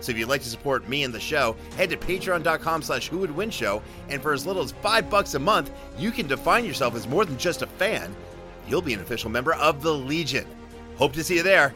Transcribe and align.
So 0.00 0.12
if 0.12 0.18
you'd 0.18 0.28
like 0.28 0.42
to 0.42 0.48
support 0.48 0.88
me 0.88 1.04
and 1.04 1.12
the 1.12 1.20
show, 1.20 1.56
head 1.76 1.90
to 1.90 1.96
patreon.com 1.96 2.82
slash 2.82 3.08
who 3.08 3.18
would 3.18 3.34
win 3.34 3.50
show, 3.50 3.82
and 4.08 4.22
for 4.22 4.32
as 4.32 4.46
little 4.46 4.62
as 4.62 4.72
five 4.72 5.10
bucks 5.10 5.34
a 5.34 5.38
month, 5.38 5.70
you 5.98 6.10
can 6.10 6.26
define 6.26 6.64
yourself 6.64 6.94
as 6.94 7.06
more 7.06 7.24
than 7.24 7.38
just 7.38 7.62
a 7.62 7.66
fan. 7.66 8.14
You'll 8.68 8.82
be 8.82 8.94
an 8.94 9.00
official 9.00 9.30
member 9.30 9.54
of 9.54 9.82
the 9.82 9.92
Legion. 9.92 10.46
Hope 10.96 11.12
to 11.14 11.24
see 11.24 11.36
you 11.36 11.42
there. 11.42 11.72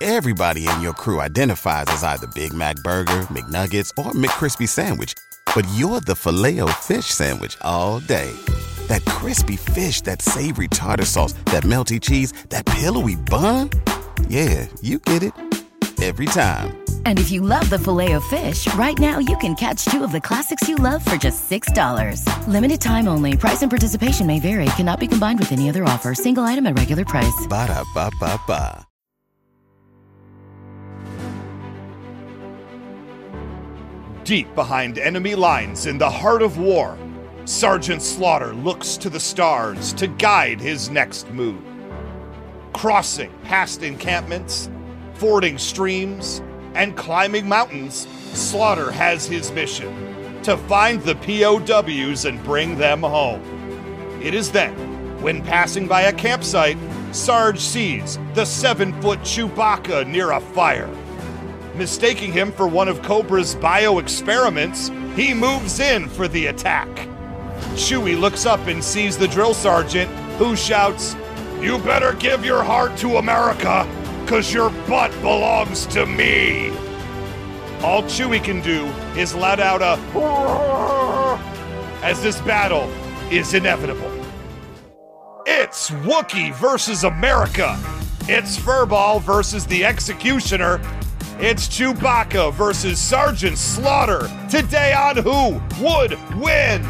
Everybody 0.00 0.66
in 0.66 0.80
your 0.80 0.94
crew 0.94 1.20
identifies 1.20 1.86
as 1.86 2.02
either 2.02 2.26
Big 2.34 2.52
Mac 2.52 2.74
Burger, 2.82 3.28
McNuggets, 3.30 3.90
or 3.96 4.10
McCrispy 4.10 4.68
Sandwich. 4.68 5.14
But 5.54 5.64
you're 5.76 6.00
the 6.00 6.16
filet 6.16 6.60
fish 6.80 7.06
Sandwich 7.06 7.56
all 7.60 8.00
day. 8.00 8.32
That 8.88 9.04
crispy 9.04 9.56
fish, 9.56 10.00
that 10.00 10.20
savory 10.20 10.66
tartar 10.66 11.04
sauce, 11.04 11.34
that 11.46 11.62
melty 11.62 12.00
cheese, 12.00 12.32
that 12.48 12.66
pillowy 12.66 13.14
bun. 13.14 13.70
Yeah, 14.28 14.66
you 14.80 14.98
get 14.98 15.22
it. 15.22 15.32
Every 16.02 16.26
time. 16.26 16.82
And 17.06 17.20
if 17.20 17.30
you 17.30 17.42
love 17.42 17.70
the 17.70 17.78
filet 17.78 18.12
of 18.12 18.24
fish, 18.24 18.66
right 18.74 18.98
now 18.98 19.18
you 19.20 19.36
can 19.36 19.54
catch 19.54 19.84
two 19.84 20.02
of 20.02 20.10
the 20.10 20.20
classics 20.20 20.68
you 20.68 20.74
love 20.74 21.04
for 21.04 21.16
just 21.16 21.48
$6. 21.48 22.26
Limited 22.48 22.80
time 22.80 23.06
only. 23.06 23.36
Price 23.36 23.62
and 23.62 23.70
participation 23.70 24.26
may 24.26 24.40
vary. 24.40 24.66
Cannot 24.76 24.98
be 24.98 25.06
combined 25.06 25.38
with 25.38 25.52
any 25.52 25.68
other 25.68 25.84
offer. 25.84 26.12
Single 26.12 26.42
item 26.42 26.66
at 26.66 26.76
regular 26.76 27.04
price. 27.04 27.46
Ba 27.48 27.68
da 27.68 27.84
ba 27.94 28.10
ba 28.18 28.40
ba. 28.48 28.86
Deep 34.24 34.54
behind 34.54 34.98
enemy 34.98 35.34
lines 35.34 35.86
in 35.86 35.98
the 35.98 36.08
heart 36.08 36.42
of 36.42 36.56
war, 36.56 36.96
Sergeant 37.44 38.00
Slaughter 38.00 38.54
looks 38.54 38.96
to 38.96 39.10
the 39.10 39.18
stars 39.18 39.92
to 39.94 40.06
guide 40.06 40.60
his 40.60 40.90
next 40.90 41.28
move. 41.30 41.71
Crossing 42.72 43.32
past 43.44 43.82
encampments, 43.82 44.70
fording 45.14 45.58
streams, 45.58 46.42
and 46.74 46.96
climbing 46.96 47.48
mountains, 47.48 48.08
Slaughter 48.32 48.90
has 48.90 49.26
his 49.26 49.52
mission 49.52 50.40
to 50.42 50.56
find 50.56 51.00
the 51.02 51.14
POWs 51.16 52.24
and 52.24 52.42
bring 52.42 52.76
them 52.76 53.02
home. 53.02 53.42
It 54.22 54.34
is 54.34 54.50
then, 54.50 54.72
when 55.22 55.42
passing 55.42 55.86
by 55.86 56.02
a 56.02 56.12
campsite, 56.12 56.78
Sarge 57.12 57.60
sees 57.60 58.18
the 58.34 58.44
seven 58.44 59.00
foot 59.02 59.20
Chewbacca 59.20 60.06
near 60.08 60.32
a 60.32 60.40
fire. 60.40 60.90
Mistaking 61.74 62.32
him 62.32 62.50
for 62.52 62.66
one 62.66 62.88
of 62.88 63.02
Cobra's 63.02 63.54
bio 63.54 63.98
experiments, 63.98 64.90
he 65.14 65.34
moves 65.34 65.78
in 65.78 66.08
for 66.08 66.26
the 66.26 66.46
attack. 66.46 66.88
Chewie 67.74 68.18
looks 68.18 68.46
up 68.46 68.66
and 68.66 68.82
sees 68.82 69.16
the 69.16 69.28
drill 69.28 69.54
sergeant, 69.54 70.10
who 70.38 70.56
shouts, 70.56 71.14
You 71.62 71.78
better 71.78 72.14
give 72.14 72.44
your 72.44 72.64
heart 72.64 72.96
to 72.98 73.18
America, 73.18 73.86
cause 74.26 74.52
your 74.52 74.70
butt 74.88 75.12
belongs 75.20 75.86
to 75.86 76.06
me. 76.06 76.70
All 77.84 78.02
Chewie 78.02 78.42
can 78.42 78.60
do 78.62 78.86
is 79.16 79.32
let 79.32 79.60
out 79.60 79.80
a 79.80 79.96
as 82.02 82.20
this 82.20 82.40
battle 82.40 82.90
is 83.30 83.54
inevitable. 83.54 84.10
It's 85.46 85.90
Wookiee 85.90 86.52
versus 86.52 87.04
America. 87.04 87.78
It's 88.22 88.58
Furball 88.58 89.22
versus 89.22 89.64
the 89.64 89.84
Executioner. 89.84 90.80
It's 91.38 91.68
Chewbacca 91.68 92.52
versus 92.54 92.98
Sergeant 93.00 93.56
Slaughter. 93.56 94.28
Today 94.50 94.94
on 94.94 95.16
Who 95.18 95.62
Would 95.80 96.18
Win? 96.40 96.84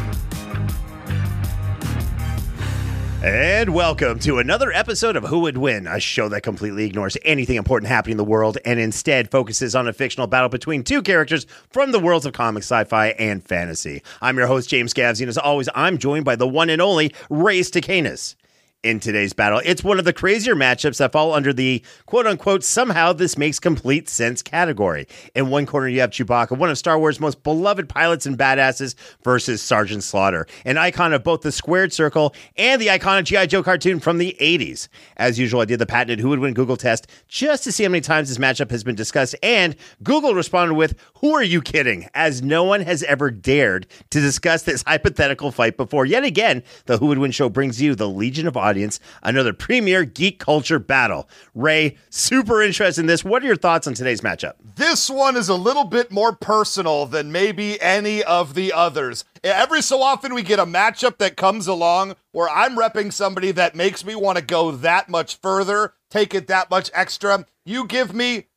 And 3.23 3.73
welcome 3.73 4.19
to 4.19 4.39
another 4.39 4.73
episode 4.73 5.15
of 5.15 5.23
Who 5.23 5.39
Would 5.39 5.57
Win, 5.57 5.87
a 5.87 5.97
show 5.97 6.27
that 6.27 6.43
completely 6.43 6.83
ignores 6.83 7.15
anything 7.23 7.55
important 7.55 7.87
happening 7.87 8.15
in 8.15 8.17
the 8.17 8.23
world 8.25 8.57
and 8.65 8.81
instead 8.81 9.31
focuses 9.31 9.75
on 9.75 9.87
a 9.87 9.93
fictional 9.93 10.27
battle 10.27 10.49
between 10.49 10.83
two 10.83 11.01
characters 11.01 11.47
from 11.69 11.93
the 11.93 12.01
worlds 12.01 12.25
of 12.25 12.33
comics, 12.33 12.65
sci-fi, 12.65 13.11
and 13.11 13.41
fantasy. 13.41 14.03
I'm 14.21 14.35
your 14.35 14.47
host, 14.47 14.69
James 14.69 14.93
Gavsie, 14.93 15.21
and 15.21 15.29
as 15.29 15.37
always, 15.37 15.69
I'm 15.73 15.99
joined 15.99 16.25
by 16.25 16.35
the 16.35 16.49
one 16.49 16.69
and 16.69 16.81
only 16.81 17.15
Ray 17.29 17.61
Stacanus. 17.61 18.35
In 18.83 18.99
today's 18.99 19.31
battle, 19.31 19.61
it's 19.63 19.81
one 19.81 19.97
of 19.97 20.03
the 20.03 20.11
crazier 20.11 20.55
matchups 20.55 20.97
that 20.97 21.13
fall 21.13 21.33
under 21.33 21.53
the 21.53 21.81
quote 22.05 22.27
unquote 22.27 22.65
somehow 22.65 23.13
this 23.13 23.37
makes 23.37 23.57
complete 23.57 24.09
sense 24.09 24.41
category. 24.41 25.07
In 25.33 25.49
one 25.49 25.65
corner, 25.65 25.87
you 25.87 26.01
have 26.01 26.09
Chewbacca, 26.09 26.57
one 26.57 26.69
of 26.69 26.77
Star 26.77 26.99
Wars' 26.99 27.17
most 27.17 27.43
beloved 27.43 27.87
pilots 27.87 28.25
and 28.25 28.37
badasses, 28.37 28.95
versus 29.23 29.61
Sergeant 29.61 30.03
Slaughter, 30.03 30.47
an 30.65 30.77
icon 30.77 31.13
of 31.13 31.23
both 31.23 31.43
the 31.43 31.51
squared 31.53 31.93
circle 31.93 32.35
and 32.57 32.81
the 32.81 32.87
iconic 32.87 33.23
G.I. 33.23 33.45
Joe 33.45 33.63
cartoon 33.63 34.01
from 34.01 34.17
the 34.17 34.35
80s. 34.41 34.89
As 35.15 35.39
usual, 35.39 35.61
I 35.61 35.65
did 35.65 35.79
the 35.79 35.85
patented 35.85 36.19
Who 36.19 36.27
Would 36.27 36.39
Win 36.39 36.53
Google 36.53 36.75
test 36.75 37.07
just 37.29 37.63
to 37.63 37.71
see 37.71 37.83
how 37.83 37.89
many 37.89 38.01
times 38.01 38.27
this 38.27 38.37
matchup 38.37 38.69
has 38.69 38.83
been 38.83 38.95
discussed, 38.95 39.33
and 39.41 39.77
Google 40.03 40.35
responded 40.35 40.73
with, 40.73 40.93
Who 41.23 41.33
are 41.35 41.41
you 41.41 41.61
kidding? 41.61 42.09
As 42.13 42.41
no 42.41 42.65
one 42.65 42.81
has 42.81 43.01
ever 43.03 43.31
dared 43.31 43.87
to 44.09 44.19
discuss 44.19 44.63
this 44.63 44.83
hypothetical 44.87 45.53
fight 45.53 45.77
before. 45.77 46.05
Yet 46.05 46.25
again, 46.25 46.63
the 46.85 46.97
Who 46.97 47.05
Would 47.05 47.17
Win 47.17 47.31
show 47.31 47.47
brings 47.47 47.81
you 47.81 47.95
the 47.95 48.09
Legion 48.09 48.45
of 48.45 48.57
Audience, 48.57 48.99
another 49.21 49.53
premier 49.53 50.03
geek 50.03 50.37
culture 50.39 50.79
battle. 50.79 51.29
Ray, 51.55 51.95
super 52.09 52.61
interested 52.61 52.99
in 52.99 53.07
this. 53.07 53.23
What 53.23 53.41
are 53.41 53.45
your 53.45 53.55
thoughts 53.55 53.87
on 53.87 53.93
today's 53.93 54.19
matchup? 54.19 54.55
This 54.75 55.09
one 55.09 55.37
is 55.37 55.47
a 55.47 55.55
little 55.55 55.85
bit 55.85 56.11
more 56.11 56.35
personal 56.35 57.05
than 57.05 57.31
maybe 57.31 57.81
any 57.81 58.21
of 58.21 58.53
the 58.53 58.73
others. 58.73 59.23
Every 59.45 59.81
so 59.81 60.01
often, 60.01 60.33
we 60.33 60.43
get 60.43 60.59
a 60.59 60.65
matchup 60.65 61.19
that 61.19 61.37
comes 61.37 61.67
along 61.67 62.17
where 62.33 62.49
I'm 62.49 62.75
repping 62.75 63.13
somebody 63.13 63.53
that 63.53 63.75
makes 63.75 64.03
me 64.03 64.13
want 64.13 64.39
to 64.39 64.43
go 64.43 64.71
that 64.71 65.07
much 65.07 65.37
further, 65.37 65.93
take 66.09 66.35
it 66.35 66.47
that 66.47 66.69
much 66.69 66.91
extra. 66.93 67.45
You 67.63 67.87
give 67.87 68.13
me 68.13 68.47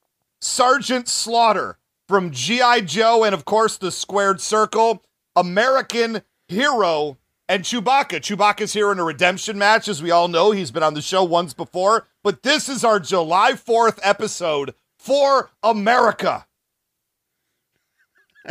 Sergeant 0.41 1.07
Slaughter 1.07 1.79
from 2.09 2.31
G.I. 2.31 2.83
Joe 2.83 3.25
and, 3.25 3.35
of 3.35 3.45
course, 3.45 3.77
the 3.79 3.91
Squared 3.91 4.41
Circle, 4.41 5.03
American 5.35 6.23
hero, 6.49 7.19
and 7.49 7.63
Chewbacca. 7.63 8.21
Chewbacca's 8.21 8.73
here 8.73 8.91
in 8.93 8.99
a 8.99 9.05
redemption 9.05 9.59
match, 9.59 9.89
as 9.89 10.03
we 10.03 10.11
all 10.11 10.29
know. 10.29 10.51
He's 10.51 10.71
been 10.71 10.83
on 10.83 10.95
the 10.95 11.03
show 11.03 11.25
once 11.25 11.55
before, 11.55 12.07
but 12.23 12.43
this 12.43 12.69
is 12.69 12.85
our 12.85 13.01
July 13.01 13.53
4th 13.53 13.99
episode 14.03 14.75
for 14.99 15.51
America. 15.63 16.47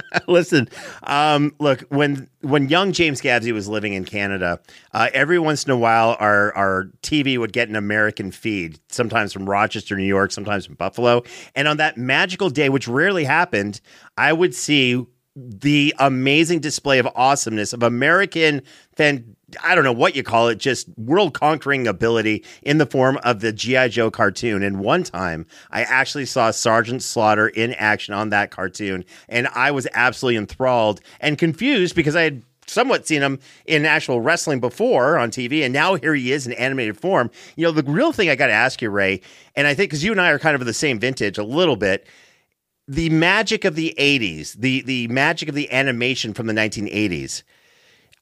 Listen, 0.27 0.67
um, 1.03 1.55
look 1.59 1.81
when 1.89 2.29
when 2.41 2.69
young 2.69 2.91
James 2.91 3.21
Gavsie 3.21 3.53
was 3.53 3.67
living 3.67 3.93
in 3.93 4.05
Canada, 4.05 4.59
uh, 4.93 5.09
every 5.13 5.39
once 5.39 5.63
in 5.63 5.71
a 5.71 5.77
while 5.77 6.15
our 6.19 6.53
our 6.55 6.85
TV 7.01 7.37
would 7.37 7.53
get 7.53 7.69
an 7.69 7.75
American 7.75 8.31
feed, 8.31 8.79
sometimes 8.89 9.33
from 9.33 9.49
Rochester, 9.49 9.95
New 9.95 10.03
York, 10.03 10.31
sometimes 10.31 10.65
from 10.65 10.75
Buffalo, 10.75 11.23
and 11.55 11.67
on 11.67 11.77
that 11.77 11.97
magical 11.97 12.49
day, 12.49 12.69
which 12.69 12.87
rarely 12.87 13.23
happened, 13.23 13.81
I 14.17 14.33
would 14.33 14.55
see 14.55 15.05
the 15.35 15.93
amazing 15.99 16.59
display 16.59 16.99
of 16.99 17.07
awesomeness 17.15 17.73
of 17.73 17.83
American 17.83 18.61
fan. 18.95 19.35
I 19.63 19.75
don't 19.75 19.83
know 19.83 19.93
what 19.93 20.15
you 20.15 20.23
call 20.23 20.47
it, 20.47 20.57
just 20.57 20.87
world 20.97 21.33
conquering 21.33 21.87
ability 21.87 22.43
in 22.61 22.77
the 22.77 22.85
form 22.85 23.17
of 23.23 23.39
the 23.41 23.51
G.I. 23.51 23.89
Joe 23.89 24.11
cartoon. 24.11 24.63
And 24.63 24.79
one 24.79 25.03
time 25.03 25.45
I 25.71 25.83
actually 25.83 26.25
saw 26.25 26.51
Sergeant 26.51 27.03
Slaughter 27.03 27.47
in 27.47 27.73
action 27.73 28.13
on 28.13 28.29
that 28.29 28.51
cartoon, 28.51 29.05
and 29.29 29.47
I 29.49 29.71
was 29.71 29.87
absolutely 29.93 30.37
enthralled 30.37 31.01
and 31.19 31.37
confused 31.37 31.95
because 31.95 32.15
I 32.15 32.23
had 32.23 32.43
somewhat 32.67 33.07
seen 33.07 33.21
him 33.21 33.39
in 33.65 33.85
actual 33.85 34.21
wrestling 34.21 34.59
before 34.59 35.17
on 35.17 35.29
TV, 35.29 35.63
and 35.63 35.73
now 35.73 35.95
here 35.95 36.15
he 36.15 36.31
is 36.31 36.47
in 36.47 36.53
animated 36.53 36.99
form. 36.99 37.29
You 37.55 37.65
know, 37.65 37.71
the 37.71 37.83
real 37.83 38.11
thing 38.11 38.29
I 38.29 38.35
got 38.35 38.47
to 38.47 38.53
ask 38.53 38.81
you, 38.81 38.89
Ray, 38.89 39.21
and 39.55 39.67
I 39.67 39.73
think 39.73 39.89
because 39.89 40.03
you 40.03 40.11
and 40.11 40.21
I 40.21 40.29
are 40.31 40.39
kind 40.39 40.55
of 40.55 40.65
the 40.65 40.73
same 40.73 40.99
vintage 40.99 41.37
a 41.37 41.43
little 41.43 41.75
bit, 41.75 42.07
the 42.87 43.09
magic 43.09 43.65
of 43.65 43.75
the 43.75 43.95
80s, 43.97 44.53
the 44.53 44.81
the 44.81 45.07
magic 45.07 45.49
of 45.49 45.55
the 45.55 45.71
animation 45.71 46.33
from 46.33 46.47
the 46.47 46.53
1980s. 46.53 47.43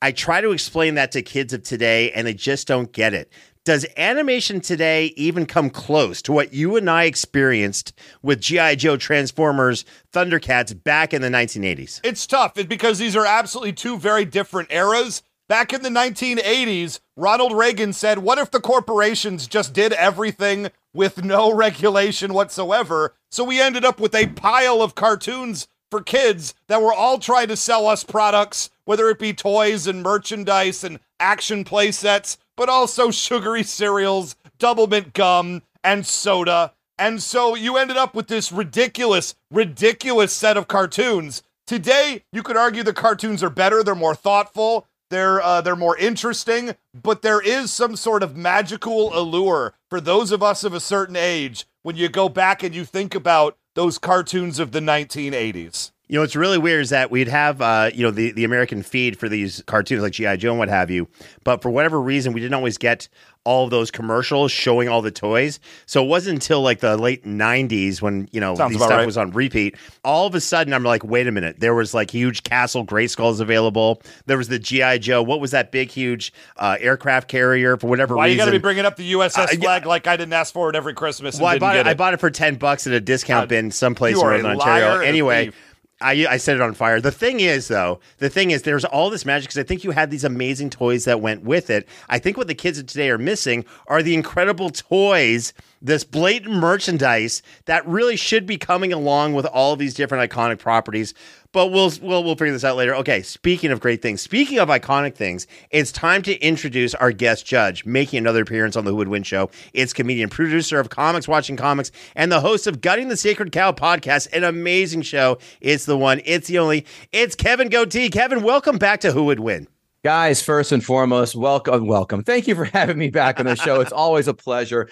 I 0.04 0.12
try 0.12 0.42
to 0.42 0.52
explain 0.52 0.96
that 0.96 1.14
to 1.14 1.22
kids 1.22 1.54
of 1.54 1.64
today 1.64 2.12
and 2.12 2.28
they 2.28 2.34
just 2.34 2.68
don't 2.68 2.92
get 2.92 3.14
it. 3.14 3.32
Does 3.64 3.86
animation 3.96 4.60
today 4.60 5.14
even 5.16 5.46
come 5.46 5.70
close 5.70 6.22
to 6.24 6.34
what 6.34 6.54
you 6.54 6.76
and 6.76 6.90
I 6.90 7.06
experienced 7.06 7.94
with 8.22 8.42
G.I. 8.42 8.76
Joe 8.76 8.98
Transformers 8.98 9.86
Thundercats 10.12 10.84
back 10.84 11.14
in 11.14 11.22
the 11.22 11.30
1980s? 11.30 12.02
It's 12.04 12.28
tough 12.28 12.54
because 12.56 13.00
these 13.00 13.16
are 13.16 13.26
absolutely 13.26 13.72
two 13.72 13.98
very 13.98 14.26
different 14.26 14.74
eras. 14.74 15.24
Back 15.48 15.72
in 15.72 15.84
the 15.84 15.90
1980s, 15.90 17.00
Ronald 17.16 17.54
Reagan 17.54 17.94
said, 17.94 18.20
What 18.20 18.40
if 18.40 18.52
the 18.52 18.60
corporations 18.60 19.48
just 19.48 19.72
did 19.72 19.94
everything 19.94 20.68
with 20.94 21.24
no 21.24 21.54
regulation 21.56 22.34
whatsoever? 22.34 23.14
So 23.32 23.46
we 23.46 23.62
ended 23.62 23.86
up 23.86 24.02
with 24.02 24.14
a 24.14 24.28
pile 24.28 24.82
of 24.82 24.96
cartoons 24.96 25.70
for 25.90 26.02
kids 26.02 26.56
that 26.68 26.82
were 26.82 26.92
all 26.92 27.20
trying 27.20 27.48
to 27.48 27.56
sell 27.56 27.88
us 27.88 28.04
products, 28.04 28.70
whether 28.86 29.10
it 29.10 29.20
be 29.20 29.34
toys 29.34 29.88
and 29.88 30.04
merchandise 30.04 30.84
and 30.84 31.00
action 31.20 31.64
play 31.64 31.92
sets, 31.92 32.38
but 32.56 32.70
also 32.70 33.12
sugary 33.12 33.64
cereals, 33.64 34.36
double 34.60 34.88
mint 34.88 35.14
gum, 35.14 35.62
and 35.84 36.06
soda. 36.06 36.74
And 36.98 37.22
so 37.22 37.56
you 37.56 37.78
ended 37.78 37.98
up 37.98 38.16
with 38.16 38.28
this 38.28 38.52
ridiculous, 38.52 39.36
ridiculous 39.52 40.32
set 40.32 40.58
of 40.58 40.68
cartoons. 40.68 41.44
Today, 41.66 42.24
you 42.32 42.44
could 42.44 42.58
argue 42.58 42.84
the 42.84 42.94
cartoons 42.94 43.42
are 43.42 43.50
better, 43.50 43.84
they're 43.84 43.96
more 43.96 44.16
thoughtful, 44.16 44.88
they're 45.10 45.42
uh, 45.42 45.62
they're 45.62 45.76
more 45.76 45.98
interesting, 45.98 46.76
but 46.94 47.22
there 47.22 47.42
is 47.42 47.72
some 47.72 47.96
sort 47.96 48.24
of 48.24 48.36
magical 48.36 49.18
allure 49.18 49.74
for 49.90 50.02
those 50.02 50.32
of 50.32 50.44
us 50.44 50.64
of 50.64 50.74
a 50.74 50.80
certain 50.80 51.16
age 51.16 51.66
when 51.84 51.96
you 51.96 52.10
go 52.10 52.30
back 52.30 52.64
and 52.64 52.74
you 52.74 52.84
think 52.84 53.16
about 53.16 53.58
those 53.76 53.98
cartoons 53.98 54.60
of 54.60 54.72
the 54.72 54.80
1980s. 54.80 55.92
You 56.14 56.20
know, 56.20 56.22
what's 56.22 56.36
really 56.36 56.60
weird 56.60 56.84
is 56.84 56.92
that 56.92 57.10
we'd 57.10 57.28
have, 57.28 57.60
uh, 57.60 57.90
you 57.92 58.04
know, 58.04 58.12
the, 58.12 58.32
the 58.34 58.44
American 58.44 58.84
feed 58.84 59.18
for 59.18 59.28
these 59.28 59.64
cartoons 59.66 60.04
like 60.04 60.14
G.I. 60.14 60.36
Joe 60.36 60.52
and 60.52 60.60
what 60.60 60.70
have 60.70 60.92
you. 60.92 61.08
But 61.44 61.64
for 61.64 61.72
whatever 61.72 62.00
reason, 62.00 62.34
we 62.34 62.40
didn't 62.40 62.54
always 62.54 62.78
get 62.78 63.08
all 63.46 63.64
of 63.64 63.72
those 63.72 63.90
commercials 63.90 64.52
showing 64.52 64.88
all 64.88 65.02
the 65.02 65.10
toys. 65.10 65.60
So 65.88 66.04
it 66.04 66.08
wasn't 66.08 66.36
until 66.36 66.62
like 66.62 66.82
the 66.82 66.98
late 66.98 67.26
90s 67.26 68.00
when, 68.00 68.30
you 68.32 68.40
know, 68.40 68.54
Sounds 68.54 68.76
stuff 68.76 68.92
right. 68.92 69.08
was 69.08 69.18
on 69.18 69.32
repeat. 69.32 69.76
All 70.04 70.28
of 70.28 70.36
a 70.36 70.40
sudden, 70.40 70.72
I'm 70.72 70.84
like, 70.84 71.04
wait 71.04 71.26
a 71.26 71.32
minute. 71.32 71.60
There 71.60 71.74
was 71.74 71.96
like 71.96 72.12
huge 72.12 72.44
Castle 72.44 72.86
Grayskulls 72.86 73.40
available. 73.40 74.00
There 74.28 74.38
was 74.38 74.50
the 74.50 74.60
G.I. 74.60 75.00
Joe. 75.00 75.24
What 75.24 75.42
was 75.42 75.50
that 75.50 75.72
big, 75.72 75.90
huge 75.90 76.32
uh, 76.58 76.78
aircraft 76.80 77.28
carrier 77.28 77.76
for 77.76 77.88
whatever 77.88 78.14
reason? 78.14 78.18
Why 78.20 78.28
you 78.28 78.34
reason? 78.34 78.46
got 78.46 78.52
to 78.52 78.60
be 78.60 78.62
bringing 78.62 78.86
up 78.86 78.98
the 78.98 79.14
USS 79.14 79.38
Uh, 79.40 79.48
yeah. 79.54 79.58
Flagg 79.62 79.88
like 79.88 80.06
I 80.06 80.16
didn't 80.16 80.34
ask 80.34 80.54
for 80.54 80.70
it 80.70 80.76
every 80.76 80.94
Christmas? 80.94 81.38
And 81.38 81.42
Well, 81.42 81.54
I 81.54 81.58
bought 81.58 81.74
get 81.74 81.88
it, 81.88 81.88
it. 81.88 81.90
I 81.90 81.94
bought 81.96 82.14
it 82.14 82.20
for 82.20 82.30
ten 82.30 82.54
bucks 82.54 82.86
at 82.86 82.94
a 82.94 83.02
discount 83.02 83.46
God, 83.46 83.50
bin 83.50 83.72
someplace 83.72 84.16
you 84.16 84.30
in 84.30 84.46
Ontario. 84.46 84.60
liar 84.90 84.94
and 84.98 85.04
a 85.06 85.08
Anyway, 85.08 85.46
thief. 85.46 85.70
I 86.02 86.26
I 86.30 86.38
set 86.38 86.56
it 86.56 86.62
on 86.62 86.74
fire. 86.74 87.00
The 87.00 87.12
thing 87.12 87.40
is, 87.40 87.68
though, 87.68 88.00
the 88.18 88.30
thing 88.30 88.52
is, 88.52 88.64
there's 88.64 88.86
all 88.86 89.10
this 89.10 89.26
magic 89.26 89.50
because 89.50 89.60
I 89.60 89.64
think 89.64 89.84
you 89.84 89.92
had 89.92 90.12
these 90.12 90.24
amazing 90.24 90.70
toys 90.70 91.06
that 91.06 91.22
went 91.22 91.44
with 91.44 91.70
it. 91.70 91.88
I 92.10 92.20
think 92.20 92.38
what 92.38 92.48
the 92.48 92.56
kids 92.56 92.78
of 92.78 92.88
today 92.88 93.10
are 93.10 93.18
missing 93.18 93.66
are 93.88 94.04
the 94.04 94.14
incredible 94.14 94.70
toys, 94.70 95.54
this 95.82 96.04
blatant 96.04 96.56
merchandise 96.56 97.42
that 97.66 97.88
really 97.88 98.16
should 98.16 98.46
be 98.46 98.58
coming 98.58 98.92
along 98.92 99.34
with 99.34 99.46
all 99.46 99.76
these 99.76 99.94
different 99.94 100.30
iconic 100.30 100.60
properties. 100.60 101.14
But 101.54 101.68
we'll 101.68 101.94
we'll 102.02 102.24
we'll 102.24 102.36
figure 102.36 102.52
this 102.52 102.64
out 102.64 102.76
later. 102.76 102.96
Okay, 102.96 103.22
speaking 103.22 103.72
of 103.72 103.80
great 103.80 104.02
things, 104.02 104.22
speaking 104.22 104.58
of 104.58 104.70
iconic 104.70 105.14
things, 105.14 105.46
it's 105.70 105.92
time 105.92 106.24
to 106.24 106.38
introduce 106.42 106.96
our 106.96 107.12
guest 107.12 107.46
judge, 107.46 107.86
making 107.86 108.18
another 108.18 108.42
appearance 108.42 108.76
on 108.76 108.86
the 108.86 108.92
Who 108.92 108.98
Would 108.98 109.08
Win 109.08 109.22
show. 109.22 109.52
It's 109.72 109.94
comedian, 109.94 110.30
producer 110.30 110.80
of 110.80 110.90
Comics 110.90 111.28
Watching 111.28 111.56
Comics, 111.56 111.92
and 112.16 112.32
the 112.32 112.42
host 112.42 112.66
of 112.66 112.82
Gutting 112.82 113.08
the 113.08 113.16
Sacred 113.16 113.52
Cow 113.52 113.72
podcast, 113.72 114.34
an 114.34 114.44
amazing 114.44 115.04
show. 115.04 115.38
It's 115.62 115.86
the 115.86 115.96
one, 115.96 116.22
it's 116.26 116.48
the 116.48 116.58
only, 116.58 116.88
it's 117.12 117.36
Kevin 117.36 117.70
Gootee. 117.70 118.12
Kevin, 118.12 118.42
welcome 118.42 118.80
back 118.80 119.00
to 119.02 119.12
Who 119.12 119.26
Would 119.26 119.40
Win. 119.40 119.68
Guys, 120.04 120.42
first 120.42 120.74
and 120.74 120.84
foremost, 120.84 121.34
welcome, 121.34 121.88
welcome. 121.88 122.24
Thank 122.24 122.48
you 122.48 122.56
for 122.56 122.66
having 122.66 122.98
me 122.98 123.10
back 123.10 123.40
on 123.40 123.46
the 123.46 123.56
show. 123.56 123.80
It's 123.80 123.94
always 123.94 124.28
a 124.28 124.34
pleasure. 124.34 124.90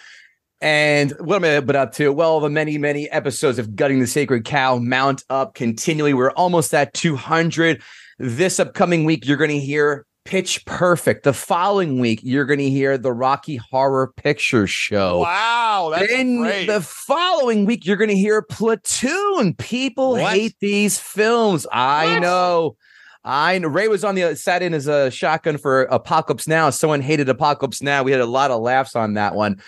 And 0.61 1.11
what 1.19 1.37
am 1.37 1.43
I 1.43 1.59
been 1.59 1.75
up 1.75 1.91
to? 1.93 2.13
Well, 2.13 2.39
the 2.39 2.49
many, 2.49 2.77
many 2.77 3.09
episodes 3.09 3.57
of 3.57 3.75
Gutting 3.75 3.99
the 3.99 4.05
Sacred 4.07 4.45
Cow 4.45 4.77
mount 4.77 5.23
up 5.29 5.55
continually. 5.55 6.13
We're 6.13 6.31
almost 6.31 6.73
at 6.73 6.93
200. 6.93 7.81
This 8.19 8.59
upcoming 8.59 9.03
week, 9.03 9.25
you're 9.25 9.37
going 9.37 9.49
to 9.49 9.59
hear 9.59 10.05
Pitch 10.23 10.63
Perfect. 10.65 11.23
The 11.23 11.33
following 11.33 11.99
week, 11.99 12.19
you're 12.21 12.45
going 12.45 12.59
to 12.59 12.69
hear 12.69 12.95
the 12.99 13.11
Rocky 13.11 13.55
Horror 13.55 14.13
Picture 14.15 14.67
Show. 14.67 15.19
Wow, 15.21 15.89
that's 15.95 16.07
then 16.11 16.37
great. 16.37 16.67
the 16.67 16.81
following 16.81 17.65
week, 17.65 17.87
you're 17.87 17.97
going 17.97 18.11
to 18.11 18.15
hear 18.15 18.43
Platoon. 18.43 19.55
People 19.55 20.11
What? 20.11 20.31
hate 20.33 20.55
these 20.59 20.99
films. 20.99 21.65
I 21.71 22.13
What? 22.13 22.19
know. 22.19 22.75
I 23.23 23.57
know. 23.57 23.67
Ray 23.67 23.87
was 23.87 24.03
on 24.03 24.13
the 24.15 24.35
sat 24.35 24.61
in 24.61 24.73
as 24.75 24.87
a 24.87 24.93
uh, 24.93 25.09
shotgun 25.09 25.57
for 25.57 25.83
Apocalypse 25.83 26.47
Now. 26.47 26.69
Someone 26.69 27.01
hated 27.01 27.29
Apocalypse 27.29 27.81
Now. 27.81 28.03
We 28.03 28.11
had 28.11 28.21
a 28.21 28.25
lot 28.27 28.51
of 28.51 28.61
laughs 28.61 28.95
on 28.95 29.15
that 29.15 29.33
one. 29.35 29.59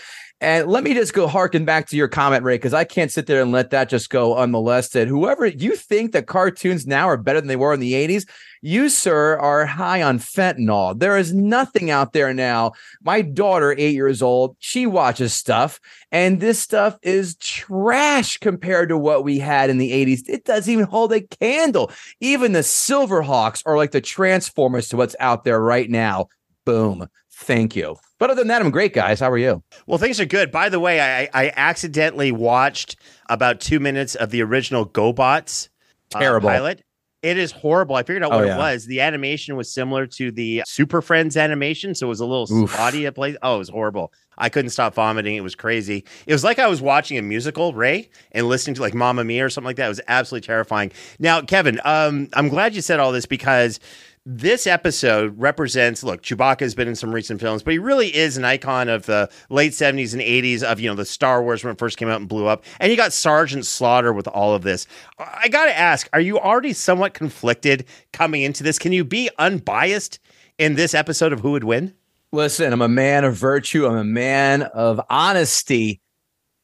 And 0.43 0.67
let 0.67 0.83
me 0.83 0.93
just 0.93 1.13
go 1.13 1.25
harken 1.25 1.63
back 1.63 1.87
to 1.87 1.95
your 1.95 2.09
comment, 2.09 2.43
Ray, 2.43 2.55
because 2.55 2.73
I 2.73 2.83
can't 2.83 3.09
sit 3.09 3.27
there 3.27 3.41
and 3.41 3.53
let 3.53 3.69
that 3.69 3.87
just 3.87 4.09
go 4.09 4.35
unmolested. 4.35 5.07
Whoever 5.07 5.45
you 5.45 5.77
think 5.77 6.11
that 6.11 6.27
cartoons 6.27 6.85
now 6.85 7.07
are 7.07 7.15
better 7.15 7.39
than 7.39 7.47
they 7.47 7.55
were 7.55 7.73
in 7.73 7.79
the 7.79 7.93
80s, 7.93 8.27
you, 8.61 8.89
sir, 8.89 9.37
are 9.39 9.65
high 9.65 10.01
on 10.01 10.19
fentanyl. 10.19 10.99
There 10.99 11.17
is 11.17 11.33
nothing 11.33 11.91
out 11.91 12.11
there 12.11 12.33
now. 12.33 12.73
My 13.03 13.21
daughter, 13.21 13.73
eight 13.77 13.93
years 13.93 14.21
old, 14.21 14.57
she 14.59 14.85
watches 14.85 15.33
stuff, 15.33 15.79
and 16.11 16.41
this 16.41 16.59
stuff 16.59 16.99
is 17.01 17.37
trash 17.37 18.37
compared 18.37 18.89
to 18.89 18.97
what 18.97 19.23
we 19.23 19.39
had 19.39 19.69
in 19.69 19.77
the 19.77 19.93
80s. 19.93 20.27
It 20.27 20.43
doesn't 20.43 20.71
even 20.71 20.87
hold 20.87 21.13
a 21.13 21.21
candle. 21.21 21.89
Even 22.19 22.51
the 22.51 22.59
Silverhawks 22.59 23.63
are 23.65 23.77
like 23.77 23.91
the 23.91 24.01
Transformers 24.01 24.89
to 24.89 24.97
what's 24.97 25.15
out 25.21 25.45
there 25.45 25.61
right 25.61 25.89
now. 25.89 26.27
Boom. 26.65 27.07
Thank 27.31 27.77
you. 27.77 27.95
But 28.19 28.30
other 28.30 28.42
than 28.42 28.48
that, 28.50 28.62
I'm 28.62 28.71
great, 28.71 28.94
guys. 28.94 29.19
How 29.19 29.30
are 29.31 29.38
you? 29.38 29.63
Well, 29.88 29.98
things 29.98 30.19
are 30.19 30.25
good. 30.25 30.51
By 30.51 30.69
the 30.69 30.80
way, 30.80 31.01
I, 31.01 31.30
I 31.33 31.51
accidentally 31.56 32.31
watched 32.31 32.95
about 33.30 33.60
two 33.60 33.80
minutes 33.80 34.15
of 34.15 34.30
the 34.30 34.42
original 34.44 34.88
GoBots 34.88 35.69
uh, 36.15 36.19
Terrible. 36.19 36.50
pilot. 36.50 36.83
It 37.21 37.38
is 37.38 37.51
horrible. 37.54 37.95
I 37.95 38.04
figured 38.04 38.21
out 38.24 38.33
Oh, 38.33 38.38
what 38.39 38.48
yeah. 38.48 38.56
it 38.56 38.57
was. 38.57 38.86
The 38.86 39.00
animation 39.00 39.56
was 39.56 39.71
similar 39.71 40.06
to 40.07 40.30
the 40.30 40.63
Super 40.65 41.01
Friends 41.01 41.38
animation, 41.38 41.95
so 41.95 42.06
it 42.06 42.10
was 42.10 42.19
a 42.19 42.25
little 42.25 42.48
Oof. 42.51 42.71
spotty 42.71 43.06
at 43.06 43.15
place. 43.15 43.38
Oh, 43.42 43.56
it 43.56 43.60
was 43.60 43.69
horrible. 43.69 44.12
I 44.38 44.50
couldn't 44.50 44.71
stop 44.71 44.94
vomiting. 44.94 45.36
It 45.36 45.42
was 45.44 45.56
crazy. 45.56 46.04
It 46.27 46.33
was 46.33 46.44
like 46.44 46.60
I 46.60 46.68
was 46.68 46.81
watching 46.81 47.18
a 47.18 47.21
musical, 47.21 47.74
Ray, 47.74 48.10
and 48.33 48.48
listening 48.50 48.74
to 48.75 48.81
like 48.81 48.94
Mamma 48.94 49.24
Mia 49.24 49.45
or 49.45 49.50
something 49.50 49.68
like 49.68 49.77
that. 49.77 49.86
It 49.86 49.89
was 49.89 50.01
absolutely 50.10 50.45
terrifying. 50.45 50.92
Now, 51.18 51.42
Kevin, 51.42 51.80
um, 51.86 52.27
I'm 52.33 52.50
glad 52.50 52.75
you 52.75 52.81
said 52.81 53.00
all 53.00 53.13
this 53.13 53.25
because 53.25 53.80
this 54.25 54.65
episode 54.65 55.37
represents 55.37 56.01
look 56.01 56.21
chewbacca 56.23 56.61
has 56.61 56.73
been 56.73 56.87
in 56.87 56.95
some 56.95 57.13
recent 57.13 57.41
films 57.41 57.61
but 57.61 57.73
he 57.73 57.79
really 57.79 58.15
is 58.15 58.37
an 58.37 58.45
icon 58.45 58.87
of 58.87 59.05
the 59.05 59.29
late 59.49 59.73
70s 59.73 60.13
and 60.13 60.21
80s 60.21 60.63
of 60.63 60.79
you 60.79 60.89
know 60.89 60.95
the 60.95 61.03
star 61.03 61.43
wars 61.43 61.61
when 61.61 61.73
it 61.73 61.77
first 61.77 61.97
came 61.97 62.07
out 62.07 62.21
and 62.21 62.29
blew 62.29 62.47
up 62.47 62.63
and 62.79 62.89
you 62.89 62.95
got 62.95 63.11
sergeant 63.11 63.65
slaughter 63.65 64.13
with 64.13 64.27
all 64.29 64.55
of 64.55 64.61
this 64.61 64.87
i 65.19 65.49
gotta 65.49 65.77
ask 65.77 66.07
are 66.13 66.21
you 66.21 66.39
already 66.39 66.71
somewhat 66.71 67.13
conflicted 67.13 67.85
coming 68.13 68.43
into 68.43 68.63
this 68.63 68.79
can 68.79 68.93
you 68.93 69.03
be 69.03 69.29
unbiased 69.39 70.19
in 70.57 70.75
this 70.75 70.93
episode 70.93 71.33
of 71.33 71.41
who 71.41 71.51
would 71.51 71.65
win 71.65 71.93
Listen, 72.33 72.73
I'm 72.73 72.81
a 72.81 72.87
man 72.87 73.25
of 73.25 73.35
virtue. 73.35 73.85
I'm 73.85 73.95
a 73.95 74.03
man 74.03 74.63
of 74.63 74.99
honesty. 75.07 76.01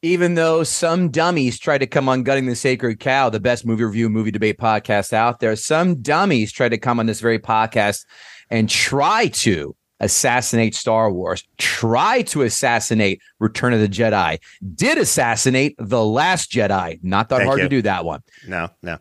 Even 0.02 0.34
though 0.34 0.64
some 0.64 1.10
dummies 1.10 1.58
tried 1.58 1.78
to 1.78 1.86
come 1.86 2.08
on 2.08 2.22
Gutting 2.22 2.46
the 2.46 2.56
Sacred 2.56 3.00
Cow, 3.00 3.28
the 3.28 3.38
best 3.40 3.66
movie 3.66 3.84
review, 3.84 4.08
movie 4.08 4.30
debate 4.30 4.58
podcast 4.58 5.12
out 5.12 5.40
there, 5.40 5.54
some 5.56 6.00
dummies 6.00 6.52
tried 6.52 6.70
to 6.70 6.78
come 6.78 6.98
on 6.98 7.04
this 7.06 7.20
very 7.20 7.38
podcast 7.38 8.06
and 8.48 8.68
try 8.70 9.28
to 9.28 9.76
assassinate 10.00 10.74
Star 10.74 11.12
Wars, 11.12 11.44
try 11.58 12.22
to 12.22 12.40
assassinate 12.42 13.20
Return 13.40 13.74
of 13.74 13.80
the 13.80 13.88
Jedi, 13.88 14.38
did 14.74 14.96
assassinate 14.96 15.74
The 15.78 16.02
Last 16.02 16.50
Jedi. 16.50 16.98
Not 17.02 17.28
that 17.28 17.36
Thank 17.38 17.46
hard 17.48 17.58
you. 17.58 17.64
to 17.64 17.68
do 17.68 17.82
that 17.82 18.06
one. 18.06 18.22
no 18.48 18.70
no 18.82 18.96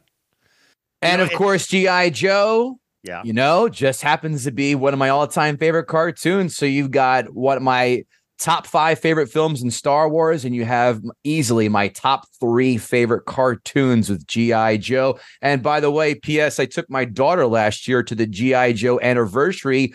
And 1.01 1.19
know, 1.19 1.23
of 1.23 1.31
it- 1.31 1.35
course, 1.37 1.65
G.I. 1.67 2.09
Joe, 2.09 2.77
yeah 3.03 3.21
you 3.23 3.31
know, 3.31 3.69
just 3.69 4.01
happens 4.01 4.43
to 4.43 4.51
be 4.51 4.75
one 4.75 4.91
of 4.91 4.99
my 4.99 5.07
all-time 5.07 5.55
favorite 5.55 5.85
cartoons. 5.85 6.57
So 6.57 6.65
you've 6.65 6.91
got 6.91 7.33
what 7.33 7.61
my 7.61 8.03
top 8.39 8.65
five 8.65 8.99
favorite 8.99 9.27
films 9.27 9.61
in 9.61 9.69
Star 9.69 10.09
Wars, 10.09 10.45
and 10.45 10.55
you 10.55 10.65
have 10.65 11.01
easily 11.23 11.69
my 11.69 11.89
top 11.89 12.25
three 12.39 12.77
favorite 12.77 13.25
cartoons 13.25 14.09
with 14.09 14.25
G.I. 14.25 14.77
Joe. 14.77 15.19
And 15.41 15.61
by 15.61 15.79
the 15.79 15.91
way, 15.91 16.15
P.S. 16.15 16.59
I 16.59 16.65
took 16.65 16.89
my 16.89 17.05
daughter 17.05 17.45
last 17.45 17.87
year 17.87 18.01
to 18.03 18.15
the 18.15 18.25
G.I. 18.25 18.73
Joe 18.73 18.99
anniversary. 19.01 19.93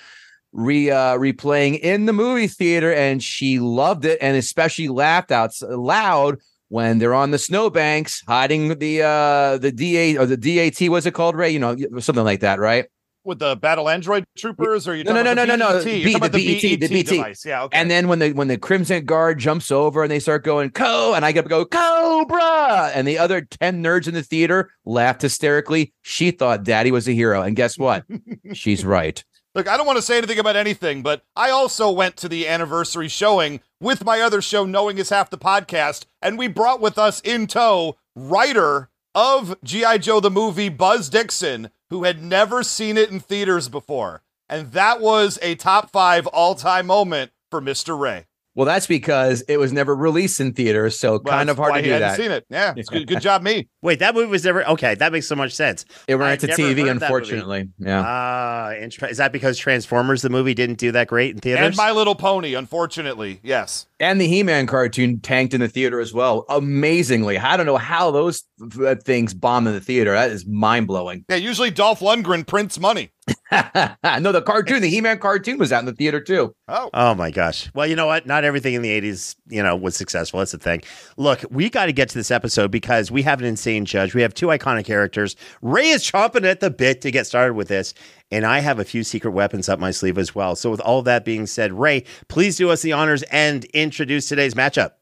Re 0.56 0.88
uh, 0.88 1.18
replaying 1.18 1.80
in 1.80 2.06
the 2.06 2.12
movie 2.12 2.46
theater, 2.46 2.94
and 2.94 3.20
she 3.20 3.58
loved 3.58 4.04
it, 4.04 4.18
and 4.20 4.36
especially 4.36 4.86
laughed 4.86 5.32
out 5.32 5.50
loud 5.62 6.38
when 6.68 6.98
they're 6.98 7.12
on 7.14 7.32
the 7.32 7.38
snowbanks 7.38 8.22
hiding 8.28 8.78
the 8.78 9.02
uh 9.02 9.58
the 9.58 9.72
DA 9.72 10.16
or 10.16 10.26
the 10.26 10.36
DAT. 10.36 10.88
What's 10.88 11.06
it 11.06 11.14
called, 11.14 11.34
Ray? 11.34 11.50
You 11.50 11.58
know, 11.58 11.76
something 11.98 12.22
like 12.22 12.38
that, 12.40 12.60
right? 12.60 12.86
With 13.24 13.38
the 13.38 13.56
battle 13.56 13.88
android 13.88 14.24
troopers, 14.36 14.86
or 14.86 14.94
you 14.94 15.04
No, 15.04 15.12
no, 15.12 15.22
no, 15.22 15.34
the 15.34 15.46
no, 15.46 15.56
no, 15.56 15.72
BET? 15.72 15.84
B- 15.84 16.14
about 16.14 16.32
the 16.32 16.60
BET, 16.60 16.80
the 16.80 17.02
device. 17.02 17.44
Yeah, 17.44 17.64
okay. 17.64 17.78
And 17.78 17.90
then 17.90 18.08
when 18.08 18.18
the 18.18 18.32
when 18.32 18.48
the 18.48 18.58
Crimson 18.58 19.04
Guard 19.04 19.38
jumps 19.38 19.70
over 19.70 20.02
and 20.02 20.10
they 20.10 20.20
start 20.20 20.44
going 20.44 20.70
co, 20.70 21.14
and 21.14 21.24
I 21.24 21.32
get 21.32 21.42
to 21.42 21.48
go 21.48 21.64
Cobra, 21.64 22.90
and 22.94 23.06
the 23.06 23.18
other 23.18 23.40
ten 23.42 23.82
nerds 23.82 24.06
in 24.08 24.14
the 24.14 24.22
theater 24.22 24.70
laughed 24.84 25.22
hysterically. 25.22 25.92
She 26.02 26.30
thought 26.30 26.64
Daddy 26.64 26.90
was 26.90 27.08
a 27.08 27.12
hero, 27.12 27.42
and 27.42 27.56
guess 27.56 27.78
what? 27.78 28.04
She's 28.52 28.84
right. 28.84 29.24
Look, 29.54 29.68
I 29.68 29.76
don't 29.76 29.86
want 29.86 29.98
to 29.98 30.02
say 30.02 30.18
anything 30.18 30.40
about 30.40 30.56
anything, 30.56 31.02
but 31.02 31.22
I 31.36 31.50
also 31.50 31.88
went 31.90 32.16
to 32.16 32.28
the 32.28 32.48
anniversary 32.48 33.06
showing 33.06 33.60
with 33.80 34.04
my 34.04 34.20
other 34.20 34.42
show, 34.42 34.64
Knowing 34.64 34.98
is 34.98 35.10
Half 35.10 35.30
the 35.30 35.38
Podcast, 35.38 36.06
and 36.20 36.36
we 36.36 36.48
brought 36.48 36.80
with 36.80 36.98
us 36.98 37.20
in 37.20 37.46
tow 37.46 37.96
writer 38.16 38.90
of 39.14 39.56
G.I. 39.62 39.98
Joe 39.98 40.18
the 40.18 40.30
movie, 40.30 40.68
Buzz 40.68 41.08
Dixon, 41.08 41.70
who 41.94 42.02
had 42.02 42.20
never 42.20 42.64
seen 42.64 42.98
it 42.98 43.08
in 43.08 43.20
theaters 43.20 43.68
before. 43.68 44.20
And 44.48 44.72
that 44.72 45.00
was 45.00 45.38
a 45.40 45.54
top 45.54 45.92
five 45.92 46.26
all 46.26 46.56
time 46.56 46.86
moment 46.86 47.30
for 47.52 47.60
Mr. 47.60 47.96
Ray. 47.96 48.26
Well, 48.54 48.66
that's 48.66 48.86
because 48.86 49.42
it 49.48 49.56
was 49.58 49.72
never 49.72 49.94
released 49.96 50.40
in 50.40 50.52
theaters, 50.52 50.98
so 50.98 51.12
Well, 51.24 51.34
kind 51.34 51.50
of 51.50 51.56
hard 51.56 51.72
why 51.72 51.78
to 51.78 51.82
he 51.82 51.88
do 51.88 51.92
hadn't 51.94 52.08
that. 52.08 52.16
Seen 52.16 52.30
it? 52.30 52.46
Yeah, 52.48 52.74
it's 52.76 52.88
good. 52.88 53.06
Good 53.06 53.20
job, 53.20 53.42
me. 53.42 53.68
Wait, 53.82 53.98
that 53.98 54.14
movie 54.14 54.28
was 54.28 54.44
never 54.44 54.66
okay. 54.70 54.94
That 54.94 55.12
makes 55.12 55.26
so 55.26 55.34
much 55.36 55.52
sense. 55.52 55.84
It 56.08 56.14
ran 56.14 56.30
I've 56.30 56.38
to 56.38 56.46
TV, 56.46 56.48
heard 56.48 56.58
that 56.58 56.76
movie. 56.76 56.88
unfortunately. 56.90 57.68
Yeah. 57.78 58.02
Ah, 58.06 58.70
inter- 58.80 59.08
is 59.08 59.16
that 59.18 59.32
because 59.32 59.58
Transformers 59.58 60.22
the 60.22 60.30
movie 60.30 60.54
didn't 60.54 60.78
do 60.78 60.92
that 60.92 61.08
great 61.08 61.34
in 61.34 61.40
theaters? 61.40 61.66
And 61.66 61.76
My 61.76 61.90
Little 61.90 62.14
Pony, 62.14 62.54
unfortunately, 62.54 63.40
yes. 63.42 63.86
and 64.00 64.20
the 64.20 64.26
He-Man 64.28 64.66
cartoon 64.66 65.20
tanked 65.20 65.52
in 65.54 65.60
the 65.60 65.68
theater 65.68 66.00
as 66.00 66.14
well. 66.14 66.44
Amazingly, 66.48 67.38
I 67.38 67.56
don't 67.56 67.66
know 67.66 67.76
how 67.76 68.10
those 68.10 68.44
th- 68.72 69.00
things 69.02 69.34
bomb 69.34 69.66
in 69.66 69.74
the 69.74 69.80
theater. 69.80 70.12
That 70.12 70.30
is 70.30 70.46
mind 70.46 70.86
blowing. 70.86 71.24
Yeah, 71.28 71.36
usually 71.36 71.70
Dolph 71.70 72.00
Lundgren 72.00 72.46
prints 72.46 72.78
money. 72.78 73.10
no, 73.52 74.32
the 74.32 74.42
cartoon, 74.44 74.82
the 74.82 74.88
He-Man 74.88 75.18
cartoon, 75.18 75.58
was 75.58 75.72
out 75.72 75.80
in 75.80 75.86
the 75.86 75.92
theater 75.94 76.20
too. 76.20 76.54
Oh, 76.68 76.90
Oh 76.92 77.14
my 77.14 77.30
gosh. 77.30 77.70
Well, 77.74 77.86
you 77.86 77.96
know 77.96 78.06
what? 78.06 78.26
Not 78.26 78.44
everything 78.44 78.74
in 78.74 78.82
the 78.82 79.00
80s, 79.00 79.36
you 79.48 79.62
know, 79.62 79.76
was 79.76 79.96
successful. 79.96 80.38
That's 80.40 80.52
the 80.52 80.58
thing. 80.58 80.82
Look, 81.16 81.44
we 81.50 81.70
got 81.70 81.86
to 81.86 81.92
get 81.92 82.08
to 82.10 82.18
this 82.18 82.30
episode 82.30 82.70
because 82.70 83.10
we 83.10 83.22
have 83.22 83.40
an 83.40 83.46
insane 83.46 83.84
judge. 83.84 84.14
We 84.14 84.22
have 84.22 84.34
two 84.34 84.48
iconic 84.48 84.84
characters. 84.84 85.36
Ray 85.62 85.88
is 85.88 86.02
chomping 86.02 86.44
at 86.44 86.60
the 86.60 86.70
bit 86.70 87.00
to 87.02 87.10
get 87.10 87.26
started 87.26 87.54
with 87.54 87.68
this, 87.68 87.94
and 88.30 88.44
I 88.44 88.58
have 88.60 88.78
a 88.78 88.84
few 88.84 89.02
secret 89.04 89.30
weapons 89.30 89.68
up 89.68 89.78
my 89.78 89.90
sleeve 89.90 90.18
as 90.18 90.34
well. 90.34 90.56
So 90.56 90.70
with 90.70 90.80
all 90.80 91.02
that 91.02 91.24
being 91.24 91.46
said, 91.46 91.72
Ray, 91.72 92.04
please 92.28 92.56
do 92.56 92.70
us 92.70 92.82
the 92.82 92.92
honors 92.92 93.22
and 93.24 93.64
introduce 93.66 94.28
today's 94.28 94.54
matchup. 94.54 94.92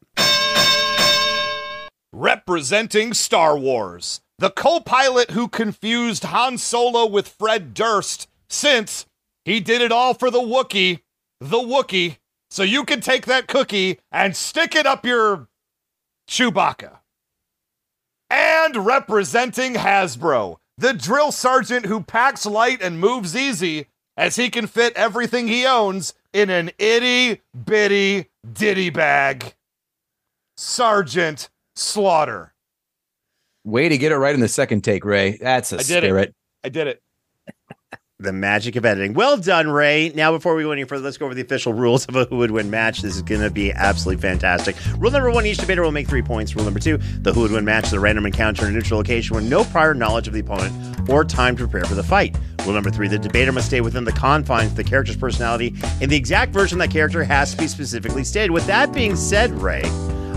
representing 2.13 3.15
Star 3.15 3.59
Wars, 3.59 4.21
the 4.43 4.51
co-pilot 4.51 5.31
who 5.31 5.47
confused 5.47 6.25
Han 6.25 6.59
Solo 6.59 7.07
with 7.07 7.29
Fred 7.29 7.75
Durst, 7.75 8.29
since 8.49 9.07
he 9.45 9.61
did 9.61 9.81
it 9.81 9.93
all 9.93 10.15
for 10.15 10.33
the 10.33 10.41
Wookiee, 10.41 11.03
the 11.41 11.59
Wookiee. 11.59 12.17
So 12.51 12.65
you 12.65 12.85
can 12.85 13.01
take 13.01 13.27
that 13.27 13.47
cookie 13.47 14.01
and 14.11 14.35
stick 14.35 14.75
it 14.75 14.85
up 14.85 15.07
your 15.07 15.47
Chewbacca. 16.29 16.99
And 18.29 18.85
representing 18.85 19.75
Hasbro, 19.75 20.57
the 20.77 20.93
drill 20.93 21.31
sergeant 21.31 21.87
who 21.87 22.03
packs 22.03 22.45
light 22.45 22.83
and 22.83 22.99
moves 22.99 23.37
easy, 23.37 23.87
as 24.17 24.35
he 24.35 24.51
can 24.51 24.67
fit 24.67 24.93
everything 24.97 25.47
he 25.47 25.65
owns 25.65 26.15
in 26.33 26.51
an 26.51 26.73
itty 26.81 27.43
bitty 27.65 28.29
ditty 28.53 28.91
bag. 28.91 29.55
Sergeant 30.57 31.49
Slaughter. 31.77 32.52
Way 33.65 33.89
to 33.89 33.99
get 33.99 34.11
it 34.13 34.17
right 34.17 34.35
in 34.35 34.41
the 34.41 34.49
second 34.49 34.83
take, 34.83 35.05
Ray. 35.05 35.39
That's 35.41 35.73
a 35.73 35.77
I 35.77 35.83
did 35.83 36.05
it. 36.05 36.07
spirit. 36.09 36.35
I 36.65 36.69
did 36.69 36.87
it. 36.89 37.03
The 38.19 38.33
magic 38.33 38.77
of 38.77 38.85
editing. 38.85 39.15
Well 39.15 39.37
done, 39.37 39.69
Ray. 39.69 40.13
Now, 40.15 40.31
before 40.31 40.55
we 40.55 40.63
go 40.63 40.71
any 40.71 40.85
further, 40.85 41.03
let's 41.03 41.17
go 41.17 41.27
over 41.27 41.35
the 41.35 41.43
official 41.43 41.73
rules 41.73 42.07
of 42.07 42.15
a 42.15 42.25
who 42.27 42.37
would 42.37 42.53
win 42.53 42.71
match. 42.71 43.03
This 43.03 43.17
is 43.17 43.23
going 43.23 43.41
to 43.41 43.51
be 43.51 43.73
absolutely 43.73 44.23
fantastic. 44.23 44.77
Rule 44.97 45.11
number 45.11 45.29
one 45.33 45.45
each 45.45 45.59
debater 45.59 45.83
will 45.83 45.91
make 45.91 46.07
three 46.09 46.23
points. 46.23 46.55
Rule 46.55 46.65
number 46.65 46.79
two 46.79 46.99
the 46.99 47.33
who 47.33 47.41
would 47.41 47.51
win 47.51 47.65
match 47.65 47.87
is 47.87 47.93
a 47.95 47.99
random 48.01 48.25
encounter 48.25 48.65
in 48.65 48.71
a 48.73 48.75
neutral 48.75 48.99
location 48.99 49.35
with 49.35 49.45
no 49.45 49.65
prior 49.65 49.93
knowledge 49.93 50.29
of 50.29 50.35
the 50.35 50.41
opponent 50.41 51.11
or 51.11 51.25
time 51.25 51.57
to 51.57 51.67
prepare 51.67 51.85
for 51.85 51.97
the 51.97 52.03
fight. 52.05 52.37
Rule 52.65 52.75
number 52.75 52.91
three 52.93 53.09
the 53.09 53.19
debater 53.19 53.51
must 53.51 53.67
stay 53.67 53.81
within 53.81 54.05
the 54.05 54.13
confines 54.13 54.71
of 54.71 54.77
the 54.77 54.85
character's 54.85 55.17
personality, 55.17 55.75
and 56.01 56.09
the 56.09 56.17
exact 56.17 56.53
version 56.53 56.81
of 56.81 56.87
that 56.87 56.93
character 56.93 57.25
has 57.25 57.51
to 57.53 57.57
be 57.57 57.67
specifically 57.67 58.23
stated. 58.23 58.53
With 58.53 58.67
that 58.67 58.93
being 58.93 59.17
said, 59.17 59.51
Ray, 59.51 59.83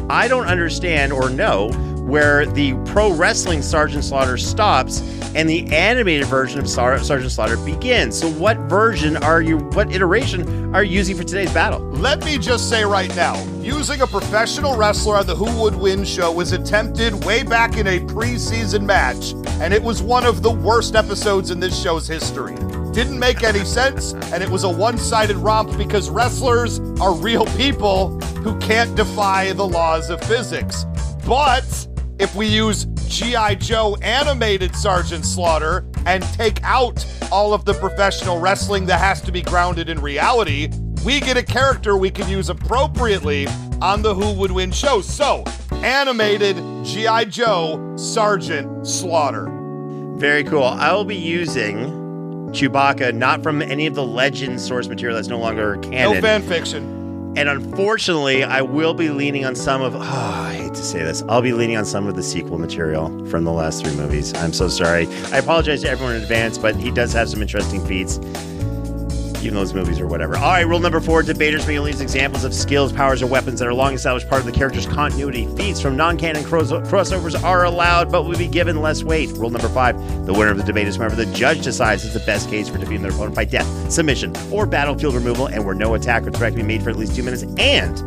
I 0.09 0.27
don't 0.27 0.47
understand 0.47 1.13
or 1.13 1.29
know 1.29 1.69
where 2.05 2.45
the 2.45 2.73
pro 2.85 3.11
wrestling 3.13 3.61
Sergeant 3.61 4.03
Slaughter 4.03 4.37
stops 4.37 5.01
and 5.33 5.49
the 5.49 5.65
animated 5.73 6.27
version 6.27 6.59
of 6.59 6.69
Sar- 6.69 6.99
Sergeant 6.99 7.31
Slaughter 7.31 7.57
begins. 7.57 8.17
So, 8.17 8.29
what 8.29 8.57
version 8.69 9.17
are 9.17 9.41
you, 9.41 9.57
what 9.57 9.91
iteration 9.91 10.73
are 10.73 10.83
you 10.83 10.97
using 10.97 11.17
for 11.17 11.23
today's 11.23 11.53
battle? 11.53 11.79
Let 11.79 12.23
me 12.23 12.37
just 12.37 12.69
say 12.69 12.85
right 12.85 13.13
now 13.15 13.35
using 13.59 14.01
a 14.01 14.07
professional 14.07 14.77
wrestler 14.77 15.17
on 15.17 15.25
the 15.25 15.35
Who 15.35 15.61
Would 15.61 15.75
Win 15.75 16.05
show 16.05 16.31
was 16.31 16.51
attempted 16.51 17.25
way 17.25 17.41
back 17.41 17.77
in 17.77 17.87
a 17.87 17.99
preseason 17.99 18.83
match, 18.83 19.33
and 19.59 19.73
it 19.73 19.81
was 19.81 20.03
one 20.03 20.25
of 20.25 20.43
the 20.43 20.51
worst 20.51 20.95
episodes 20.95 21.49
in 21.49 21.59
this 21.59 21.81
show's 21.81 22.07
history. 22.07 22.55
Didn't 22.93 23.17
make 23.17 23.43
any 23.43 23.65
sense, 23.65 24.13
and 24.13 24.43
it 24.43 24.49
was 24.49 24.63
a 24.63 24.69
one 24.69 24.99
sided 24.99 25.37
romp 25.37 25.75
because 25.77 26.11
wrestlers 26.11 26.79
are 27.01 27.15
real 27.15 27.45
people 27.57 28.19
who 28.43 28.57
can't 28.59 28.95
defy 28.95 29.51
the 29.53 29.67
laws 29.67 30.11
of 30.11 30.21
physics. 30.25 30.85
But 31.25 31.87
if 32.19 32.33
we 32.35 32.47
use 32.47 32.85
G.I. 33.07 33.55
Joe 33.55 33.97
animated 34.01 34.75
Sergeant 34.75 35.25
Slaughter 35.25 35.85
and 36.05 36.23
take 36.33 36.63
out 36.63 37.05
all 37.31 37.53
of 37.53 37.65
the 37.65 37.73
professional 37.73 38.39
wrestling 38.39 38.85
that 38.87 38.99
has 38.99 39.21
to 39.21 39.31
be 39.31 39.41
grounded 39.41 39.89
in 39.89 39.99
reality, 40.01 40.69
we 41.05 41.19
get 41.19 41.37
a 41.37 41.43
character 41.43 41.97
we 41.97 42.09
can 42.09 42.27
use 42.29 42.49
appropriately 42.49 43.47
on 43.81 44.01
the 44.01 44.13
Who 44.15 44.33
Would 44.33 44.51
Win 44.51 44.71
show. 44.71 45.01
So, 45.01 45.43
animated 45.71 46.55
G.I. 46.85 47.25
Joe 47.25 47.95
Sergeant 47.97 48.87
Slaughter. 48.87 49.47
Very 50.17 50.43
cool. 50.43 50.63
I 50.63 50.93
will 50.93 51.05
be 51.05 51.15
using 51.15 51.75
Chewbacca, 52.51 53.13
not 53.13 53.43
from 53.43 53.61
any 53.61 53.85
of 53.85 53.95
the 53.95 54.03
legend 54.05 54.61
source 54.61 54.87
material 54.87 55.15
that's 55.15 55.27
no 55.27 55.37
longer 55.39 55.75
No 55.75 55.89
canon. 55.89 56.21
fan 56.21 56.41
fiction. 56.43 57.04
And 57.37 57.49
unfortunately, 57.49 58.45
I 58.45 58.61
will 58.61 58.93
be 58.93 59.09
leaning 59.09 59.43
on 59.45 59.55
some 59.55 59.81
of, 59.81 59.93
oh, 59.93 59.99
I 60.01 60.53
hate 60.53 60.73
to 60.73 60.83
say 60.83 60.99
this, 60.99 61.21
I'll 61.27 61.41
be 61.41 61.51
leaning 61.51 61.75
on 61.75 61.85
some 61.85 62.07
of 62.07 62.15
the 62.15 62.23
sequel 62.23 62.57
material 62.57 63.09
from 63.27 63.43
the 63.43 63.51
last 63.51 63.83
three 63.83 63.93
movies. 63.95 64.33
I'm 64.35 64.53
so 64.53 64.69
sorry. 64.69 65.07
I 65.33 65.39
apologize 65.39 65.81
to 65.81 65.89
everyone 65.89 66.15
in 66.15 66.21
advance, 66.21 66.57
but 66.57 66.77
he 66.77 66.91
does 66.91 67.11
have 67.11 67.29
some 67.29 67.41
interesting 67.41 67.85
feats, 67.85 68.19
even 69.45 69.55
those 69.55 69.73
movies 69.73 69.99
or 69.99 70.07
whatever. 70.07 70.35
All 70.37 70.51
right, 70.51 70.65
rule 70.67 70.79
number 70.79 70.99
four 70.99 71.23
debaters 71.23 71.67
may 71.67 71.77
only 71.77 71.91
use 71.91 72.01
examples 72.01 72.43
of 72.43 72.53
skills, 72.53 72.91
powers, 72.91 73.21
or 73.21 73.27
weapons 73.27 73.59
that 73.59 73.67
are 73.67 73.73
long 73.73 73.93
established 73.93 74.29
part 74.29 74.41
of 74.41 74.45
the 74.45 74.51
character's 74.51 74.85
continuity. 74.85 75.47
Feats 75.55 75.79
from 75.79 75.95
non 75.95 76.17
canon 76.17 76.43
cross- 76.43 76.71
crossovers 76.71 77.41
are 77.43 77.65
allowed, 77.65 78.11
but 78.11 78.23
will 78.23 78.37
be 78.37 78.47
given 78.47 78.81
less 78.81 79.03
weight. 79.03 79.29
Rule 79.31 79.49
number 79.49 79.69
five 79.69 79.95
the 80.25 80.33
winner 80.33 80.51
of 80.51 80.57
the 80.57 80.63
debate 80.63 80.87
is 80.87 80.95
whoever 80.95 81.15
the 81.15 81.25
judge 81.27 81.61
decides 81.61 82.03
is 82.03 82.13
the 82.13 82.19
best 82.21 82.49
case 82.49 82.67
for 82.69 82.77
defeating 82.77 83.01
their 83.01 83.11
opponent 83.11 83.35
by 83.35 83.45
death, 83.45 83.91
submission, 83.91 84.35
or 84.51 84.65
battlefield 84.65 85.13
removal, 85.15 85.47
and 85.47 85.65
where 85.65 85.75
no 85.75 85.93
attack 85.93 86.25
or 86.25 86.31
threat 86.31 86.53
can 86.53 86.61
be 86.61 86.67
made 86.67 86.83
for 86.83 86.89
at 86.89 86.97
least 86.97 87.15
two 87.15 87.23
minutes, 87.23 87.43
and 87.57 87.99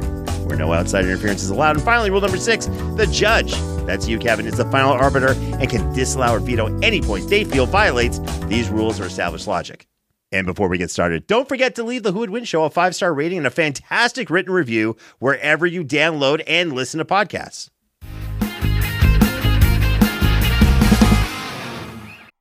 where 0.47 0.57
no 0.57 0.73
outside 0.73 1.04
interference 1.04 1.42
is 1.42 1.50
allowed. 1.50 1.76
And 1.76 1.85
finally, 1.85 2.11
rule 2.11 2.21
number 2.21 2.38
six 2.38 2.66
the 2.66 3.09
judge, 3.11 3.52
that's 3.87 4.09
you, 4.09 4.18
Kevin, 4.18 4.47
is 4.47 4.57
the 4.57 4.64
final 4.66 4.92
arbiter 4.92 5.33
and 5.33 5.68
can 5.68 5.92
disallow 5.92 6.37
or 6.37 6.40
veto 6.40 6.78
any 6.80 7.00
point 7.00 7.28
they 7.28 7.45
feel 7.45 7.66
violates 7.66 8.18
these 8.47 8.68
rules 8.68 9.00
or 9.00 9.07
established 9.07 9.47
logic. 9.47 9.88
And 10.30 10.47
before 10.47 10.68
we 10.68 10.76
get 10.76 10.90
started, 10.90 11.26
don't 11.26 11.49
forget 11.49 11.75
to 11.76 11.82
leave 11.82 12.02
the 12.02 12.12
Who 12.12 12.18
Would 12.18 12.30
Win 12.30 12.44
Show 12.44 12.64
a 12.64 12.70
five 12.70 12.94
star 12.94 13.14
rating 13.14 13.38
and 13.38 13.47
a 13.47 13.50
fantastic 13.50 14.28
written 14.28 14.52
review 14.52 14.97
wherever 15.18 15.66
you 15.66 15.82
download 15.85 16.42
and 16.47 16.73
listen 16.73 16.99
to 16.99 17.04
podcasts. 17.04 17.70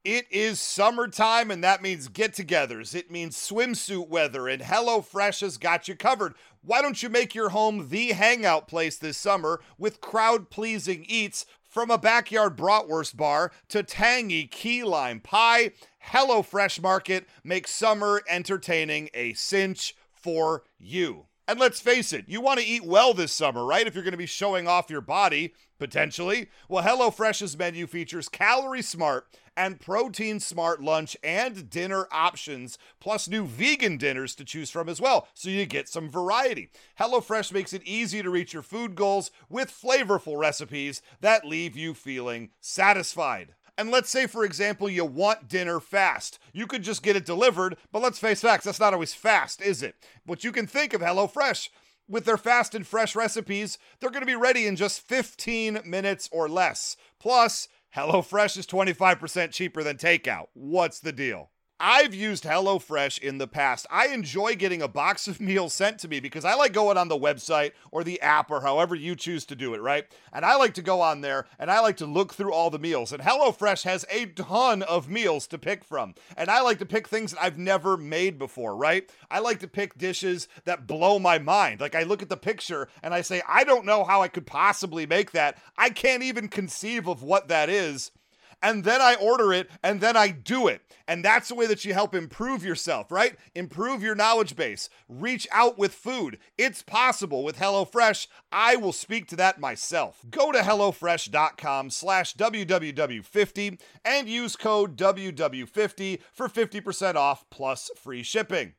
It 0.03 0.25
is 0.31 0.61
summertime, 0.61 1.51
and 1.51 1.61
that 1.65 1.81
means 1.81 2.07
get 2.07 2.31
togethers. 2.31 2.95
It 2.95 3.11
means 3.11 3.35
swimsuit 3.35 4.07
weather, 4.07 4.47
and 4.47 4.61
HelloFresh 4.61 5.41
has 5.41 5.57
got 5.57 5.89
you 5.89 5.95
covered. 5.97 6.33
Why 6.61 6.81
don't 6.81 7.03
you 7.03 7.09
make 7.09 7.35
your 7.35 7.49
home 7.49 7.89
the 7.89 8.13
hangout 8.13 8.69
place 8.69 8.97
this 8.97 9.17
summer 9.17 9.59
with 9.77 9.99
crowd 9.99 10.49
pleasing 10.49 11.05
eats 11.09 11.45
from 11.67 11.91
a 11.91 11.97
backyard 11.97 12.55
bratwurst 12.55 13.17
bar 13.17 13.51
to 13.67 13.83
tangy 13.83 14.47
key 14.47 14.83
lime 14.83 15.19
pie? 15.19 15.71
HelloFresh 16.07 16.81
Market 16.81 17.27
makes 17.43 17.71
summer 17.71 18.23
entertaining 18.29 19.09
a 19.13 19.33
cinch 19.33 19.95
for 20.13 20.63
you. 20.79 21.25
And 21.49 21.59
let's 21.59 21.79
face 21.79 22.11
it, 22.13 22.25
you 22.27 22.41
want 22.41 22.59
to 22.59 22.65
eat 22.65 22.85
well 22.85 23.13
this 23.13 23.31
summer, 23.31 23.65
right? 23.65 23.87
If 23.87 23.93
you're 23.93 24.03
going 24.03 24.11
to 24.11 24.17
be 24.17 24.25
showing 24.25 24.67
off 24.67 24.89
your 24.89 25.01
body, 25.01 25.53
potentially. 25.79 26.49
Well, 26.67 26.83
HelloFresh's 26.83 27.57
menu 27.57 27.87
features 27.87 28.29
calorie 28.29 28.81
smart 28.81 29.27
and 29.55 29.79
protein 29.79 30.39
smart 30.39 30.81
lunch 30.81 31.17
and 31.23 31.69
dinner 31.69 32.07
options, 32.11 32.77
plus 32.99 33.27
new 33.27 33.45
vegan 33.45 33.97
dinners 33.97 34.35
to 34.35 34.45
choose 34.45 34.69
from 34.69 34.87
as 34.87 35.01
well, 35.01 35.27
so 35.33 35.49
you 35.49 35.65
get 35.65 35.89
some 35.89 36.09
variety. 36.09 36.69
HelloFresh 36.99 37.51
makes 37.51 37.73
it 37.73 37.83
easy 37.83 38.21
to 38.21 38.29
reach 38.29 38.53
your 38.53 38.61
food 38.61 38.95
goals 38.95 39.31
with 39.49 39.71
flavorful 39.71 40.37
recipes 40.37 41.01
that 41.21 41.45
leave 41.45 41.75
you 41.75 41.93
feeling 41.93 42.51
satisfied. 42.61 43.55
And 43.77 43.91
let's 43.91 44.09
say, 44.09 44.25
for 44.25 44.43
example, 44.43 44.89
you 44.89 45.05
want 45.05 45.47
dinner 45.47 45.79
fast. 45.79 46.39
You 46.51 46.65
could 46.65 46.81
just 46.81 47.03
get 47.03 47.15
it 47.15 47.25
delivered, 47.25 47.77
but 47.91 48.01
let's 48.01 48.17
face 48.17 48.41
facts, 48.41 48.65
that's 48.65 48.79
not 48.79 48.93
always 48.93 49.13
fast, 49.13 49.61
is 49.61 49.83
it? 49.83 49.95
But 50.25 50.43
you 50.43 50.51
can 50.51 50.65
think 50.65 50.93
of 50.93 51.01
HelloFresh. 51.01 51.69
With 52.09 52.25
their 52.25 52.37
fast 52.37 52.73
and 52.73 52.87
fresh 52.87 53.15
recipes, 53.15 53.77
they're 53.99 54.09
going 54.09 54.21
to 54.21 54.25
be 54.25 54.35
ready 54.35 54.65
in 54.65 54.77
just 54.77 55.01
15 55.01 55.81
minutes 55.85 56.29
or 56.31 56.47
less. 56.47 56.95
Plus, 57.19 57.67
HelloFresh 57.95 58.57
is 58.57 58.65
25% 58.65 59.51
cheaper 59.51 59.83
than 59.83 59.97
takeout. 59.97 60.47
What's 60.53 60.99
the 60.99 61.11
deal? 61.11 61.51
I've 61.79 62.15
used 62.15 62.43
HelloFresh 62.43 63.19
in 63.19 63.37
the 63.37 63.47
past. 63.47 63.85
I 63.91 64.07
enjoy 64.07 64.55
getting 64.55 64.81
a 64.81 64.87
box 64.87 65.27
of 65.27 65.39
meals 65.47 65.73
sent 65.73 65.99
to 65.99 66.07
me 66.07 66.19
because 66.19 66.43
I 66.43 66.55
like 66.55 66.73
going 66.73 66.97
on 66.97 67.07
the 67.07 67.17
website 67.17 67.73
or 67.91 68.03
the 68.03 68.19
app 68.21 68.49
or 68.49 68.61
however 68.61 68.95
you 68.95 69.15
choose 69.15 69.45
to 69.45 69.55
do 69.55 69.75
it, 69.75 69.81
right? 69.81 70.05
And 70.33 70.43
I 70.43 70.55
like 70.55 70.73
to 70.75 70.81
go 70.81 71.01
on 71.01 71.21
there 71.21 71.45
and 71.59 71.69
I 71.69 71.79
like 71.81 71.97
to 71.97 72.07
look 72.07 72.33
through 72.33 72.51
all 72.51 72.71
the 72.71 72.79
meals. 72.79 73.13
And 73.13 73.21
HelloFresh 73.21 73.83
has 73.83 74.05
a 74.09 74.25
ton 74.25 74.81
of 74.81 75.07
meals 75.07 75.45
to 75.47 75.59
pick 75.59 75.83
from. 75.83 76.15
And 76.35 76.49
I 76.49 76.61
like 76.61 76.79
to 76.79 76.85
pick 76.85 77.07
things 77.07 77.31
that 77.31 77.43
I've 77.43 77.59
never 77.59 77.95
made 77.95 78.39
before, 78.39 78.75
right? 78.75 79.07
I 79.29 79.39
like 79.39 79.59
to 79.59 79.67
pick 79.67 79.97
dishes 79.97 80.47
that 80.65 80.87
blow 80.87 81.19
my 81.19 81.37
mind. 81.37 81.79
Like 81.79 81.93
I 81.93 82.03
look 82.03 82.23
at 82.23 82.29
the 82.29 82.37
picture 82.37 82.87
and 83.03 83.13
I 83.13 83.21
say, 83.21 83.43
I 83.47 83.63
don't 83.63 83.85
know 83.85 84.03
how 84.03 84.23
I 84.23 84.29
could 84.29 84.47
possibly 84.47 85.05
make 85.05 85.31
that. 85.31 85.59
I 85.77 85.91
can't 85.91 86.23
even 86.23 86.47
conceive 86.47 87.07
of 87.07 87.21
what 87.21 87.49
that 87.49 87.69
is 87.69 88.11
and 88.61 88.83
then 88.83 89.01
I 89.01 89.15
order 89.15 89.53
it 89.53 89.69
and 89.83 90.01
then 90.01 90.17
I 90.17 90.29
do 90.29 90.67
it. 90.67 90.81
And 91.07 91.23
that's 91.23 91.49
the 91.49 91.55
way 91.55 91.67
that 91.67 91.85
you 91.85 91.93
help 91.93 92.13
improve 92.13 92.65
yourself, 92.65 93.11
right? 93.11 93.35
Improve 93.55 94.03
your 94.03 94.15
knowledge 94.15 94.55
base. 94.55 94.89
Reach 95.07 95.47
out 95.51 95.77
with 95.77 95.93
food. 95.93 96.37
It's 96.57 96.81
possible 96.81 97.43
with 97.43 97.57
HelloFresh. 97.57 98.27
I 98.51 98.75
will 98.75 98.91
speak 98.91 99.27
to 99.27 99.35
that 99.37 99.59
myself. 99.59 100.21
Go 100.29 100.51
to 100.51 100.59
HelloFresh.com 100.59 101.91
slash 101.91 102.35
WWW50 102.35 103.79
and 104.03 104.27
use 104.27 104.55
code 104.55 104.97
WW50 104.97 106.19
for 106.33 106.47
50% 106.49 107.15
off 107.15 107.45
plus 107.49 107.89
free 107.95 108.23
shipping. 108.23 108.73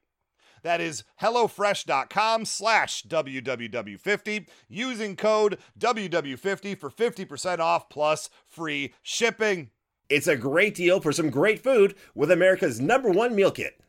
That 0.63 0.81
is 0.81 1.05
HelloFresh.com 1.21 2.45
slash 2.45 3.05
WWW50 3.05 4.47
using 4.69 5.17
code 5.17 5.59
WW50 5.79 6.79
for 6.79 6.91
50% 6.91 7.59
off 7.59 7.89
plus 7.89 8.31
free 8.47 8.95
shipping. 9.03 9.71
It's 10.09 10.27
a 10.27 10.37
great 10.37 10.75
deal 10.75 11.01
for 11.01 11.13
some 11.13 11.31
great 11.31 11.63
food 11.63 11.95
with 12.15 12.31
America's 12.31 12.81
number 12.81 13.11
one 13.11 13.35
meal 13.35 13.51
kit. 13.51 13.81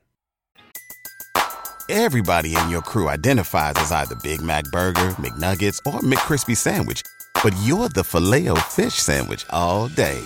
Everybody 1.92 2.56
in 2.56 2.70
your 2.70 2.84
crew 2.84 3.10
identifies 3.10 3.74
as 3.78 3.92
either 3.92 4.14
Big 4.22 4.44
Mac 4.44 4.66
Burger, 4.66 5.16
McNuggets, 5.18 5.80
or 5.88 6.02
McCrispy 6.02 6.56
Sandwich, 6.56 7.02
but 7.44 7.56
you're 7.64 7.90
the 7.90 8.04
filet 8.04 8.48
fish 8.68 8.94
Sandwich 8.94 9.44
all 9.50 9.88
day. 9.88 10.20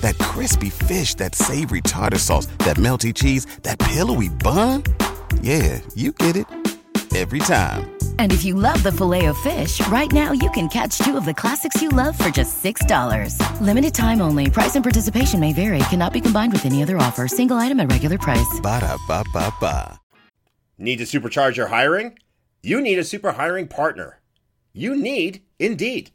That 0.00 0.18
crispy 0.18 0.70
fish, 0.70 1.14
that 1.14 1.36
savory 1.36 1.82
tartar 1.82 2.18
sauce, 2.18 2.46
that 2.66 2.78
melty 2.78 3.14
cheese, 3.14 3.46
that 3.62 3.78
pillowy 3.78 4.28
bun. 4.28 4.82
Yeah, 5.42 5.80
you 5.94 6.12
get 6.12 6.34
it 6.34 6.46
every 7.14 7.38
time. 7.38 7.90
And 8.18 8.32
if 8.32 8.44
you 8.44 8.54
love 8.54 8.82
the 8.82 8.90
filet 8.90 9.26
of 9.26 9.36
fish, 9.38 9.86
right 9.88 10.10
now 10.10 10.32
you 10.32 10.50
can 10.50 10.68
catch 10.68 10.98
two 10.98 11.16
of 11.16 11.24
the 11.24 11.34
classics 11.34 11.80
you 11.80 11.90
love 11.90 12.18
for 12.18 12.28
just 12.28 12.62
$6. 12.62 13.38
Limited 13.60 13.94
time 13.94 14.20
only. 14.20 14.50
Price 14.50 14.74
and 14.74 14.84
participation 14.84 15.38
may 15.38 15.52
vary. 15.52 15.78
Cannot 15.90 16.12
be 16.12 16.20
combined 16.20 16.52
with 16.52 16.66
any 16.66 16.82
other 16.82 16.96
offer. 16.96 17.28
Single 17.28 17.58
item 17.58 17.78
at 17.78 17.90
regular 17.90 18.18
price. 18.18 18.60
Ba 18.60 18.80
da 18.80 18.96
ba 19.06 19.22
ba 19.32 19.52
ba. 19.60 20.00
Need 20.76 20.96
to 20.96 21.04
supercharge 21.04 21.56
your 21.56 21.68
hiring? 21.68 22.18
You 22.62 22.80
need 22.80 22.98
a 22.98 23.04
super 23.04 23.32
hiring 23.32 23.68
partner. 23.68 24.20
You 24.72 24.96
need 24.96 25.42
Indeed. 25.60 26.10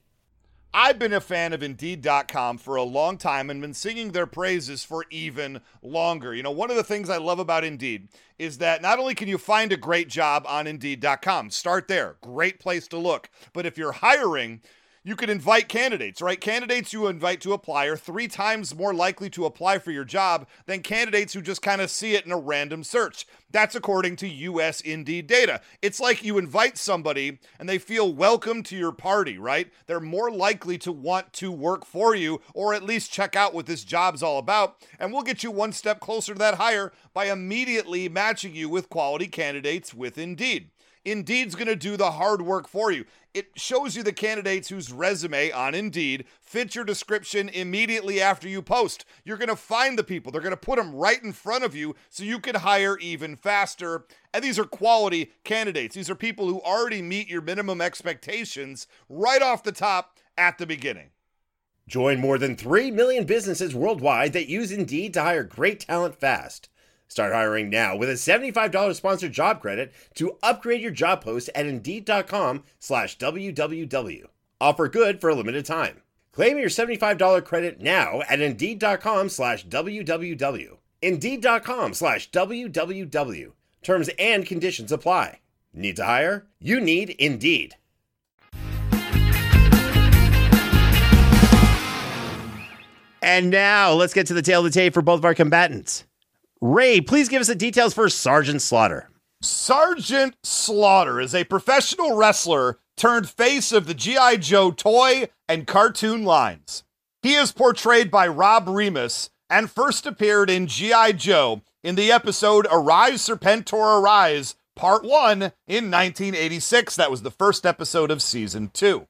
I've 0.71 0.99
been 0.99 1.13
a 1.13 1.21
fan 1.21 1.53
of 1.53 1.63
Indeed.com 1.63 2.59
for 2.59 2.75
a 2.75 2.83
long 2.83 3.17
time 3.17 3.49
and 3.49 3.59
been 3.59 3.73
singing 3.73 4.11
their 4.11 4.27
praises 4.27 4.83
for 4.83 5.03
even 5.09 5.61
longer. 5.81 6.35
You 6.35 6.43
know, 6.43 6.51
one 6.51 6.69
of 6.69 6.75
the 6.75 6.83
things 6.83 7.09
I 7.09 7.17
love 7.17 7.39
about 7.39 7.63
Indeed 7.63 8.09
is 8.37 8.59
that 8.59 8.83
not 8.83 8.99
only 8.99 9.15
can 9.15 9.27
you 9.27 9.39
find 9.39 9.71
a 9.71 9.77
great 9.77 10.09
job 10.09 10.45
on 10.47 10.67
Indeed.com, 10.67 11.49
start 11.49 11.87
there, 11.87 12.17
great 12.21 12.59
place 12.59 12.87
to 12.89 12.97
look, 12.97 13.31
but 13.51 13.65
if 13.65 13.79
you're 13.79 13.93
hiring, 13.93 14.61
you 15.03 15.15
can 15.15 15.29
invite 15.29 15.69
candidates, 15.69 16.21
right? 16.21 16.39
Candidates 16.39 16.91
you 16.91 17.07
invite 17.07 17.39
to 17.41 17.53
apply 17.53 17.85
are 17.85 17.95
three 17.95 18.27
times 18.27 18.75
more 18.75 18.93
likely 18.93 19.29
to 19.31 19.45
apply 19.45 19.79
for 19.79 19.91
your 19.91 20.03
job 20.03 20.47
than 20.65 20.81
candidates 20.81 21.33
who 21.33 21.41
just 21.41 21.61
kind 21.61 21.79
of 21.79 21.89
see 21.89 22.15
it 22.15 22.25
in 22.25 22.31
a 22.31 22.37
random 22.37 22.83
search. 22.83 23.25
That's 23.51 23.75
according 23.75 24.17
to 24.17 24.27
US 24.27 24.81
Indeed 24.81 25.27
data. 25.27 25.61
It's 25.81 25.99
like 25.99 26.23
you 26.23 26.37
invite 26.37 26.77
somebody 26.77 27.39
and 27.59 27.67
they 27.67 27.77
feel 27.77 28.13
welcome 28.13 28.61
to 28.63 28.75
your 28.75 28.91
party, 28.91 29.37
right? 29.37 29.71
They're 29.87 29.99
more 29.99 30.29
likely 30.29 30.77
to 30.79 30.91
want 30.91 31.31
to 31.33 31.51
work 31.51 31.85
for 31.85 32.13
you 32.13 32.41
or 32.53 32.73
at 32.73 32.83
least 32.83 33.11
check 33.11 33.35
out 33.35 33.53
what 33.53 33.67
this 33.67 33.83
job's 33.83 34.21
all 34.21 34.37
about. 34.37 34.85
And 34.99 35.13
we'll 35.13 35.23
get 35.23 35.43
you 35.43 35.51
one 35.51 35.71
step 35.71 35.99
closer 35.99 36.33
to 36.33 36.39
that 36.39 36.55
hire 36.55 36.91
by 37.13 37.31
immediately 37.31 38.09
matching 38.09 38.53
you 38.53 38.67
with 38.67 38.89
quality 38.89 39.27
candidates 39.27 39.93
with 39.93 40.17
Indeed. 40.17 40.71
Indeed's 41.05 41.55
going 41.55 41.67
to 41.67 41.75
do 41.75 41.97
the 41.97 42.11
hard 42.11 42.41
work 42.41 42.67
for 42.67 42.91
you. 42.91 43.05
It 43.33 43.51
shows 43.55 43.95
you 43.95 44.03
the 44.03 44.11
candidates 44.11 44.69
whose 44.69 44.91
resume 44.91 45.51
on 45.51 45.73
Indeed 45.75 46.25
fits 46.41 46.75
your 46.75 46.83
description 46.83 47.47
immediately 47.49 48.21
after 48.21 48.49
you 48.49 48.61
post. 48.61 49.05
You're 49.23 49.37
going 49.37 49.49
to 49.49 49.55
find 49.55 49.97
the 49.97 50.03
people, 50.03 50.31
they're 50.31 50.41
going 50.41 50.51
to 50.51 50.57
put 50.57 50.77
them 50.77 50.93
right 50.93 51.21
in 51.23 51.31
front 51.31 51.63
of 51.63 51.75
you 51.75 51.95
so 52.09 52.23
you 52.23 52.39
can 52.39 52.55
hire 52.55 52.97
even 52.99 53.35
faster. 53.35 54.05
And 54.33 54.43
these 54.43 54.59
are 54.59 54.65
quality 54.65 55.31
candidates. 55.43 55.95
These 55.95 56.09
are 56.09 56.15
people 56.15 56.47
who 56.47 56.61
already 56.61 57.01
meet 57.01 57.29
your 57.29 57.41
minimum 57.41 57.81
expectations 57.81 58.87
right 59.07 59.41
off 59.41 59.63
the 59.63 59.71
top 59.71 60.17
at 60.37 60.57
the 60.57 60.67
beginning. 60.67 61.11
Join 61.87 62.19
more 62.19 62.37
than 62.37 62.55
3 62.55 62.91
million 62.91 63.25
businesses 63.25 63.73
worldwide 63.73 64.33
that 64.33 64.47
use 64.47 64.71
Indeed 64.71 65.13
to 65.15 65.23
hire 65.23 65.43
great 65.43 65.79
talent 65.79 66.19
fast. 66.19 66.69
Start 67.09 67.33
hiring 67.33 67.71
now 67.71 67.95
with 67.95 68.07
a 68.07 68.13
$75 68.13 68.95
sponsored 68.95 69.31
job 69.33 69.61
credit 69.61 69.91
to 70.13 70.37
upgrade 70.43 70.81
your 70.81 70.91
job 70.91 71.23
post 71.23 71.49
at 71.55 71.65
Indeed.com 71.65 72.63
slash 72.79 73.17
WWW. 73.17 74.25
Offer 74.61 74.87
good 74.87 75.19
for 75.19 75.31
a 75.31 75.35
limited 75.35 75.65
time. 75.65 76.03
Claim 76.31 76.59
your 76.59 76.69
$75 76.69 77.43
credit 77.43 77.81
now 77.81 78.21
at 78.29 78.39
Indeed.com 78.39 79.29
slash 79.29 79.65
WWW. 79.65 80.77
Indeed.com 81.01 81.93
slash 81.93 82.29
WWW. 82.29 83.51
Terms 83.81 84.09
and 84.19 84.45
conditions 84.45 84.91
apply. 84.91 85.39
Need 85.73 85.95
to 85.95 86.05
hire? 86.05 86.45
You 86.59 86.79
need 86.79 87.11
Indeed. 87.11 87.75
And 93.21 93.49
now 93.49 93.93
let's 93.93 94.13
get 94.13 94.27
to 94.27 94.33
the 94.33 94.41
tail 94.41 94.59
of 94.59 94.65
the 94.65 94.71
tape 94.71 94.93
for 94.93 95.01
both 95.01 95.19
of 95.19 95.25
our 95.25 95.35
combatants. 95.35 96.05
Ray, 96.61 96.99
please 96.99 97.29
give 97.29 97.39
us 97.39 97.47
the 97.47 97.55
details 97.55 97.93
for 97.93 98.09
Sergeant 98.09 98.61
Slaughter. 98.61 99.09
Sergeant 99.41 100.35
Slaughter 100.43 101.21
is 101.21 101.33
a 101.33 101.45
professional 101.45 102.17
wrestler 102.17 102.79
turned 102.97 103.29
face 103.29 103.71
of 103.71 103.87
the 103.87 103.93
G.I. 103.93 104.35
Joe 104.37 104.71
toy 104.71 105.29
and 105.47 105.65
cartoon 105.65 106.25
lines. 106.25 106.83
He 107.23 107.35
is 107.35 107.53
portrayed 107.53 108.11
by 108.11 108.27
Rob 108.27 108.67
Remus 108.67 109.29
and 109.49 109.71
first 109.71 110.05
appeared 110.05 110.49
in 110.49 110.67
G.I. 110.67 111.13
Joe 111.13 111.61
in 111.81 111.95
the 111.95 112.11
episode 112.11 112.67
Arise 112.69 113.25
Serpentor 113.25 114.01
Arise, 114.01 114.55
Part 114.75 115.05
1 115.05 115.41
in 115.65 115.89
1986. 115.89 116.97
That 116.97 117.09
was 117.09 117.21
the 117.21 117.31
first 117.31 117.65
episode 117.65 118.11
of 118.11 118.21
Season 118.21 118.69
2. 118.73 119.07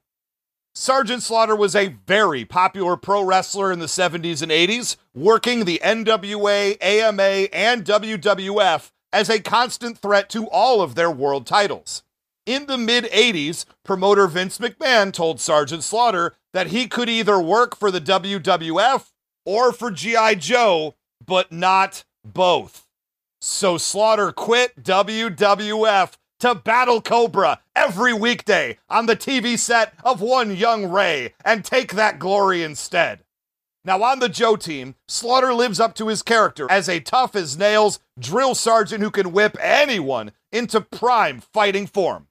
Sergeant 0.76 1.24
Slaughter 1.24 1.56
was 1.56 1.76
a 1.76 1.96
very 2.08 2.46
popular 2.46 2.96
pro 2.96 3.24
wrestler 3.24 3.72
in 3.72 3.80
the 3.80 3.88
70s 3.88 4.42
and 4.42 4.52
80s, 4.52 4.98
working 5.14 5.66
the 5.66 5.82
NWA, 5.84 6.78
AWA, 6.82 7.50
and 7.52 7.84
WWF 7.84 8.92
as 9.12 9.30
a 9.30 9.42
constant 9.42 9.98
threat 9.98 10.30
to 10.30 10.48
all 10.48 10.82
of 10.82 10.96
their 10.96 11.12
world 11.12 11.48
titles. 11.48 12.04
In 12.46 12.68
the 12.68 12.78
mid 12.78 13.06
80s, 13.06 13.66
promoter 13.84 14.28
Vince 14.28 14.58
McMahon 14.60 15.12
told 15.12 15.40
Sergeant 15.40 15.84
Slaughter 15.84 16.36
that 16.54 16.68
he 16.68 16.88
could 16.88 17.10
either 17.10 17.40
work 17.40 17.76
for 17.76 17.92
the 17.92 18.02
WWF 18.02 19.12
or 19.46 19.72
for 19.72 19.92
G.I. 19.92 20.36
Joe, 20.36 20.96
but 21.26 21.52
not 21.52 22.04
both. 22.24 22.88
So 23.42 23.78
Slaughter 23.78 24.32
quit 24.32 24.84
WWF 24.84 26.18
to 26.40 26.56
battle 26.56 27.02
Cobra 27.02 27.60
every 27.76 28.14
weekday 28.14 28.78
on 28.90 29.06
the 29.06 29.16
TV 29.16 29.58
set 29.58 29.94
of 30.04 30.22
One 30.22 30.56
Young 30.56 30.90
Ray 30.90 31.34
and 31.44 31.64
take 31.64 31.94
that 31.94 32.20
glory 32.20 32.64
instead. 32.64 33.24
Now, 33.86 34.04
on 34.04 34.20
the 34.20 34.30
Joe 34.30 34.56
team, 34.56 34.96
Slaughter 35.08 35.54
lives 35.54 35.80
up 35.80 35.96
to 35.96 36.08
his 36.08 36.22
character 36.22 36.68
as 36.70 36.90
a 36.90 37.00
tough 37.00 37.36
as 37.36 37.58
nails 37.58 38.00
drill 38.20 38.56
sergeant 38.56 39.02
who 39.02 39.12
can 39.12 39.32
whip 39.32 39.58
anyone 39.60 40.32
into 40.52 40.82
prime 40.82 41.40
fighting 41.40 41.88
form. 41.88 42.28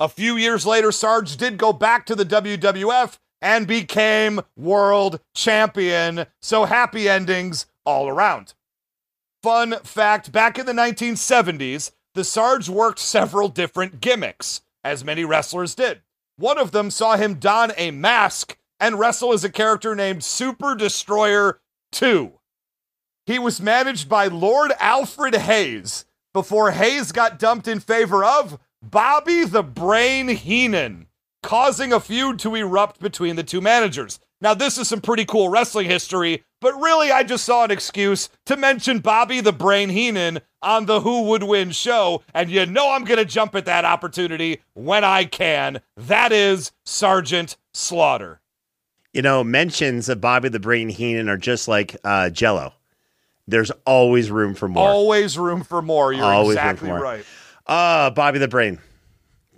A 0.00 0.08
few 0.08 0.36
years 0.36 0.66
later, 0.66 0.92
Sarge 0.92 1.36
did 1.36 1.58
go 1.58 1.72
back 1.72 2.06
to 2.06 2.14
the 2.14 2.24
WWF 2.24 3.18
and 3.40 3.66
became 3.66 4.40
world 4.56 5.20
champion. 5.34 6.26
So 6.40 6.64
happy 6.64 7.08
endings 7.08 7.66
all 7.84 8.08
around. 8.08 8.54
Fun 9.42 9.76
fact 9.84 10.32
back 10.32 10.58
in 10.58 10.66
the 10.66 10.72
1970s, 10.72 11.92
the 12.18 12.24
Sarge 12.24 12.68
worked 12.68 12.98
several 12.98 13.48
different 13.48 14.00
gimmicks, 14.00 14.62
as 14.82 15.04
many 15.04 15.24
wrestlers 15.24 15.76
did. 15.76 16.00
One 16.36 16.58
of 16.58 16.72
them 16.72 16.90
saw 16.90 17.16
him 17.16 17.34
don 17.34 17.70
a 17.76 17.92
mask 17.92 18.58
and 18.80 18.98
wrestle 18.98 19.32
as 19.32 19.44
a 19.44 19.48
character 19.48 19.94
named 19.94 20.24
Super 20.24 20.74
Destroyer 20.74 21.60
2. 21.92 22.32
He 23.24 23.38
was 23.38 23.60
managed 23.60 24.08
by 24.08 24.26
Lord 24.26 24.72
Alfred 24.80 25.36
Hayes 25.36 26.06
before 26.34 26.72
Hayes 26.72 27.12
got 27.12 27.38
dumped 27.38 27.68
in 27.68 27.78
favor 27.78 28.24
of 28.24 28.58
Bobby 28.82 29.44
the 29.44 29.62
Brain 29.62 30.26
Heenan, 30.26 31.06
causing 31.44 31.92
a 31.92 32.00
feud 32.00 32.40
to 32.40 32.56
erupt 32.56 32.98
between 32.98 33.36
the 33.36 33.44
two 33.44 33.60
managers. 33.60 34.18
Now, 34.40 34.54
this 34.54 34.78
is 34.78 34.88
some 34.88 35.00
pretty 35.00 35.24
cool 35.24 35.48
wrestling 35.48 35.86
history, 35.88 36.44
but 36.60 36.72
really, 36.80 37.10
I 37.10 37.24
just 37.24 37.44
saw 37.44 37.64
an 37.64 37.70
excuse 37.72 38.28
to 38.46 38.56
mention 38.56 39.00
Bobby 39.00 39.40
the 39.40 39.52
Brain 39.52 39.88
Heenan 39.88 40.40
on 40.62 40.86
the 40.86 41.00
Who 41.00 41.22
Would 41.24 41.42
Win 41.42 41.72
show, 41.72 42.22
and 42.34 42.48
you 42.50 42.64
know 42.66 42.92
I'm 42.92 43.04
going 43.04 43.18
to 43.18 43.24
jump 43.24 43.54
at 43.56 43.64
that 43.64 43.84
opportunity 43.84 44.60
when 44.74 45.02
I 45.02 45.24
can. 45.24 45.80
That 45.96 46.30
is 46.32 46.70
Sergeant 46.84 47.56
Slaughter. 47.74 48.40
You 49.12 49.22
know, 49.22 49.42
mentions 49.42 50.08
of 50.08 50.20
Bobby 50.20 50.48
the 50.48 50.60
Brain 50.60 50.88
Heenan 50.88 51.28
are 51.28 51.36
just 51.36 51.66
like 51.66 51.96
uh, 52.04 52.30
Jello. 52.30 52.74
There's 53.48 53.70
always 53.86 54.30
room 54.30 54.54
for 54.54 54.68
more. 54.68 54.88
Always 54.88 55.38
room 55.38 55.64
for 55.64 55.80
more. 55.82 56.12
You're 56.12 56.24
Always 56.24 56.56
exactly 56.56 56.88
more. 56.88 57.00
right. 57.00 57.24
Ah, 57.66 58.10
Bobby 58.14 58.38
the 58.38 58.48
Brain. 58.48 58.78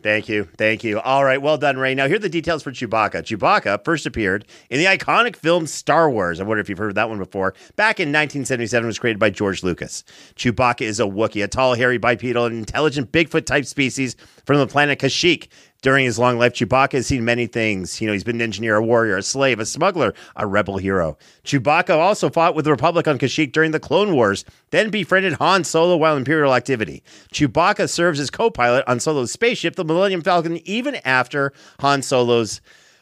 Thank 0.02 0.28
you. 0.28 0.48
Thank 0.56 0.82
you. 0.82 0.98
All 1.00 1.24
right. 1.24 1.40
Well 1.40 1.58
done, 1.58 1.76
Ray. 1.76 1.94
Now, 1.94 2.06
here 2.06 2.16
are 2.16 2.20
the 2.20 2.28
details 2.28 2.62
for 2.62 2.70
Chewbacca. 2.70 3.22
Chewbacca 3.22 3.84
first 3.84 4.06
appeared 4.06 4.46
in 4.70 4.78
the 4.78 4.86
iconic 4.86 5.36
film 5.36 5.66
Star 5.66 6.10
Wars. 6.10 6.40
I 6.40 6.44
wonder 6.44 6.60
if 6.60 6.68
you've 6.68 6.78
heard 6.78 6.94
that 6.94 7.08
one 7.08 7.18
before. 7.18 7.54
Back 7.76 8.00
in 8.00 8.08
1977, 8.08 8.84
it 8.84 8.86
was 8.86 8.98
created 8.98 9.18
by 9.18 9.30
George 9.30 9.62
Lucas. 9.62 10.04
Chewbacca 10.36 10.82
is 10.82 11.00
a 11.00 11.04
Wookiee, 11.04 11.44
a 11.44 11.48
tall, 11.48 11.74
hairy, 11.74 11.98
bipedal, 11.98 12.46
and 12.46 12.56
intelligent 12.56 13.12
Bigfoot 13.12 13.44
type 13.44 13.66
species 13.66 14.16
from 14.46 14.56
the 14.56 14.66
planet 14.66 14.98
Kashyyyk. 14.98 15.48
During 15.82 16.04
his 16.04 16.18
long 16.18 16.38
life, 16.38 16.52
Chewbacca 16.52 16.92
has 16.92 17.06
seen 17.06 17.24
many 17.24 17.46
things. 17.46 18.00
You 18.00 18.06
know, 18.06 18.12
he's 18.12 18.24
been 18.24 18.36
an 18.36 18.42
engineer, 18.42 18.76
a 18.76 18.84
warrior, 18.84 19.16
a 19.16 19.22
slave, 19.22 19.58
a 19.58 19.66
smuggler, 19.66 20.12
a 20.36 20.46
rebel 20.46 20.76
hero. 20.76 21.16
Chewbacca 21.44 21.96
also 21.96 22.28
fought 22.28 22.54
with 22.54 22.66
the 22.66 22.70
Republic 22.70 23.08
on 23.08 23.18
Kashyyyk 23.18 23.52
during 23.52 23.70
the 23.70 23.80
Clone 23.80 24.14
Wars, 24.14 24.44
then 24.70 24.90
befriended 24.90 25.34
Han 25.34 25.64
Solo 25.64 25.96
while 25.96 26.16
Imperial 26.16 26.54
activity. 26.54 27.02
Chewbacca 27.32 27.88
serves 27.88 28.20
as 28.20 28.30
co 28.30 28.50
pilot 28.50 28.84
on 28.86 29.00
Solo's 29.00 29.32
spaceship, 29.32 29.76
the 29.76 29.84
Millennium 29.84 30.22
Falcon, 30.22 30.60
even 30.68 30.96
after 30.96 31.52
Han 31.80 32.02
Solo's 32.02 32.60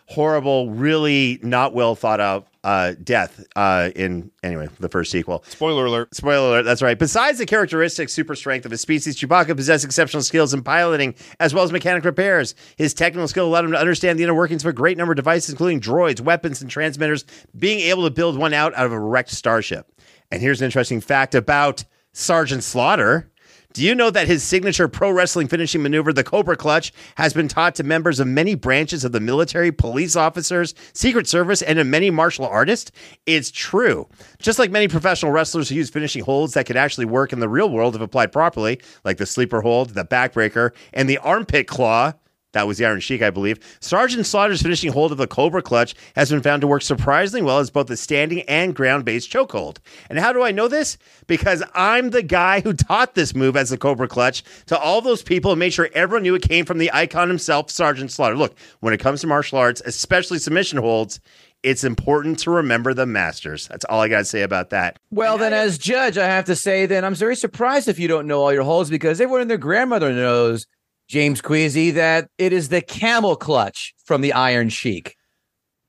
horrible, 0.08 0.70
really 0.70 1.38
not 1.42 1.74
well 1.74 1.94
thought 1.94 2.18
out 2.18 2.48
uh, 2.64 2.94
death 3.04 3.44
uh, 3.56 3.90
in, 3.94 4.30
anyway, 4.42 4.66
the 4.80 4.88
first 4.88 5.10
sequel. 5.10 5.44
Spoiler 5.48 5.86
alert. 5.86 6.14
Spoiler 6.14 6.48
alert, 6.48 6.62
that's 6.64 6.82
right. 6.82 6.98
Besides 6.98 7.38
the 7.38 7.46
characteristic 7.46 8.08
super 8.08 8.34
strength 8.34 8.64
of 8.64 8.70
his 8.70 8.80
species, 8.80 9.16
Chewbacca 9.16 9.54
possessed 9.54 9.84
exceptional 9.84 10.22
skills 10.22 10.54
in 10.54 10.62
piloting 10.62 11.14
as 11.40 11.52
well 11.52 11.62
as 11.62 11.72
mechanic 11.72 12.04
repairs. 12.04 12.54
His 12.76 12.94
technical 12.94 13.28
skill 13.28 13.46
allowed 13.46 13.66
him 13.66 13.72
to 13.72 13.78
understand 13.78 14.18
the 14.18 14.24
inner 14.24 14.34
workings 14.34 14.64
of 14.64 14.70
a 14.70 14.72
great 14.72 14.96
number 14.96 15.12
of 15.12 15.16
devices, 15.16 15.50
including 15.50 15.80
droids, 15.80 16.20
weapons, 16.20 16.62
and 16.62 16.70
transmitters, 16.70 17.24
being 17.56 17.80
able 17.80 18.04
to 18.04 18.10
build 18.10 18.38
one 18.38 18.54
out 18.54 18.74
out 18.74 18.86
of 18.86 18.92
a 18.92 19.00
wrecked 19.00 19.30
starship. 19.30 19.92
And 20.30 20.40
here's 20.40 20.60
an 20.60 20.64
interesting 20.64 21.00
fact 21.00 21.34
about 21.34 21.84
Sergeant 22.12 22.64
Slaughter. 22.64 23.30
Do 23.74 23.84
you 23.84 23.94
know 23.94 24.08
that 24.08 24.26
his 24.26 24.42
signature 24.42 24.88
pro 24.88 25.10
wrestling 25.10 25.46
finishing 25.46 25.82
maneuver, 25.82 26.10
the 26.10 26.24
Cobra 26.24 26.56
Clutch, 26.56 26.90
has 27.16 27.34
been 27.34 27.48
taught 27.48 27.74
to 27.74 27.84
members 27.84 28.18
of 28.18 28.26
many 28.26 28.54
branches 28.54 29.04
of 29.04 29.12
the 29.12 29.20
military, 29.20 29.70
police 29.70 30.16
officers, 30.16 30.74
Secret 30.94 31.28
Service, 31.28 31.60
and 31.60 31.76
to 31.76 31.84
many 31.84 32.10
martial 32.10 32.46
artists? 32.46 32.90
It's 33.26 33.50
true. 33.50 34.08
Just 34.38 34.58
like 34.58 34.70
many 34.70 34.88
professional 34.88 35.32
wrestlers 35.32 35.68
who 35.68 35.74
use 35.74 35.90
finishing 35.90 36.24
holds 36.24 36.54
that 36.54 36.64
could 36.64 36.78
actually 36.78 37.04
work 37.04 37.30
in 37.30 37.40
the 37.40 37.48
real 37.48 37.68
world 37.68 37.94
if 37.94 38.00
applied 38.00 38.32
properly, 38.32 38.80
like 39.04 39.18
the 39.18 39.26
sleeper 39.26 39.60
hold, 39.60 39.90
the 39.90 40.04
backbreaker, 40.04 40.70
and 40.94 41.06
the 41.06 41.18
armpit 41.18 41.68
claw. 41.68 42.14
That 42.52 42.66
was 42.66 42.78
the 42.78 42.86
Iron 42.86 43.00
Sheik, 43.00 43.20
I 43.20 43.28
believe. 43.28 43.58
Sergeant 43.80 44.24
Slaughter's 44.24 44.62
finishing 44.62 44.90
hold 44.90 45.12
of 45.12 45.18
the 45.18 45.26
Cobra 45.26 45.60
Clutch 45.60 45.94
has 46.16 46.30
been 46.30 46.40
found 46.40 46.62
to 46.62 46.66
work 46.66 46.80
surprisingly 46.80 47.42
well 47.42 47.58
as 47.58 47.70
both 47.70 47.90
a 47.90 47.96
standing 47.96 48.40
and 48.42 48.74
ground 48.74 49.04
based 49.04 49.30
chokehold. 49.30 49.76
And 50.08 50.18
how 50.18 50.32
do 50.32 50.42
I 50.42 50.50
know 50.50 50.66
this? 50.66 50.96
Because 51.26 51.62
I'm 51.74 52.10
the 52.10 52.22
guy 52.22 52.60
who 52.60 52.72
taught 52.72 53.14
this 53.14 53.34
move 53.34 53.54
as 53.54 53.68
the 53.68 53.76
Cobra 53.76 54.08
Clutch 54.08 54.42
to 54.66 54.78
all 54.78 55.02
those 55.02 55.22
people 55.22 55.52
and 55.52 55.58
made 55.58 55.74
sure 55.74 55.90
everyone 55.92 56.22
knew 56.22 56.34
it 56.34 56.42
came 56.42 56.64
from 56.64 56.78
the 56.78 56.90
icon 56.92 57.28
himself, 57.28 57.70
Sergeant 57.70 58.10
Slaughter. 58.10 58.36
Look, 58.36 58.56
when 58.80 58.94
it 58.94 59.00
comes 59.00 59.20
to 59.20 59.26
martial 59.26 59.58
arts, 59.58 59.82
especially 59.84 60.38
submission 60.38 60.78
holds, 60.78 61.20
it's 61.62 61.84
important 61.84 62.38
to 62.40 62.50
remember 62.50 62.94
the 62.94 63.04
masters. 63.04 63.68
That's 63.68 63.84
all 63.84 64.00
I 64.00 64.08
got 64.08 64.18
to 64.18 64.24
say 64.24 64.42
about 64.42 64.70
that. 64.70 64.98
Well, 65.10 65.38
then, 65.38 65.52
as 65.52 65.76
judge, 65.76 66.16
I 66.16 66.26
have 66.26 66.44
to 66.46 66.56
say, 66.56 66.86
then 66.86 67.04
I'm 67.04 67.14
very 67.14 67.36
surprised 67.36 67.88
if 67.88 67.98
you 67.98 68.08
don't 68.08 68.26
know 68.26 68.40
all 68.40 68.52
your 68.52 68.62
holds 68.62 68.90
because 68.90 69.20
everyone 69.20 69.42
and 69.42 69.50
their 69.50 69.58
grandmother 69.58 70.12
knows, 70.12 70.66
James 71.08 71.40
Queasy, 71.40 71.90
that 71.92 72.28
it 72.38 72.52
is 72.52 72.68
the 72.68 72.82
camel 72.82 73.34
clutch 73.34 73.94
from 74.04 74.20
the 74.20 74.32
Iron 74.32 74.68
Sheik. 74.68 75.16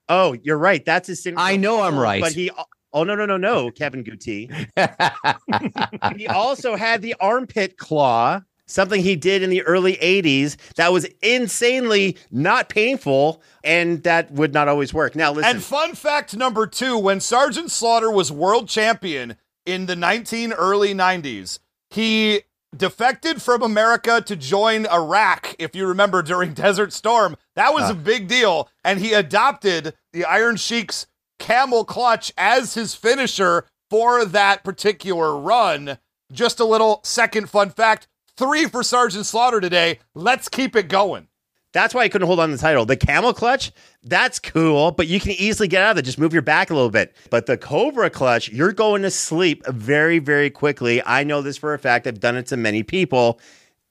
Oh, 0.08 0.36
you're 0.42 0.58
right. 0.58 0.84
That's 0.84 1.08
his 1.08 1.22
signature. 1.22 1.44
I 1.44 1.58
know 1.58 1.82
I'm 1.82 2.00
right. 2.00 2.22
But 2.22 2.34
he. 2.34 2.50
Oh 2.92 3.04
no 3.04 3.14
no 3.14 3.26
no 3.28 3.38
no, 3.38 3.70
Kevin 3.76 4.04
Gootee. 4.04 4.50
he 6.18 6.28
also 6.28 6.76
had 6.76 7.04
the 7.04 7.16
armpit 7.20 7.78
claw, 7.78 8.42
something 8.66 9.04
he 9.04 9.16
did 9.16 9.44
in 9.44 9.52
the 9.52 9.62
early 9.64 9.98
80s 9.98 10.58
that 10.76 10.92
was 10.92 11.06
insanely 11.22 12.18
not 12.32 12.70
painful 12.70 13.44
and 13.64 14.02
that 14.04 14.32
would 14.32 14.54
not 14.54 14.68
always 14.68 14.92
work. 14.92 15.16
Now, 15.16 15.32
listen. 15.32 15.58
And 15.58 15.64
fun 15.64 15.94
fact 15.94 16.36
number 16.36 16.66
two 16.66 16.98
when 16.98 17.20
Sergeant 17.20 17.70
Slaughter 17.70 18.10
was 18.10 18.32
world 18.32 18.68
champion 18.68 19.36
in 19.68 19.86
the 19.86 19.96
19 19.96 20.54
early 20.54 20.96
90s, 20.96 21.60
he 21.92 22.42
defected 22.76 23.42
from 23.42 23.62
America 23.62 24.22
to 24.22 24.36
join 24.36 24.86
Iraq, 24.86 25.56
if 25.60 25.76
you 25.76 25.88
remember, 25.88 26.22
during 26.22 26.54
Desert 26.56 26.94
Storm. 26.94 27.36
That 27.56 27.74
was 27.74 27.90
a 27.90 27.94
ah. 27.94 27.98
big 28.04 28.28
deal. 28.28 28.70
And 28.84 29.00
he 29.00 29.14
adopted 29.14 29.94
the 30.14 30.26
Iron 30.26 30.56
Sheik's 30.56 31.08
camel 31.40 31.86
clutch 31.86 32.32
as 32.38 32.74
his 32.74 32.96
finisher 32.96 33.66
for 33.90 34.26
that 34.26 34.64
particular 34.64 35.38
run. 35.38 35.98
Just 36.32 36.60
a 36.60 36.66
little 36.66 37.02
second 37.04 37.50
fun 37.50 37.72
fact 37.72 38.08
three 38.38 38.66
for 38.66 38.84
Sergeant 38.84 39.26
Slaughter 39.26 39.60
today. 39.60 40.00
Let's 40.14 40.48
keep 40.48 40.76
it 40.76 40.88
going. 40.88 41.28
That's 41.74 41.94
why 41.94 42.02
I 42.02 42.10
couldn't 42.10 42.28
hold 42.28 42.40
on 42.40 42.50
to 42.50 42.56
the 42.56 42.62
title. 42.62 42.86
The 42.86 42.98
camel 42.98 43.34
clutch, 43.34 43.72
that's 44.04 44.40
cool, 44.40 44.92
but 44.92 45.08
you 45.08 45.20
can 45.20 45.32
easily 45.34 45.68
get 45.68 45.84
out 45.84 45.92
of 45.92 45.98
it. 45.98 46.04
Just 46.04 46.20
move 46.20 46.32
your 46.32 46.42
back 46.42 46.70
a 46.70 46.74
little 46.74 46.90
bit. 46.90 47.16
But 47.30 47.46
the 47.46 47.58
cobra 47.58 48.10
clutch, 48.10 48.50
you're 48.50 48.72
going 48.72 49.02
to 49.02 49.12
sleep 49.12 49.66
very, 49.68 50.20
very 50.20 50.50
quickly. 50.50 51.02
I 51.06 51.24
know 51.24 51.42
this 51.42 51.58
for 51.58 51.74
a 51.74 51.80
fact. 51.80 52.08
I've 52.08 52.20
done 52.20 52.38
it 52.38 52.48
to 52.48 52.58
many 52.58 52.84
people. 52.84 53.40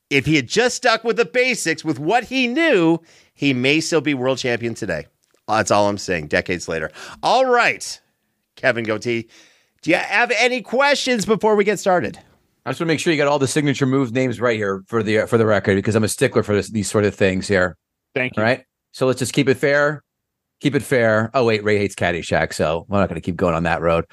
If 0.09 0.25
he 0.25 0.37
had 0.37 0.47
just 0.47 0.77
stuck 0.77 1.05
with 1.05 1.19
the 1.19 1.27
basics, 1.27 1.85
with 1.85 1.99
what 1.99 2.25
he 2.25 2.47
knew, 2.47 2.99
he 3.35 3.53
may 3.53 3.81
still 3.81 4.01
be 4.01 4.15
world 4.15 4.39
champion 4.39 4.75
today. 4.75 5.07
That's 5.47 5.71
all 5.71 5.89
I'm 5.89 5.99
saying, 5.99 6.29
decades 6.29 6.69
later. 6.69 6.91
All 7.23 7.45
right, 7.45 8.01
Kevin 8.57 8.85
Gootee, 8.85 9.29
do 9.83 9.91
you 9.91 9.97
have 9.97 10.31
any 10.39 10.63
questions 10.63 11.27
before 11.27 11.57
we 11.57 11.65
get 11.65 11.79
started? 11.79 12.19
I 12.67 12.71
just 12.71 12.81
want 12.81 12.89
to 12.89 12.93
make 12.93 13.01
sure 13.01 13.13
you 13.13 13.19
got 13.19 13.29
all 13.29 13.39
the 13.39 13.49
signature 13.49 13.87
move 13.87 14.13
names 14.13 14.41
right 14.41 14.57
here 14.57 14.83
for 14.89 15.03
the 15.03 15.27
for 15.27 15.39
the 15.39 15.47
record 15.47 15.77
because 15.77 15.95
I'm 15.95 16.05
a 16.05 16.09
stickler 16.09 16.43
for 16.43 16.55
this, 16.55 16.69
these 16.69 16.91
sort 16.91 17.05
of 17.05 17.15
things 17.15 17.49
here. 17.49 17.77
Thank 18.15 18.37
you. 18.37 18.43
All 18.43 18.49
right. 18.49 18.65
So 18.93 19.07
let's 19.07 19.19
just 19.19 19.33
keep 19.33 19.49
it 19.49 19.57
fair. 19.57 20.03
Keep 20.61 20.75
it 20.75 20.83
fair. 20.83 21.31
Oh, 21.35 21.45
wait, 21.45 21.63
Ray 21.63 21.79
hates 21.79 21.95
Caddyshack, 21.95 22.53
so 22.53 22.85
we're 22.89 22.99
not 22.99 23.09
going 23.09 23.21
to 23.21 23.25
keep 23.25 23.37
going 23.37 23.55
on 23.55 23.63
that 23.63 23.81
road. 23.81 24.05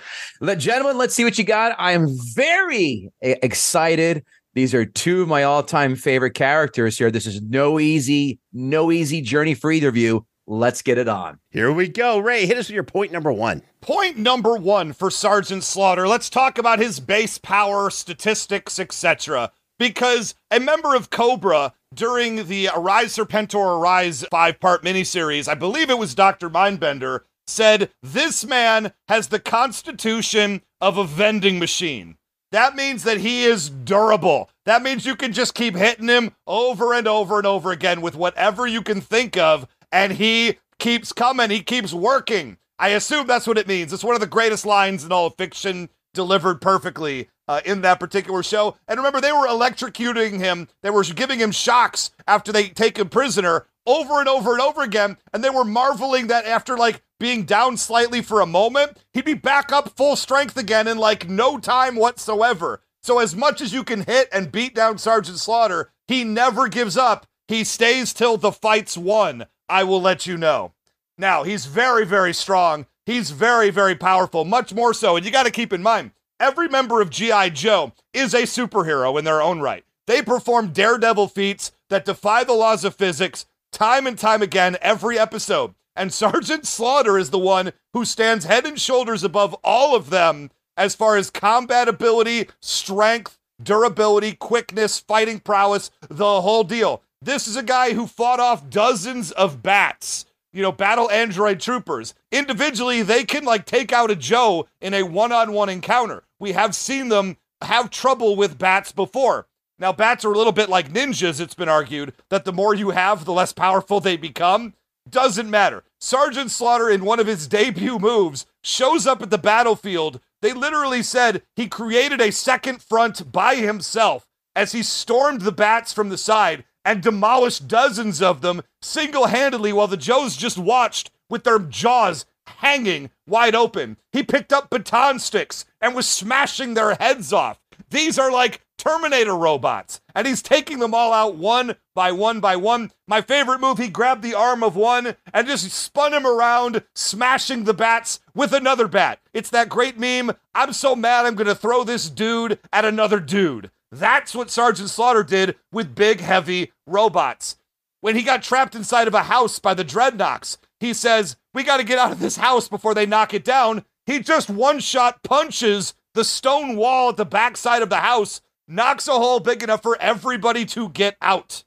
Let, 0.41 0.59
gentlemen, 0.59 0.97
let's 0.97 1.15
see 1.15 1.23
what 1.23 1.39
you 1.39 1.43
got. 1.43 1.75
I 1.79 1.93
am 1.93 2.07
very 2.35 3.09
excited. 3.21 4.23
These 4.53 4.73
are 4.75 4.85
two 4.85 5.23
of 5.23 5.27
my 5.27 5.43
all-time 5.43 5.95
favorite 5.95 6.35
characters 6.35 6.97
here. 6.97 7.09
This 7.09 7.25
is 7.25 7.41
no 7.41 7.79
easy, 7.79 8.39
no 8.53 8.91
easy 8.91 9.21
journey 9.21 9.55
for 9.55 9.71
either 9.71 9.89
of 9.89 9.97
you. 9.97 10.25
Let's 10.47 10.83
get 10.83 10.99
it 10.99 11.07
on. 11.07 11.39
Here 11.49 11.71
we 11.71 11.87
go. 11.87 12.19
Ray, 12.19 12.45
hit 12.45 12.57
us 12.57 12.67
with 12.67 12.75
your 12.75 12.83
point 12.83 13.11
number 13.11 13.31
one. 13.31 13.63
Point 13.81 14.17
number 14.17 14.55
one 14.55 14.93
for 14.93 15.09
Sergeant 15.09 15.63
Slaughter. 15.63 16.07
Let's 16.07 16.29
talk 16.29 16.59
about 16.59 16.77
his 16.77 16.99
base 16.99 17.39
power, 17.39 17.89
statistics, 17.89 18.77
etc. 18.77 19.51
Because 19.77 20.35
a 20.51 20.59
member 20.59 20.95
of 20.95 21.09
Cobra 21.09 21.73
during 21.93 22.47
the 22.47 22.69
Arise 22.73 23.15
Serpentor 23.15 23.79
Arise 23.79 24.25
five 24.31 24.59
part 24.59 24.83
miniseries, 24.83 25.47
I 25.47 25.55
believe 25.55 25.89
it 25.89 25.97
was 25.97 26.15
Dr. 26.15 26.49
Mindbender, 26.49 27.21
said 27.47 27.91
this 28.01 28.45
man 28.45 28.93
has 29.07 29.27
the 29.27 29.39
constitution 29.39 30.61
of 30.81 30.97
a 30.97 31.03
vending 31.03 31.59
machine. 31.59 32.17
That 32.51 32.75
means 32.75 33.03
that 33.03 33.17
he 33.17 33.43
is 33.43 33.69
durable. 33.69 34.49
That 34.65 34.81
means 34.81 35.05
you 35.05 35.15
can 35.15 35.33
just 35.33 35.55
keep 35.55 35.75
hitting 35.75 36.07
him 36.07 36.31
over 36.47 36.93
and 36.93 37.07
over 37.07 37.37
and 37.37 37.45
over 37.45 37.71
again 37.71 38.01
with 38.01 38.15
whatever 38.15 38.65
you 38.65 38.81
can 38.81 39.01
think 39.01 39.35
of, 39.35 39.67
and 39.91 40.13
he 40.13 40.57
keeps 40.79 41.11
coming. 41.11 41.49
He 41.49 41.61
keeps 41.61 41.93
working. 41.93 42.57
I 42.79 42.89
assume 42.89 43.27
that's 43.27 43.47
what 43.47 43.57
it 43.57 43.67
means. 43.67 43.91
It's 43.91 44.03
one 44.03 44.15
of 44.15 44.21
the 44.21 44.27
greatest 44.27 44.65
lines 44.65 45.03
in 45.03 45.11
all 45.11 45.27
of 45.27 45.35
fiction, 45.35 45.89
delivered 46.13 46.61
perfectly 46.61 47.29
uh, 47.47 47.61
in 47.65 47.81
that 47.81 47.99
particular 47.99 48.43
show. 48.43 48.77
And 48.87 48.97
remember, 48.97 49.21
they 49.21 49.31
were 49.31 49.47
electrocuting 49.47 50.39
him. 50.39 50.67
They 50.81 50.89
were 50.89 51.03
giving 51.03 51.39
him 51.39 51.51
shocks 51.51 52.11
after 52.27 52.51
they 52.51 52.69
take 52.69 52.97
him 52.97 53.09
prisoner 53.09 53.67
over 53.85 54.19
and 54.19 54.27
over 54.27 54.53
and 54.53 54.61
over 54.61 54.81
again. 54.81 55.17
And 55.33 55.43
they 55.43 55.49
were 55.49 55.65
marveling 55.65 56.27
that 56.27 56.45
after 56.45 56.77
like 56.77 57.03
being 57.19 57.45
down 57.45 57.77
slightly 57.77 58.21
for 58.21 58.41
a 58.41 58.45
moment, 58.45 58.97
he'd 59.13 59.25
be 59.25 59.33
back 59.33 59.71
up 59.71 59.95
full 59.95 60.15
strength 60.15 60.57
again 60.57 60.87
in 60.87 60.97
like 60.97 61.29
no 61.29 61.57
time 61.57 61.95
whatsoever. 61.95 62.81
So 63.01 63.19
as 63.19 63.35
much 63.35 63.61
as 63.61 63.71
you 63.71 63.83
can 63.83 64.01
hit 64.01 64.27
and 64.31 64.51
beat 64.51 64.73
down 64.73 64.97
Sergeant 64.97 65.37
Slaughter, 65.37 65.91
he 66.07 66.23
never 66.23 66.67
gives 66.67 66.97
up. 66.97 67.27
He 67.47 67.63
stays 67.63 68.13
till 68.13 68.37
the 68.37 68.51
fight's 68.51 68.97
won. 68.97 69.45
I 69.69 69.83
will 69.83 70.01
let 70.01 70.25
you 70.25 70.37
know. 70.37 70.73
Now, 71.17 71.43
he's 71.43 71.65
very, 71.67 72.05
very 72.05 72.33
strong. 72.33 72.87
He's 73.05 73.29
very, 73.29 73.69
very 73.69 73.95
powerful, 73.95 74.43
much 74.43 74.73
more 74.73 74.93
so. 74.93 75.15
And 75.15 75.25
you 75.25 75.31
got 75.31 75.43
to 75.43 75.51
keep 75.51 75.71
in 75.71 75.83
mind, 75.83 76.11
every 76.39 76.67
member 76.67 77.01
of 77.01 77.09
G.I. 77.09 77.49
Joe 77.49 77.93
is 78.13 78.33
a 78.33 78.43
superhero 78.43 79.17
in 79.17 79.25
their 79.25 79.41
own 79.41 79.59
right. 79.59 79.83
They 80.07 80.21
perform 80.21 80.73
daredevil 80.73 81.29
feats 81.29 81.71
that 81.89 82.05
defy 82.05 82.43
the 82.43 82.53
laws 82.53 82.83
of 82.83 82.95
physics 82.95 83.45
time 83.71 84.07
and 84.07 84.17
time 84.17 84.41
again 84.41 84.77
every 84.81 85.19
episode. 85.19 85.75
And 85.95 86.13
Sergeant 86.13 86.65
Slaughter 86.65 87.17
is 87.17 87.29
the 87.29 87.39
one 87.39 87.73
who 87.93 88.05
stands 88.05 88.45
head 88.45 88.65
and 88.65 88.79
shoulders 88.79 89.23
above 89.23 89.53
all 89.63 89.95
of 89.95 90.09
them 90.09 90.51
as 90.77 90.95
far 90.95 91.17
as 91.17 91.29
combat 91.29 91.87
ability, 91.87 92.49
strength, 92.61 93.37
durability, 93.61 94.33
quickness, 94.33 94.99
fighting 94.99 95.39
prowess, 95.39 95.91
the 96.09 96.41
whole 96.41 96.63
deal. 96.63 97.01
This 97.21 97.47
is 97.47 97.55
a 97.55 97.63
guy 97.63 97.93
who 97.93 98.07
fought 98.07 98.39
off 98.39 98.69
dozens 98.69 99.31
of 99.31 99.63
bats, 99.63 100.25
you 100.55 100.61
know, 100.61 100.71
battle 100.71 101.11
android 101.11 101.59
troopers. 101.59 102.13
Individually, 102.31 103.01
they 103.01 103.25
can 103.25 103.43
like 103.43 103.65
take 103.65 103.91
out 103.91 104.09
a 104.09 104.15
Joe 104.15 104.67
in 104.79 104.93
a 104.93 105.03
one 105.03 105.33
on 105.33 105.51
one 105.51 105.67
encounter. 105.67 106.23
We 106.39 106.53
have 106.53 106.73
seen 106.73 107.09
them 107.09 107.35
have 107.61 107.89
trouble 107.89 108.37
with 108.37 108.57
bats 108.57 108.93
before. 108.93 109.47
Now, 109.77 109.91
bats 109.91 110.23
are 110.23 110.31
a 110.31 110.37
little 110.37 110.53
bit 110.53 110.69
like 110.69 110.93
ninjas, 110.93 111.41
it's 111.41 111.53
been 111.53 111.67
argued, 111.67 112.13
that 112.29 112.45
the 112.45 112.53
more 112.53 112.73
you 112.73 112.91
have, 112.91 113.25
the 113.25 113.33
less 113.33 113.51
powerful 113.51 113.99
they 113.99 114.15
become. 114.15 114.73
Doesn't 115.09 115.49
matter. 115.49 115.83
Sergeant 115.99 116.49
Slaughter, 116.49 116.89
in 116.89 117.03
one 117.03 117.19
of 117.19 117.27
his 117.27 117.49
debut 117.49 117.99
moves, 117.99 118.45
shows 118.63 119.05
up 119.05 119.21
at 119.21 119.31
the 119.31 119.37
battlefield. 119.37 120.21
They 120.41 120.53
literally 120.53 121.03
said 121.03 121.41
he 121.57 121.67
created 121.67 122.21
a 122.21 122.31
second 122.31 122.81
front 122.81 123.29
by 123.29 123.55
himself 123.55 124.25
as 124.55 124.71
he 124.71 124.83
stormed 124.83 125.41
the 125.41 125.51
bats 125.51 125.91
from 125.91 126.07
the 126.07 126.17
side 126.17 126.63
and 126.85 127.01
demolished 127.01 127.67
dozens 127.67 128.21
of 128.21 128.41
them 128.41 128.61
single 128.81 129.25
handedly 129.25 129.73
while 129.73 129.87
the 129.87 129.97
Joes 129.97 130.37
just 130.37 130.57
watched 130.57 131.11
with 131.29 131.43
their 131.43 131.59
jaws 131.59 132.25
hanging 132.47 133.09
wide 133.27 133.55
open. 133.55 133.97
He 134.11 134.23
picked 134.23 134.53
up 134.53 134.69
baton 134.69 135.19
sticks 135.19 135.65
and 135.81 135.95
was 135.95 136.07
smashing 136.07 136.75
their 136.75 136.95
heads 136.95 137.33
off. 137.33 137.59
These 137.89 138.17
are 138.17 138.31
like 138.31 138.61
Terminator 138.77 139.35
robots, 139.35 140.01
and 140.13 140.27
he's 140.27 140.41
taking 140.41 140.79
them 140.79 140.93
all 140.93 141.13
out 141.13 141.35
one 141.35 141.75
by 141.93 142.11
one 142.11 142.39
by 142.39 142.55
one. 142.55 142.91
My 143.07 143.21
favorite 143.21 143.61
move, 143.61 143.77
he 143.77 143.87
grabbed 143.87 144.21
the 144.21 144.33
arm 144.33 144.63
of 144.63 144.75
one 144.75 145.15
and 145.33 145.47
just 145.47 145.71
spun 145.71 146.13
him 146.13 146.27
around, 146.27 146.83
smashing 146.93 147.63
the 147.63 147.73
bats 147.73 148.19
with 148.33 148.53
another 148.53 148.87
bat. 148.87 149.19
It's 149.33 149.49
that 149.51 149.69
great 149.69 149.97
meme. 149.97 150.31
I'm 150.53 150.73
so 150.73 150.95
mad 150.95 151.25
I'm 151.25 151.37
to 151.37 151.55
throw 151.55 151.83
this 151.83 152.09
dude 152.09 152.59
at 152.71 152.85
another 152.85 153.19
dude. 153.19 153.71
That's 153.91 154.35
what 154.35 154.51
Sergeant 154.51 154.89
Slaughter 154.89 155.23
did 155.23 155.55
with 155.71 155.95
big, 155.95 156.19
heavy 156.19 156.73
robots. 156.87 157.57
When 158.01 158.15
he 158.15 158.23
got 158.23 158.43
trapped 158.43 158.75
inside 158.75 159.07
of 159.07 159.13
a 159.13 159.23
house 159.23 159.59
by 159.59 159.73
the 159.73 159.85
dreadnoks, 159.85 160.57
he 160.79 160.93
says, 160.93 161.37
We 161.53 161.63
got 161.63 161.77
to 161.77 161.83
get 161.83 161.97
out 161.97 162.11
of 162.11 162.19
this 162.19 162.37
house 162.37 162.67
before 162.67 162.93
they 162.93 163.05
knock 163.05 163.33
it 163.33 163.43
down. 163.43 163.85
He 164.05 164.19
just 164.19 164.49
one 164.49 164.79
shot 164.79 165.23
punches 165.23 165.95
the 166.13 166.23
stone 166.23 166.77
wall 166.77 167.09
at 167.09 167.17
the 167.17 167.25
backside 167.25 167.81
of 167.81 167.89
the 167.89 167.97
house, 167.97 168.41
knocks 168.67 169.07
a 169.07 169.13
hole 169.13 169.39
big 169.39 169.61
enough 169.63 169.83
for 169.83 169.97
everybody 169.99 170.65
to 170.65 170.89
get 170.89 171.17
out. 171.21 171.63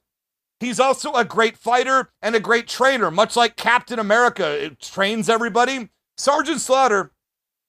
He's 0.60 0.80
also 0.80 1.12
a 1.14 1.24
great 1.24 1.56
fighter 1.56 2.10
and 2.20 2.34
a 2.34 2.40
great 2.40 2.66
trainer, 2.66 3.10
much 3.10 3.36
like 3.36 3.56
Captain 3.56 3.98
America 3.98 4.64
it 4.64 4.80
trains 4.80 5.28
everybody. 5.28 5.90
Sergeant 6.16 6.60
Slaughter 6.60 7.12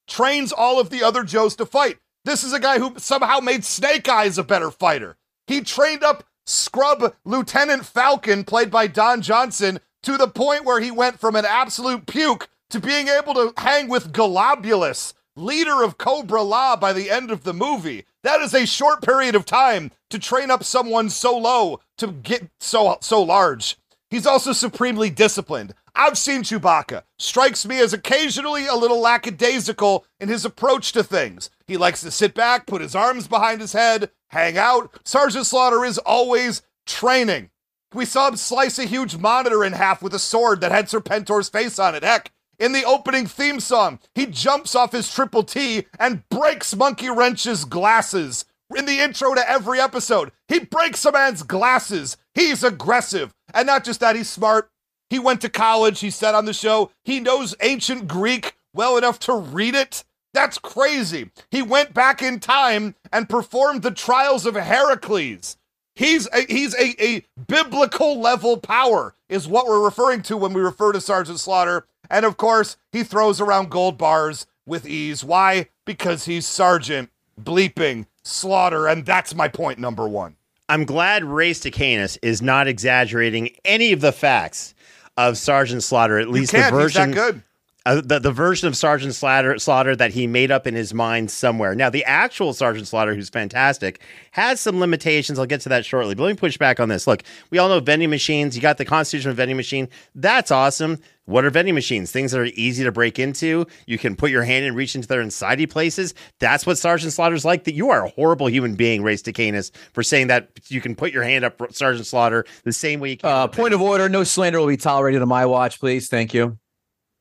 trains 0.07 0.51
all 0.51 0.79
of 0.79 0.89
the 0.89 1.03
other 1.03 1.23
Joes 1.23 1.55
to 1.57 1.65
fight. 1.65 1.99
This 2.25 2.43
is 2.43 2.53
a 2.53 2.59
guy 2.59 2.79
who 2.79 2.95
somehow 2.97 3.39
made 3.39 3.63
Snake 3.63 4.09
Eyes 4.09 4.37
a 4.37 4.43
better 4.43 4.71
fighter. 4.71 5.17
He 5.47 5.61
trained 5.61 6.03
up 6.03 6.23
scrub 6.49 7.13
Lieutenant 7.23 7.85
Falcon, 7.85 8.43
played 8.43 8.71
by 8.71 8.87
Don 8.87 9.21
Johnson, 9.21 9.79
to 10.03 10.17
the 10.17 10.27
point 10.27 10.65
where 10.65 10.79
he 10.79 10.91
went 10.91 11.19
from 11.19 11.35
an 11.35 11.45
absolute 11.45 12.05
puke 12.05 12.49
to 12.69 12.79
being 12.79 13.07
able 13.07 13.33
to 13.33 13.53
hang 13.57 13.87
with 13.87 14.13
Golobulus, 14.13 15.13
leader 15.35 15.83
of 15.83 15.97
Cobra 15.97 16.41
La 16.41 16.75
by 16.75 16.93
the 16.93 17.09
end 17.09 17.31
of 17.31 17.43
the 17.43 17.53
movie. 17.53 18.05
That 18.23 18.41
is 18.41 18.53
a 18.53 18.65
short 18.65 19.01
period 19.01 19.35
of 19.35 19.45
time 19.45 19.91
to 20.09 20.19
train 20.19 20.51
up 20.51 20.63
someone 20.63 21.09
so 21.09 21.37
low 21.37 21.79
to 21.97 22.07
get 22.07 22.49
so 22.59 22.97
so 23.01 23.21
large. 23.21 23.77
He's 24.09 24.25
also 24.25 24.53
supremely 24.53 25.09
disciplined. 25.09 25.73
I've 25.93 26.17
seen 26.17 26.41
Chewbacca. 26.41 27.03
Strikes 27.17 27.65
me 27.65 27.79
as 27.79 27.93
occasionally 27.93 28.65
a 28.65 28.75
little 28.75 28.99
lackadaisical 28.99 30.05
in 30.19 30.29
his 30.29 30.45
approach 30.45 30.91
to 30.93 31.03
things. 31.03 31.49
He 31.67 31.77
likes 31.77 32.01
to 32.01 32.11
sit 32.11 32.33
back, 32.33 32.65
put 32.65 32.81
his 32.81 32.95
arms 32.95 33.27
behind 33.27 33.61
his 33.61 33.73
head, 33.73 34.09
hang 34.29 34.57
out. 34.57 34.99
Sergeant 35.03 35.45
Slaughter 35.45 35.85
is 35.85 35.99
always 35.99 36.63
training. 36.87 37.51
We 37.93 38.05
saw 38.05 38.27
him 38.27 38.35
slice 38.35 38.79
a 38.79 38.85
huge 38.85 39.17
monitor 39.17 39.63
in 39.63 39.73
half 39.73 40.01
with 40.01 40.13
a 40.13 40.19
sword 40.19 40.61
that 40.61 40.71
had 40.71 40.89
Serpentor's 40.89 41.49
face 41.49 41.77
on 41.79 41.95
it. 41.95 42.03
Heck, 42.03 42.31
in 42.59 42.71
the 42.71 42.83
opening 42.83 43.25
theme 43.25 43.59
song, 43.59 43.99
he 44.13 44.25
jumps 44.25 44.75
off 44.75 44.91
his 44.91 45.11
triple 45.11 45.43
T 45.43 45.85
and 45.99 46.27
breaks 46.29 46.75
Monkey 46.75 47.09
Wrench's 47.09 47.65
glasses. 47.65 48.45
In 48.75 48.85
the 48.85 48.99
intro 48.99 49.33
to 49.33 49.49
every 49.49 49.79
episode, 49.79 50.31
he 50.47 50.59
breaks 50.59 51.03
a 51.05 51.11
man's 51.11 51.41
glasses. 51.41 52.17
He's 52.35 52.63
aggressive. 52.63 53.33
And 53.53 53.67
not 53.67 53.83
just 53.83 53.99
that, 53.99 54.15
he's 54.15 54.29
smart. 54.29 54.69
He 55.09 55.19
went 55.19 55.41
to 55.41 55.49
college, 55.49 55.99
he 56.01 56.11
said 56.11 56.35
on 56.35 56.45
the 56.45 56.53
show. 56.53 56.91
He 57.03 57.19
knows 57.19 57.55
ancient 57.61 58.07
Greek 58.07 58.55
well 58.73 58.97
enough 58.97 59.19
to 59.19 59.33
read 59.33 59.75
it. 59.75 60.03
That's 60.33 60.59
crazy. 60.59 61.31
He 61.49 61.61
went 61.63 61.93
back 61.93 62.21
in 62.21 62.39
time 62.39 62.95
and 63.11 63.27
performed 63.27 63.81
the 63.81 63.91
trials 63.91 64.45
of 64.45 64.55
Heracles. 64.55 65.57
He's 65.95 66.27
a, 66.31 66.45
he's 66.47 66.75
a, 66.75 66.95
a 67.03 67.25
biblical 67.47 68.19
level 68.19 68.57
power, 68.57 69.15
is 69.27 69.47
what 69.47 69.65
we're 69.65 69.83
referring 69.83 70.21
to 70.23 70.37
when 70.37 70.53
we 70.53 70.61
refer 70.61 70.91
to 70.91 71.01
Sergeant 71.01 71.39
Slaughter. 71.39 71.87
And 72.09 72.25
of 72.25 72.37
course, 72.37 72.77
he 72.91 73.03
throws 73.03 73.41
around 73.41 73.71
gold 73.71 73.97
bars 73.97 74.45
with 74.65 74.87
ease. 74.87 75.23
Why? 75.23 75.69
Because 75.85 76.25
he's 76.25 76.45
Sergeant 76.45 77.09
bleeping 77.41 78.05
Slaughter. 78.23 78.87
And 78.87 79.05
that's 79.05 79.33
my 79.33 79.47
point 79.47 79.79
number 79.79 80.07
one. 80.07 80.35
I'm 80.69 80.85
glad 80.85 81.25
Ray 81.25 81.51
Stacanis 81.51 82.17
is 82.21 82.41
not 82.41 82.67
exaggerating 82.67 83.49
any 83.65 83.91
of 83.91 84.01
the 84.01 84.11
facts 84.11 84.75
of 85.17 85.37
Sergeant 85.37 85.83
Slaughter, 85.83 86.19
at 86.19 86.29
least 86.29 86.51
the 86.51 86.59
Can't. 86.59 86.73
He's 86.73 86.83
version 86.83 87.11
that 87.11 87.15
good. 87.15 87.43
uh, 87.85 88.01
the, 88.05 88.19
the 88.19 88.31
version 88.31 88.67
of 88.67 88.77
Sergeant 88.77 89.15
Slaughter, 89.15 89.57
Slaughter 89.57 89.95
that 89.95 90.11
he 90.11 90.27
made 90.27 90.51
up 90.51 90.67
in 90.67 90.75
his 90.75 90.93
mind 90.93 91.31
somewhere. 91.31 91.73
Now, 91.73 91.89
the 91.89 92.05
actual 92.05 92.53
Sergeant 92.53 92.87
Slaughter, 92.87 93.15
who's 93.15 93.29
fantastic, 93.29 93.99
has 94.31 94.61
some 94.61 94.79
limitations. 94.79 95.39
I'll 95.39 95.47
get 95.47 95.61
to 95.61 95.69
that 95.69 95.85
shortly. 95.85 96.13
But 96.13 96.23
let 96.23 96.29
me 96.29 96.37
push 96.37 96.57
back 96.57 96.79
on 96.79 96.87
this. 96.87 97.07
Look, 97.07 97.23
we 97.49 97.57
all 97.57 97.67
know 97.67 97.79
vending 97.79 98.11
machines. 98.11 98.55
You 98.55 98.61
got 98.61 98.77
the 98.77 98.85
Constitution 98.85 99.31
of 99.31 99.37
vending 99.37 99.57
machine. 99.57 99.89
That's 100.13 100.51
awesome. 100.51 100.99
What 101.29 101.45
are 101.45 101.51
vending 101.51 101.75
machines? 101.75 102.11
Things 102.11 102.31
that 102.31 102.41
are 102.41 102.45
easy 102.45 102.83
to 102.83 102.91
break 102.91 103.19
into. 103.19 103.67
You 103.85 103.99
can 103.99 104.15
put 104.15 104.31
your 104.31 104.41
hand 104.43 104.65
and 104.65 104.75
reach 104.75 104.95
into 104.95 105.07
their 105.07 105.21
insidey 105.21 105.69
places. 105.69 106.15
That's 106.39 106.65
what 106.65 106.79
Sergeant 106.79 107.13
Slaughter's 107.13 107.45
like. 107.45 107.65
That 107.65 107.75
you 107.75 107.91
are 107.91 108.05
a 108.05 108.09
horrible 108.09 108.49
human 108.49 108.73
being, 108.73 109.03
Ray 109.03 109.13
Stacanis, 109.13 109.69
for 109.93 110.01
saying 110.01 110.25
that 110.27 110.49
you 110.69 110.81
can 110.81 110.95
put 110.95 111.11
your 111.11 111.21
hand 111.21 111.45
up 111.45 111.61
Sergeant 111.71 112.07
Slaughter 112.07 112.45
the 112.63 112.73
same 112.73 112.99
way 112.99 113.11
you 113.11 113.17
can. 113.17 113.29
Uh, 113.29 113.47
point 113.47 113.75
of 113.75 113.81
order: 113.81 114.09
No 114.09 114.23
slander 114.23 114.59
will 114.59 114.65
be 114.65 114.75
tolerated 114.75 115.21
on 115.21 115.27
my 115.27 115.45
watch, 115.45 115.79
please. 115.79 116.09
Thank 116.09 116.33
you. 116.33 116.57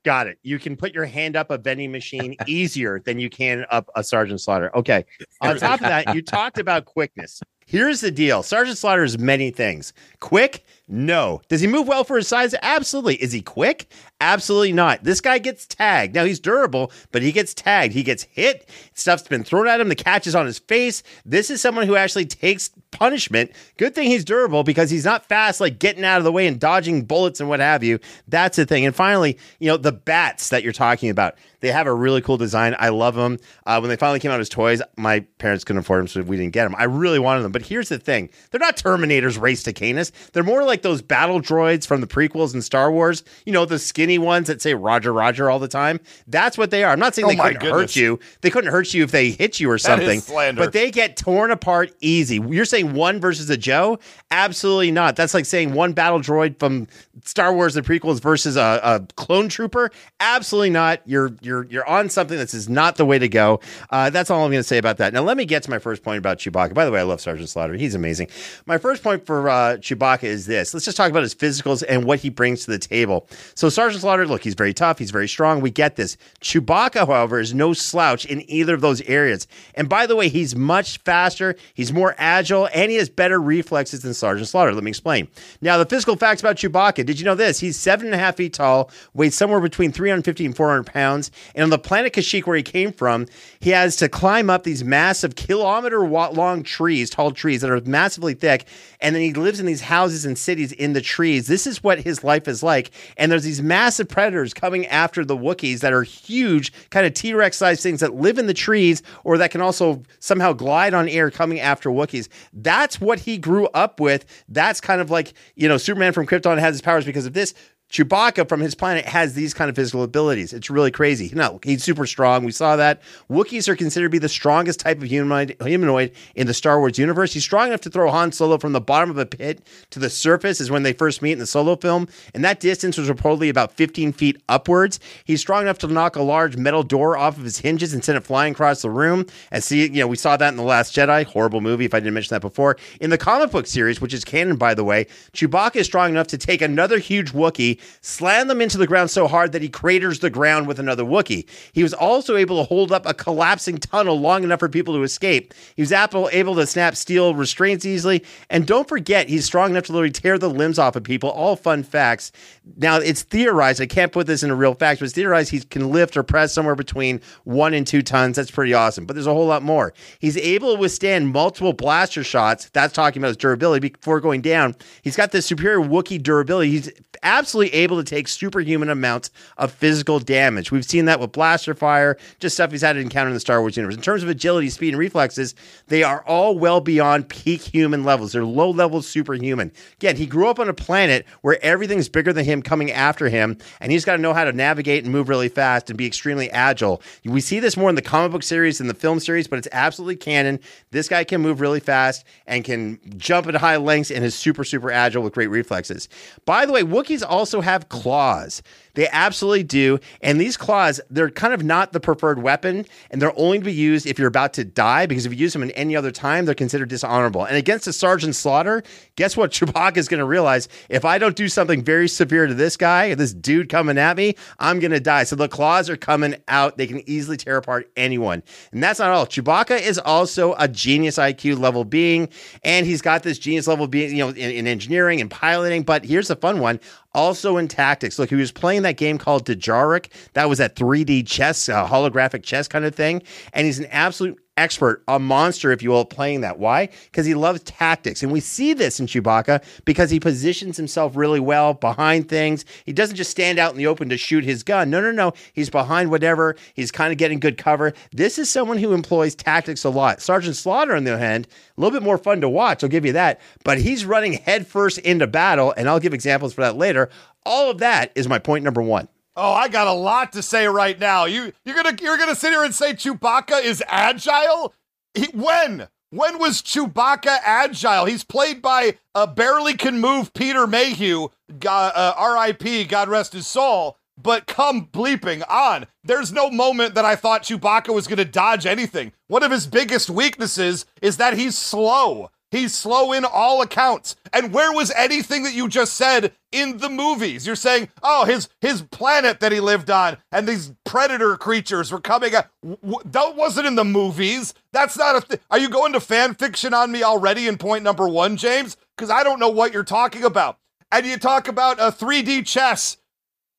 Got 0.06 0.26
it. 0.28 0.38
You 0.42 0.58
can 0.58 0.74
put 0.74 0.94
your 0.94 1.04
hand 1.04 1.36
up 1.36 1.50
a 1.50 1.58
vending 1.58 1.92
machine 1.92 2.34
easier 2.46 3.00
than 3.00 3.18
you 3.18 3.28
can 3.28 3.66
up 3.70 3.90
a 3.94 4.02
Sergeant 4.02 4.40
Slaughter. 4.40 4.74
Okay. 4.74 5.04
On 5.42 5.54
top 5.58 5.80
of 5.80 5.86
that, 5.86 6.14
you 6.14 6.22
talked 6.22 6.56
about 6.56 6.86
quickness. 6.86 7.42
Here's 7.66 8.00
the 8.00 8.10
deal 8.10 8.42
Sergeant 8.42 8.78
Slaughter 8.78 9.04
is 9.04 9.18
many 9.18 9.50
things. 9.50 9.92
Quick? 10.20 10.64
No. 10.88 11.42
Does 11.48 11.60
he 11.60 11.66
move 11.66 11.86
well 11.86 12.02
for 12.02 12.16
his 12.16 12.28
size? 12.28 12.54
Absolutely. 12.62 13.16
Is 13.16 13.32
he 13.32 13.42
quick? 13.42 13.90
Absolutely 14.20 14.72
not. 14.72 15.04
This 15.04 15.20
guy 15.20 15.38
gets 15.38 15.66
tagged. 15.66 16.14
Now 16.14 16.24
he's 16.24 16.40
durable, 16.40 16.90
but 17.12 17.22
he 17.22 17.30
gets 17.30 17.52
tagged. 17.52 17.92
He 17.92 18.02
gets 18.02 18.22
hit. 18.24 18.68
Stuff's 18.94 19.22
been 19.22 19.44
thrown 19.44 19.68
at 19.68 19.80
him. 19.80 19.90
The 19.90 19.94
catch 19.94 20.26
is 20.26 20.34
on 20.34 20.46
his 20.46 20.58
face. 20.58 21.02
This 21.26 21.50
is 21.50 21.60
someone 21.60 21.86
who 21.86 21.94
actually 21.94 22.24
takes 22.24 22.70
punishment. 22.90 23.52
Good 23.76 23.94
thing 23.94 24.08
he's 24.08 24.24
durable 24.24 24.64
because 24.64 24.90
he's 24.90 25.04
not 25.04 25.26
fast, 25.26 25.60
like 25.60 25.78
getting 25.78 26.04
out 26.04 26.18
of 26.18 26.24
the 26.24 26.32
way 26.32 26.46
and 26.46 26.58
dodging 26.58 27.04
bullets 27.04 27.38
and 27.38 27.48
what 27.48 27.60
have 27.60 27.84
you. 27.84 27.98
That's 28.26 28.56
the 28.56 28.64
thing. 28.66 28.86
And 28.86 28.94
finally, 28.94 29.38
you 29.58 29.68
know, 29.68 29.76
the 29.76 29.92
bats 29.92 30.48
that 30.48 30.62
you're 30.62 30.72
talking 30.72 31.10
about. 31.10 31.36
They 31.60 31.72
have 31.72 31.88
a 31.88 31.94
really 31.94 32.20
cool 32.20 32.36
design. 32.36 32.76
I 32.78 32.90
love 32.90 33.16
them. 33.16 33.38
Uh, 33.66 33.78
when 33.80 33.88
they 33.88 33.96
finally 33.96 34.20
came 34.20 34.30
out 34.30 34.38
as 34.38 34.48
toys, 34.48 34.80
my 34.96 35.20
parents 35.38 35.64
couldn't 35.64 35.80
afford 35.80 36.00
them, 36.00 36.08
so 36.08 36.22
we 36.22 36.36
didn't 36.36 36.52
get 36.52 36.64
them. 36.64 36.76
I 36.78 36.84
really 36.84 37.18
wanted 37.18 37.42
them. 37.42 37.52
But 37.52 37.62
here's 37.62 37.88
the 37.88 37.98
thing 37.98 38.30
they're 38.50 38.60
not 38.60 38.76
Terminators 38.76 39.40
Ray 39.40 39.54
Stacanis. 39.54 40.12
They're 40.32 40.44
more 40.44 40.62
like 40.62 40.77
those 40.82 41.02
battle 41.02 41.40
droids 41.40 41.86
from 41.86 42.00
the 42.00 42.06
prequels 42.06 42.52
and 42.54 42.62
Star 42.62 42.90
Wars, 42.90 43.24
you 43.44 43.52
know, 43.52 43.64
the 43.64 43.78
skinny 43.78 44.18
ones 44.18 44.46
that 44.48 44.62
say 44.62 44.74
Roger, 44.74 45.12
Roger 45.12 45.50
all 45.50 45.58
the 45.58 45.68
time. 45.68 46.00
That's 46.26 46.56
what 46.58 46.70
they 46.70 46.84
are. 46.84 46.92
I'm 46.92 46.98
not 46.98 47.14
saying 47.14 47.26
Oh 47.26 47.30
they 47.30 47.36
couldn't 47.36 47.62
hurt 47.62 47.96
you. 47.96 48.18
They 48.40 48.50
couldn't 48.50 48.70
hurt 48.70 48.94
you 48.94 49.04
if 49.04 49.10
they 49.10 49.30
hit 49.30 49.60
you 49.60 49.70
or 49.70 49.78
something. 49.78 50.20
But 50.56 50.72
they 50.72 50.90
get 50.90 51.16
torn 51.16 51.50
apart 51.50 51.92
easy. 52.00 52.36
You're 52.36 52.64
saying 52.64 52.94
one 52.94 53.20
versus 53.20 53.48
a 53.50 53.56
Joe? 53.56 53.98
Absolutely 54.30 54.90
not. 54.90 55.16
That's 55.16 55.34
like 55.34 55.46
saying 55.46 55.72
one 55.74 55.92
battle 55.92 56.20
droid 56.20 56.58
from 56.58 56.86
Star 57.24 57.52
Wars 57.52 57.76
and 57.76 57.86
prequels 57.86 58.20
versus 58.20 58.56
a, 58.56 58.80
a 58.82 59.00
clone 59.16 59.48
trooper. 59.48 59.90
Absolutely 60.20 60.70
not. 60.70 61.00
You're 61.06 61.32
you're 61.40 61.64
you're 61.66 61.88
on 61.88 62.08
something 62.08 62.38
that 62.38 62.52
is 62.54 62.68
not 62.68 62.96
the 62.96 63.04
way 63.06 63.18
to 63.18 63.28
go. 63.28 63.60
Uh, 63.90 64.10
that's 64.10 64.30
all 64.30 64.44
I'm 64.44 64.50
going 64.50 64.60
to 64.60 64.64
say 64.68 64.78
about 64.78 64.98
that. 64.98 65.12
Now 65.12 65.22
let 65.22 65.36
me 65.36 65.44
get 65.44 65.62
to 65.64 65.70
my 65.70 65.78
first 65.78 66.02
point 66.02 66.18
about 66.18 66.38
Chewbacca. 66.38 66.74
By 66.74 66.84
the 66.84 66.90
way, 66.90 67.00
I 67.00 67.04
love 67.04 67.20
Sergeant 67.20 67.48
Slaughter. 67.48 67.74
He's 67.74 67.94
amazing. 67.94 68.28
My 68.66 68.78
first 68.78 69.02
point 69.02 69.26
for 69.26 69.48
uh, 69.48 69.76
Chewbacca 69.76 70.24
is 70.24 70.46
this. 70.46 70.67
Let's 70.74 70.84
just 70.84 70.96
talk 70.96 71.10
about 71.10 71.22
his 71.22 71.34
physicals 71.34 71.84
and 71.88 72.04
what 72.04 72.20
he 72.20 72.30
brings 72.30 72.64
to 72.64 72.70
the 72.70 72.78
table. 72.78 73.26
So 73.54 73.68
Sergeant 73.68 74.02
Slaughter, 74.02 74.26
look, 74.26 74.42
he's 74.42 74.54
very 74.54 74.74
tough. 74.74 74.98
He's 74.98 75.10
very 75.10 75.28
strong. 75.28 75.60
We 75.60 75.70
get 75.70 75.96
this. 75.96 76.16
Chewbacca, 76.40 77.06
however, 77.06 77.40
is 77.40 77.54
no 77.54 77.72
slouch 77.72 78.24
in 78.24 78.48
either 78.50 78.74
of 78.74 78.80
those 78.80 79.00
areas. 79.02 79.46
And 79.74 79.88
by 79.88 80.06
the 80.06 80.16
way, 80.16 80.28
he's 80.28 80.56
much 80.56 80.98
faster. 80.98 81.56
He's 81.74 81.92
more 81.92 82.14
agile 82.18 82.38
agile 82.38 82.68
and 82.72 82.90
he 82.90 82.96
has 82.96 83.08
better 83.08 83.40
reflexes 83.40 84.00
than 84.00 84.14
Sergeant 84.14 84.48
Slaughter. 84.48 84.72
Let 84.72 84.84
me 84.84 84.90
explain. 84.90 85.28
Now, 85.60 85.78
the 85.78 85.86
physical 85.86 86.16
facts 86.16 86.40
about 86.40 86.56
Chewbacca. 86.56 87.04
Did 87.04 87.18
you 87.18 87.24
know 87.24 87.34
this? 87.34 87.60
He's 87.60 87.78
seven 87.78 88.06
and 88.06 88.14
a 88.14 88.18
half 88.18 88.36
feet 88.36 88.52
tall, 88.54 88.90
weighs 89.14 89.34
somewhere 89.34 89.60
between 89.60 89.92
350 89.92 90.46
and 90.46 90.56
400 90.56 90.84
pounds. 90.84 91.30
And 91.54 91.64
on 91.64 91.70
the 91.70 91.78
planet 91.78 92.12
Kashyyyk, 92.12 92.46
where 92.46 92.56
he 92.56 92.62
came 92.62 92.92
from, 92.92 93.26
he 93.60 93.70
has 93.70 93.96
to 93.96 94.08
climb 94.08 94.50
up 94.50 94.64
these 94.64 94.84
massive 94.84 95.34
kilometer 95.34 96.06
long 96.06 96.62
trees, 96.62 97.10
tall 97.10 97.30
trees 97.32 97.60
that 97.60 97.70
are 97.70 97.80
massively 97.82 98.34
thick. 98.34 98.66
And 99.00 99.14
then 99.14 99.22
he 99.22 99.32
lives 99.32 99.60
in 99.60 99.66
these 99.66 99.82
houses 99.82 100.24
and 100.24 100.36
cities 100.36 100.57
in 100.58 100.92
the 100.92 101.00
trees. 101.00 101.46
This 101.46 101.66
is 101.66 101.82
what 101.82 102.00
his 102.00 102.22
life 102.24 102.48
is 102.48 102.62
like. 102.62 102.90
And 103.16 103.30
there's 103.30 103.44
these 103.44 103.62
massive 103.62 104.08
predators 104.08 104.52
coming 104.52 104.86
after 104.86 105.24
the 105.24 105.36
Wookiees 105.36 105.80
that 105.80 105.92
are 105.92 106.02
huge, 106.02 106.72
kind 106.90 107.06
of 107.06 107.14
T 107.14 107.34
Rex 107.34 107.56
sized 107.56 107.82
things 107.82 108.00
that 108.00 108.14
live 108.14 108.38
in 108.38 108.46
the 108.46 108.54
trees 108.54 109.02
or 109.24 109.38
that 109.38 109.50
can 109.50 109.60
also 109.60 110.02
somehow 110.18 110.52
glide 110.52 110.94
on 110.94 111.08
air 111.08 111.30
coming 111.30 111.60
after 111.60 111.90
Wookiees. 111.90 112.28
That's 112.52 113.00
what 113.00 113.20
he 113.20 113.38
grew 113.38 113.66
up 113.68 114.00
with. 114.00 114.24
That's 114.48 114.80
kind 114.80 115.00
of 115.00 115.10
like, 115.10 115.32
you 115.54 115.68
know, 115.68 115.78
Superman 115.78 116.12
from 116.12 116.26
Krypton 116.26 116.58
has 116.58 116.74
his 116.74 116.82
powers 116.82 117.04
because 117.04 117.26
of 117.26 117.32
this. 117.32 117.54
Chewbacca 117.90 118.46
from 118.46 118.60
his 118.60 118.74
planet 118.74 119.06
has 119.06 119.32
these 119.32 119.54
kind 119.54 119.70
of 119.70 119.74
physical 119.74 120.02
abilities. 120.02 120.52
It's 120.52 120.68
really 120.68 120.90
crazy. 120.90 121.30
No, 121.34 121.58
he's 121.64 121.82
super 121.82 122.04
strong. 122.04 122.44
We 122.44 122.52
saw 122.52 122.76
that. 122.76 123.00
Wookiees 123.30 123.66
are 123.66 123.76
considered 123.76 124.08
to 124.08 124.10
be 124.10 124.18
the 124.18 124.28
strongest 124.28 124.80
type 124.80 124.98
of 124.98 125.04
humanoid, 125.04 125.56
humanoid 125.62 126.12
in 126.34 126.46
the 126.46 126.52
Star 126.52 126.80
Wars 126.80 126.98
universe. 126.98 127.32
He's 127.32 127.44
strong 127.44 127.68
enough 127.68 127.80
to 127.82 127.90
throw 127.90 128.10
Han 128.10 128.32
Solo 128.32 128.58
from 128.58 128.72
the 128.72 128.80
bottom 128.80 129.08
of 129.08 129.16
a 129.16 129.24
pit 129.24 129.66
to 129.90 129.98
the 129.98 130.10
surface, 130.10 130.60
is 130.60 130.70
when 130.70 130.82
they 130.82 130.92
first 130.92 131.22
meet 131.22 131.32
in 131.32 131.38
the 131.38 131.46
Solo 131.46 131.76
film. 131.76 132.08
And 132.34 132.44
that 132.44 132.60
distance 132.60 132.98
was 132.98 133.08
reportedly 133.08 133.48
about 133.48 133.72
15 133.72 134.12
feet 134.12 134.42
upwards. 134.50 135.00
He's 135.24 135.40
strong 135.40 135.62
enough 135.62 135.78
to 135.78 135.86
knock 135.86 136.16
a 136.16 136.22
large 136.22 136.58
metal 136.58 136.82
door 136.82 137.16
off 137.16 137.38
of 137.38 137.44
his 137.44 137.58
hinges 137.58 137.94
and 137.94 138.04
send 138.04 138.18
it 138.18 138.24
flying 138.24 138.52
across 138.52 138.82
the 138.82 138.90
room. 138.90 139.24
And 139.50 139.64
see, 139.64 139.84
you 139.84 140.00
know, 140.00 140.06
we 140.06 140.16
saw 140.16 140.36
that 140.36 140.48
in 140.48 140.56
The 140.56 140.62
Last 140.62 140.94
Jedi. 140.94 141.24
Horrible 141.24 141.62
movie, 141.62 141.86
if 141.86 141.94
I 141.94 142.00
didn't 142.00 142.14
mention 142.14 142.34
that 142.34 142.42
before. 142.42 142.76
In 143.00 143.08
the 143.08 143.18
comic 143.18 143.50
book 143.50 143.66
series, 143.66 143.98
which 143.98 144.12
is 144.12 144.26
canon, 144.26 144.56
by 144.56 144.74
the 144.74 144.84
way, 144.84 145.06
Chewbacca 145.32 145.76
is 145.76 145.86
strong 145.86 146.10
enough 146.10 146.26
to 146.28 146.38
take 146.38 146.60
another 146.60 146.98
huge 146.98 147.32
Wookiee 147.32 147.77
slam 148.00 148.48
them 148.48 148.60
into 148.60 148.78
the 148.78 148.86
ground 148.86 149.10
so 149.10 149.26
hard 149.26 149.52
that 149.52 149.62
he 149.62 149.68
craters 149.68 150.20
the 150.20 150.30
ground 150.30 150.66
with 150.66 150.78
another 150.78 151.04
Wookiee. 151.04 151.48
He 151.72 151.82
was 151.82 151.94
also 151.94 152.36
able 152.36 152.58
to 152.58 152.68
hold 152.68 152.92
up 152.92 153.06
a 153.06 153.14
collapsing 153.14 153.78
tunnel 153.78 154.18
long 154.20 154.44
enough 154.44 154.60
for 154.60 154.68
people 154.68 154.94
to 154.94 155.02
escape. 155.02 155.54
He 155.76 155.82
was 155.82 155.92
able, 155.92 156.28
able 156.32 156.54
to 156.56 156.66
snap 156.66 156.96
steel 156.96 157.34
restraints 157.34 157.84
easily. 157.84 158.24
And 158.50 158.66
don't 158.66 158.88
forget, 158.88 159.28
he's 159.28 159.44
strong 159.44 159.70
enough 159.70 159.84
to 159.84 159.92
literally 159.92 160.12
tear 160.12 160.38
the 160.38 160.50
limbs 160.50 160.78
off 160.78 160.96
of 160.96 161.04
people. 161.04 161.30
All 161.30 161.56
fun 161.56 161.82
facts. 161.82 162.32
Now, 162.76 162.96
it's 162.96 163.22
theorized, 163.22 163.80
I 163.80 163.86
can't 163.86 164.12
put 164.12 164.26
this 164.26 164.42
in 164.42 164.50
a 164.50 164.54
real 164.54 164.74
fact, 164.74 165.00
but 165.00 165.06
it's 165.06 165.14
theorized 165.14 165.50
he 165.50 165.60
can 165.60 165.90
lift 165.90 166.16
or 166.16 166.22
press 166.22 166.52
somewhere 166.52 166.74
between 166.74 167.20
one 167.44 167.74
and 167.74 167.86
two 167.86 168.02
tons. 168.02 168.36
That's 168.36 168.50
pretty 168.50 168.74
awesome. 168.74 169.06
But 169.06 169.14
there's 169.14 169.26
a 169.26 169.34
whole 169.34 169.46
lot 169.46 169.62
more. 169.62 169.94
He's 170.18 170.36
able 170.36 170.74
to 170.74 170.80
withstand 170.80 171.32
multiple 171.32 171.72
blaster 171.72 172.24
shots. 172.24 172.68
That's 172.70 172.92
talking 172.92 173.20
about 173.20 173.28
his 173.28 173.36
durability 173.36 173.90
before 173.90 174.20
going 174.20 174.42
down. 174.42 174.74
He's 175.02 175.16
got 175.16 175.32
this 175.32 175.46
superior 175.46 175.78
Wookiee 175.78 176.22
durability. 176.22 176.70
He's 176.70 176.90
absolutely 177.22 177.67
able 177.72 177.96
to 177.96 178.04
take 178.04 178.28
superhuman 178.28 178.88
amounts 178.88 179.30
of 179.56 179.72
physical 179.72 180.18
damage. 180.18 180.70
We've 180.70 180.84
seen 180.84 181.06
that 181.06 181.20
with 181.20 181.32
blaster 181.32 181.74
fire, 181.74 182.16
just 182.40 182.56
stuff 182.56 182.70
he's 182.70 182.82
had 182.82 182.94
to 182.94 183.00
encounter 183.00 183.28
in 183.28 183.34
the 183.34 183.40
Star 183.40 183.60
Wars 183.60 183.76
universe. 183.76 183.96
In 183.96 184.02
terms 184.02 184.22
of 184.22 184.28
agility, 184.28 184.70
speed, 184.70 184.90
and 184.90 184.98
reflexes, 184.98 185.54
they 185.88 186.02
are 186.02 186.22
all 186.26 186.58
well 186.58 186.80
beyond 186.80 187.28
peak 187.28 187.62
human 187.62 188.04
levels. 188.04 188.32
They're 188.32 188.44
low 188.44 188.70
level 188.70 189.02
superhuman. 189.02 189.72
Again, 189.96 190.16
he 190.16 190.26
grew 190.26 190.48
up 190.48 190.58
on 190.58 190.68
a 190.68 190.74
planet 190.74 191.26
where 191.42 191.58
everything's 191.62 192.08
bigger 192.08 192.32
than 192.32 192.44
him 192.44 192.62
coming 192.62 192.90
after 192.90 193.28
him, 193.28 193.58
and 193.80 193.92
he's 193.92 194.04
got 194.04 194.16
to 194.16 194.22
know 194.22 194.34
how 194.34 194.44
to 194.44 194.52
navigate 194.52 195.04
and 195.04 195.12
move 195.12 195.28
really 195.28 195.48
fast 195.48 195.90
and 195.90 195.96
be 195.96 196.06
extremely 196.06 196.50
agile. 196.50 197.02
We 197.24 197.40
see 197.40 197.60
this 197.60 197.76
more 197.76 197.88
in 197.88 197.94
the 197.94 198.02
comic 198.02 198.32
book 198.32 198.42
series 198.42 198.78
than 198.78 198.86
the 198.86 198.94
film 198.94 199.20
series, 199.20 199.48
but 199.48 199.58
it's 199.58 199.68
absolutely 199.72 200.16
canon. 200.16 200.60
This 200.90 201.08
guy 201.08 201.24
can 201.24 201.40
move 201.40 201.60
really 201.60 201.80
fast 201.80 202.24
and 202.46 202.64
can 202.64 202.98
jump 203.16 203.46
at 203.46 203.54
high 203.54 203.76
lengths 203.76 204.10
and 204.10 204.24
is 204.24 204.34
super, 204.34 204.64
super 204.64 204.90
agile 204.90 205.22
with 205.22 205.34
great 205.34 205.48
reflexes. 205.48 206.08
By 206.44 206.66
the 206.66 206.72
way, 206.72 206.82
Wookiees 206.82 207.22
also 207.26 207.57
have 207.62 207.88
claws. 207.88 208.62
They 208.98 209.08
absolutely 209.12 209.62
do. 209.62 210.00
And 210.22 210.40
these 210.40 210.56
claws, 210.56 211.00
they're 211.08 211.30
kind 211.30 211.54
of 211.54 211.62
not 211.62 211.92
the 211.92 212.00
preferred 212.00 212.42
weapon, 212.42 212.84
and 213.12 213.22
they're 213.22 213.38
only 213.38 213.58
to 213.58 213.64
be 213.64 213.72
used 213.72 214.06
if 214.06 214.18
you're 214.18 214.26
about 214.26 214.54
to 214.54 214.64
die, 214.64 215.06
because 215.06 215.24
if 215.24 215.32
you 215.32 215.38
use 215.38 215.52
them 215.52 215.62
in 215.62 215.70
any 215.72 215.94
other 215.94 216.10
time, 216.10 216.46
they're 216.46 216.54
considered 216.56 216.88
dishonorable. 216.88 217.44
And 217.44 217.56
against 217.56 217.86
a 217.86 217.92
Sergeant 217.92 218.34
Slaughter, 218.34 218.82
guess 219.14 219.36
what 219.36 219.52
Chewbacca 219.52 219.98
is 219.98 220.08
going 220.08 220.18
to 220.18 220.24
realize? 220.24 220.68
If 220.88 221.04
I 221.04 221.18
don't 221.18 221.36
do 221.36 221.48
something 221.48 221.84
very 221.84 222.08
severe 222.08 222.48
to 222.48 222.54
this 222.54 222.76
guy, 222.76 223.14
this 223.14 223.32
dude 223.32 223.68
coming 223.68 223.98
at 223.98 224.16
me, 224.16 224.34
I'm 224.58 224.80
going 224.80 224.90
to 224.90 224.98
die. 224.98 225.22
So 225.22 225.36
the 225.36 225.48
claws 225.48 225.88
are 225.88 225.96
coming 225.96 226.34
out. 226.48 226.76
They 226.76 226.88
can 226.88 227.08
easily 227.08 227.36
tear 227.36 227.56
apart 227.56 227.88
anyone. 227.96 228.42
And 228.72 228.82
that's 228.82 228.98
not 228.98 229.10
all. 229.10 229.26
Chewbacca 229.26 229.80
is 229.80 229.98
also 230.00 230.54
a 230.58 230.66
genius 230.66 231.18
IQ 231.18 231.60
level 231.60 231.84
being, 231.84 232.30
and 232.64 232.84
he's 232.84 233.00
got 233.00 233.22
this 233.22 233.38
genius 233.38 233.68
level 233.68 233.86
being, 233.86 234.16
you 234.16 234.24
know, 234.24 234.30
in, 234.30 234.50
in 234.50 234.66
engineering 234.66 235.20
and 235.20 235.30
piloting. 235.30 235.84
But 235.84 236.04
here's 236.04 236.26
the 236.26 236.34
fun 236.36 236.58
one 236.58 236.80
also 237.18 237.56
in 237.56 237.66
tactics. 237.66 238.18
Look, 238.18 238.30
he 238.30 238.36
was 238.36 238.52
playing 238.52 238.82
that 238.82 238.96
game 238.96 239.18
called 239.18 239.44
Dejarik. 239.44 240.12
That 240.34 240.48
was 240.48 240.58
that 240.58 240.76
3D 240.76 241.26
chess, 241.26 241.68
uh, 241.68 241.86
holographic 241.86 242.44
chess 242.44 242.68
kind 242.68 242.84
of 242.84 242.94
thing. 242.94 243.22
And 243.52 243.66
he's 243.66 243.80
an 243.80 243.86
absolute 243.86 244.38
expert, 244.58 245.02
a 245.08 245.18
monster, 245.18 245.70
if 245.70 245.82
you 245.82 245.90
will, 245.90 246.04
playing 246.04 246.42
that. 246.42 246.58
Why? 246.58 246.88
Because 247.04 247.24
he 247.24 247.34
loves 247.34 247.62
tactics. 247.62 248.22
And 248.22 248.32
we 248.32 248.40
see 248.40 248.74
this 248.74 249.00
in 249.00 249.06
Chewbacca 249.06 249.64
because 249.84 250.10
he 250.10 250.20
positions 250.20 250.76
himself 250.76 251.16
really 251.16 251.40
well 251.40 251.74
behind 251.74 252.28
things. 252.28 252.64
He 252.84 252.92
doesn't 252.92 253.16
just 253.16 253.30
stand 253.30 253.58
out 253.58 253.72
in 253.72 253.78
the 253.78 253.86
open 253.86 254.08
to 254.08 254.16
shoot 254.16 254.44
his 254.44 254.62
gun. 254.62 254.90
No, 254.90 255.00
no, 255.00 255.12
no. 255.12 255.32
He's 255.52 255.70
behind 255.70 256.10
whatever. 256.10 256.56
He's 256.74 256.90
kind 256.90 257.12
of 257.12 257.18
getting 257.18 257.38
good 257.38 257.56
cover. 257.56 257.94
This 258.12 258.38
is 258.38 258.50
someone 258.50 258.78
who 258.78 258.92
employs 258.92 259.34
tactics 259.34 259.84
a 259.84 259.90
lot. 259.90 260.20
Sergeant 260.20 260.56
Slaughter, 260.56 260.96
on 260.96 261.04
the 261.04 261.12
other 261.12 261.24
hand, 261.24 261.46
a 261.76 261.80
little 261.80 261.98
bit 261.98 262.04
more 262.04 262.18
fun 262.18 262.40
to 262.40 262.48
watch. 262.48 262.82
I'll 262.82 262.90
give 262.90 263.06
you 263.06 263.12
that. 263.12 263.40
But 263.64 263.78
he's 263.78 264.04
running 264.04 264.34
headfirst 264.34 264.98
into 264.98 265.26
battle. 265.26 265.72
And 265.76 265.88
I'll 265.88 266.00
give 266.00 266.14
examples 266.14 266.52
for 266.52 266.62
that 266.62 266.76
later. 266.76 267.10
All 267.46 267.70
of 267.70 267.78
that 267.78 268.10
is 268.14 268.28
my 268.28 268.38
point 268.38 268.64
number 268.64 268.82
one. 268.82 269.08
Oh, 269.40 269.52
I 269.52 269.68
got 269.68 269.86
a 269.86 269.92
lot 269.92 270.32
to 270.32 270.42
say 270.42 270.66
right 270.66 270.98
now. 270.98 271.26
You 271.26 271.52
you're 271.64 271.76
gonna 271.76 271.96
you're 272.02 272.18
gonna 272.18 272.34
sit 272.34 272.50
here 272.50 272.64
and 272.64 272.74
say 272.74 272.92
Chewbacca 272.92 273.62
is 273.62 273.82
agile? 273.86 274.74
He, 275.14 275.26
when? 275.32 275.86
When 276.10 276.38
was 276.38 276.60
Chewbacca 276.60 277.38
agile? 277.44 278.06
He's 278.06 278.24
played 278.24 278.60
by 278.60 278.98
a 279.14 279.28
barely 279.28 279.74
can 279.74 280.00
move 280.00 280.34
Peter 280.34 280.66
Mayhew, 280.66 281.28
God, 281.60 281.92
uh, 281.94 282.14
R.I.P. 282.16 282.84
God 282.86 283.08
rest 283.08 283.32
his 283.32 283.46
soul. 283.46 283.96
But 284.20 284.46
come 284.46 284.86
bleeping 284.86 285.44
on. 285.48 285.86
There's 286.02 286.32
no 286.32 286.50
moment 286.50 286.94
that 286.96 287.04
I 287.04 287.14
thought 287.14 287.44
Chewbacca 287.44 287.94
was 287.94 288.08
going 288.08 288.16
to 288.18 288.24
dodge 288.24 288.66
anything. 288.66 289.12
One 289.28 289.44
of 289.44 289.52
his 289.52 289.68
biggest 289.68 290.10
weaknesses 290.10 290.86
is 291.00 291.18
that 291.18 291.36
he's 291.36 291.56
slow. 291.56 292.30
He's 292.50 292.74
slow 292.74 293.12
in 293.12 293.24
all 293.24 293.60
accounts. 293.60 294.16
And 294.32 294.52
where 294.52 294.72
was 294.72 294.90
anything 294.92 295.42
that 295.42 295.52
you 295.54 295.68
just 295.68 295.94
said 295.94 296.32
in 296.50 296.78
the 296.78 296.88
movies? 296.88 297.46
You're 297.46 297.56
saying, 297.56 297.88
oh, 298.02 298.24
his 298.24 298.48
his 298.60 298.82
planet 298.82 299.40
that 299.40 299.52
he 299.52 299.60
lived 299.60 299.90
on 299.90 300.16
and 300.32 300.48
these 300.48 300.72
predator 300.84 301.36
creatures 301.36 301.92
were 301.92 302.00
coming. 302.00 302.34
Out. 302.34 302.46
that 302.62 303.36
wasn't 303.36 303.66
in 303.66 303.74
the 303.74 303.84
movies. 303.84 304.54
That's 304.72 304.96
not 304.96 305.30
a. 305.30 305.40
Are 305.50 305.58
you 305.58 305.68
going 305.68 305.92
to 305.92 306.00
fan 306.00 306.34
fiction 306.34 306.72
on 306.72 306.90
me 306.90 307.02
already 307.02 307.46
in 307.48 307.58
point 307.58 307.84
number 307.84 308.08
one, 308.08 308.36
James? 308.36 308.76
Because 308.96 309.10
I 309.10 309.22
don't 309.22 309.40
know 309.40 309.50
what 309.50 309.72
you're 309.72 309.84
talking 309.84 310.24
about. 310.24 310.58
And 310.90 311.04
you 311.04 311.18
talk 311.18 311.48
about 311.48 311.78
a 311.78 311.92
3D 311.92 312.46
chess 312.46 312.96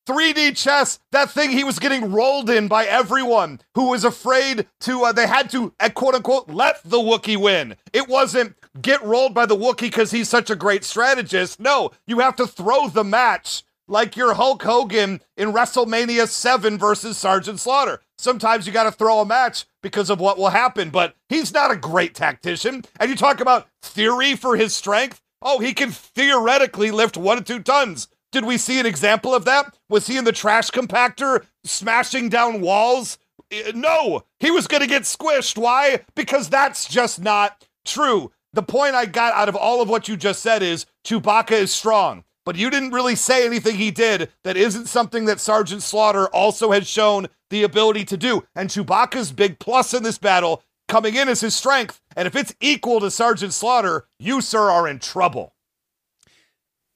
3D 0.10 0.58
chess, 0.58 1.00
that 1.12 1.30
thing 1.30 1.52
he 1.52 1.63
was 1.63 1.78
getting 1.78 2.12
rolled 2.12 2.50
in 2.50 2.67
by 2.67 2.86
everyone 2.86 3.62
who 3.76 3.89
was 3.89 4.04
afraid 4.04 4.65
to, 4.80 5.04
uh, 5.04 5.12
they 5.12 5.28
had 5.28 5.52
to, 5.52 5.72
uh, 5.80 5.89
quote 5.89 6.15
unquote, 6.15 6.50
let 6.50 6.82
the 6.84 6.98
Wookiee 6.98 7.38
win. 7.38 7.76
It 7.93 8.08
wasn't 8.08 8.56
get 8.82 9.04
rolled 9.04 9.36
by 9.36 9.45
the 9.45 9.56
Wookiee 9.56 9.82
because 9.82 10.10
he's 10.10 10.28
such 10.28 10.50
a 10.50 10.56
great 10.56 10.84
strategist. 10.84 11.60
No, 11.60 11.91
you 12.08 12.19
have 12.19 12.36
to 12.38 12.48
throw 12.48 12.89
the 12.89 13.04
match 13.04 13.62
like 13.88 14.17
you're 14.17 14.34
Hulk 14.34 14.63
Hogan 14.63 15.22
in 15.38 15.54
WrestleMania 15.54 16.28
7 16.28 16.80
versus 16.80 17.15
Sergeant 17.15 17.60
Slaughter. 17.60 18.02
Sometimes 18.17 18.65
you 18.65 18.74
got 18.74 18.84
to 18.84 18.91
throw 18.91 19.19
a 19.19 19.26
match 19.26 19.65
because 19.84 20.10
of 20.10 20.19
what 20.19 20.39
will 20.39 20.50
happen, 20.50 20.89
but 20.89 21.15
he's 21.28 21.54
not 21.54 21.69
a 21.69 21.76
great 21.76 22.15
tactician. 22.15 22.84
And 23.00 23.12
you 23.12 23.15
talk 23.15 23.41
about 23.41 23.67
theory 23.84 24.36
for 24.36 24.56
his 24.56 24.76
strength. 24.76 25.22
Oh, 25.41 25.60
he 25.60 25.74
can 25.74 25.91
theoretically 25.91 26.89
lift 26.89 27.15
one 27.15 27.38
to 27.38 27.43
two 27.43 27.62
tons. 27.62 28.08
Did 28.32 28.46
we 28.46 28.58
see 28.58 28.80
an 28.80 28.86
example 28.86 29.34
of 29.34 29.46
that? 29.46 29.76
Was 29.89 30.08
he 30.08 30.18
in 30.18 30.24
the 30.24 30.32
trash 30.32 30.70
compactor 30.70 31.46
smashing 31.63 32.30
down 32.30 32.62
walls? 32.62 33.18
Eh, 33.52 33.72
no, 33.74 34.24
he 34.39 34.52
was 34.52 34.68
going 34.68 34.82
to 34.82 34.88
get 34.88 35.04
squished. 35.04 35.58
Why? 35.58 36.02
Because 36.15 36.50
that's 36.50 36.88
just 36.88 37.22
not 37.22 37.65
true. 37.86 38.32
The 38.54 38.63
point 38.63 38.96
I 38.96 39.06
got 39.06 39.34
out 39.34 39.50
of 39.50 39.56
all 39.56 39.82
of 39.82 39.89
what 39.89 40.08
you 40.08 40.18
just 40.18 40.42
said 40.42 40.62
is 40.62 40.86
Chewbacca 41.06 41.52
is 41.52 41.72
strong, 41.72 42.24
but 42.46 42.56
you 42.56 42.70
didn't 42.70 42.92
really 42.92 43.15
say 43.15 43.46
anything 43.46 43.76
he 43.76 43.92
did 43.92 44.32
that 44.44 44.58
isn't 44.58 44.88
something 44.88 45.26
that 45.26 45.39
Sergeant 45.39 45.84
Slaughter 45.84 46.28
also 46.28 46.72
has 46.72 46.88
shown 46.88 47.28
the 47.50 47.63
ability 47.63 48.06
to 48.06 48.18
do. 48.18 48.44
And 48.56 48.70
Chewbacca's 48.70 49.32
big 49.32 49.60
plus 49.60 49.94
in 49.94 50.04
this 50.04 50.18
battle 50.18 50.63
coming 50.88 51.15
in 51.15 51.30
is 51.30 51.42
his 51.42 51.56
strength. 51.56 52.02
And 52.15 52.28
if 52.28 52.36
it's 52.36 52.56
equal 52.60 53.00
to 53.00 53.12
Sergeant 53.12 53.54
Slaughter, 53.54 54.06
you, 54.20 54.42
sir, 54.42 54.70
are 54.70 54.88
in 54.88 55.00
trouble. 55.00 55.54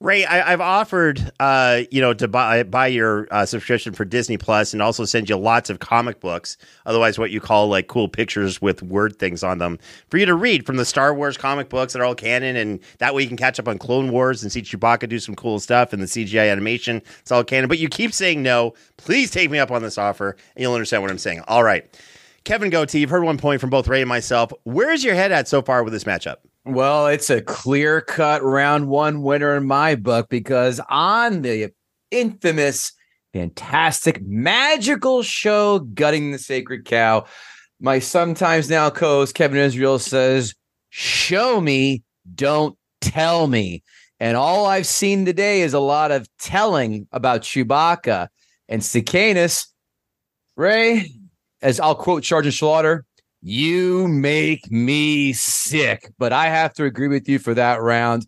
Ray, 0.03 0.25
I, 0.25 0.49
have 0.49 0.59
offered, 0.59 1.31
uh, 1.39 1.83
you 1.89 2.01
know, 2.01 2.13
to 2.13 2.27
buy 2.27 2.63
buy 2.63 2.87
your 2.87 3.25
uh, 3.31 3.45
subscription 3.45 3.93
for 3.93 4.03
Disney 4.03 4.35
Plus 4.35 4.73
and 4.73 4.81
also 4.81 5.05
send 5.05 5.29
you 5.29 5.37
lots 5.37 5.69
of 5.69 5.79
comic 5.79 6.19
books, 6.19 6.57
otherwise 6.85 7.17
what 7.17 7.31
you 7.31 7.39
call 7.39 7.69
like 7.69 7.87
cool 7.87 8.09
pictures 8.09 8.61
with 8.61 8.83
word 8.83 9.17
things 9.17 9.43
on 9.43 9.59
them, 9.59 9.79
for 10.09 10.17
you 10.17 10.25
to 10.25 10.35
read 10.35 10.65
from 10.65 10.75
the 10.75 10.83
Star 10.83 11.13
Wars 11.13 11.37
comic 11.37 11.69
books 11.69 11.93
that 11.93 12.01
are 12.01 12.05
all 12.05 12.15
canon, 12.15 12.57
and 12.57 12.81
that 12.97 13.15
way 13.15 13.21
you 13.21 13.29
can 13.29 13.37
catch 13.37 13.61
up 13.61 13.67
on 13.69 13.77
Clone 13.77 14.11
Wars 14.11 14.43
and 14.43 14.51
see 14.51 14.61
Chewbacca 14.61 15.07
do 15.07 15.19
some 15.19 15.35
cool 15.35 15.57
stuff 15.61 15.93
and 15.93 16.01
the 16.01 16.05
CGI 16.05 16.51
animation. 16.51 17.01
It's 17.21 17.31
all 17.31 17.45
canon, 17.45 17.69
but 17.69 17.79
you 17.79 17.87
keep 17.87 18.11
saying 18.11 18.43
no. 18.43 18.73
Please 18.97 19.31
take 19.31 19.49
me 19.49 19.57
up 19.57 19.71
on 19.71 19.83
this 19.83 19.97
offer, 19.97 20.31
and 20.57 20.61
you'll 20.61 20.73
understand 20.73 21.01
what 21.01 21.11
I'm 21.11 21.17
saying. 21.17 21.45
All 21.47 21.63
right, 21.63 21.87
Kevin 22.43 22.69
Gootee, 22.69 22.99
you've 22.99 23.09
heard 23.09 23.23
one 23.23 23.37
point 23.37 23.61
from 23.61 23.69
both 23.69 23.87
Ray 23.87 24.01
and 24.01 24.09
myself. 24.09 24.51
Where's 24.65 25.01
your 25.05 25.15
head 25.15 25.31
at 25.31 25.47
so 25.47 25.61
far 25.61 25.81
with 25.81 25.93
this 25.93 26.03
matchup? 26.03 26.39
Well, 26.65 27.07
it's 27.07 27.29
a 27.29 27.41
clear 27.41 27.99
cut 27.99 28.41
round 28.41 28.87
one 28.87 29.21
winner 29.21 29.57
in 29.57 29.65
my 29.65 29.95
book 29.95 30.29
because 30.29 30.79
on 30.89 31.41
the 31.41 31.71
infamous, 32.09 32.93
fantastic, 33.33 34.21
magical 34.21 35.23
show, 35.23 35.79
Gutting 35.79 36.31
the 36.31 36.39
Sacred 36.39 36.85
Cow, 36.85 37.25
my 37.81 37.99
sometimes 37.99 38.69
now 38.69 38.89
co 38.89 39.19
host 39.19 39.35
Kevin 39.35 39.57
Israel 39.57 39.99
says, 39.99 40.55
Show 40.89 41.59
me, 41.59 42.01
don't 42.33 42.77
tell 43.01 43.47
me. 43.47 43.83
And 44.21 44.37
all 44.37 44.65
I've 44.65 44.85
seen 44.85 45.25
today 45.25 45.63
is 45.63 45.73
a 45.73 45.79
lot 45.79 46.11
of 46.11 46.29
telling 46.39 47.09
about 47.11 47.41
Chewbacca 47.41 48.29
and 48.69 48.81
Stacanis. 48.81 49.67
Ray, 50.55 51.11
as 51.61 51.81
I'll 51.81 51.95
quote 51.95 52.23
Sergeant 52.23 52.53
Slaughter, 52.53 53.03
you 53.43 54.07
make 54.07 54.71
me 54.71 55.33
sick, 55.33 56.09
but 56.17 56.31
I 56.31 56.47
have 56.47 56.73
to 56.75 56.85
agree 56.85 57.09
with 57.09 57.27
you 57.27 57.39
for 57.39 57.53
that 57.53 57.81
round. 57.81 58.25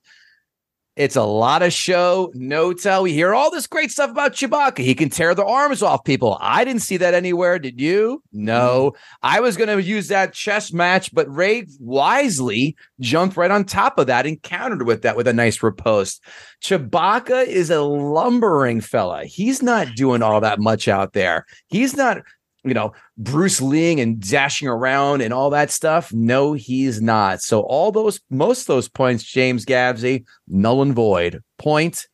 It's 0.97 1.15
a 1.15 1.23
lot 1.23 1.61
of 1.61 1.73
show, 1.73 2.31
no 2.35 2.73
tell. 2.73 3.03
We 3.03 3.13
hear 3.13 3.33
all 3.33 3.51
this 3.51 3.67
great 3.67 3.91
stuff 3.91 4.11
about 4.11 4.33
Chewbacca. 4.33 4.79
He 4.79 4.95
can 4.95 5.09
tear 5.09 5.35
the 5.35 5.45
arms 5.45 5.81
off 5.81 6.05
people. 6.05 6.37
I 6.39 6.63
didn't 6.63 6.83
see 6.83 6.95
that 6.97 7.13
anywhere. 7.13 7.59
Did 7.59 7.81
you? 7.81 8.23
No. 8.31 8.91
Mm-hmm. 8.91 9.17
I 9.23 9.39
was 9.41 9.57
going 9.57 9.69
to 9.69 9.81
use 9.81 10.07
that 10.07 10.33
chess 10.33 10.71
match, 10.71 11.13
but 11.13 11.33
Ray 11.33 11.65
wisely 11.79 12.77
jumped 13.01 13.35
right 13.35 13.51
on 13.51 13.65
top 13.65 13.97
of 13.99 14.07
that 14.07 14.25
and 14.25 14.41
countered 14.41 14.85
with 14.85 15.01
that 15.01 15.17
with 15.17 15.27
a 15.27 15.33
nice 15.33 15.61
riposte. 15.61 16.23
Chewbacca 16.63 17.45
is 17.45 17.69
a 17.69 17.81
lumbering 17.81 18.79
fella. 18.79 19.25
He's 19.25 19.61
not 19.61 19.95
doing 19.95 20.21
all 20.21 20.39
that 20.41 20.59
much 20.59 20.87
out 20.87 21.11
there. 21.11 21.45
He's 21.67 21.97
not 21.97 22.19
you 22.65 22.73
know, 22.73 22.93
Bruce 23.17 23.61
Lee 23.61 23.99
and 24.01 24.19
dashing 24.19 24.67
around 24.67 25.21
and 25.21 25.33
all 25.33 25.51
that 25.51 25.71
stuff. 25.71 26.11
No, 26.11 26.53
he's 26.53 27.01
not. 27.01 27.41
So 27.41 27.61
all 27.61 27.91
those, 27.91 28.19
most 28.29 28.61
of 28.61 28.67
those 28.67 28.89
points, 28.89 29.23
James 29.23 29.65
Gavsie, 29.65 30.25
null 30.47 30.81
and 30.81 30.93
void. 30.93 31.43
Point, 31.57 32.07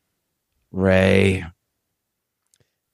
Ray. 0.72 1.46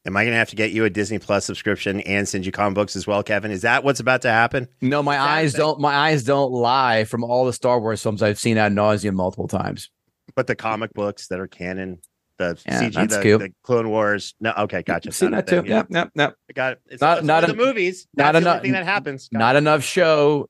Am 0.05 0.16
I 0.16 0.24
going 0.24 0.32
to 0.32 0.38
have 0.38 0.49
to 0.51 0.55
get 0.55 0.72
you 0.72 0.86
a 0.86 0.89
Disney 0.89 1.20
Plus 1.20 1.43
subscription 1.43 1.99
and 2.01 2.26
send 2.26 2.45
you 2.45 2.51
comic 2.53 2.76
books 2.76 2.95
as 2.95 3.05
well, 3.05 3.24
Kevin? 3.24 3.51
Is 3.51 3.64
that 3.64 3.84
what's 3.84 3.99
about 3.99 4.22
to 4.22 4.30
happen? 4.30 4.70
No, 4.80 5.03
my 5.03 5.20
eyes 5.20 5.53
don't. 5.53 5.82
My 5.82 5.93
eyes 5.93 6.24
don't 6.24 6.51
lie 6.51 7.03
from 7.03 7.26
all 7.26 7.45
the 7.45 7.51
Star 7.51 7.78
Wars 7.82 8.01
films 8.01 8.24
I've 8.24 8.39
seen 8.39 8.58
ad 8.58 8.72
nauseum 8.72 9.16
multiple 9.16 9.49
times. 9.49 9.89
But 10.34 10.47
the 10.47 10.55
comic 10.55 10.93
books 10.93 11.28
that 11.28 11.41
are 11.41 11.47
canon, 11.47 11.99
the 12.38 12.62
yeah, 12.66 12.84
CG, 12.84 13.10
the, 13.10 13.38
the, 13.38 13.54
Clone 13.64 13.90
Wars. 13.90 14.36
No, 14.40 14.54
okay, 14.60 14.84
gotcha. 14.84 15.12
Seen 15.12 15.32
that 15.32 15.48
too. 15.48 15.64
Yep, 15.66 15.88
yep, 15.90 16.12
yep. 16.16 16.36
I 16.50 16.54
got 16.54 16.74
it. 16.74 16.82
It's 16.88 17.02
not 17.02 17.24
not 17.24 17.46
the 17.48 17.56
movies. 17.56 18.08
Not 18.16 18.36
enough 18.36 18.62
thing 18.62 18.74
that 18.74 18.86
happens. 18.86 19.30
Got 19.30 19.40
not 19.40 19.56
it. 19.56 19.60
enough 19.60 19.84
show. 19.84 20.48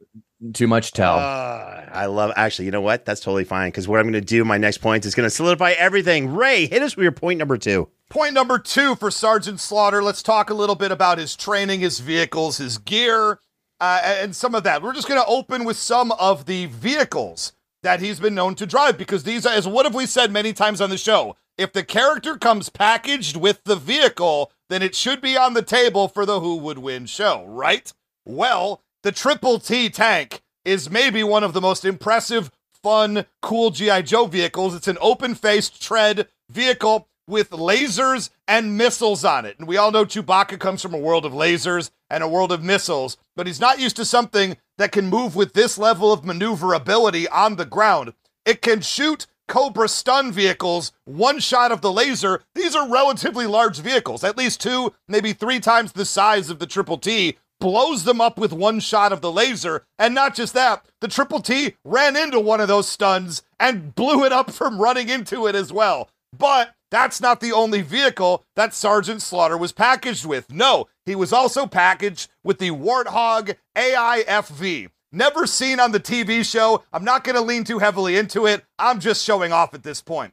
Too 0.54 0.68
much 0.68 0.92
tell. 0.92 1.16
Uh, 1.16 1.86
I 1.92 2.06
love. 2.06 2.32
Actually, 2.36 2.66
you 2.66 2.72
know 2.72 2.82
what? 2.82 3.06
That's 3.06 3.22
totally 3.22 3.44
fine 3.44 3.70
because 3.70 3.88
what 3.88 4.00
I'm 4.00 4.06
going 4.06 4.14
to 4.14 4.22
do, 4.22 4.46
my 4.46 4.58
next 4.58 4.78
point 4.80 5.04
is 5.06 5.16
going 5.16 5.26
to 5.26 5.32
solidify 5.32 5.72
everything. 5.72 6.36
Ray, 6.36 6.68
hit 6.68 6.84
us 6.84 6.96
with 6.96 7.04
your 7.04 7.12
point 7.12 7.40
number 7.40 7.58
two. 7.58 7.90
Point 8.10 8.34
number 8.34 8.60
two 8.60 8.96
for 8.96 9.10
Sergeant 9.10 9.60
Slaughter. 9.60 10.04
Let's 10.04 10.22
talk 10.22 10.52
a 10.52 10.54
little 10.54 10.76
bit 10.76 10.92
about 10.92 11.18
his 11.18 11.36
training, 11.36 11.80
his 11.80 12.00
vehicles, 12.00 12.58
his 12.58 12.78
gear, 12.78 13.40
uh, 13.80 14.02
and 14.04 14.36
some 14.36 14.54
of 14.54 14.64
that. 14.64 14.84
We're 14.84 14.94
just 14.94 15.08
going 15.08 15.20
to 15.20 15.28
open 15.28 15.66
with 15.66 15.78
some 15.78 16.12
of 16.14 16.46
the 16.46 16.68
vehicles 16.68 17.54
that 17.82 18.00
he's 18.00 18.20
been 18.20 18.36
known 18.36 18.56
to 18.56 18.66
drive 18.66 18.98
because 18.98 19.24
these 19.24 19.46
are, 19.46 19.54
as 19.54 19.68
what 19.68 19.86
have 19.86 19.96
we 19.96 20.06
said 20.06 20.32
many 20.32 20.54
times 20.54 20.82
on 20.82 20.90
the 20.90 20.98
show? 20.98 21.36
If 21.58 21.74
the 21.74 21.84
character 21.84 22.38
comes 22.38 22.70
packaged 22.70 23.36
with 23.36 23.64
the 23.64 23.76
vehicle, 23.76 24.52
then 24.70 24.84
it 24.84 24.94
should 24.94 25.22
be 25.22 25.36
on 25.36 25.56
the 25.56 25.64
table 25.64 26.08
for 26.08 26.24
the 26.24 26.40
Who 26.40 26.58
Would 26.58 26.78
Win 26.78 27.08
show, 27.08 27.46
right? 27.48 27.92
Well, 28.26 28.84
the 29.02 29.12
Triple 29.12 29.60
T 29.60 29.90
tank 29.90 30.44
is 30.64 30.92
maybe 30.92 31.24
one 31.24 31.44
of 31.44 31.54
the 31.54 31.62
most 31.62 31.84
impressive, 31.84 32.52
fun, 32.72 33.26
cool 33.42 33.72
G.I. 33.72 34.04
Joe 34.04 34.28
vehicles. 34.28 34.76
It's 34.76 34.88
an 34.88 35.00
open 35.02 35.34
faced 35.34 35.82
tread 35.82 36.28
vehicle 36.48 37.08
with 37.28 37.50
lasers 37.50 38.30
and 38.48 38.78
missiles 38.78 39.26
on 39.26 39.46
it. 39.46 39.58
And 39.58 39.68
we 39.68 39.78
all 39.78 39.92
know 39.92 40.06
Chewbacca 40.06 40.60
comes 40.60 40.82
from 40.84 40.94
a 40.94 41.00
world 41.00 41.26
of 41.26 41.34
lasers 41.34 41.90
and 42.10 42.24
a 42.24 42.28
world 42.28 42.52
of 42.52 42.64
missiles, 42.64 43.18
but 43.36 43.48
he's 43.48 43.60
not 43.60 43.80
used 43.80 43.96
to 43.96 44.06
something 44.06 44.58
that 44.78 44.92
can 44.92 45.08
move 45.08 45.36
with 45.36 45.54
this 45.54 45.78
level 45.78 46.14
of 46.14 46.24
maneuverability 46.24 47.28
on 47.30 47.56
the 47.56 47.66
ground. 47.66 48.14
It 48.46 48.62
can 48.62 48.82
shoot 48.82 49.26
Cobra 49.48 49.88
stun 49.88 50.32
vehicles, 50.32 50.92
one 51.06 51.40
shot 51.40 51.72
of 51.72 51.82
the 51.82 51.92
laser. 51.92 52.42
These 52.54 52.76
are 52.76 52.90
relatively 52.90 53.48
large 53.48 53.80
vehicles, 53.80 54.24
at 54.24 54.38
least 54.38 54.62
two, 54.62 54.94
maybe 55.08 55.34
three 55.34 55.60
times 55.60 55.94
the 55.94 56.06
size 56.06 56.50
of 56.50 56.60
the 56.60 56.68
Triple 56.68 56.98
T. 56.98 57.38
Blows 57.60 58.04
them 58.04 58.22
up 58.22 58.38
with 58.38 58.54
one 58.54 58.80
shot 58.80 59.12
of 59.12 59.22
the 59.22 59.32
laser. 59.32 59.84
And 59.98 60.14
not 60.14 60.36
just 60.36 60.54
that, 60.54 60.86
the 61.02 61.08
Triple 61.08 61.42
T 61.42 61.76
ran 61.84 62.16
into 62.16 62.40
one 62.40 62.62
of 62.62 62.68
those 62.68 62.88
stuns 62.88 63.42
and 63.60 63.96
blew 63.96 64.24
it 64.26 64.32
up 64.32 64.52
from 64.52 64.80
running 64.80 65.10
into 65.10 65.48
it 65.48 65.56
as 65.56 65.74
well. 65.74 66.10
But 66.38 66.76
that's 66.92 67.20
not 67.20 67.40
the 67.40 67.54
only 67.54 67.82
vehicle 67.82 68.46
that 68.56 68.74
Sergeant 68.74 69.22
Slaughter 69.22 69.58
was 69.58 69.72
packaged 69.72 70.26
with. 70.26 70.52
No, 70.52 70.88
he 71.06 71.16
was 71.16 71.34
also 71.34 71.66
packaged 71.66 72.30
with 72.44 72.60
the 72.60 72.72
Warthog 72.72 73.56
AIFV. 73.76 74.90
Never 75.18 75.48
seen 75.48 75.80
on 75.80 75.94
the 75.94 76.00
TV 76.00 76.46
show. 76.46 76.84
I'm 76.94 77.04
not 77.04 77.24
going 77.24 77.36
to 77.36 77.42
lean 77.42 77.64
too 77.64 77.80
heavily 77.80 78.18
into 78.18 78.46
it. 78.46 78.64
I'm 78.78 79.00
just 79.00 79.26
showing 79.26 79.52
off 79.52 79.74
at 79.74 79.82
this 79.82 80.00
point. 80.00 80.32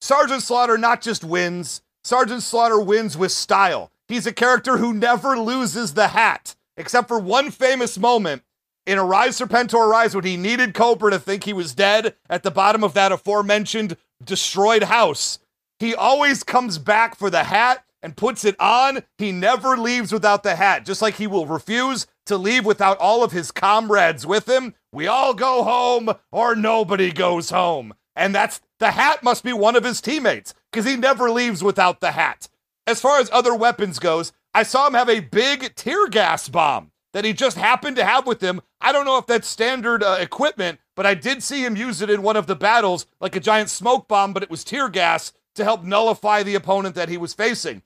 Sergeant 0.00 0.42
Slaughter 0.42 0.78
not 0.78 1.02
just 1.02 1.24
wins, 1.24 1.82
Sergeant 2.04 2.44
Slaughter 2.44 2.78
wins 2.78 3.18
with 3.18 3.32
style. 3.32 3.90
He's 4.06 4.28
a 4.28 4.32
character 4.32 4.76
who 4.76 4.94
never 4.94 5.36
loses 5.36 5.94
the 5.94 6.06
hat, 6.06 6.54
except 6.76 7.08
for 7.08 7.18
one 7.18 7.50
famous 7.50 7.98
moment 7.98 8.44
in 8.86 8.98
Arise 8.98 9.40
Serpentor 9.40 9.88
Arise 9.88 10.14
when 10.14 10.22
he 10.22 10.36
needed 10.36 10.74
Cobra 10.74 11.10
to 11.10 11.18
think 11.18 11.42
he 11.42 11.52
was 11.52 11.74
dead 11.74 12.14
at 12.28 12.44
the 12.44 12.52
bottom 12.52 12.84
of 12.84 12.94
that 12.94 13.10
aforementioned 13.10 13.96
destroyed 14.22 14.84
house. 14.84 15.40
He 15.80 15.92
always 15.92 16.44
comes 16.44 16.78
back 16.78 17.16
for 17.16 17.30
the 17.30 17.42
hat 17.42 17.84
and 18.00 18.16
puts 18.16 18.44
it 18.44 18.54
on. 18.60 19.02
He 19.18 19.32
never 19.32 19.76
leaves 19.76 20.12
without 20.12 20.44
the 20.44 20.54
hat, 20.54 20.86
just 20.86 21.02
like 21.02 21.14
he 21.14 21.26
will 21.26 21.46
refuse 21.46 22.06
to 22.30 22.38
leave 22.38 22.64
without 22.64 22.96
all 22.98 23.24
of 23.24 23.32
his 23.32 23.50
comrades 23.50 24.24
with 24.24 24.48
him. 24.48 24.74
We 24.92 25.08
all 25.08 25.34
go 25.34 25.64
home 25.64 26.14
or 26.30 26.54
nobody 26.54 27.10
goes 27.10 27.50
home. 27.50 27.92
And 28.14 28.32
that's 28.32 28.60
the 28.78 28.92
hat 28.92 29.22
must 29.22 29.42
be 29.42 29.52
one 29.52 29.74
of 29.74 29.82
his 29.82 30.00
teammates 30.00 30.54
because 30.70 30.86
he 30.86 30.96
never 30.96 31.28
leaves 31.28 31.62
without 31.62 32.00
the 32.00 32.12
hat. 32.12 32.48
As 32.86 33.00
far 33.00 33.18
as 33.18 33.28
other 33.32 33.52
weapons 33.54 33.98
goes, 33.98 34.32
I 34.54 34.62
saw 34.62 34.86
him 34.86 34.94
have 34.94 35.08
a 35.08 35.20
big 35.20 35.74
tear 35.74 36.06
gas 36.06 36.48
bomb 36.48 36.92
that 37.12 37.24
he 37.24 37.32
just 37.32 37.56
happened 37.56 37.96
to 37.96 38.04
have 38.04 38.26
with 38.26 38.40
him. 38.40 38.60
I 38.80 38.92
don't 38.92 39.04
know 39.04 39.18
if 39.18 39.26
that's 39.26 39.48
standard 39.48 40.04
uh, 40.04 40.16
equipment, 40.20 40.78
but 40.94 41.06
I 41.06 41.14
did 41.14 41.42
see 41.42 41.64
him 41.64 41.76
use 41.76 42.00
it 42.00 42.10
in 42.10 42.22
one 42.22 42.36
of 42.36 42.46
the 42.46 42.54
battles 42.54 43.06
like 43.20 43.34
a 43.34 43.40
giant 43.40 43.70
smoke 43.70 44.06
bomb, 44.06 44.32
but 44.32 44.44
it 44.44 44.50
was 44.50 44.62
tear 44.62 44.88
gas 44.88 45.32
to 45.56 45.64
help 45.64 45.82
nullify 45.82 46.44
the 46.44 46.54
opponent 46.54 46.94
that 46.94 47.08
he 47.08 47.16
was 47.16 47.34
facing. 47.34 47.82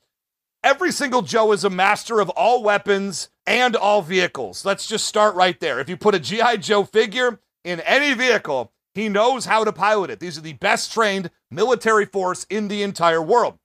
Every 0.65 0.91
single 0.91 1.21
Joe 1.21 1.51
is 1.51 1.63
a 1.63 1.69
master 1.69 2.19
of 2.19 2.31
all 2.31 2.63
weapons 2.63 3.29
and 3.45 3.75
all 3.75 4.01
vehicles. 4.01 4.65
Let's 4.65 4.87
just 4.87 5.05
start 5.05 5.35
right 5.35 5.59
there. 5.59 5.79
If 5.79 5.87
you 5.87 5.95
put 5.95 6.15
a 6.15 6.19
G.I. 6.19 6.57
Joe 6.57 6.83
figure 6.83 7.39
in 7.63 7.81
any 7.81 8.15
vehicle, 8.15 8.71
he 8.95 9.07
knows 9.07 9.45
how 9.45 9.63
to 9.63 9.71
pilot 9.71 10.09
it. 10.09 10.19
These 10.19 10.39
are 10.39 10.41
the 10.41 10.53
best 10.53 10.91
trained 10.91 11.29
military 11.51 12.07
force 12.07 12.47
in 12.49 12.67
the 12.67 12.81
entire 12.81 13.21
world. 13.21 13.59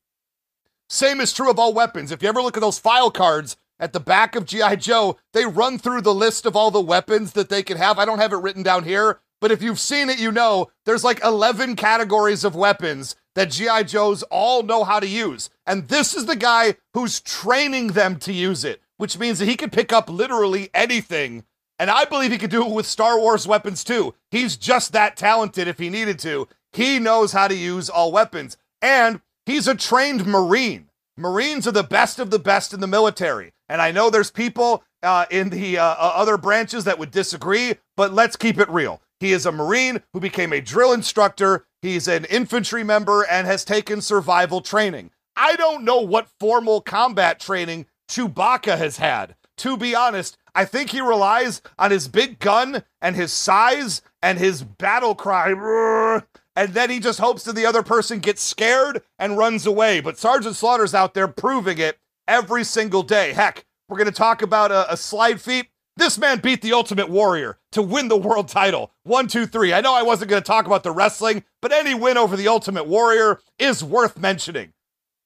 Same 0.90 1.22
is 1.22 1.32
true 1.32 1.50
of 1.50 1.58
all 1.58 1.72
weapons. 1.72 2.12
If 2.12 2.22
you 2.22 2.28
ever 2.28 2.42
look 2.42 2.58
at 2.58 2.60
those 2.60 2.78
file 2.78 3.10
cards 3.10 3.56
at 3.78 3.94
the 3.94 4.00
back 4.00 4.36
of 4.36 4.44
G.I. 4.44 4.76
Joe, 4.76 5.16
they 5.32 5.46
run 5.46 5.78
through 5.78 6.02
the 6.02 6.12
list 6.12 6.44
of 6.44 6.54
all 6.54 6.70
the 6.70 6.82
weapons 6.82 7.32
that 7.32 7.48
they 7.48 7.62
can 7.62 7.78
have. 7.78 7.98
I 7.98 8.04
don't 8.04 8.18
have 8.18 8.34
it 8.34 8.42
written 8.42 8.62
down 8.62 8.84
here, 8.84 9.20
but 9.40 9.50
if 9.50 9.62
you've 9.62 9.80
seen 9.80 10.10
it, 10.10 10.20
you 10.20 10.30
know 10.30 10.70
there's 10.84 11.04
like 11.04 11.24
11 11.24 11.76
categories 11.76 12.44
of 12.44 12.54
weapons 12.54 13.16
that 13.34 13.50
G.I. 13.50 13.84
Joes 13.84 14.22
all 14.24 14.62
know 14.62 14.84
how 14.84 15.00
to 15.00 15.06
use. 15.06 15.48
And 15.70 15.86
this 15.86 16.16
is 16.16 16.26
the 16.26 16.34
guy 16.34 16.74
who's 16.94 17.20
training 17.20 17.88
them 17.92 18.16
to 18.20 18.32
use 18.32 18.64
it, 18.64 18.82
which 18.96 19.20
means 19.20 19.38
that 19.38 19.46
he 19.46 19.56
could 19.56 19.70
pick 19.70 19.92
up 19.92 20.10
literally 20.10 20.68
anything. 20.74 21.44
And 21.78 21.88
I 21.88 22.04
believe 22.06 22.32
he 22.32 22.38
could 22.38 22.50
do 22.50 22.66
it 22.66 22.72
with 22.72 22.86
Star 22.86 23.20
Wars 23.20 23.46
weapons 23.46 23.84
too. 23.84 24.16
He's 24.32 24.56
just 24.56 24.92
that 24.94 25.16
talented 25.16 25.68
if 25.68 25.78
he 25.78 25.88
needed 25.88 26.18
to. 26.18 26.48
He 26.72 26.98
knows 26.98 27.30
how 27.30 27.46
to 27.46 27.54
use 27.54 27.88
all 27.88 28.10
weapons. 28.10 28.56
And 28.82 29.20
he's 29.46 29.68
a 29.68 29.76
trained 29.76 30.26
Marine. 30.26 30.90
Marines 31.16 31.68
are 31.68 31.72
the 31.72 31.84
best 31.84 32.18
of 32.18 32.32
the 32.32 32.40
best 32.40 32.74
in 32.74 32.80
the 32.80 32.88
military. 32.88 33.52
And 33.68 33.80
I 33.80 33.92
know 33.92 34.10
there's 34.10 34.32
people 34.32 34.82
uh, 35.04 35.26
in 35.30 35.50
the 35.50 35.78
uh, 35.78 35.84
uh 35.84 36.12
other 36.16 36.36
branches 36.36 36.82
that 36.82 36.98
would 36.98 37.12
disagree, 37.12 37.76
but 37.96 38.12
let's 38.12 38.34
keep 38.34 38.58
it 38.58 38.68
real. 38.68 39.00
He 39.20 39.30
is 39.30 39.46
a 39.46 39.52
Marine 39.52 40.02
who 40.12 40.18
became 40.18 40.52
a 40.52 40.60
drill 40.60 40.92
instructor 40.92 41.64
He's 41.82 42.08
an 42.08 42.26
infantry 42.26 42.84
member 42.84 43.22
and 43.22 43.46
has 43.46 43.64
taken 43.64 44.02
survival 44.02 44.60
training. 44.60 45.10
I 45.42 45.56
don't 45.56 45.84
know 45.84 46.02
what 46.02 46.28
formal 46.38 46.82
combat 46.82 47.40
training 47.40 47.86
Chewbacca 48.10 48.76
has 48.76 48.98
had. 48.98 49.36
To 49.56 49.78
be 49.78 49.94
honest, 49.94 50.36
I 50.54 50.66
think 50.66 50.90
he 50.90 51.00
relies 51.00 51.62
on 51.78 51.90
his 51.90 52.08
big 52.08 52.38
gun 52.40 52.84
and 53.00 53.16
his 53.16 53.32
size 53.32 54.02
and 54.20 54.38
his 54.38 54.62
battle 54.62 55.14
cry. 55.14 56.20
And 56.54 56.74
then 56.74 56.90
he 56.90 57.00
just 57.00 57.20
hopes 57.20 57.44
that 57.44 57.54
the 57.54 57.64
other 57.64 57.82
person 57.82 58.18
gets 58.18 58.42
scared 58.42 59.00
and 59.18 59.38
runs 59.38 59.64
away. 59.64 60.00
But 60.00 60.18
Sergeant 60.18 60.56
Slaughter's 60.56 60.94
out 60.94 61.14
there 61.14 61.26
proving 61.26 61.78
it 61.78 61.98
every 62.28 62.62
single 62.62 63.02
day. 63.02 63.32
Heck, 63.32 63.64
we're 63.88 63.96
going 63.96 64.08
to 64.08 64.12
talk 64.12 64.42
about 64.42 64.70
a, 64.70 64.92
a 64.92 64.96
slide 64.98 65.40
feat. 65.40 65.68
This 65.96 66.18
man 66.18 66.40
beat 66.40 66.60
the 66.60 66.74
Ultimate 66.74 67.08
Warrior 67.08 67.58
to 67.72 67.80
win 67.80 68.08
the 68.08 68.16
world 68.16 68.48
title. 68.48 68.92
One, 69.04 69.26
two, 69.26 69.46
three. 69.46 69.72
I 69.72 69.80
know 69.80 69.94
I 69.94 70.02
wasn't 70.02 70.28
going 70.28 70.42
to 70.42 70.46
talk 70.46 70.66
about 70.66 70.82
the 70.82 70.92
wrestling, 70.92 71.44
but 71.62 71.72
any 71.72 71.94
win 71.94 72.18
over 72.18 72.36
the 72.36 72.48
Ultimate 72.48 72.86
Warrior 72.86 73.40
is 73.58 73.82
worth 73.82 74.18
mentioning. 74.18 74.74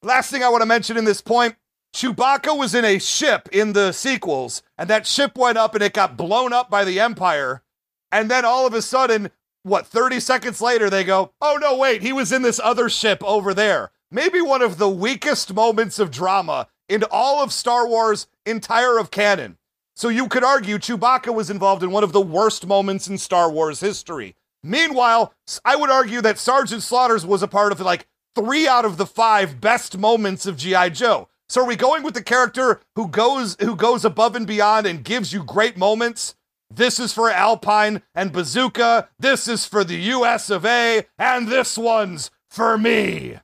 Last 0.05 0.31
thing 0.31 0.43
I 0.43 0.51
want 0.51 0.61
to 0.61 0.67
mention 0.67 0.97
in 0.97 1.05
this 1.05 1.23
point 1.23 1.57
Chewbacca 1.95 2.59
was 2.59 2.75
in 2.75 2.85
a 2.85 2.99
ship 2.99 3.49
in 3.53 3.73
the 3.73 3.93
sequels, 3.93 4.63
and 4.77 4.91
that 4.91 5.07
ship 5.07 5.39
went 5.39 5.57
up 5.57 5.75
and 5.75 5.83
it 5.83 5.95
got 5.95 6.17
blown 6.17 6.53
up 6.53 6.69
by 6.69 6.85
the 6.85 7.01
Empire. 7.01 7.63
And 8.11 8.31
then 8.31 8.45
all 8.45 8.67
of 8.67 8.75
a 8.75 8.83
sudden, 8.83 9.31
what, 9.63 9.87
30 9.87 10.21
seconds 10.21 10.61
later, 10.61 10.91
they 10.91 11.05
go, 11.05 11.33
oh 11.41 11.57
no, 11.61 11.77
wait, 11.77 12.03
he 12.03 12.13
was 12.13 12.33
in 12.33 12.43
this 12.43 12.61
other 12.63 12.89
ship 12.89 13.23
over 13.25 13.55
there. 13.55 13.93
Maybe 14.11 14.41
one 14.41 14.61
of 14.61 14.79
the 14.79 14.89
weakest 14.89 15.55
moments 15.55 15.99
of 15.99 16.11
drama 16.11 16.67
in 16.89 17.05
all 17.11 17.43
of 17.43 17.53
Star 17.53 17.89
Wars' 17.89 18.27
entire 18.45 18.99
of 18.99 19.11
canon. 19.11 19.57
So 19.97 20.09
you 20.09 20.29
could 20.29 20.45
argue 20.45 20.79
Chewbacca 20.79 21.33
was 21.33 21.49
involved 21.49 21.83
in 21.83 21.93
one 21.93 22.05
of 22.05 22.13
the 22.13 22.21
worst 22.21 22.67
moments 22.67 23.09
in 23.09 23.17
Star 23.19 23.51
Wars 23.51 23.81
history. 23.81 24.35
Meanwhile, 24.65 25.33
I 25.65 25.77
would 25.77 25.91
argue 25.91 26.21
that 26.23 26.39
Sergeant 26.39 26.83
Slaughter's 26.83 27.25
was 27.25 27.43
a 27.43 27.49
part 27.49 27.71
of 27.71 27.81
like 27.81 28.09
three 28.35 28.67
out 28.67 28.85
of 28.85 28.97
the 28.97 29.07
five 29.07 29.61
best 29.61 29.99
moments 29.99 30.47
of 30.47 30.57
G.I. 30.57 30.91
Joe. 30.91 31.29
So 31.49 31.63
are 31.63 31.67
we 31.67 31.77
going 31.77 32.03
with 32.03 32.15
the 32.15 32.23
character 32.23 32.81
who 32.95 33.09
goes 33.09 33.57
who 33.61 33.77
goes 33.77 34.05
above 34.05 34.35
and 34.35 34.47
beyond 34.47 34.87
and 34.87 35.05
gives 35.05 35.33
you 35.33 35.45
great 35.45 35.77
moments? 35.77 36.35
This 36.71 36.99
is 36.99 37.13
for 37.13 37.31
Alpine 37.31 38.03
and 38.15 38.33
Bazooka. 38.33 39.09
This 39.19 39.47
is 39.47 39.67
for 39.67 39.85
the 39.85 39.97
US 39.97 40.51
of 40.51 40.65
A, 40.65 41.07
and 41.19 41.47
this 41.47 41.79
one's 41.79 42.31
for 42.49 42.77
me. 42.79 43.39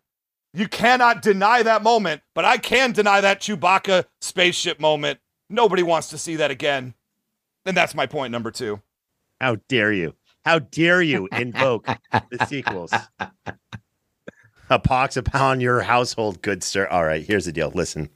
You 0.52 0.66
cannot 0.66 1.22
deny 1.22 1.62
that 1.62 1.82
moment, 1.82 2.22
but 2.34 2.44
I 2.44 2.56
can 2.56 2.92
deny 2.92 3.20
that 3.20 3.40
Chewbacca 3.40 4.06
spaceship 4.20 4.80
moment. 4.80 5.20
Nobody 5.48 5.82
wants 5.82 6.08
to 6.10 6.18
see 6.18 6.36
that 6.36 6.50
again. 6.50 6.94
And 7.64 7.76
that's 7.76 7.94
my 7.94 8.06
point 8.06 8.32
number 8.32 8.50
two. 8.50 8.80
How 9.40 9.58
dare 9.68 9.92
you? 9.92 10.14
How 10.44 10.58
dare 10.58 11.02
you 11.02 11.28
invoke 11.30 11.86
the 11.86 12.46
sequels? 12.46 12.92
a 14.70 14.78
pox 14.78 15.16
upon 15.16 15.60
your 15.60 15.80
household, 15.80 16.40
good 16.42 16.62
sir. 16.62 16.86
All 16.86 17.04
right, 17.04 17.24
here's 17.24 17.44
the 17.44 17.52
deal. 17.52 17.70
Listen, 17.74 18.08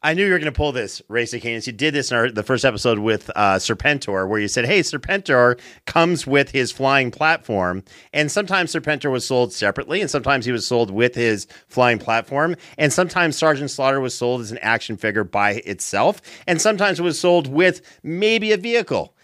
I 0.00 0.14
knew 0.14 0.24
you 0.24 0.32
were 0.32 0.38
going 0.38 0.52
to 0.52 0.56
pull 0.56 0.70
this, 0.70 1.02
Ray 1.08 1.24
Stacanis. 1.24 1.66
You 1.66 1.72
did 1.72 1.92
this 1.92 2.12
in 2.12 2.16
our, 2.16 2.30
the 2.30 2.44
first 2.44 2.64
episode 2.64 3.00
with 3.00 3.30
uh, 3.34 3.56
Serpentor, 3.56 4.28
where 4.28 4.38
you 4.38 4.46
said, 4.46 4.64
hey, 4.64 4.80
Serpentor 4.80 5.58
comes 5.86 6.24
with 6.24 6.50
his 6.50 6.70
flying 6.70 7.10
platform. 7.10 7.82
And 8.12 8.30
sometimes 8.30 8.72
Serpentor 8.72 9.10
was 9.10 9.26
sold 9.26 9.52
separately, 9.52 10.00
and 10.00 10.08
sometimes 10.08 10.46
he 10.46 10.52
was 10.52 10.64
sold 10.64 10.92
with 10.92 11.16
his 11.16 11.48
flying 11.66 11.98
platform. 11.98 12.54
And 12.78 12.92
sometimes 12.92 13.36
Sergeant 13.36 13.72
Slaughter 13.72 14.00
was 14.00 14.14
sold 14.14 14.40
as 14.40 14.52
an 14.52 14.58
action 14.58 14.96
figure 14.96 15.24
by 15.24 15.54
itself. 15.66 16.22
And 16.46 16.60
sometimes 16.60 17.00
it 17.00 17.02
was 17.02 17.18
sold 17.18 17.48
with 17.48 17.82
maybe 18.04 18.52
a 18.52 18.56
vehicle. 18.56 19.16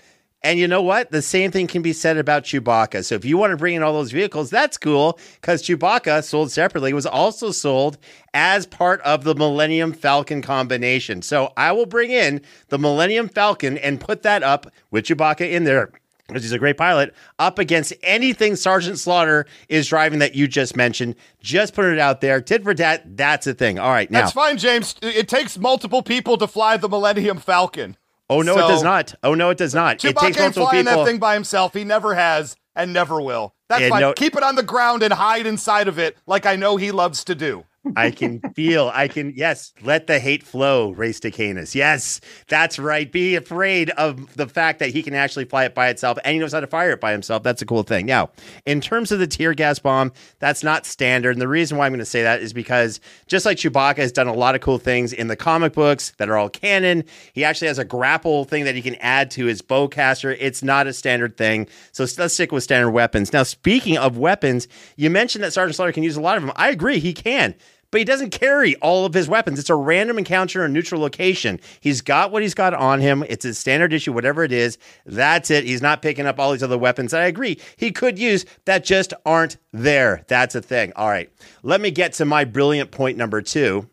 And 0.45 0.59
you 0.59 0.69
know 0.69 0.83
what? 0.83 1.11
The 1.11 1.23
same 1.23 1.51
thing 1.51 1.67
can 1.67 1.81
be 1.81 1.95
said 1.95 2.19
about 2.19 2.45
Chewbacca. 2.45 3.03
So 3.03 3.15
if 3.15 3.25
you 3.25 3.39
want 3.39 3.53
to 3.53 3.57
bring 3.57 3.75
in 3.75 3.83
all 3.83 3.95
those 3.95 4.13
vehicles, 4.13 4.51
that's 4.51 4.77
cool 4.77 5.19
because 5.41 5.63
Chewbacca, 5.63 6.23
sold 6.23 6.53
separately, 6.53 6.93
was 6.93 7.07
also 7.07 7.51
sold 7.51 7.97
as 8.35 8.67
part 8.67 9.01
of 9.01 9.25
the 9.25 9.35
Millennium 9.35 9.95
Falcon 9.95 10.43
combination. 10.43 11.23
So 11.23 11.55
I 11.57 11.73
will 11.73 11.87
bring 11.87 12.11
in 12.11 12.43
the 12.69 12.79
Millennium 12.79 13.31
Falcon 13.31 13.79
and 13.79 13.99
put 13.99 14.23
that 14.23 14.43
up 14.43 14.71
with 14.91 15.07
Chewbacca 15.07 15.51
in 15.51 15.65
there 15.65 15.91
because 16.29 16.43
he's 16.43 16.53
a 16.53 16.59
great 16.59 16.77
pilot, 16.77 17.15
up 17.39 17.59
against 17.59 17.93
anything 18.03 18.57
Sergeant 18.57 18.99
Slaughter 18.99 19.47
is 19.69 19.89
driving 19.89 20.19
that 20.21 20.35
you 20.35 20.47
just 20.49 20.77
mentioned. 20.77 21.17
Just 21.41 21.75
put 21.75 21.87
it 21.87 21.99
out 21.99 22.21
there. 22.21 22.41
Tit 22.41 22.63
for 22.63 22.75
tat, 22.75 23.17
that's 23.17 23.47
a 23.47 23.55
thing. 23.55 23.79
All 23.79 23.91
right, 23.91 24.11
now. 24.11 24.21
That's 24.21 24.33
fine, 24.33 24.57
James. 24.57 24.95
It 25.03 25.29
takes 25.29 25.59
multiple 25.59 26.03
people 26.03 26.39
to 26.39 26.47
fly 26.47 26.77
the 26.77 26.89
Millennium 26.89 27.39
Falcon. 27.39 27.97
Oh 28.31 28.43
no, 28.43 28.55
so, 28.55 28.65
it 28.65 28.69
does 28.69 28.83
not. 28.83 29.15
Oh 29.23 29.35
no, 29.35 29.51
it 29.51 29.59
does 29.59 29.75
not. 29.75 29.99
Chewbacca 29.99 30.09
it 30.09 30.17
takes 30.17 30.41
ain't 30.41 30.55
flying 30.55 30.85
people. 30.85 31.05
that 31.05 31.07
thing 31.07 31.19
by 31.19 31.35
himself. 31.35 31.75
He 31.75 31.85
never 31.85 32.15
has 32.15 32.57
and 32.75 32.93
never 32.93 33.21
will. 33.21 33.55
That's 33.69 33.83
and 33.83 33.91
fine. 33.91 34.01
No, 34.01 34.13
Keep 34.15 34.37
it 34.37 34.43
on 34.43 34.55
the 34.55 34.63
ground 34.63 35.03
and 35.03 35.13
hide 35.13 35.47
inside 35.47 35.89
of 35.89 35.99
it, 35.99 36.17
like 36.27 36.47
I 36.47 36.57
know 36.57 36.77
he 36.77 36.91
loves 36.91 37.25
to 37.25 37.35
do. 37.35 37.65
I 37.97 38.11
can 38.11 38.41
feel, 38.55 38.91
I 38.95 39.09
can, 39.09 39.33
yes, 39.37 39.73
let 39.83 40.07
the 40.07 40.19
hate 40.19 40.43
flow, 40.43 40.91
Ray 40.91 41.11
Stacanis. 41.11 41.75
Yes, 41.75 42.21
that's 42.49 42.79
right. 42.79 43.11
Be 43.11 43.37
afraid 43.37 43.91
of 43.91 44.35
the 44.37 44.47
fact 44.47 44.79
that 44.79 44.91
he 44.91 45.03
can 45.03 45.15
actually 45.15 45.45
fly 45.45 45.65
it 45.65 45.75
by 45.75 45.89
itself 45.89 46.19
and 46.25 46.35
he 46.35 46.39
knows 46.39 46.53
how 46.53 46.61
to 46.61 46.67
fire 46.67 46.93
it 46.93 47.01
by 47.01 47.13
himself. 47.13 47.43
That's 47.43 47.63
a 47.63 47.67
cool 47.67 47.83
thing. 47.83 48.07
Now, 48.07 48.31
in 48.65 48.81
terms 48.81 49.13
of 49.13 49.19
the 49.19 49.27
tear 49.27 49.55
gas 49.55 49.79
bomb, 49.79 50.13
that's 50.39 50.63
not 50.63 50.87
standard. 50.87 51.33
And 51.33 51.41
the 51.41 51.49
reason 51.49 51.77
why 51.77 51.87
I'm 51.87 51.93
going 51.93 51.99
to 51.99 52.05
say 52.05 52.23
that 52.23 52.41
is 52.41 52.53
because 52.53 53.01
just 53.27 53.45
like 53.45 53.59
Chewbacca 53.59 53.99
has 53.99 54.13
done 54.13 54.29
a 54.29 54.35
lot 54.35 54.55
of 54.55 54.61
cool 54.61 54.79
things 54.79 55.13
in 55.13 55.29
the 55.29 55.37
comic 55.37 55.75
books 55.75 56.13
that 56.19 56.29
are 56.29 56.37
all 56.37 56.49
canon, 56.49 57.05
he 57.33 57.45
actually 57.45 57.69
has 57.69 57.79
a 57.79 57.85
grapple 57.85 58.45
thing 58.45 58.65
that 58.65 58.75
he 58.75 58.83
can 58.83 58.95
add 58.97 59.31
to 59.33 59.47
his 59.47 59.63
bowcaster. 59.63 60.37
It's 60.41 60.63
not 60.63 60.87
a 60.87 60.93
standard 60.93 61.37
thing. 61.37 61.69
So 61.93 62.07
let's 62.19 62.35
stick 62.35 62.53
with 62.53 62.63
standard 62.63 62.91
weapons. 62.91 63.33
Now, 63.33 63.43
speaking 63.43 63.99
of 63.99 64.17
weapons, 64.17 64.69
you 64.97 65.11
mentioned 65.11 65.45
that 65.45 65.53
Sergeant 65.53 65.77
Slaughter 65.77 65.93
can 65.93 66.03
use 66.03 66.17
a 66.17 66.21
lot 66.21 66.37
of 66.37 66.43
them. 66.43 66.53
I 66.57 66.71
agree, 66.71 66.99
he 66.99 67.13
can 67.13 67.55
but 67.95 68.01
he 68.01 68.05
doesn't 68.05 68.31
carry 68.31 68.75
all 68.79 69.07
of 69.07 69.15
his 69.15 69.29
weapons. 69.29 69.57
It's 69.57 69.71
a 69.71 69.77
random 69.77 70.19
encounter 70.19 70.65
in 70.65 70.73
a 70.73 70.75
neutral 70.75 71.01
location. 71.01 71.61
He's 71.79 72.01
got 72.01 72.33
what 72.33 72.43
he's 72.43 72.53
got 72.53 72.75
on 72.75 72.99
him. 72.99 73.25
It's 73.29 73.45
his 73.45 73.57
standard 73.57 73.93
issue, 73.93 74.13
whatever 74.13 74.43
it 74.43 74.51
is. 74.51 74.79
That's 75.07 75.49
it. 75.49 75.63
He's 75.63 75.81
not 75.81 76.03
picking 76.03 76.27
up 76.27 76.41
all 76.41 76.51
these 76.51 76.65
other 76.65 76.77
weapons 76.77 77.15
I 77.15 77.27
agree 77.27 77.61
he 77.77 77.93
could 77.93 78.19
use 78.19 78.47
that 78.65 78.83
just 78.83 79.15
aren't 79.25 79.59
there. 79.73 80.25
That's 80.27 80.57
a 80.57 80.61
thing. 80.61 80.93
All 80.97 81.09
right. 81.09 81.31
Let 81.63 81.81
me 81.81 81.93
get 81.93 82.15
to 82.15 82.25
my 82.25 82.45
brilliant 82.45 82.91
point 82.91 83.17
number 83.17 83.41
two. 83.41 83.89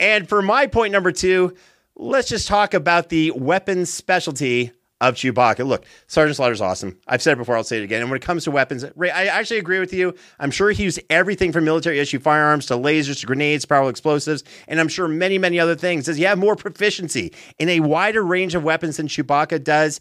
And 0.00 0.28
for 0.28 0.42
my 0.42 0.66
point 0.66 0.90
number 0.90 1.12
two, 1.12 1.54
let's 1.94 2.28
just 2.28 2.48
talk 2.48 2.74
about 2.74 3.10
the 3.10 3.30
weapons 3.30 3.92
specialty 3.92 4.72
of 5.00 5.14
Chewbacca. 5.14 5.66
Look, 5.66 5.84
Sergeant 6.06 6.36
Slaughter's 6.36 6.60
awesome. 6.60 6.98
I've 7.06 7.20
said 7.20 7.32
it 7.32 7.36
before, 7.36 7.56
I'll 7.56 7.64
say 7.64 7.78
it 7.78 7.84
again. 7.84 8.00
And 8.00 8.10
when 8.10 8.16
it 8.16 8.24
comes 8.24 8.44
to 8.44 8.50
weapons, 8.50 8.84
Ray, 8.94 9.10
I 9.10 9.26
actually 9.26 9.58
agree 9.58 9.78
with 9.78 9.92
you. 9.92 10.14
I'm 10.38 10.50
sure 10.50 10.70
he 10.70 10.84
used 10.84 11.00
everything 11.10 11.52
from 11.52 11.64
military 11.64 11.98
issue 11.98 12.18
firearms 12.18 12.66
to 12.66 12.74
lasers 12.74 13.20
to 13.20 13.26
grenades, 13.26 13.64
powerful 13.64 13.90
explosives, 13.90 14.42
and 14.68 14.80
I'm 14.80 14.88
sure 14.88 15.08
many, 15.08 15.38
many 15.38 15.60
other 15.60 15.74
things. 15.74 16.06
Does 16.06 16.16
he 16.16 16.24
have 16.24 16.38
more 16.38 16.56
proficiency 16.56 17.32
in 17.58 17.68
a 17.68 17.80
wider 17.80 18.24
range 18.24 18.54
of 18.54 18.64
weapons 18.64 18.96
than 18.96 19.08
Chewbacca 19.08 19.62
does? 19.62 20.00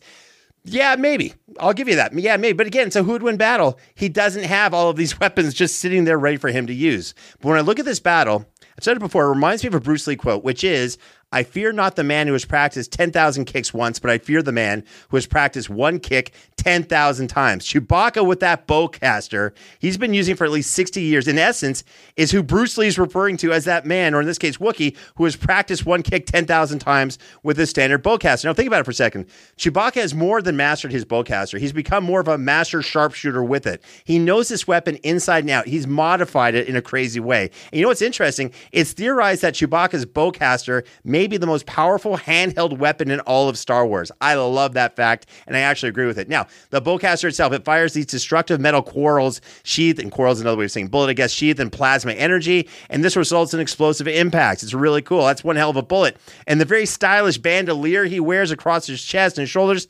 Yeah, 0.63 0.95
maybe. 0.95 1.33
I'll 1.59 1.73
give 1.73 1.87
you 1.87 1.95
that. 1.97 2.17
Yeah, 2.17 2.37
maybe. 2.37 2.57
But 2.57 2.67
again, 2.67 2.89
so 2.89 3.03
who 3.03 3.11
would 3.11 3.23
win 3.23 3.37
battle? 3.37 3.77
He 3.93 4.09
doesn't 4.09 4.43
have 4.43 4.73
all 4.73 4.89
of 4.89 4.95
these 4.95 5.19
weapons 5.19 5.53
just 5.53 5.77
sitting 5.77 6.05
there 6.05 6.17
ready 6.17 6.37
for 6.37 6.49
him 6.49 6.67
to 6.67 6.73
use. 6.73 7.13
But 7.39 7.49
when 7.49 7.57
I 7.57 7.61
look 7.61 7.79
at 7.79 7.85
this 7.85 7.99
battle, 7.99 8.45
I've 8.77 8.83
said 8.83 8.97
it 8.97 9.01
before, 9.01 9.25
it 9.25 9.29
reminds 9.29 9.63
me 9.63 9.67
of 9.67 9.75
a 9.75 9.79
Bruce 9.79 10.07
Lee 10.07 10.15
quote, 10.15 10.43
which 10.43 10.63
is 10.63 10.97
I 11.35 11.43
fear 11.43 11.73
not 11.73 11.97
the 11.97 12.03
man 12.05 12.27
who 12.27 12.33
has 12.33 12.45
practiced 12.45 12.93
10,000 12.93 13.43
kicks 13.43 13.73
once, 13.73 13.99
but 13.99 14.09
I 14.09 14.19
fear 14.19 14.41
the 14.41 14.53
man 14.53 14.85
who 15.09 15.17
has 15.17 15.25
practiced 15.25 15.69
one 15.69 15.99
kick 15.99 16.31
10,000 16.55 17.27
times. 17.27 17.65
Chewbacca 17.65 18.25
with 18.25 18.39
that 18.39 18.67
bowcaster, 18.67 19.51
he's 19.79 19.97
been 19.97 20.13
using 20.13 20.37
for 20.37 20.45
at 20.45 20.51
least 20.51 20.71
60 20.71 21.01
years, 21.01 21.27
in 21.27 21.37
essence, 21.37 21.83
is 22.15 22.31
who 22.31 22.41
Bruce 22.41 22.77
Lee 22.77 22.87
is 22.87 22.97
referring 22.97 23.35
to 23.35 23.51
as 23.51 23.65
that 23.65 23.85
man, 23.85 24.13
or 24.13 24.21
in 24.21 24.27
this 24.27 24.37
case, 24.37 24.55
Wookie, 24.55 24.95
who 25.15 25.25
has 25.25 25.35
practiced 25.35 25.85
one 25.85 26.03
kick 26.03 26.25
10,000 26.25 26.79
times 26.79 27.19
with 27.43 27.57
his 27.57 27.69
standard 27.69 28.01
bowcaster. 28.01 28.45
Now, 28.45 28.53
think 28.53 28.67
about 28.67 28.79
it 28.79 28.85
for 28.85 28.91
a 28.91 28.93
second. 28.93 29.25
Chewbacca 29.57 29.95
has 29.95 30.15
more 30.15 30.41
than 30.41 30.55
mastered 30.55 30.93
his 30.93 31.03
bowcaster. 31.03 31.59
He's 31.59 31.73
become 31.73 32.05
more 32.05 32.21
of 32.21 32.29
a 32.29 32.37
master 32.37 32.81
sharpshooter 32.81 33.43
with 33.43 33.67
it. 33.67 33.83
He 34.05 34.19
knows 34.19 34.47
this 34.47 34.67
weapon 34.67 34.95
inside 35.03 35.43
and 35.43 35.49
out. 35.49 35.67
He's 35.67 35.85
modified 35.85 36.55
it 36.55 36.69
in 36.69 36.77
a 36.77 36.81
crazy 36.81 37.19
way. 37.19 37.51
And 37.71 37.79
you 37.79 37.81
know 37.81 37.89
what's 37.89 38.01
interesting? 38.01 38.53
It's 38.71 38.93
theorized 38.93 39.41
that 39.41 39.55
Chewbacca's 39.55 40.05
bowcaster 40.05 40.85
may 41.03 41.24
may 41.25 41.29
be 41.29 41.37
the 41.37 41.47
most 41.47 41.65
powerful 41.65 42.15
handheld 42.17 42.77
weapon 42.77 43.09
in 43.09 43.19
all 43.21 43.49
of 43.49 43.57
Star 43.57 43.87
Wars. 43.87 44.11
I 44.21 44.35
love 44.35 44.73
that 44.73 44.95
fact, 44.95 45.25
and 45.47 45.57
I 45.57 45.61
actually 45.61 45.89
agree 45.89 46.05
with 46.05 46.19
it. 46.19 46.29
Now, 46.29 46.45
the 46.69 46.79
bowcaster 46.79 47.27
itself, 47.27 47.51
it 47.51 47.65
fires 47.65 47.93
these 47.93 48.05
destructive 48.05 48.61
metal 48.61 48.83
quarrels, 48.83 49.41
sheath, 49.63 49.97
and 49.97 50.11
quarrels 50.11 50.39
another 50.39 50.57
way 50.57 50.65
of 50.65 50.71
saying 50.71 50.89
bullet, 50.89 51.09
I 51.09 51.13
guess, 51.13 51.31
sheath 51.31 51.59
and 51.59 51.71
plasma 51.71 52.11
energy, 52.11 52.69
and 52.91 53.03
this 53.03 53.15
results 53.15 53.55
in 53.55 53.59
explosive 53.59 54.07
impacts. 54.07 54.61
It's 54.61 54.75
really 54.75 55.01
cool. 55.01 55.25
That's 55.25 55.43
one 55.43 55.55
hell 55.55 55.71
of 55.71 55.77
a 55.77 55.81
bullet. 55.81 56.17
And 56.45 56.61
the 56.61 56.65
very 56.65 56.85
stylish 56.85 57.39
bandolier 57.39 58.05
he 58.05 58.19
wears 58.19 58.51
across 58.51 58.85
his 58.85 59.03
chest 59.03 59.39
and 59.39 59.49
shoulders, 59.49 59.87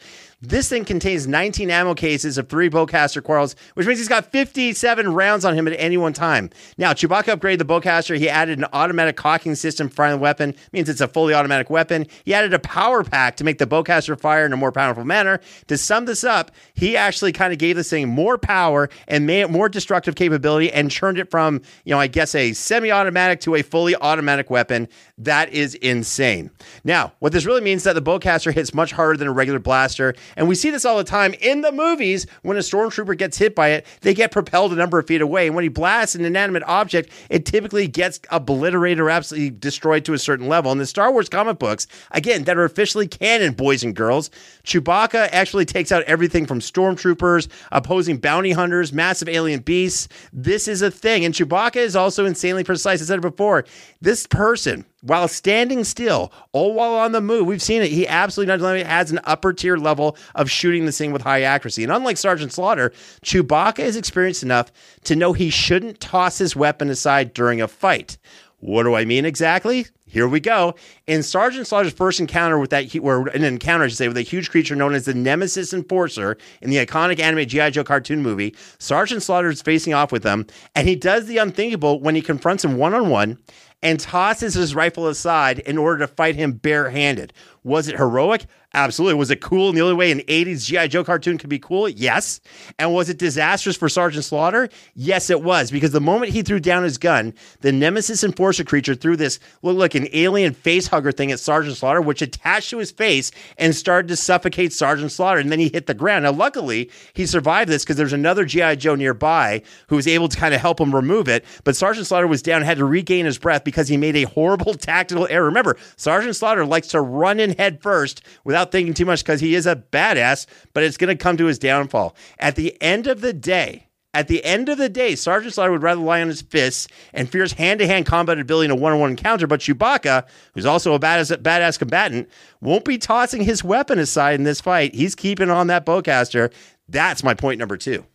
This 0.47 0.69
thing 0.69 0.85
contains 0.85 1.27
19 1.27 1.71
ammo 1.71 1.95
cases 1.95 2.37
of 2.37 2.47
three 2.47 2.69
bowcaster 2.69 3.23
quarrels, 3.23 3.55
which 3.73 3.87
means 3.87 3.99
he's 3.99 4.07
got 4.07 4.31
57 4.31 5.13
rounds 5.13 5.43
on 5.43 5.55
him 5.55 5.67
at 5.67 5.73
any 5.79 5.97
one 5.97 6.13
time. 6.13 6.51
Now, 6.77 6.93
Chewbacca 6.93 7.35
upgraded 7.35 7.57
the 7.57 7.65
bowcaster. 7.65 8.17
He 8.17 8.29
added 8.29 8.59
an 8.59 8.65
automatic 8.71 9.15
cocking 9.15 9.55
system 9.55 9.89
for 9.89 10.09
the 10.09 10.17
weapon, 10.17 10.53
means 10.71 10.87
it's 10.87 11.01
a 11.01 11.07
fully 11.07 11.33
automatic 11.33 11.69
weapon. 11.71 12.05
He 12.25 12.33
added 12.33 12.53
a 12.53 12.59
power 12.59 13.03
pack 13.03 13.37
to 13.37 13.43
make 13.43 13.57
the 13.57 13.65
bowcaster 13.65 14.19
fire 14.19 14.45
in 14.45 14.53
a 14.53 14.57
more 14.57 14.71
powerful 14.71 15.03
manner. 15.03 15.39
To 15.67 15.77
sum 15.77 16.05
this 16.05 16.23
up, 16.23 16.51
he 16.75 16.95
actually 16.95 17.31
kind 17.31 17.51
of 17.51 17.57
gave 17.57 17.75
this 17.75 17.89
thing 17.89 18.07
more 18.07 18.37
power 18.37 18.89
and 19.07 19.25
made 19.25 19.41
it 19.41 19.49
more 19.49 19.67
destructive 19.67 20.13
capability 20.15 20.71
and 20.71 20.91
turned 20.91 21.17
it 21.17 21.31
from, 21.31 21.61
you 21.85 21.91
know, 21.91 21.99
I 21.99 22.07
guess 22.07 22.35
a 22.35 22.53
semi-automatic 22.53 23.39
to 23.41 23.55
a 23.55 23.63
fully 23.63 23.95
automatic 23.95 24.51
weapon. 24.51 24.87
That 25.17 25.49
is 25.49 25.73
insane. 25.75 26.51
Now, 26.83 27.13
what 27.19 27.31
this 27.31 27.45
really 27.45 27.61
means 27.61 27.81
is 27.81 27.83
that 27.85 27.93
the 27.93 28.01
bowcaster 28.01 28.53
hits 28.53 28.73
much 28.73 28.91
harder 28.91 29.17
than 29.17 29.27
a 29.27 29.31
regular 29.31 29.59
blaster, 29.59 30.13
and 30.35 30.47
we 30.47 30.55
see 30.55 30.69
this 30.69 30.85
all 30.85 30.97
the 30.97 31.03
time 31.03 31.33
in 31.41 31.61
the 31.61 31.71
movies. 31.71 32.27
When 32.41 32.57
a 32.57 32.61
stormtrooper 32.61 33.17
gets 33.17 33.37
hit 33.37 33.55
by 33.55 33.69
it, 33.69 33.85
they 34.01 34.13
get 34.13 34.31
propelled 34.31 34.73
a 34.73 34.75
number 34.75 34.99
of 34.99 35.07
feet 35.07 35.21
away, 35.21 35.47
and 35.47 35.55
when 35.55 35.63
he 35.63 35.69
blasts 35.69 36.15
an 36.15 36.25
inanimate 36.25 36.63
object, 36.63 37.09
it 37.29 37.45
typically 37.45 37.87
gets 37.87 38.19
obliterated 38.29 38.99
or 38.99 39.09
absolutely 39.09 39.51
destroyed 39.51 40.05
to 40.05 40.13
a 40.13 40.19
certain 40.19 40.47
level. 40.47 40.71
In 40.71 40.77
the 40.77 40.85
Star 40.85 41.11
Wars 41.11 41.29
comic 41.29 41.59
books, 41.59 41.87
again, 42.11 42.43
that 42.45 42.57
are 42.57 42.65
officially 42.65 43.07
canon, 43.07 43.53
boys 43.53 43.83
and 43.83 43.95
girls, 43.95 44.29
Chewbacca 44.63 45.29
actually 45.31 45.65
takes 45.65 45.91
out 45.91 46.03
everything 46.03 46.45
from 46.45 46.59
stormtroopers, 46.59 47.47
opposing 47.71 48.17
bounty 48.17 48.51
hunters, 48.51 48.93
massive 48.93 49.29
alien 49.29 49.61
beasts. 49.61 50.07
This 50.33 50.67
is 50.67 50.81
a 50.81 50.91
thing, 50.91 51.25
and 51.25 51.33
Chewbacca 51.33 51.77
is 51.77 51.95
also 51.95 52.25
insanely 52.25 52.63
precise. 52.63 53.01
I 53.01 53.05
said 53.05 53.19
it 53.19 53.21
before. 53.21 53.65
This 54.01 54.27
person, 54.27 54.85
while 55.01 55.27
standing 55.27 55.83
still, 55.83 56.31
all 56.51 56.73
while 56.73 56.95
on 56.95 57.11
the 57.11 57.21
move, 57.21 57.45
we've 57.45 57.61
seen 57.61 57.81
it. 57.81 57.91
He 57.91 58.07
absolutely 58.07 58.83
has 58.83 59.11
an 59.11 59.19
upper 59.23 59.53
tier 59.53 59.77
level 59.77 60.17
of 60.33 60.49
shooting 60.49 60.85
this 60.85 60.97
thing 60.97 61.11
with 61.11 61.21
high 61.21 61.43
accuracy. 61.43 61.83
And 61.83 61.91
unlike 61.91 62.17
Sergeant 62.17 62.53
Slaughter, 62.53 62.91
Chewbacca 63.23 63.79
is 63.79 63.95
experienced 63.95 64.43
enough 64.43 64.71
to 65.03 65.15
know 65.15 65.33
he 65.33 65.49
shouldn't 65.49 65.99
toss 65.99 66.37
his 66.37 66.55
weapon 66.55 66.89
aside 66.89 67.33
during 67.33 67.61
a 67.61 67.67
fight. 67.67 68.17
What 68.59 68.83
do 68.83 68.95
I 68.95 69.05
mean 69.05 69.25
exactly? 69.25 69.85
Here 70.07 70.27
we 70.27 70.39
go. 70.39 70.75
In 71.07 71.23
Sergeant 71.23 71.67
Slaughter's 71.67 71.93
first 71.93 72.19
encounter 72.19 72.57
with 72.57 72.69
that, 72.69 72.95
or 72.95 73.27
an 73.27 73.43
encounter, 73.43 73.83
I 73.83 73.87
should 73.89 73.97
say, 73.97 74.07
with 74.07 74.17
a 74.17 74.21
huge 74.21 74.49
creature 74.49 74.75
known 74.75 74.95
as 74.95 75.05
the 75.05 75.13
Nemesis 75.13 75.73
Enforcer 75.73 76.37
in 76.61 76.69
the 76.69 76.77
iconic 76.77 77.19
anime 77.19 77.45
G.I. 77.45 77.71
Joe 77.71 77.83
cartoon 77.83 78.23
movie, 78.23 78.55
Sergeant 78.79 79.21
Slaughter 79.23 79.49
is 79.49 79.61
facing 79.61 79.93
off 79.93 80.11
with 80.11 80.23
them, 80.23 80.47
and 80.73 80.87
he 80.87 80.95
does 80.95 81.25
the 81.27 81.37
unthinkable 81.37 81.99
when 81.99 82.15
he 82.15 82.21
confronts 82.21 82.63
him 82.63 82.77
one 82.77 82.93
on 82.93 83.09
one 83.09 83.37
and 83.85 83.99
tosses 83.99 84.55
his 84.55 84.73
rifle 84.73 85.07
aside 85.07 85.59
in 85.59 85.77
order 85.77 85.99
to 85.99 86.07
fight 86.07 86.35
him 86.35 86.53
barehanded. 86.53 87.31
Was 87.63 87.87
it 87.87 87.97
heroic? 87.97 88.47
Absolutely. 88.75 89.13
Was 89.13 89.31
it 89.31 89.39
cool 89.39 89.69
in 89.69 89.75
the 89.75 89.81
only 89.81 89.93
way 89.93 90.11
an 90.11 90.19
80s 90.19 90.65
G.I. 90.65 90.87
Joe 90.87 91.05
cartoon 91.05 91.37
could 91.37 91.49
be 91.49 91.59
cool? 91.59 91.87
Yes. 91.87 92.41
And 92.77 92.93
was 92.93 93.07
it 93.09 93.17
disastrous 93.17 93.77
for 93.77 93.87
Sergeant 93.87 94.25
Slaughter? 94.25 94.67
Yes, 94.95 95.29
it 95.29 95.41
was. 95.41 95.71
Because 95.71 95.93
the 95.93 96.01
moment 96.01 96.33
he 96.33 96.41
threw 96.41 96.59
down 96.59 96.83
his 96.83 96.97
gun, 96.97 97.33
the 97.61 97.71
Nemesis 97.71 98.21
Enforcer 98.21 98.65
creature 98.65 98.93
threw 98.93 99.15
this, 99.15 99.39
look, 99.61 99.77
like 99.77 99.95
an 99.95 100.09
alien 100.11 100.53
face 100.53 100.87
hugger 100.87 101.13
thing 101.13 101.31
at 101.31 101.39
Sergeant 101.39 101.77
Slaughter, 101.77 102.01
which 102.01 102.21
attached 102.21 102.69
to 102.71 102.77
his 102.77 102.91
face 102.91 103.31
and 103.57 103.73
started 103.73 104.09
to 104.09 104.17
suffocate 104.17 104.73
Sergeant 104.73 105.13
Slaughter. 105.13 105.39
And 105.39 105.49
then 105.49 105.59
he 105.59 105.69
hit 105.69 105.87
the 105.87 105.93
ground. 105.93 106.25
Now, 106.25 106.33
luckily, 106.33 106.91
he 107.13 107.25
survived 107.25 107.69
this 107.69 107.85
because 107.85 107.95
there's 107.95 108.11
another 108.11 108.43
G.I. 108.43 108.75
Joe 108.75 108.95
nearby 108.95 109.61
who 109.87 109.95
was 109.95 110.05
able 110.05 110.27
to 110.27 110.37
kind 110.37 110.53
of 110.53 110.59
help 110.59 110.81
him 110.81 110.93
remove 110.93 111.29
it. 111.29 111.45
But 111.63 111.77
Sergeant 111.77 112.07
Slaughter 112.07 112.27
was 112.27 112.41
down, 112.41 112.57
and 112.57 112.65
had 112.65 112.79
to 112.79 112.85
regain 112.85 113.25
his 113.25 113.37
breath 113.37 113.63
because 113.63 113.87
he 113.87 113.95
made 113.95 114.17
a 114.17 114.23
horrible 114.23 114.73
tactical 114.73 115.27
error. 115.29 115.45
Remember, 115.45 115.77
Sergeant 115.95 116.35
Slaughter 116.35 116.65
likes 116.65 116.89
to 116.89 116.99
run 116.99 117.39
in 117.39 117.51
head 117.51 117.81
first 117.81 118.21
without 118.43 118.64
thinking 118.71 118.93
too 118.93 119.05
much 119.05 119.23
because 119.23 119.41
he 119.41 119.55
is 119.55 119.65
a 119.65 119.75
badass, 119.75 120.45
but 120.73 120.83
it's 120.83 120.97
going 120.97 121.15
to 121.15 121.21
come 121.21 121.37
to 121.37 121.45
his 121.45 121.59
downfall. 121.59 122.15
At 122.39 122.55
the 122.55 122.79
end 122.81 123.07
of 123.07 123.21
the 123.21 123.33
day, 123.33 123.87
at 124.15 124.29
the 124.29 124.45
end 124.45 124.69
of 124.69 124.77
the 124.77 124.87
day, 124.87 125.13
Sergeant 125.15 125.53
Slaughter 125.53 125.73
would 125.73 125.83
rather 125.83 125.99
lie 125.99 126.21
on 126.21 126.29
his 126.29 126.41
fists 126.41 126.87
and 127.13 127.29
fears 127.29 127.51
hand 127.51 127.79
to 127.79 127.87
hand 127.87 128.05
combat 128.05 128.39
ability 128.39 128.65
in 128.65 128.71
a 128.71 128.75
one 128.75 128.93
on 128.93 128.99
one 129.01 129.09
encounter. 129.09 129.45
But 129.45 129.59
Chewbacca, 129.59 130.25
who's 130.53 130.65
also 130.65 130.93
a 130.93 130.99
badass, 130.99 131.35
badass 131.37 131.77
combatant, 131.77 132.29
won't 132.61 132.85
be 132.85 132.97
tossing 132.97 133.41
his 133.41 133.61
weapon 133.61 133.99
aside 133.99 134.35
in 134.35 134.43
this 134.43 134.61
fight. 134.61 134.95
He's 134.95 135.15
keeping 135.15 135.49
on 135.49 135.67
that 135.67 135.85
bowcaster. 135.85 136.53
That's 136.87 137.25
my 137.25 137.33
point 137.33 137.59
number 137.59 137.75
two. 137.75 138.05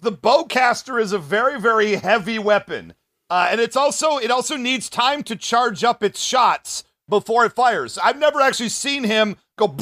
The 0.00 0.12
bowcaster 0.12 1.00
is 1.00 1.12
a 1.12 1.18
very, 1.18 1.60
very 1.60 1.96
heavy 1.96 2.38
weapon. 2.38 2.94
Uh, 3.28 3.48
and 3.50 3.60
it's 3.60 3.76
also 3.76 4.18
it 4.18 4.30
also 4.30 4.56
needs 4.56 4.88
time 4.88 5.24
to 5.24 5.34
charge 5.34 5.82
up 5.82 6.04
its 6.04 6.20
shots 6.20 6.84
before 7.12 7.44
it 7.44 7.52
fires. 7.52 7.98
I've 7.98 8.18
never 8.18 8.40
actually 8.40 8.70
seen 8.70 9.04
him 9.04 9.36
go 9.58 9.76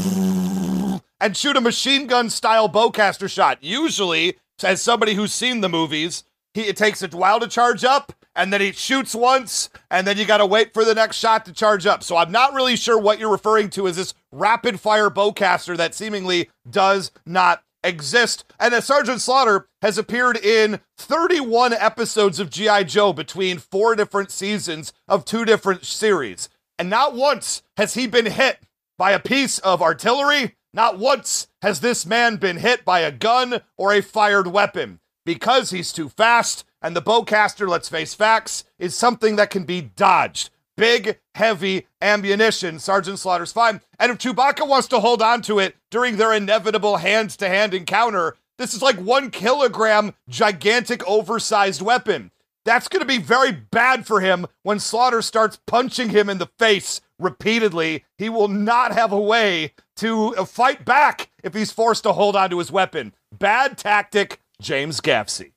and 1.20 1.36
shoot 1.36 1.56
a 1.56 1.60
machine 1.60 2.08
gun 2.08 2.28
style 2.28 2.68
bowcaster 2.68 3.30
shot. 3.30 3.58
Usually, 3.62 4.36
as 4.64 4.82
somebody 4.82 5.14
who's 5.14 5.32
seen 5.32 5.60
the 5.60 5.68
movies, 5.68 6.24
he 6.54 6.62
it 6.62 6.76
takes 6.76 7.04
a 7.04 7.08
while 7.08 7.38
to 7.38 7.46
charge 7.46 7.84
up 7.84 8.12
and 8.34 8.52
then 8.52 8.60
he 8.60 8.72
shoots 8.72 9.14
once 9.14 9.70
and 9.92 10.08
then 10.08 10.18
you 10.18 10.24
got 10.24 10.38
to 10.38 10.46
wait 10.46 10.74
for 10.74 10.84
the 10.84 10.92
next 10.92 11.18
shot 11.18 11.44
to 11.44 11.52
charge 11.52 11.86
up. 11.86 12.02
So 12.02 12.16
I'm 12.16 12.32
not 12.32 12.52
really 12.52 12.74
sure 12.74 12.98
what 12.98 13.20
you're 13.20 13.30
referring 13.30 13.70
to 13.70 13.86
as 13.86 13.94
this 13.94 14.12
rapid 14.32 14.80
fire 14.80 15.08
bowcaster 15.08 15.76
that 15.76 15.94
seemingly 15.94 16.50
does 16.68 17.12
not 17.24 17.62
exist. 17.84 18.44
And 18.58 18.74
as 18.74 18.86
Sergeant 18.86 19.20
Slaughter 19.20 19.68
has 19.82 19.98
appeared 19.98 20.36
in 20.36 20.80
31 20.98 21.74
episodes 21.74 22.40
of 22.40 22.50
G.I. 22.50 22.82
Joe 22.82 23.12
between 23.12 23.58
four 23.58 23.94
different 23.94 24.32
seasons 24.32 24.92
of 25.06 25.24
two 25.24 25.44
different 25.44 25.84
series. 25.84 26.48
And 26.80 26.88
not 26.88 27.14
once 27.14 27.62
has 27.76 27.92
he 27.92 28.06
been 28.06 28.24
hit 28.24 28.58
by 28.96 29.10
a 29.10 29.18
piece 29.18 29.58
of 29.58 29.82
artillery. 29.82 30.56
Not 30.72 30.98
once 30.98 31.48
has 31.60 31.80
this 31.80 32.06
man 32.06 32.36
been 32.36 32.56
hit 32.56 32.86
by 32.86 33.00
a 33.00 33.12
gun 33.12 33.60
or 33.76 33.92
a 33.92 34.00
fired 34.00 34.46
weapon 34.46 34.98
because 35.26 35.68
he's 35.68 35.92
too 35.92 36.08
fast. 36.08 36.64
And 36.80 36.96
the 36.96 37.02
bowcaster, 37.02 37.68
let's 37.68 37.90
face 37.90 38.14
facts, 38.14 38.64
is 38.78 38.94
something 38.94 39.36
that 39.36 39.50
can 39.50 39.64
be 39.64 39.82
dodged. 39.82 40.48
Big, 40.74 41.18
heavy 41.34 41.86
ammunition. 42.00 42.78
Sergeant 42.78 43.18
Slaughter's 43.18 43.52
fine. 43.52 43.82
And 43.98 44.10
if 44.10 44.16
Chewbacca 44.16 44.66
wants 44.66 44.88
to 44.88 45.00
hold 45.00 45.20
on 45.20 45.42
to 45.42 45.58
it 45.58 45.76
during 45.90 46.16
their 46.16 46.32
inevitable 46.32 46.96
hand 46.96 47.28
to 47.40 47.48
hand 47.50 47.74
encounter, 47.74 48.38
this 48.56 48.72
is 48.72 48.80
like 48.80 48.96
one 48.96 49.30
kilogram, 49.30 50.14
gigantic, 50.30 51.06
oversized 51.06 51.82
weapon. 51.82 52.30
That's 52.64 52.88
going 52.88 53.00
to 53.00 53.06
be 53.06 53.18
very 53.18 53.52
bad 53.52 54.06
for 54.06 54.20
him 54.20 54.46
when 54.62 54.78
Slaughter 54.78 55.22
starts 55.22 55.58
punching 55.66 56.10
him 56.10 56.28
in 56.28 56.38
the 56.38 56.50
face 56.58 57.00
repeatedly. 57.18 58.04
He 58.18 58.28
will 58.28 58.48
not 58.48 58.92
have 58.92 59.12
a 59.12 59.20
way 59.20 59.72
to 59.96 60.34
uh, 60.36 60.44
fight 60.44 60.84
back 60.84 61.30
if 61.42 61.54
he's 61.54 61.72
forced 61.72 62.02
to 62.02 62.12
hold 62.12 62.36
on 62.36 62.50
to 62.50 62.58
his 62.58 62.70
weapon. 62.70 63.14
Bad 63.32 63.78
tactic, 63.78 64.40
James 64.60 65.00
Gavsie. 65.00 65.52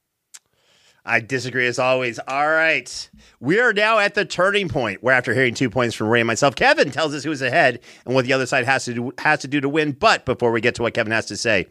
I 1.05 1.19
disagree 1.19 1.67
as 1.67 1.79
always. 1.79 2.17
All 2.19 2.47
right. 2.47 3.09
We 3.41 3.59
are 3.59 3.73
now 3.73 3.99
at 3.99 4.15
the 4.15 4.23
turning 4.23 4.69
point 4.69 5.03
where 5.03 5.13
after 5.13 5.33
hearing 5.33 5.53
two 5.53 5.69
points 5.69 5.95
from 5.95 6.07
Ray 6.07 6.21
and 6.21 6.27
myself, 6.27 6.55
Kevin 6.55 6.91
tells 6.91 7.13
us 7.13 7.25
who's 7.25 7.41
ahead 7.41 7.81
and 8.05 8.15
what 8.15 8.23
the 8.23 8.31
other 8.31 8.45
side 8.45 8.63
has 8.65 8.85
to 8.85 8.93
do, 8.93 9.13
has 9.17 9.39
to 9.41 9.49
do 9.49 9.59
to 9.59 9.67
win. 9.67 9.91
But 9.91 10.23
before 10.23 10.51
we 10.51 10.61
get 10.61 10.75
to 10.75 10.81
what 10.81 10.93
Kevin 10.93 11.11
has 11.11 11.25
to 11.25 11.35
say, 11.35 11.67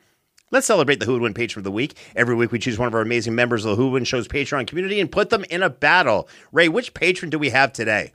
Let's 0.53 0.67
celebrate 0.67 1.01
the 1.01 1.07
Who 1.07 1.15
Would 1.15 1.23
Win 1.23 1.33
Patron 1.33 1.61
of 1.61 1.65
the 1.65 1.71
Week. 1.71 1.97
Every 2.15 2.35
week 2.35 2.53
we 2.53 2.59
choose 2.59 2.79
one 2.79 2.87
of 2.87 2.95
our 2.95 3.01
amazing 3.01 3.35
members 3.35 3.65
of 3.65 3.71
the 3.71 3.77
Who 3.77 3.87
Would 3.87 3.95
Win 3.95 4.05
Show's 4.05 4.29
Patreon 4.29 4.67
community 4.67 5.01
and 5.01 5.11
put 5.11 5.31
them 5.31 5.47
in 5.49 5.63
a 5.63 5.71
battle. 5.71 6.29
Ray, 6.53 6.69
which 6.69 6.93
patron 6.93 7.31
do 7.31 7.39
we 7.39 7.49
have 7.49 7.73
today? 7.73 8.13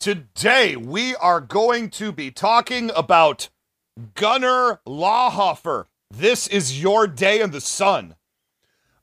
Today 0.00 0.74
we 0.74 1.14
are 1.14 1.40
going 1.40 1.90
to 1.90 2.10
be 2.10 2.32
talking 2.32 2.90
about 2.96 3.50
Gunnar 4.14 4.80
Lawhofer. 4.84 5.84
This 6.10 6.48
is 6.48 6.82
your 6.82 7.06
day 7.06 7.40
in 7.40 7.52
the 7.52 7.60
sun. 7.60 8.16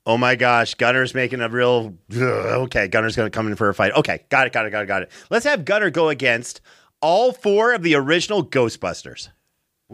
Oh 0.05 0.17
my 0.17 0.35
gosh, 0.35 0.75
Gunnar's 0.75 1.15
making 1.15 1.39
a 1.39 1.47
real. 1.47 1.93
Ugh, 2.11 2.19
okay, 2.19 2.89
Gunnar's 2.89 3.15
going 3.15 3.31
to 3.31 3.35
come 3.35 3.47
in 3.47 3.55
for 3.55 3.69
a 3.69 3.73
fight. 3.73 3.93
Okay, 3.93 4.25
got 4.27 4.45
it, 4.45 4.51
got 4.51 4.65
it, 4.65 4.71
got 4.71 4.83
it, 4.83 4.87
got 4.87 5.03
it. 5.03 5.11
Let's 5.29 5.45
have 5.45 5.63
Gunnar 5.63 5.89
go 5.89 6.09
against 6.09 6.59
all 7.01 7.31
four 7.31 7.73
of 7.73 7.81
the 7.81 7.95
original 7.95 8.45
Ghostbusters. 8.45 9.29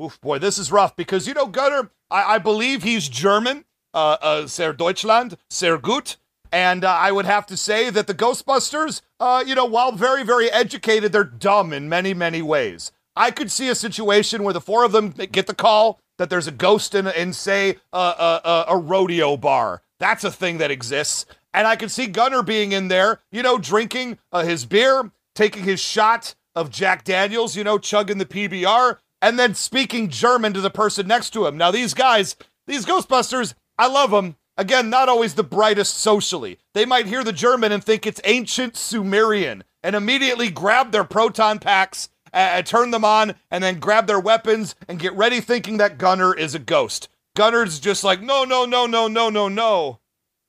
Oof, 0.01 0.19
boy, 0.21 0.39
this 0.39 0.57
is 0.57 0.71
rough 0.71 0.95
because 0.95 1.27
you 1.27 1.33
know 1.33 1.47
Gunnar. 1.47 1.91
I, 2.09 2.35
I 2.35 2.37
believe 2.37 2.83
he's 2.83 3.07
German. 3.07 3.65
Uh, 3.93 4.17
uh, 4.21 4.45
sehr 4.45 4.71
Deutschland, 4.71 5.37
sehr 5.49 5.77
gut. 5.77 6.17
And 6.51 6.83
uh, 6.83 6.91
I 6.91 7.11
would 7.11 7.25
have 7.25 7.45
to 7.47 7.57
say 7.57 7.89
that 7.89 8.07
the 8.07 8.13
Ghostbusters, 8.13 9.01
uh, 9.19 9.43
you 9.45 9.55
know, 9.55 9.65
while 9.65 9.91
very, 9.91 10.23
very 10.23 10.49
educated, 10.51 11.11
they're 11.11 11.23
dumb 11.23 11.73
in 11.73 11.89
many, 11.89 12.13
many 12.13 12.41
ways. 12.41 12.91
I 13.15 13.31
could 13.31 13.51
see 13.51 13.67
a 13.67 13.75
situation 13.75 14.43
where 14.43 14.53
the 14.53 14.61
four 14.61 14.83
of 14.83 14.91
them 14.91 15.09
get 15.09 15.47
the 15.47 15.53
call 15.53 15.99
that 16.17 16.29
there's 16.29 16.47
a 16.47 16.51
ghost 16.51 16.95
in, 16.95 17.07
in 17.07 17.33
say, 17.33 17.77
a, 17.93 17.97
a, 17.97 18.65
a 18.69 18.77
rodeo 18.77 19.37
bar. 19.37 19.81
That's 19.99 20.23
a 20.23 20.31
thing 20.31 20.57
that 20.59 20.71
exists. 20.71 21.25
And 21.53 21.67
I 21.67 21.75
could 21.75 21.91
see 21.91 22.07
Gunnar 22.07 22.43
being 22.43 22.71
in 22.71 22.87
there, 22.87 23.19
you 23.31 23.41
know, 23.43 23.57
drinking 23.57 24.19
uh, 24.31 24.43
his 24.43 24.65
beer, 24.65 25.11
taking 25.35 25.63
his 25.63 25.79
shot 25.79 26.35
of 26.55 26.69
Jack 26.69 27.03
Daniels, 27.03 27.55
you 27.55 27.63
know, 27.63 27.77
chugging 27.77 28.17
the 28.17 28.25
PBR, 28.25 28.97
and 29.21 29.37
then 29.37 29.55
speaking 29.55 30.09
German 30.09 30.53
to 30.53 30.61
the 30.61 30.69
person 30.69 31.07
next 31.07 31.31
to 31.31 31.45
him. 31.45 31.57
Now, 31.57 31.71
these 31.71 31.93
guys, 31.93 32.35
these 32.67 32.85
Ghostbusters, 32.85 33.53
I 33.77 33.87
love 33.87 34.11
them. 34.11 34.35
Again, 34.57 34.89
not 34.89 35.07
always 35.07 35.35
the 35.35 35.43
brightest 35.43 35.95
socially. 35.95 36.59
They 36.73 36.85
might 36.85 37.07
hear 37.07 37.23
the 37.23 37.31
German 37.31 37.71
and 37.71 37.83
think 37.83 38.05
it's 38.05 38.21
ancient 38.25 38.75
Sumerian 38.75 39.63
and 39.81 39.95
immediately 39.95 40.49
grab 40.49 40.91
their 40.91 41.05
proton 41.05 41.59
packs 41.59 42.09
uh, 42.33 42.61
turn 42.61 42.91
them 42.91 43.05
on, 43.05 43.35
and 43.49 43.63
then 43.63 43.79
grab 43.79 44.07
their 44.07 44.19
weapons 44.19 44.75
and 44.87 44.99
get 44.99 45.13
ready 45.13 45.41
thinking 45.41 45.77
that 45.77 45.97
Gunnar 45.97 46.33
is 46.33 46.55
a 46.55 46.59
ghost. 46.59 47.09
Gunnar's 47.35 47.79
just 47.79 48.03
like, 48.03 48.21
no, 48.21 48.43
no, 48.43 48.65
no, 48.65 48.85
no, 48.85 49.07
no, 49.07 49.29
no, 49.29 49.47
no. 49.47 49.99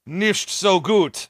Nicht 0.07 0.49
so 0.49 0.81
gut. 0.81 1.29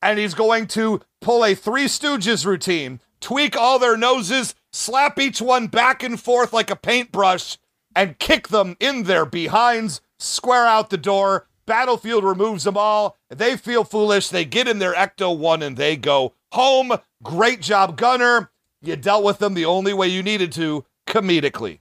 And 0.00 0.18
he's 0.18 0.34
going 0.34 0.66
to 0.68 1.00
pull 1.20 1.44
a 1.44 1.54
Three 1.54 1.84
Stooges 1.84 2.44
routine, 2.44 3.00
tweak 3.20 3.56
all 3.56 3.78
their 3.78 3.96
noses, 3.96 4.54
slap 4.74 5.20
each 5.20 5.40
one 5.40 5.68
back 5.68 6.02
and 6.02 6.20
forth 6.20 6.52
like 6.52 6.68
a 6.68 6.76
paintbrush, 6.76 7.58
and 7.94 8.18
kick 8.18 8.48
them 8.48 8.76
in 8.80 9.04
their 9.04 9.24
behinds, 9.24 10.00
square 10.18 10.66
out 10.66 10.90
the 10.90 10.96
door. 10.96 11.46
Battlefield 11.64 12.24
removes 12.24 12.64
them 12.64 12.76
all. 12.76 13.16
They 13.30 13.56
feel 13.56 13.84
foolish. 13.84 14.28
They 14.28 14.44
get 14.44 14.68
in 14.68 14.80
their 14.80 14.92
Ecto 14.92 15.36
1 15.36 15.62
and 15.62 15.76
they 15.76 15.96
go 15.96 16.34
home. 16.52 16.92
Great 17.22 17.62
job, 17.62 17.96
Gunnar. 17.96 18.50
You 18.82 18.96
dealt 18.96 19.24
with 19.24 19.38
them 19.38 19.54
the 19.54 19.64
only 19.64 19.94
way 19.94 20.08
you 20.08 20.22
needed 20.22 20.52
to, 20.52 20.84
comedically. 21.06 21.78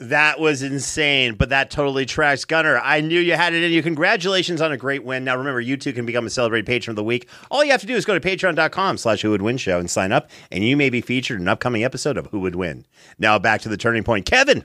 That 0.00 0.38
was 0.38 0.62
insane, 0.62 1.34
but 1.34 1.48
that 1.48 1.70
totally 1.70 2.06
tracks. 2.06 2.44
Gunnar, 2.44 2.78
I 2.78 3.00
knew 3.00 3.18
you 3.18 3.34
had 3.34 3.52
it 3.52 3.64
in 3.64 3.72
you. 3.72 3.82
Congratulations 3.82 4.60
on 4.60 4.70
a 4.70 4.76
great 4.76 5.02
win. 5.02 5.24
Now, 5.24 5.36
remember, 5.36 5.60
you 5.60 5.76
too 5.76 5.92
can 5.92 6.06
become 6.06 6.24
a 6.24 6.30
celebrated 6.30 6.66
patron 6.66 6.92
of 6.92 6.96
the 6.96 7.02
week. 7.02 7.28
All 7.50 7.64
you 7.64 7.72
have 7.72 7.80
to 7.80 7.86
do 7.86 7.96
is 7.96 8.04
go 8.04 8.16
to 8.16 8.20
patreon.com 8.20 8.96
slash 8.96 9.22
who 9.22 9.30
would 9.32 9.42
win 9.42 9.56
show 9.56 9.80
and 9.80 9.90
sign 9.90 10.12
up, 10.12 10.30
and 10.52 10.62
you 10.62 10.76
may 10.76 10.88
be 10.88 11.00
featured 11.00 11.38
in 11.38 11.42
an 11.42 11.48
upcoming 11.48 11.82
episode 11.82 12.16
of 12.16 12.28
Who 12.28 12.38
Would 12.40 12.54
Win. 12.54 12.86
Now, 13.18 13.40
back 13.40 13.60
to 13.62 13.68
the 13.68 13.76
turning 13.76 14.04
point. 14.04 14.24
Kevin, 14.24 14.64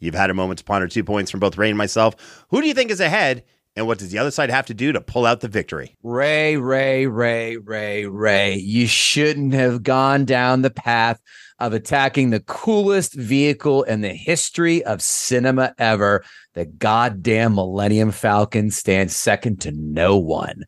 you've 0.00 0.16
had 0.16 0.30
a 0.30 0.34
moment 0.34 0.58
to 0.58 0.64
ponder 0.64 0.88
two 0.88 1.04
points 1.04 1.30
from 1.30 1.38
both 1.38 1.56
Ray 1.56 1.68
and 1.68 1.78
myself. 1.78 2.44
Who 2.48 2.60
do 2.60 2.66
you 2.66 2.74
think 2.74 2.90
is 2.90 2.98
ahead, 2.98 3.44
and 3.76 3.86
what 3.86 3.98
does 3.98 4.10
the 4.10 4.18
other 4.18 4.32
side 4.32 4.50
have 4.50 4.66
to 4.66 4.74
do 4.74 4.90
to 4.90 5.00
pull 5.00 5.26
out 5.26 5.42
the 5.42 5.48
victory? 5.48 5.94
Ray, 6.02 6.56
Ray, 6.56 7.06
Ray, 7.06 7.56
Ray, 7.56 8.06
Ray. 8.06 8.56
You 8.56 8.88
shouldn't 8.88 9.54
have 9.54 9.84
gone 9.84 10.24
down 10.24 10.62
the 10.62 10.70
path 10.70 11.20
of 11.58 11.72
attacking 11.72 12.30
the 12.30 12.40
coolest 12.40 13.14
vehicle 13.14 13.82
in 13.84 14.00
the 14.00 14.12
history 14.12 14.84
of 14.84 15.02
cinema 15.02 15.74
ever. 15.78 16.24
The 16.54 16.66
goddamn 16.66 17.54
Millennium 17.54 18.10
Falcon 18.10 18.70
stands 18.70 19.16
second 19.16 19.60
to 19.62 19.72
no 19.72 20.16
one. 20.16 20.64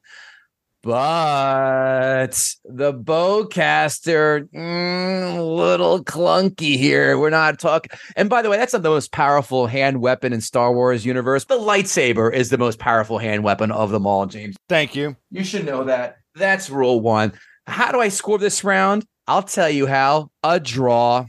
But 0.82 2.54
the 2.64 2.94
bowcaster, 2.94 4.48
mm, 4.54 5.56
little 5.56 6.04
clunky 6.04 6.78
here. 6.78 7.18
We're 7.18 7.30
not 7.30 7.58
talking. 7.58 7.90
And 8.16 8.30
by 8.30 8.42
the 8.42 8.48
way, 8.48 8.56
that's 8.56 8.72
not 8.72 8.82
the 8.82 8.88
most 8.88 9.10
powerful 9.10 9.66
hand 9.66 10.00
weapon 10.00 10.32
in 10.32 10.40
Star 10.40 10.72
Wars 10.72 11.04
universe. 11.04 11.44
The 11.44 11.58
lightsaber 11.58 12.32
is 12.32 12.50
the 12.50 12.58
most 12.58 12.78
powerful 12.78 13.18
hand 13.18 13.42
weapon 13.42 13.72
of 13.72 13.90
them 13.90 14.06
all, 14.06 14.26
James. 14.26 14.56
Thank 14.68 14.94
you. 14.94 15.16
You 15.30 15.42
should 15.42 15.66
know 15.66 15.84
that. 15.84 16.18
That's 16.36 16.70
rule 16.70 17.00
one. 17.00 17.32
How 17.66 17.90
do 17.90 18.00
I 18.00 18.08
score 18.08 18.38
this 18.38 18.62
round? 18.62 19.04
I'll 19.28 19.42
tell 19.42 19.70
you 19.70 19.86
how. 19.86 20.30
A 20.42 20.58
draw. 20.58 21.26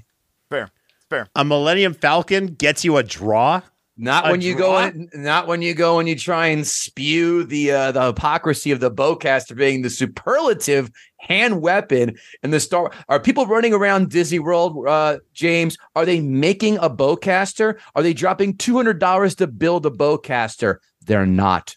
Fair. 0.50 0.72
Fair. 1.10 1.28
A 1.36 1.44
Millennium 1.46 1.94
Falcon 1.94 2.48
gets 2.48 2.84
you 2.86 2.98
a 2.98 3.04
draw? 3.04 3.62
Not 4.02 4.28
A 4.28 4.32
when 4.32 4.40
you 4.42 4.56
draw? 4.56 4.84
go 4.84 4.88
in, 4.88 5.10
not 5.14 5.46
when 5.48 5.62
you 5.62 5.74
go 5.74 6.00
and 6.00 6.08
you 6.08 6.16
try 6.16 6.48
and 6.48 6.66
spew 6.66 7.44
the 7.44 7.72
uh, 7.72 7.92
the 7.92 8.06
hypocrisy 8.08 8.72
of 8.72 8.80
the 8.80 8.90
bowcaster 8.90 9.58
being 9.58 9.82
the 9.82 9.90
superlative 9.90 10.90
hand 11.18 11.62
weapon 11.62 12.16
in 12.42 12.52
the 12.52 12.62
Star. 12.62 12.94
Are 13.10 13.20
people 13.20 13.46
running 13.46 13.74
around 13.74 14.10
Disney 14.10 14.40
World, 14.40 14.88
uh, 14.88 15.18
James? 15.34 15.78
Are 15.98 16.06
they 16.06 16.22
making 16.22 16.78
a 16.78 16.90
bowcaster? 16.90 17.78
Are 17.94 18.02
they 18.02 18.14
dropping 18.14 18.56
two 18.56 18.78
hundred 18.78 19.00
dollars 19.00 19.36
to 19.36 19.48
build 19.48 19.86
a 19.86 19.90
bowcaster? 19.92 20.78
They're 21.06 21.26
not. 21.26 21.76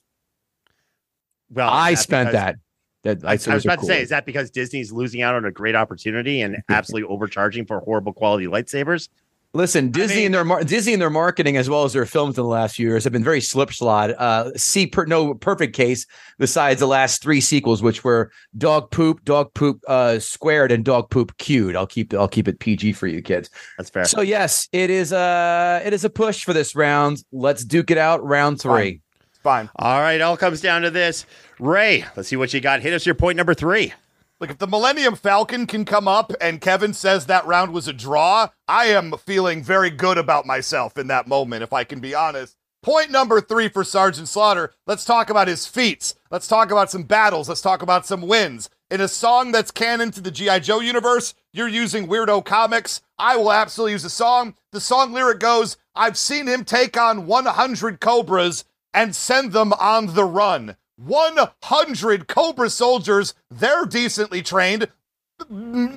Well, 1.51 1.69
I 1.71 1.95
spent 1.95 2.29
because- 2.29 2.41
that. 2.41 2.57
That 3.03 3.25
I, 3.25 3.33
I 3.33 3.55
was 3.55 3.65
about 3.65 3.81
to 3.81 3.87
say, 3.87 4.01
is 4.01 4.11
that 4.11 4.27
because 4.27 4.51
Disney's 4.51 4.93
losing 4.93 5.23
out 5.23 5.35
on 5.35 5.45
a 5.45 5.51
great 5.51 5.75
opportunity 5.75 6.41
and 6.41 6.63
absolutely 6.69 7.09
overcharging 7.09 7.67
for 7.67 7.81
horrible 7.81 8.13
quality 8.13 8.47
lightsabers? 8.47 9.09
Listen, 9.55 9.91
Disney 9.91 10.17
mean- 10.17 10.27
and 10.27 10.35
their 10.35 10.45
mar- 10.45 10.65
Disney 10.65 10.95
and 10.95 11.03
their 11.03 11.11
marketing, 11.11 11.59
as 11.59 11.69
well 11.69 11.85
as 11.85 11.93
their 11.93 12.07
films 12.07 12.39
in 12.39 12.43
the 12.43 12.49
last 12.49 12.77
few 12.77 12.89
years, 12.89 13.05
have 13.05 13.13
been 13.13 13.23
very 13.23 13.41
slipshod. 13.43 14.15
Uh, 14.17 14.51
see, 14.57 14.87
per- 14.87 15.05
no 15.05 15.35
perfect 15.35 15.77
case 15.77 16.07
besides 16.39 16.81
the 16.81 16.87
last 16.87 17.23
three 17.23 17.41
sequels, 17.43 17.83
which 17.83 18.03
were 18.03 18.31
Dog 18.57 18.91
Poop, 18.91 19.23
Dog 19.25 19.53
Poop 19.53 19.83
uh, 19.89 20.19
Squared, 20.21 20.73
and 20.73 20.87
Dog 20.87 21.11
Poop 21.11 21.37
Cute. 21.37 21.77
I'll 21.77 21.87
keep 21.87 22.15
I'll 22.15 22.29
keep 22.29 22.49
it 22.49 22.61
PG 22.61 22.95
for 22.95 23.07
you 23.07 23.21
kids. 23.21 23.51
That's 23.77 23.91
fair. 23.91 24.07
So 24.07 24.23
yes, 24.23 24.69
it 24.73 24.89
is 24.89 25.13
uh 25.13 25.83
it 25.85 25.93
is 25.93 26.05
a 26.05 26.11
push 26.11 26.45
for 26.45 26.55
this 26.55 26.75
round. 26.75 27.23
Let's 27.31 27.63
duke 27.63 27.91
it 27.91 27.99
out. 27.99 28.25
Round 28.25 28.59
three. 28.59 29.01
It's 29.12 29.12
fine. 29.43 29.71
All 29.77 30.01
right, 30.01 30.21
all 30.21 30.37
comes 30.37 30.61
down 30.61 30.83
to 30.83 30.91
this. 30.91 31.27
Ray, 31.59 32.05
let's 32.17 32.29
see 32.29 32.37
what 32.37 32.55
you 32.55 32.61
got. 32.61 32.81
Hit 32.81 32.93
us 32.93 33.07
your 33.07 33.15
point 33.15 33.37
number 33.37 33.55
three. 33.55 33.93
Like 34.41 34.51
if 34.51 34.59
the 34.59 34.67
Millennium 34.67 35.15
Falcon 35.15 35.67
can 35.67 35.85
come 35.85 36.09
up 36.09 36.33
and 36.41 36.61
Kevin 36.61 36.95
says 36.95 37.27
that 37.27 37.47
round 37.47 37.73
was 37.73 37.87
a 37.87 37.93
draw, 37.93 38.49
I 38.67 38.87
am 38.87 39.13
feeling 39.13 39.63
very 39.63 39.91
good 39.91 40.19
about 40.19 40.47
myself 40.47 40.99
in 40.99 41.07
that 41.07 41.29
moment, 41.29 41.63
if 41.63 41.73
I 41.73 41.85
can 41.85 42.01
be 42.01 42.15
honest. 42.15 42.57
Point 42.83 43.13
number 43.13 43.41
three 43.41 43.69
for 43.69 43.85
Sergeant 43.85 44.27
Slaughter. 44.27 44.73
Let's 44.85 45.05
talk 45.05 45.31
about 45.31 45.47
his 45.47 45.69
feats. 45.69 46.17
Let's 46.33 46.49
talk 46.49 46.73
about 46.73 46.91
some 46.91 47.05
battles. 47.05 47.49
Let's 47.49 47.61
talk 47.61 47.83
about 47.83 48.05
some 48.05 48.23
wins. 48.23 48.69
In 48.91 49.01
a 49.01 49.07
song 49.07 49.53
that's 49.53 49.71
canon 49.71 50.11
to 50.11 50.21
the 50.21 50.33
G.I. 50.33 50.59
Joe 50.59 50.81
universe, 50.81 51.35
you're 51.53 51.69
using 51.69 52.09
Weirdo 52.09 52.45
Comics. 52.45 53.01
I 53.17 53.37
will 53.37 53.53
absolutely 53.53 53.93
use 53.93 54.05
a 54.05 54.11
song. 54.11 54.57
The 54.73 54.81
song 54.81 55.13
lyric 55.13 55.39
goes 55.39 55.77
I've 55.95 56.19
seen 56.19 56.49
him 56.49 56.65
take 56.65 56.97
on 56.97 57.27
100 57.27 58.01
Cobras 58.01 58.65
and 58.95 59.15
send 59.15 59.53
them 59.53 59.73
on 59.75 60.15
the 60.15 60.25
run. 60.25 60.77
100 60.97 62.29
Cobra 62.29 62.71
soldiers, 62.71 63.35
they're 63.51 63.87
decently 63.87 64.43
trained 64.43 64.89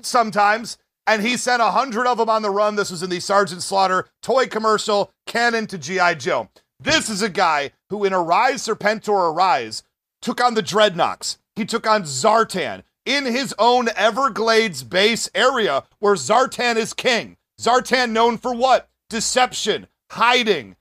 sometimes. 0.01 0.77
And 1.07 1.21
he 1.21 1.37
sent 1.37 1.61
100 1.61 2.07
of 2.07 2.17
them 2.17 2.29
on 2.29 2.41
the 2.41 2.49
run. 2.49 2.75
This 2.75 2.89
was 2.89 3.03
in 3.03 3.11
the 3.11 3.19
Sergeant 3.19 3.61
Slaughter 3.61 4.07
toy 4.23 4.47
commercial, 4.47 5.11
canon 5.27 5.67
to 5.67 5.77
G.I. 5.77 6.15
Joe. 6.15 6.49
This 6.79 7.09
is 7.09 7.21
a 7.21 7.29
guy 7.29 7.71
who, 7.89 8.03
in 8.05 8.13
Arise 8.13 8.67
Serpentor 8.67 9.31
Arise, 9.31 9.83
took 10.21 10.43
on 10.43 10.55
the 10.55 10.63
Dreadnoks. 10.63 11.37
He 11.55 11.63
took 11.63 11.85
on 11.87 12.03
Zartan 12.03 12.81
in 13.05 13.25
his 13.25 13.53
own 13.59 13.89
Everglades 13.95 14.83
base 14.83 15.29
area 15.35 15.83
where 15.99 16.15
Zartan 16.15 16.75
is 16.75 16.93
king. 16.93 17.37
Zartan 17.61 18.09
known 18.09 18.37
for 18.37 18.53
what? 18.53 18.89
Deception, 19.09 19.87
hiding, 20.11 20.75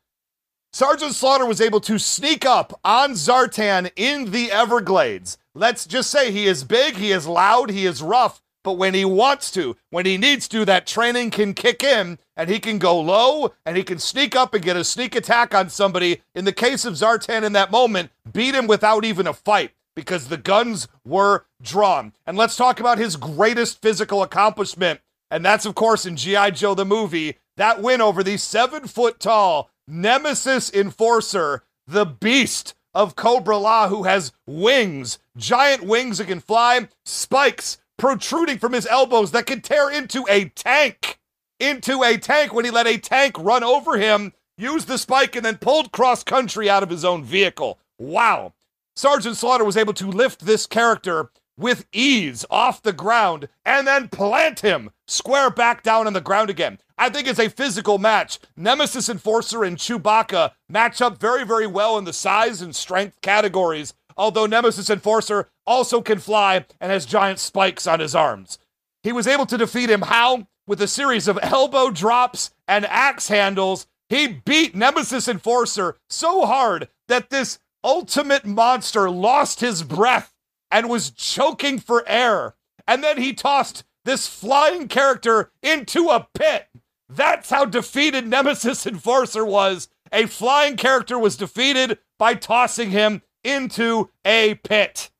Sergeant 0.75 1.15
Slaughter 1.15 1.47
was 1.47 1.61
able 1.61 1.79
to 1.83 2.01
sneak 2.01 2.45
up 2.45 2.81
on 2.85 3.13
Zartan 3.13 3.93
in 3.95 4.33
the 4.33 4.51
Everglades. 4.51 5.39
Let's 5.55 5.87
just 5.87 6.11
say 6.11 6.33
he 6.33 6.47
is 6.47 6.65
big, 6.65 6.97
he 6.97 7.13
is 7.13 7.29
loud, 7.29 7.71
he 7.71 7.87
is 7.87 8.03
rough, 8.03 8.43
but 8.65 8.73
when 8.73 8.93
he 8.93 9.05
wants 9.05 9.53
to, 9.53 9.77
when 9.91 10.05
he 10.05 10.19
needs 10.19 10.49
to, 10.49 10.65
that 10.65 10.85
training 10.85 11.31
can 11.31 11.55
kick 11.55 11.85
in 11.85 12.19
and 12.37 12.51
he 12.51 12.59
can 12.59 12.79
go 12.79 12.99
low 12.99 13.53
and 13.65 13.77
he 13.77 13.85
can 13.85 14.01
sneak 14.01 14.35
up 14.35 14.53
and 14.53 14.65
get 14.65 14.77
a 14.77 14.83
sneak 14.83 15.15
attack 15.15 15.55
on 15.55 15.69
somebody. 15.69 16.23
In 16.35 16.45
the 16.45 16.53
case 16.53 16.85
of 16.85 16.95
Zartan 16.95 17.45
in 17.45 17.53
that 17.53 17.71
moment, 17.71 18.11
beat 18.33 18.57
him 18.57 18.67
without 18.67 19.05
even 19.05 19.29
a 19.29 19.33
fight 19.33 19.71
because 19.95 20.27
the 20.27 20.37
guns 20.37 20.89
were 21.05 21.47
drawn. 21.63 22.15
And 22.27 22.37
let's 22.37 22.57
talk 22.57 22.81
about 22.81 22.99
his 22.99 23.15
greatest 23.15 23.81
physical 23.81 24.25
accomplishment. 24.25 24.99
And 25.31 25.45
that's, 25.45 25.67
of 25.67 25.77
course, 25.77 26.05
in 26.05 26.17
G.I. 26.17 26.51
Joe 26.51 26.75
the 26.75 26.85
movie, 26.85 27.37
that 27.57 27.81
win 27.81 28.01
over 28.01 28.25
the 28.25 28.37
seven 28.37 28.89
foot 28.89 29.21
tall 29.21 29.71
Nemesis 29.87 30.73
Enforcer, 30.73 31.63
the 31.87 32.07
beast 32.07 32.75
of 32.95 33.17
Cobra 33.17 33.59
La, 33.59 33.89
who 33.89 34.05
has 34.05 34.33
wings, 34.47 35.19
giant 35.37 35.83
wings 35.83 36.19
that 36.19 36.29
can 36.29 36.41
fly, 36.41 36.89
spikes 37.05 37.79
protruding 37.99 38.59
from 38.59 38.73
his 38.73 38.87
elbows 38.87 39.33
that 39.33 39.47
can 39.47 39.61
tear 39.61 39.91
into 39.91 40.25
a 40.29 40.47
tank. 40.51 41.19
Into 41.61 42.03
a 42.03 42.17
tank 42.17 42.53
when 42.53 42.65
he 42.65 42.71
let 42.71 42.87
a 42.87 42.99
tank 42.99 43.39
run 43.39 43.63
over 43.63 43.97
him, 43.99 44.33
used 44.57 44.89
the 44.89 44.99
spike, 44.99 45.37
and 45.37 45.45
then 45.45 45.59
pulled 45.59 45.93
cross 45.93 46.23
country 46.25 46.69
out 46.69 46.83
of 46.83 46.91
his 46.91 47.05
own 47.05 47.23
vehicle. 47.23 47.79
Wow. 47.99 48.55
Sergeant 48.97 49.37
Slaughter 49.37 49.65
was 49.65 49.77
able 49.77 49.95
to 49.95 50.07
lift 50.07 50.47
this 50.47 50.67
character 50.67 51.31
with 51.57 51.87
ease 51.93 52.45
off 52.51 52.83
the 52.83 52.93
ground 52.93 53.49
and 53.65 53.87
then 53.87 54.09
plant 54.09 54.61
him 54.61 54.91
square 55.07 55.51
back 55.51 55.83
down 55.83 56.07
on 56.07 56.13
the 56.13 56.21
ground 56.21 56.51
again. 56.51 56.79
I 56.97 57.09
think 57.09 57.27
it's 57.27 57.41
a 57.41 57.49
physical 57.49 57.99
match. 57.99 58.39
Nemesis 58.57 59.09
Enforcer 59.09 59.65
and 59.65 59.77
Chewbacca 59.77 60.53
match 60.69 61.01
up 61.01 61.19
very, 61.19 61.45
very 61.45 61.67
well 61.67 61.99
in 61.99 62.05
the 62.05 62.13
size 62.13 62.63
and 62.63 62.75
strength 62.75 63.21
categories, 63.21 63.95
although 64.17 64.47
Nemesis 64.47 64.91
Enforcer 64.91 65.49
also 65.67 66.01
can 66.01 66.19
fly 66.19 66.65
and 66.81 66.93
has 66.93 67.07
giant 67.07 67.39
spikes 67.39 67.87
on 67.87 68.01
his 68.01 68.15
arms. 68.15 68.59
He 69.03 69.13
was 69.13 69.27
able 69.27 69.47
to 69.47 69.59
defeat 69.59 69.91
him 69.91 70.03
how? 70.03 70.49
With 70.67 70.81
a 70.81 70.89
series 70.89 71.29
of 71.29 71.39
elbow 71.43 71.91
drops 71.91 72.51
and 72.67 72.87
axe 72.87 73.29
handles. 73.29 73.87
He 74.09 74.29
beat 74.29 74.75
Nemesis 74.75 75.29
Enforcer 75.29 75.97
so 76.09 76.47
hard 76.47 76.89
that 77.09 77.31
this 77.31 77.59
ultimate 77.83 78.47
monster 78.47 79.11
lost 79.11 79.61
his 79.61 79.83
breath 79.83 80.34
and 80.75 80.91
was 80.91 81.13
choking 81.13 81.79
for 81.79 82.03
air. 82.09 82.57
And 82.85 83.03
then 83.03 83.17
he 83.17 83.33
tossed 83.33 83.85
this 84.05 84.27
flying 84.27 84.89
character 84.89 85.53
into 85.63 86.09
a 86.09 86.27
pit. 86.35 86.67
That's 87.09 87.49
how 87.49 87.65
defeated 87.65 88.27
Nemesis 88.27 88.85
Enforcer 88.85 89.45
was. 89.45 89.89
A 90.11 90.27
flying 90.27 90.77
character 90.77 91.17
was 91.17 91.37
defeated 91.37 91.99
by 92.19 92.35
tossing 92.35 92.91
him 92.91 93.23
into 93.45 94.11
a 94.25 94.57
pit. 94.65 95.11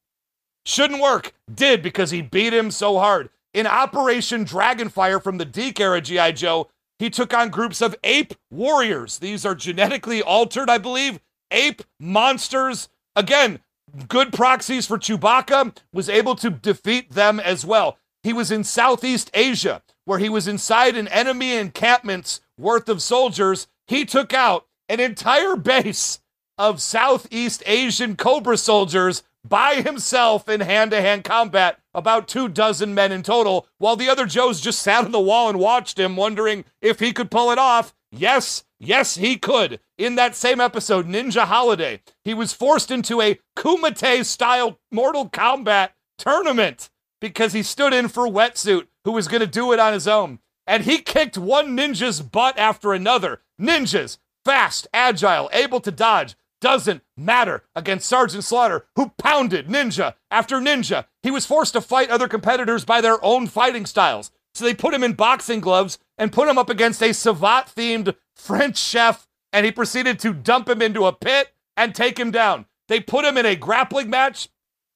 Shouldn't 0.67 1.01
work. 1.01 1.35
Did 1.53 1.83
because 1.83 2.11
he 2.11 2.21
beat 2.21 2.53
him 2.53 2.73
so 2.73 2.99
hard. 2.99 3.31
In 3.53 3.69
Operation 3.69 4.45
Dragonfire 4.45 5.23
from 5.23 5.39
the 5.39 5.45
DiC 5.45 5.79
era 5.79 6.01
G.I. 6.01 6.33
Joe, 6.33 6.69
he 6.99 7.11
took 7.11 7.33
on 7.33 7.51
groups 7.51 7.81
of 7.81 7.95
ape 8.03 8.35
warriors. 8.51 9.21
These 9.21 9.47
are 9.47 9.55
genetically 9.55 10.21
altered, 10.21 10.69
I 10.69 10.79
believe, 10.79 11.21
ape 11.53 11.83
monsters. 12.01 12.89
Again, 13.15 13.61
good 14.09 14.33
proxies 14.33 14.87
for 14.87 14.99
Chewbacca, 14.99 15.77
was 15.93 16.09
able 16.09 16.35
to 16.37 16.51
defeat 16.51 17.13
them 17.13 17.41
as 17.41 17.65
well. 17.65 17.99
He 18.23 18.33
was 18.33 18.51
in 18.51 18.65
Southeast 18.65 19.31
Asia, 19.35 19.83
where 20.05 20.19
he 20.19 20.29
was 20.29 20.49
inside 20.49 20.97
an 20.97 21.09
enemy 21.09 21.55
encampment's 21.55 22.41
worth 22.59 22.89
of 22.89 23.03
soldiers. 23.03 23.67
He 23.87 24.05
took 24.05 24.33
out 24.33 24.67
an 24.89 25.01
entire 25.01 25.57
base 25.57 26.21
of 26.57 26.81
Southeast 26.81 27.63
Asian 27.67 28.17
Cobra 28.17 28.57
soldiers 28.57 29.23
by 29.47 29.83
himself 29.83 30.49
in 30.49 30.61
hand 30.61 30.93
to 30.93 31.01
hand 31.01 31.25
combat, 31.25 31.79
about 31.93 32.27
two 32.27 32.49
dozen 32.49 32.95
men 32.95 33.13
in 33.13 33.23
total, 33.23 33.69
while 33.79 33.97
the 33.97 34.09
other 34.09 34.27
Joes 34.27 34.61
just 34.61 34.81
sat 34.81 35.05
on 35.05 35.13
the 35.13 35.21
wall 35.21 35.51
and 35.51 35.59
watched 35.59 35.99
him, 35.99 36.17
wondering 36.17 36.65
if 36.81 36.99
he 36.99 37.13
could 37.13 37.31
pull 37.31 37.51
it 37.51 37.59
off. 37.59 37.95
Yes, 38.17 38.65
yes, 38.79 39.17
he 39.17 39.37
could. 39.37 39.81
In 39.99 40.15
that 40.15 40.37
same 40.37 40.61
episode, 40.61 41.07
Ninja 41.07 41.45
Holiday, 41.45 42.01
he 42.25 42.33
was 42.33 42.53
forced 42.53 42.91
into 42.91 43.21
a 43.21 43.41
Kumite 43.57 44.25
style 44.25 44.79
Mortal 44.93 45.29
Kombat 45.29 45.91
tournament 46.17 46.91
because 47.21 47.53
he 47.53 47.63
stood 47.63 47.93
in 47.93 48.09
for 48.09 48.29
Wetsuit, 48.29 48.87
who 49.05 49.13
was 49.13 49.29
going 49.29 49.41
to 49.41 49.47
do 49.47 49.73
it 49.73 49.81
on 49.81 49.93
his 49.93 50.07
own. 50.07 50.39
And 50.67 50.85
he 50.85 50.99
kicked 50.99 51.37
one 51.37 51.77
ninja's 51.77 52.23
butt 52.23 52.59
after 52.59 52.93
another. 52.93 53.43
Ninjas, 53.61 54.19
fast, 54.45 54.87
agile, 54.95 55.51
able 55.53 55.81
to 55.81 55.91
dodge, 55.91 56.37
doesn't 56.61 57.03
matter 57.17 57.65
against 57.75 58.09
Sergeant 58.09 58.45
Slaughter, 58.45 58.87
who 58.97 59.13
pounded 59.19 59.69
ninja 59.69 60.15
after 60.31 60.59
ninja. 60.61 61.07
He 61.23 61.31
was 61.31 61.47
forced 61.47 61.75
to 61.75 61.81
fight 61.81 62.11
other 62.11 62.29
competitors 62.29 62.85
by 62.85 63.01
their 63.01 63.23
own 63.25 63.49
fighting 63.49 63.87
styles. 63.87 64.31
So 64.55 64.65
they 64.65 64.75
put 64.75 64.95
him 64.95 65.03
in 65.03 65.15
boxing 65.15 65.61
gloves 65.61 65.99
and 66.19 66.33
put 66.33 66.49
him 66.49 66.59
up 66.59 66.71
against 66.71 67.03
a 67.03 67.11
Savate 67.11 67.75
themed 67.75 68.15
French 68.35 68.79
chef, 68.79 69.27
and 69.53 69.65
he 69.67 69.73
proceeded 69.73 70.19
to 70.21 70.33
dump 70.33 70.69
him 70.69 70.83
into 70.83 71.07
a 71.07 71.13
pit 71.13 71.53
and 71.77 71.95
take 71.95 72.19
him 72.19 72.31
down. 72.31 72.67
They 72.89 73.01
put 73.01 73.25
him 73.25 73.37
in 73.37 73.47
a 73.47 73.57
grappling 73.57 74.11
match 74.11 74.49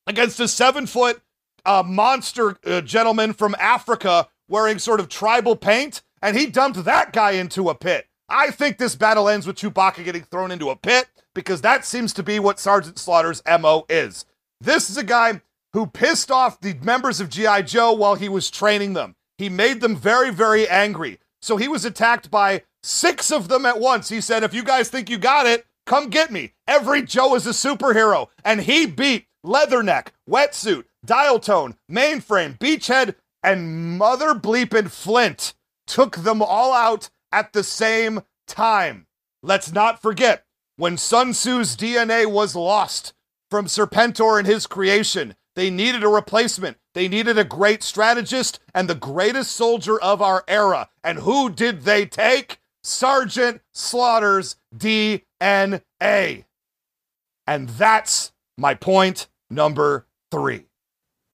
against 0.06 0.40
a 0.40 0.48
seven 0.48 0.86
foot 0.86 1.22
uh, 1.64 1.82
monster 1.86 2.56
uh, 2.64 2.80
gentleman 2.80 3.32
from 3.32 3.54
Africa 3.58 4.28
wearing 4.48 4.78
sort 4.78 5.00
of 5.00 5.08
tribal 5.08 5.56
paint, 5.56 6.02
and 6.22 6.36
he 6.36 6.46
dumped 6.46 6.84
that 6.84 7.12
guy 7.12 7.32
into 7.32 7.68
a 7.68 7.74
pit. 7.74 8.06
I 8.28 8.50
think 8.50 8.78
this 8.78 8.94
battle 8.94 9.28
ends 9.28 9.46
with 9.46 9.56
Chewbacca 9.56 10.04
getting 10.04 10.22
thrown 10.22 10.50
into 10.50 10.70
a 10.70 10.76
pit 10.76 11.08
because 11.34 11.62
that 11.62 11.84
seems 11.84 12.12
to 12.14 12.22
be 12.22 12.38
what 12.38 12.58
Sergeant 12.58 12.98
Slaughter's 12.98 13.42
MO 13.60 13.86
is. 13.88 14.26
This 14.60 14.90
is 14.90 14.96
a 14.96 15.04
guy 15.04 15.40
who 15.72 15.86
pissed 15.86 16.30
off 16.30 16.60
the 16.60 16.74
members 16.82 17.20
of 17.20 17.28
G.I. 17.28 17.62
Joe 17.62 17.92
while 17.92 18.16
he 18.16 18.28
was 18.28 18.50
training 18.50 18.94
them. 18.94 19.14
He 19.38 19.48
made 19.48 19.80
them 19.80 19.96
very, 19.96 20.30
very 20.30 20.68
angry. 20.68 21.20
So 21.40 21.56
he 21.56 21.68
was 21.68 21.84
attacked 21.84 22.30
by 22.30 22.62
six 22.82 23.30
of 23.30 23.48
them 23.48 23.64
at 23.64 23.80
once. 23.80 24.08
He 24.08 24.20
said, 24.20 24.42
If 24.42 24.52
you 24.52 24.64
guys 24.64 24.88
think 24.88 25.08
you 25.08 25.16
got 25.16 25.46
it, 25.46 25.64
come 25.86 26.10
get 26.10 26.30
me. 26.32 26.54
Every 26.66 27.02
Joe 27.02 27.36
is 27.36 27.46
a 27.46 27.50
superhero. 27.50 28.28
And 28.44 28.62
he 28.62 28.84
beat 28.86 29.26
Leatherneck, 29.46 30.08
Wetsuit, 30.28 30.84
Dial 31.04 31.38
Tone, 31.38 31.76
Mainframe, 31.90 32.58
Beachhead, 32.58 33.14
and 33.42 33.96
Mother 33.96 34.34
Bleepin' 34.34 34.90
Flint. 34.90 35.54
Took 35.86 36.16
them 36.16 36.42
all 36.42 36.72
out 36.72 37.08
at 37.30 37.52
the 37.52 37.62
same 37.62 38.22
time. 38.46 39.06
Let's 39.42 39.72
not 39.72 40.02
forget, 40.02 40.44
when 40.76 40.96
Sun 40.96 41.32
Tzu's 41.32 41.76
DNA 41.76 42.26
was 42.26 42.56
lost 42.56 43.14
from 43.50 43.66
Serpentor 43.66 44.38
and 44.38 44.46
his 44.46 44.66
creation, 44.66 45.34
they 45.58 45.70
needed 45.70 46.04
a 46.04 46.08
replacement. 46.08 46.76
They 46.94 47.08
needed 47.08 47.36
a 47.36 47.42
great 47.42 47.82
strategist 47.82 48.60
and 48.76 48.88
the 48.88 48.94
greatest 48.94 49.50
soldier 49.50 50.00
of 50.00 50.22
our 50.22 50.44
era. 50.46 50.88
And 51.02 51.18
who 51.18 51.50
did 51.50 51.82
they 51.82 52.06
take? 52.06 52.58
Sergeant 52.84 53.60
Slaughter's 53.72 54.54
DNA. 54.72 56.44
And 57.44 57.68
that's 57.70 58.30
my 58.56 58.74
point 58.74 59.26
number 59.50 60.06
three. 60.30 60.66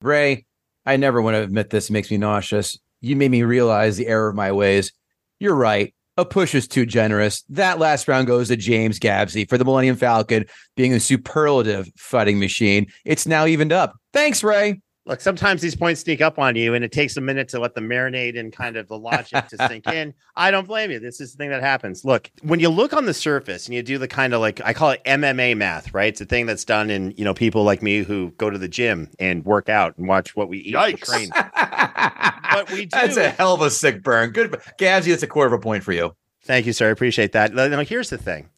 Ray, 0.01 0.47
I 0.87 0.97
never 0.97 1.21
want 1.21 1.35
to 1.35 1.43
admit 1.43 1.69
this. 1.69 1.91
It 1.91 1.93
makes 1.93 2.11
me 2.11 2.17
nauseous. 2.17 2.79
You 3.03 3.17
made 3.17 3.31
me 3.31 3.43
realize 3.43 3.99
the 3.99 4.07
error 4.07 4.31
of 4.31 4.35
my 4.35 4.53
ways. 4.53 4.91
You're 5.39 5.55
right 5.55 5.93
a 6.17 6.25
push 6.25 6.55
is 6.55 6.69
too 6.69 6.87
generous. 6.87 7.43
That 7.49 7.79
last 7.79 8.07
round 8.07 8.27
goes 8.27 8.49
to 8.49 8.57
James 8.57 8.99
Gavsie 8.99 9.49
for 9.49 9.59
the 9.59 9.65
Millennium 9.65 9.97
Falcon 9.97 10.47
being 10.77 10.93
a 10.93 11.01
superlative 11.01 11.91
fighting 11.97 12.39
machine. 12.39 12.87
It's 13.05 13.27
now 13.27 13.47
evened 13.47 13.73
up. 13.73 13.97
Thanks, 14.15 14.45
Ray. 14.45 14.81
Look, 15.07 15.21
sometimes 15.21 15.61
these 15.61 15.75
points 15.75 16.01
sneak 16.01 16.23
up 16.23 16.39
on 16.39 16.55
you, 16.57 16.73
and 16.73 16.83
it 16.83 16.93
takes 16.93 17.17
a 17.19 17.21
minute 17.21 17.49
to 17.49 17.59
let 17.59 17.75
them 17.75 17.89
marinate 17.89 18.39
and 18.39 18.51
kind 18.51 18.77
of 18.77 18.89
the 18.89 18.97
logic 18.97 19.49
to 19.49 19.67
sink 19.69 19.87
in. 19.93 20.15
I 20.37 20.51
don't 20.53 20.67
blame 20.67 20.93
you. 20.93 21.01
This 21.01 21.21
is 21.21 21.33
the 21.33 21.37
thing 21.37 21.51
that 21.51 21.61
happens. 21.63 22.05
Look, 22.05 22.31
when 22.43 22.61
you 22.61 22.71
look 22.71 22.95
on 22.95 23.05
the 23.05 23.13
surface 23.13 23.67
and 23.67 23.75
you 23.75 23.83
do 23.83 23.99
the 23.99 24.09
kind 24.09 24.33
of 24.33 24.41
like 24.41 24.63
I 24.65 24.73
call 24.73 24.91
it 24.91 25.03
MMA 25.05 25.57
math, 25.57 25.93
right? 25.93 26.09
It's 26.09 26.21
a 26.23 26.25
thing 26.25 26.47
that's 26.47 26.65
done 26.65 26.91
in 26.91 27.11
you 27.19 27.25
know 27.25 27.35
people 27.35 27.65
like 27.65 27.83
me 27.83 28.05
who 28.05 28.31
go 28.39 28.49
to 28.49 28.57
the 28.57 28.69
gym 28.69 29.11
and 29.19 29.45
work 29.45 29.69
out 29.69 29.99
and 29.99 30.07
watch 30.09 30.35
what 30.37 30.49
we 30.49 30.59
eat 30.59 30.75
Yikes. 30.75 31.01
train. 31.01 31.29
but 31.35 32.71
we 32.71 32.87
do. 32.87 32.91
That's 32.93 33.17
a 33.17 33.31
hell 33.31 33.55
of 33.55 33.63
a 33.63 33.71
sick 33.71 34.03
burn. 34.03 34.31
Good, 34.31 34.53
Gavsie. 34.79 35.11
That's 35.11 35.25
a 35.25 35.27
quarter 35.27 35.53
of 35.53 35.61
a 35.61 35.63
point 35.63 35.83
for 35.83 35.93
you. 35.93 36.15
Thank 36.45 36.65
you, 36.67 36.73
sir. 36.73 36.89
I 36.89 36.93
appreciate 36.93 37.33
that. 37.33 37.53
Now, 37.53 37.85
here's 37.85 38.11
the 38.11 38.19
thing: 38.19 38.49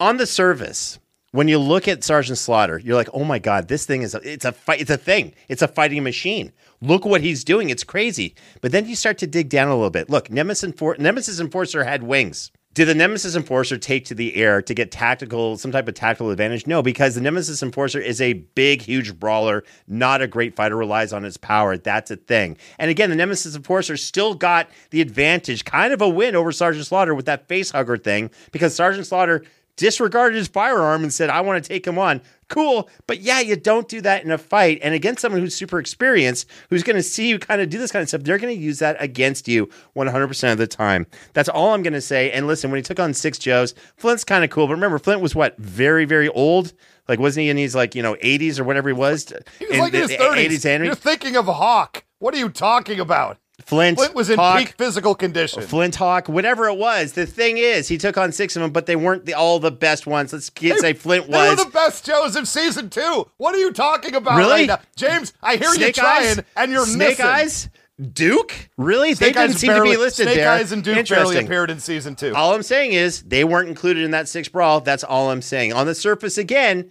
on 0.00 0.16
the 0.16 0.26
surface, 0.26 1.00
when 1.36 1.48
you 1.48 1.58
look 1.58 1.86
at 1.86 2.02
Sergeant 2.02 2.38
Slaughter, 2.38 2.78
you're 2.78 2.94
like, 2.94 3.10
oh 3.12 3.22
my 3.22 3.38
God, 3.38 3.68
this 3.68 3.84
thing 3.84 4.00
is 4.00 4.14
a, 4.14 4.20
it's 4.32 4.46
a 4.46 4.52
fight, 4.52 4.80
it's 4.80 4.90
a 4.90 4.96
thing. 4.96 5.34
It's 5.48 5.60
a 5.60 5.68
fighting 5.68 6.02
machine. 6.02 6.50
Look 6.80 7.04
what 7.04 7.20
he's 7.20 7.44
doing. 7.44 7.68
It's 7.68 7.84
crazy. 7.84 8.34
But 8.62 8.72
then 8.72 8.86
you 8.86 8.96
start 8.96 9.18
to 9.18 9.26
dig 9.26 9.50
down 9.50 9.68
a 9.68 9.74
little 9.74 9.90
bit. 9.90 10.08
Look, 10.08 10.30
Nemesis, 10.30 10.70
Enfor- 10.70 10.98
Nemesis 10.98 11.38
Enforcer 11.38 11.84
had 11.84 12.02
wings. 12.02 12.52
Did 12.72 12.88
the 12.88 12.94
Nemesis 12.94 13.36
Enforcer 13.36 13.78
take 13.78 14.04
to 14.06 14.14
the 14.14 14.36
air 14.36 14.60
to 14.60 14.74
get 14.74 14.90
tactical, 14.90 15.56
some 15.56 15.72
type 15.72 15.88
of 15.88 15.94
tactical 15.94 16.30
advantage? 16.30 16.66
No, 16.66 16.82
because 16.82 17.14
the 17.14 17.22
Nemesis 17.22 17.62
Enforcer 17.62 17.98
is 17.98 18.20
a 18.20 18.34
big, 18.34 18.82
huge 18.82 19.18
brawler, 19.18 19.64
not 19.86 20.20
a 20.20 20.26
great 20.26 20.54
fighter, 20.54 20.76
relies 20.76 21.10
on 21.12 21.22
his 21.22 21.38
power. 21.38 21.78
That's 21.78 22.10
a 22.10 22.16
thing. 22.16 22.58
And 22.78 22.90
again, 22.90 23.08
the 23.08 23.16
Nemesis 23.16 23.56
Enforcer 23.56 23.96
still 23.96 24.34
got 24.34 24.68
the 24.90 25.00
advantage, 25.00 25.64
kind 25.64 25.94
of 25.94 26.02
a 26.02 26.08
win 26.08 26.36
over 26.36 26.52
Sergeant 26.52 26.86
Slaughter 26.86 27.14
with 27.14 27.24
that 27.24 27.48
face 27.48 27.70
hugger 27.70 27.96
thing, 27.96 28.30
because 28.52 28.74
Sergeant 28.74 29.06
Slaughter 29.06 29.42
disregarded 29.76 30.36
his 30.36 30.48
firearm 30.48 31.02
and 31.02 31.12
said, 31.12 31.30
I 31.30 31.40
want 31.40 31.62
to 31.62 31.68
take 31.68 31.86
him 31.86 31.98
on. 31.98 32.22
Cool. 32.48 32.88
But 33.06 33.20
yeah, 33.20 33.40
you 33.40 33.56
don't 33.56 33.88
do 33.88 34.00
that 34.02 34.24
in 34.24 34.30
a 34.30 34.38
fight. 34.38 34.78
And 34.82 34.94
against 34.94 35.20
someone 35.20 35.40
who's 35.40 35.54
super 35.54 35.78
experienced, 35.78 36.48
who's 36.70 36.82
going 36.82 36.96
to 36.96 37.02
see 37.02 37.28
you 37.28 37.38
kind 37.38 37.60
of 37.60 37.68
do 37.68 37.78
this 37.78 37.90
kind 37.90 38.02
of 38.02 38.08
stuff, 38.08 38.22
they're 38.22 38.38
going 38.38 38.54
to 38.54 38.60
use 38.60 38.78
that 38.78 38.96
against 39.00 39.48
you 39.48 39.68
100% 39.96 40.52
of 40.52 40.58
the 40.58 40.66
time. 40.66 41.06
That's 41.32 41.48
all 41.48 41.74
I'm 41.74 41.82
going 41.82 41.92
to 41.92 42.00
say. 42.00 42.30
And 42.30 42.46
listen, 42.46 42.70
when 42.70 42.78
he 42.78 42.82
took 42.82 43.00
on 43.00 43.14
six 43.14 43.38
Joes, 43.38 43.74
Flint's 43.96 44.24
kind 44.24 44.44
of 44.44 44.50
cool. 44.50 44.66
But 44.66 44.74
remember, 44.74 44.98
Flint 44.98 45.20
was 45.20 45.34
what? 45.34 45.56
Very, 45.58 46.04
very 46.04 46.28
old. 46.28 46.72
Like, 47.08 47.18
wasn't 47.18 47.44
he 47.44 47.50
in 47.50 47.56
his, 47.56 47.74
like, 47.74 47.94
you 47.94 48.02
know, 48.02 48.14
80s 48.14 48.58
or 48.58 48.64
whatever 48.64 48.88
he 48.88 48.92
was? 48.92 49.32
He 49.58 49.66
was 49.66 49.74
in, 49.74 49.80
like 49.80 49.94
in 49.94 50.02
his 50.02 50.10
30s. 50.12 50.46
80s, 50.48 50.62
Henry? 50.64 50.86
You're 50.86 50.96
thinking 50.96 51.36
of 51.36 51.46
Hawk. 51.46 52.04
What 52.18 52.34
are 52.34 52.38
you 52.38 52.48
talking 52.48 52.98
about? 52.98 53.38
Flint, 53.64 53.98
Flint 53.98 54.14
was 54.14 54.30
in 54.30 54.38
Hawk, 54.38 54.58
peak 54.58 54.68
physical 54.76 55.14
condition. 55.14 55.62
Flint 55.62 55.96
Hawk, 55.96 56.28
whatever 56.28 56.68
it 56.68 56.76
was. 56.76 57.12
The 57.14 57.26
thing 57.26 57.58
is, 57.58 57.88
he 57.88 57.98
took 57.98 58.16
on 58.16 58.30
six 58.30 58.54
of 58.54 58.62
them, 58.62 58.70
but 58.70 58.86
they 58.86 58.96
weren't 58.96 59.24
the, 59.24 59.34
all 59.34 59.58
the 59.58 59.72
best 59.72 60.06
ones. 60.06 60.32
Let's 60.32 60.50
they, 60.50 60.76
say 60.76 60.92
Flint 60.92 61.28
was. 61.28 61.56
They 61.56 61.64
were 61.64 61.68
the 61.68 61.70
best 61.70 62.04
Joes 62.04 62.36
of 62.36 62.46
season 62.46 62.90
two. 62.90 63.28
What 63.38 63.54
are 63.54 63.58
you 63.58 63.72
talking 63.72 64.14
about 64.14 64.36
really? 64.36 64.68
Right 64.68 64.80
James, 64.94 65.32
I 65.42 65.56
hear 65.56 65.70
Snake 65.70 65.96
you 65.96 66.02
trying, 66.02 66.38
eyes? 66.38 66.40
and 66.54 66.70
you're 66.70 66.86
Snake 66.86 67.08
missing. 67.18 67.26
Eyes? 67.26 67.68
Duke? 68.12 68.52
Really? 68.76 69.14
Snake 69.14 69.34
they 69.34 69.46
didn't 69.46 69.56
seem 69.56 69.68
barely, 69.68 69.92
to 69.92 69.96
be 69.96 70.02
listed 70.02 70.26
Snake 70.26 70.36
there. 70.36 70.50
Eyes 70.50 70.70
and 70.70 70.84
Duke 70.84 71.08
barely 71.08 71.38
appeared 71.38 71.70
in 71.70 71.80
season 71.80 72.14
two. 72.14 72.34
All 72.36 72.54
I'm 72.54 72.62
saying 72.62 72.92
is 72.92 73.22
they 73.22 73.42
weren't 73.42 73.70
included 73.70 74.04
in 74.04 74.10
that 74.10 74.28
six 74.28 74.48
brawl. 74.48 74.80
That's 74.80 75.02
all 75.02 75.30
I'm 75.30 75.42
saying. 75.42 75.72
On 75.72 75.86
the 75.86 75.94
surface, 75.94 76.36
again, 76.36 76.90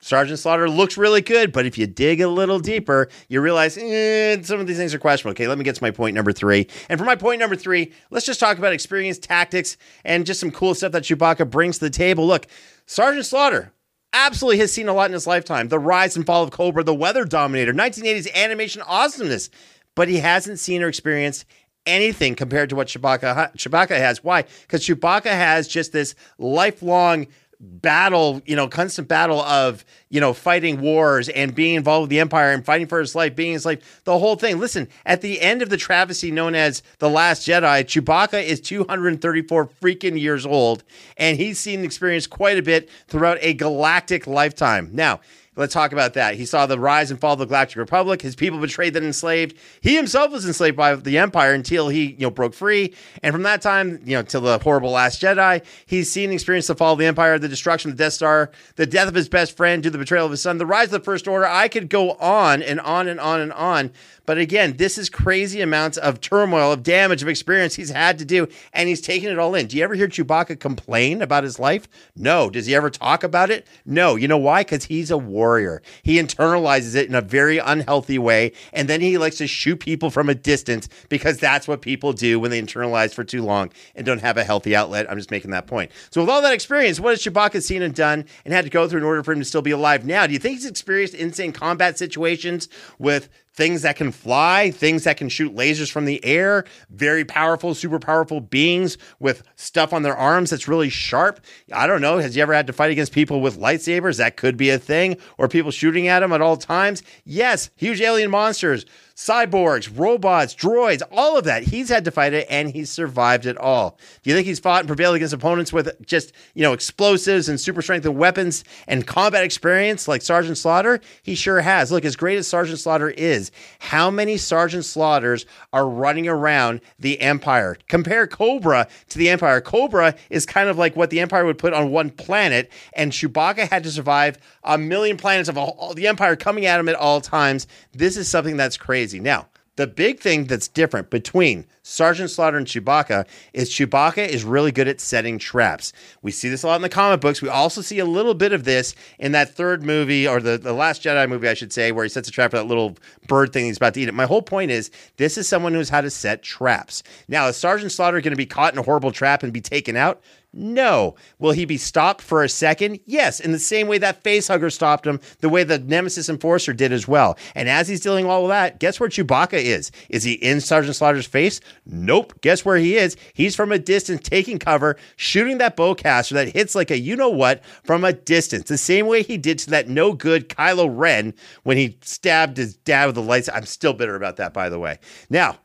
Sergeant 0.00 0.38
Slaughter 0.38 0.68
looks 0.68 0.96
really 0.96 1.20
good, 1.20 1.52
but 1.52 1.66
if 1.66 1.78
you 1.78 1.86
dig 1.86 2.20
a 2.20 2.28
little 2.28 2.58
deeper, 2.58 3.08
you 3.28 3.40
realize 3.40 3.76
eh, 3.78 4.40
some 4.42 4.60
of 4.60 4.66
these 4.66 4.76
things 4.76 4.94
are 4.94 4.98
questionable. 4.98 5.32
Okay, 5.32 5.48
let 5.48 5.58
me 5.58 5.64
get 5.64 5.74
to 5.76 5.82
my 5.82 5.90
point 5.90 6.14
number 6.14 6.32
three. 6.32 6.68
And 6.88 6.98
for 6.98 7.04
my 7.04 7.16
point 7.16 7.40
number 7.40 7.56
three, 7.56 7.92
let's 8.10 8.26
just 8.26 8.38
talk 8.38 8.58
about 8.58 8.72
experience, 8.72 9.18
tactics, 9.18 9.76
and 10.04 10.26
just 10.26 10.40
some 10.40 10.50
cool 10.50 10.74
stuff 10.74 10.92
that 10.92 11.04
Chewbacca 11.04 11.48
brings 11.48 11.78
to 11.78 11.86
the 11.86 11.90
table. 11.90 12.26
Look, 12.26 12.46
Sergeant 12.86 13.26
Slaughter 13.26 13.72
absolutely 14.12 14.58
has 14.58 14.72
seen 14.72 14.88
a 14.88 14.92
lot 14.92 15.06
in 15.06 15.12
his 15.12 15.26
lifetime 15.26 15.68
the 15.68 15.78
rise 15.78 16.16
and 16.16 16.26
fall 16.26 16.42
of 16.42 16.50
Cobra, 16.50 16.84
the 16.84 16.94
weather 16.94 17.24
dominator, 17.24 17.72
1980s 17.72 18.32
animation 18.34 18.82
awesomeness, 18.86 19.50
but 19.94 20.08
he 20.08 20.18
hasn't 20.18 20.58
seen 20.58 20.82
or 20.82 20.88
experienced 20.88 21.46
anything 21.86 22.34
compared 22.34 22.68
to 22.70 22.76
what 22.76 22.88
Chewbacca, 22.88 23.54
Chewbacca 23.56 23.96
has. 23.96 24.22
Why? 24.22 24.42
Because 24.62 24.84
Chewbacca 24.84 25.30
has 25.30 25.68
just 25.68 25.92
this 25.92 26.14
lifelong 26.38 27.28
battle, 27.60 28.42
you 28.44 28.56
know, 28.56 28.68
constant 28.68 29.08
battle 29.08 29.40
of, 29.40 29.84
you 30.08 30.20
know, 30.20 30.32
fighting 30.32 30.80
wars 30.80 31.28
and 31.28 31.54
being 31.54 31.74
involved 31.74 32.02
with 32.02 32.10
the 32.10 32.20
Empire 32.20 32.52
and 32.52 32.64
fighting 32.64 32.86
for 32.86 32.98
his 32.98 33.14
life, 33.14 33.34
being 33.34 33.52
his 33.52 33.64
life, 33.64 34.02
the 34.04 34.18
whole 34.18 34.36
thing. 34.36 34.58
Listen, 34.58 34.88
at 35.04 35.20
the 35.20 35.40
end 35.40 35.62
of 35.62 35.70
the 35.70 35.76
travesty 35.76 36.30
known 36.30 36.54
as 36.54 36.82
The 36.98 37.08
Last 37.08 37.46
Jedi, 37.46 37.84
Chewbacca 37.84 38.42
is 38.42 38.60
234 38.60 39.66
freaking 39.66 40.20
years 40.20 40.44
old, 40.44 40.84
and 41.16 41.36
he's 41.36 41.58
seen 41.58 41.76
and 41.76 41.84
experienced 41.84 42.30
quite 42.30 42.58
a 42.58 42.62
bit 42.62 42.88
throughout 43.08 43.38
a 43.40 43.54
galactic 43.54 44.26
lifetime. 44.26 44.90
Now, 44.92 45.20
Let's 45.56 45.72
talk 45.72 45.92
about 45.92 46.12
that. 46.14 46.34
He 46.34 46.44
saw 46.44 46.66
the 46.66 46.78
rise 46.78 47.10
and 47.10 47.18
fall 47.18 47.32
of 47.32 47.38
the 47.38 47.46
Galactic 47.46 47.78
Republic. 47.78 48.20
His 48.20 48.36
people 48.36 48.58
betrayed 48.58 48.94
and 48.94 49.06
enslaved. 49.06 49.56
He 49.80 49.96
himself 49.96 50.30
was 50.30 50.46
enslaved 50.46 50.76
by 50.76 50.94
the 50.96 51.16
Empire 51.16 51.54
until 51.54 51.88
he, 51.88 52.12
you 52.12 52.26
know, 52.26 52.30
broke 52.30 52.52
free. 52.52 52.94
And 53.22 53.32
from 53.32 53.42
that 53.44 53.62
time, 53.62 54.02
you 54.04 54.16
know, 54.16 54.22
till 54.22 54.42
the 54.42 54.58
horrible 54.58 54.90
Last 54.90 55.22
Jedi, 55.22 55.64
he's 55.86 56.12
seen 56.12 56.24
and 56.24 56.34
experienced 56.34 56.68
the 56.68 56.74
fall 56.74 56.92
of 56.92 56.98
the 56.98 57.06
Empire, 57.06 57.38
the 57.38 57.48
destruction 57.48 57.90
of 57.90 57.96
the 57.96 58.04
Death 58.04 58.12
Star, 58.12 58.50
the 58.76 58.86
death 58.86 59.08
of 59.08 59.14
his 59.14 59.30
best 59.30 59.56
friend, 59.56 59.82
due 59.82 59.88
to 59.88 59.92
the 59.92 59.98
betrayal 59.98 60.26
of 60.26 60.30
his 60.30 60.42
son, 60.42 60.58
the 60.58 60.66
rise 60.66 60.88
of 60.88 61.00
the 61.00 61.00
First 61.00 61.26
Order. 61.26 61.46
I 61.46 61.68
could 61.68 61.88
go 61.88 62.12
on 62.12 62.62
and 62.62 62.78
on 62.80 63.08
and 63.08 63.18
on 63.18 63.40
and 63.40 63.52
on. 63.54 63.92
But 64.26 64.38
again, 64.38 64.76
this 64.76 64.98
is 64.98 65.08
crazy 65.08 65.60
amounts 65.60 65.96
of 65.96 66.20
turmoil, 66.20 66.72
of 66.72 66.82
damage, 66.82 67.22
of 67.22 67.28
experience 67.28 67.76
he's 67.76 67.90
had 67.90 68.18
to 68.18 68.24
do, 68.24 68.48
and 68.72 68.88
he's 68.88 69.00
taking 69.00 69.28
it 69.28 69.38
all 69.38 69.54
in. 69.54 69.66
Do 69.66 69.76
you 69.76 69.84
ever 69.84 69.94
hear 69.94 70.08
Chewbacca 70.08 70.58
complain 70.58 71.22
about 71.22 71.44
his 71.44 71.58
life? 71.58 71.88
No. 72.16 72.50
Does 72.50 72.66
he 72.66 72.74
ever 72.74 72.90
talk 72.90 73.22
about 73.22 73.50
it? 73.50 73.66
No. 73.84 74.16
You 74.16 74.28
know 74.28 74.36
why? 74.36 74.62
Because 74.62 74.84
he's 74.84 75.10
a 75.10 75.16
warrior. 75.16 75.80
He 76.02 76.18
internalizes 76.18 76.94
it 76.96 77.08
in 77.08 77.14
a 77.14 77.20
very 77.20 77.58
unhealthy 77.58 78.18
way, 78.18 78.52
and 78.72 78.88
then 78.88 79.00
he 79.00 79.16
likes 79.16 79.36
to 79.38 79.46
shoot 79.46 79.78
people 79.78 80.10
from 80.10 80.28
a 80.28 80.34
distance 80.34 80.88
because 81.08 81.38
that's 81.38 81.68
what 81.68 81.80
people 81.80 82.12
do 82.12 82.40
when 82.40 82.50
they 82.50 82.60
internalize 82.60 83.14
for 83.14 83.24
too 83.24 83.42
long 83.42 83.70
and 83.94 84.04
don't 84.04 84.20
have 84.20 84.36
a 84.36 84.44
healthy 84.44 84.74
outlet. 84.74 85.08
I'm 85.08 85.16
just 85.16 85.30
making 85.30 85.52
that 85.52 85.66
point. 85.66 85.92
So, 86.10 86.20
with 86.20 86.30
all 86.30 86.42
that 86.42 86.52
experience, 86.52 86.98
what 86.98 87.10
has 87.10 87.22
Chewbacca 87.22 87.62
seen 87.62 87.82
and 87.82 87.94
done 87.94 88.24
and 88.44 88.52
had 88.52 88.64
to 88.64 88.70
go 88.70 88.88
through 88.88 88.98
in 88.98 89.04
order 89.04 89.22
for 89.22 89.32
him 89.32 89.38
to 89.38 89.44
still 89.44 89.62
be 89.62 89.70
alive 89.70 90.04
now? 90.04 90.26
Do 90.26 90.32
you 90.32 90.38
think 90.38 90.56
he's 90.56 90.66
experienced 90.66 91.14
insane 91.14 91.52
combat 91.52 91.96
situations 91.96 92.68
with 92.98 93.28
things 93.56 93.82
that 93.82 93.96
can 93.96 94.12
fly, 94.12 94.70
things 94.70 95.04
that 95.04 95.16
can 95.16 95.28
shoot 95.28 95.54
lasers 95.56 95.90
from 95.90 96.04
the 96.04 96.22
air, 96.24 96.64
very 96.90 97.24
powerful, 97.24 97.74
super 97.74 97.98
powerful 97.98 98.40
beings 98.40 98.98
with 99.18 99.42
stuff 99.56 99.92
on 99.92 100.02
their 100.02 100.16
arms 100.16 100.50
that's 100.50 100.68
really 100.68 100.90
sharp. 100.90 101.40
I 101.72 101.86
don't 101.86 102.02
know. 102.02 102.18
Has 102.18 102.34
he 102.34 102.42
ever 102.42 102.52
had 102.52 102.66
to 102.68 102.72
fight 102.72 102.90
against 102.90 103.12
people 103.12 103.40
with 103.40 103.58
lightsabers? 103.58 104.18
That 104.18 104.36
could 104.36 104.56
be 104.56 104.70
a 104.70 104.78
thing. 104.78 105.16
Or 105.38 105.48
people 105.48 105.70
shooting 105.70 106.06
at 106.06 106.22
him 106.22 106.32
at 106.32 106.42
all 106.42 106.56
times. 106.56 107.02
Yes, 107.24 107.70
huge 107.76 108.00
alien 108.00 108.30
monsters 108.30 108.84
cyborgs, 109.16 109.90
robots, 109.98 110.54
droids, 110.54 111.00
all 111.10 111.38
of 111.38 111.44
that. 111.44 111.62
He's 111.62 111.88
had 111.88 112.04
to 112.04 112.10
fight 112.10 112.34
it 112.34 112.46
and 112.50 112.68
he's 112.68 112.90
survived 112.90 113.46
it 113.46 113.56
all. 113.56 113.98
Do 114.22 114.28
you 114.30 114.36
think 114.36 114.46
he's 114.46 114.60
fought 114.60 114.80
and 114.80 114.86
prevailed 114.86 115.16
against 115.16 115.32
opponents 115.32 115.72
with 115.72 115.90
just, 116.06 116.32
you 116.54 116.62
know, 116.62 116.74
explosives 116.74 117.48
and 117.48 117.58
super 117.58 117.80
strength 117.80 118.04
and 118.04 118.18
weapons 118.18 118.62
and 118.86 119.06
combat 119.06 119.42
experience 119.42 120.06
like 120.06 120.20
Sergeant 120.20 120.58
Slaughter? 120.58 121.00
He 121.22 121.34
sure 121.34 121.62
has. 121.62 121.90
Look, 121.90 122.04
as 122.04 122.14
great 122.14 122.36
as 122.36 122.46
Sergeant 122.46 122.78
Slaughter 122.78 123.08
is, 123.08 123.50
how 123.78 124.10
many 124.10 124.36
Sergeant 124.36 124.84
Slaughters 124.84 125.46
are 125.72 125.88
running 125.88 126.28
around 126.28 126.82
the 126.98 127.18
Empire? 127.22 127.78
Compare 127.88 128.26
Cobra 128.26 128.86
to 129.08 129.18
the 129.18 129.30
Empire. 129.30 129.62
Cobra 129.62 130.14
is 130.28 130.44
kind 130.44 130.68
of 130.68 130.76
like 130.76 130.94
what 130.94 131.08
the 131.08 131.20
Empire 131.20 131.46
would 131.46 131.58
put 131.58 131.72
on 131.72 131.90
one 131.90 132.10
planet, 132.10 132.70
and 132.92 133.12
Chewbacca 133.12 133.68
had 133.70 133.82
to 133.84 133.90
survive 133.90 134.36
a 134.62 134.76
million 134.76 135.16
planets 135.16 135.48
of 135.48 135.56
all, 135.56 135.94
the 135.94 136.06
Empire 136.06 136.36
coming 136.36 136.66
at 136.66 136.78
him 136.78 136.88
at 136.90 136.96
all 136.96 137.22
times. 137.22 137.66
This 137.92 138.18
is 138.18 138.28
something 138.28 138.58
that's 138.58 138.76
crazy. 138.76 139.05
Now, 139.14 139.48
the 139.76 139.86
big 139.86 140.20
thing 140.20 140.46
that's 140.46 140.68
different 140.68 141.10
between 141.10 141.66
Sergeant 141.82 142.30
Slaughter 142.30 142.56
and 142.56 142.66
Chewbacca 142.66 143.26
is 143.52 143.70
Chewbacca 143.70 144.26
is 144.26 144.42
really 144.42 144.72
good 144.72 144.88
at 144.88 145.02
setting 145.02 145.38
traps. 145.38 145.92
We 146.22 146.30
see 146.30 146.48
this 146.48 146.62
a 146.62 146.66
lot 146.66 146.76
in 146.76 146.82
the 146.82 146.88
comic 146.88 147.20
books. 147.20 147.42
We 147.42 147.50
also 147.50 147.82
see 147.82 147.98
a 147.98 148.06
little 148.06 148.32
bit 148.32 148.52
of 148.52 148.64
this 148.64 148.94
in 149.18 149.32
that 149.32 149.54
third 149.54 149.82
movie, 149.82 150.26
or 150.26 150.40
the, 150.40 150.56
the 150.56 150.72
Last 150.72 151.02
Jedi 151.02 151.28
movie, 151.28 151.46
I 151.46 151.54
should 151.54 151.74
say, 151.74 151.92
where 151.92 152.04
he 152.04 152.08
sets 152.08 152.26
a 152.26 152.32
trap 152.32 152.52
for 152.52 152.56
that 152.56 152.66
little 152.66 152.96
bird 153.28 153.52
thing 153.52 153.66
he's 153.66 153.76
about 153.76 153.92
to 153.94 154.00
eat 154.00 154.08
it. 154.08 154.14
My 154.14 154.24
whole 154.24 154.42
point 154.42 154.70
is 154.70 154.90
this 155.18 155.36
is 155.36 155.46
someone 155.46 155.74
who's 155.74 155.90
how 155.90 156.00
to 156.00 156.10
set 156.10 156.42
traps. 156.42 157.02
Now, 157.28 157.46
is 157.48 157.58
Sergeant 157.58 157.92
Slaughter 157.92 158.20
going 158.22 158.32
to 158.32 158.36
be 158.36 158.46
caught 158.46 158.72
in 158.72 158.78
a 158.78 158.82
horrible 158.82 159.12
trap 159.12 159.42
and 159.42 159.52
be 159.52 159.60
taken 159.60 159.94
out? 159.94 160.22
No. 160.58 161.16
Will 161.38 161.52
he 161.52 161.66
be 161.66 161.76
stopped 161.76 162.22
for 162.22 162.42
a 162.42 162.48
second? 162.48 163.00
Yes, 163.04 163.40
in 163.40 163.52
the 163.52 163.58
same 163.58 163.88
way 163.88 163.98
that 163.98 164.24
facehugger 164.24 164.72
stopped 164.72 165.06
him, 165.06 165.20
the 165.40 165.50
way 165.50 165.64
the 165.64 165.78
Nemesis 165.78 166.30
Enforcer 166.30 166.72
did 166.72 166.92
as 166.92 167.06
well. 167.06 167.36
And 167.54 167.68
as 167.68 167.88
he's 167.88 168.00
dealing 168.00 168.24
all 168.24 168.44
of 168.44 168.48
that, 168.48 168.80
guess 168.80 168.98
where 168.98 169.10
Chewbacca 169.10 169.62
is? 169.62 169.92
Is 170.08 170.24
he 170.24 170.32
in 170.32 170.62
Sergeant 170.62 170.96
Slaughter's 170.96 171.26
face? 171.26 171.60
Nope. 171.84 172.40
Guess 172.40 172.64
where 172.64 172.78
he 172.78 172.96
is? 172.96 173.18
He's 173.34 173.54
from 173.54 173.70
a 173.70 173.78
distance 173.78 174.26
taking 174.26 174.58
cover, 174.58 174.96
shooting 175.16 175.58
that 175.58 175.76
bowcaster 175.76 176.32
that 176.32 176.54
hits 176.54 176.74
like 176.74 176.90
a 176.90 176.98
you 176.98 177.16
know 177.16 177.28
what 177.28 177.62
from 177.84 178.02
a 178.02 178.14
distance. 178.14 178.66
The 178.66 178.78
same 178.78 179.06
way 179.06 179.22
he 179.22 179.36
did 179.36 179.58
to 179.58 179.70
that 179.70 179.90
no 179.90 180.14
good 180.14 180.48
Kylo 180.48 180.88
Ren 180.90 181.34
when 181.64 181.76
he 181.76 181.98
stabbed 182.00 182.56
his 182.56 182.76
dad 182.78 183.06
with 183.06 183.14
the 183.14 183.22
lights. 183.22 183.50
I'm 183.52 183.66
still 183.66 183.92
bitter 183.92 184.16
about 184.16 184.36
that, 184.36 184.54
by 184.54 184.70
the 184.70 184.78
way. 184.78 185.00
Now, 185.28 185.58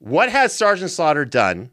what 0.00 0.28
has 0.28 0.54
Sergeant 0.54 0.90
Slaughter 0.90 1.24
done 1.24 1.70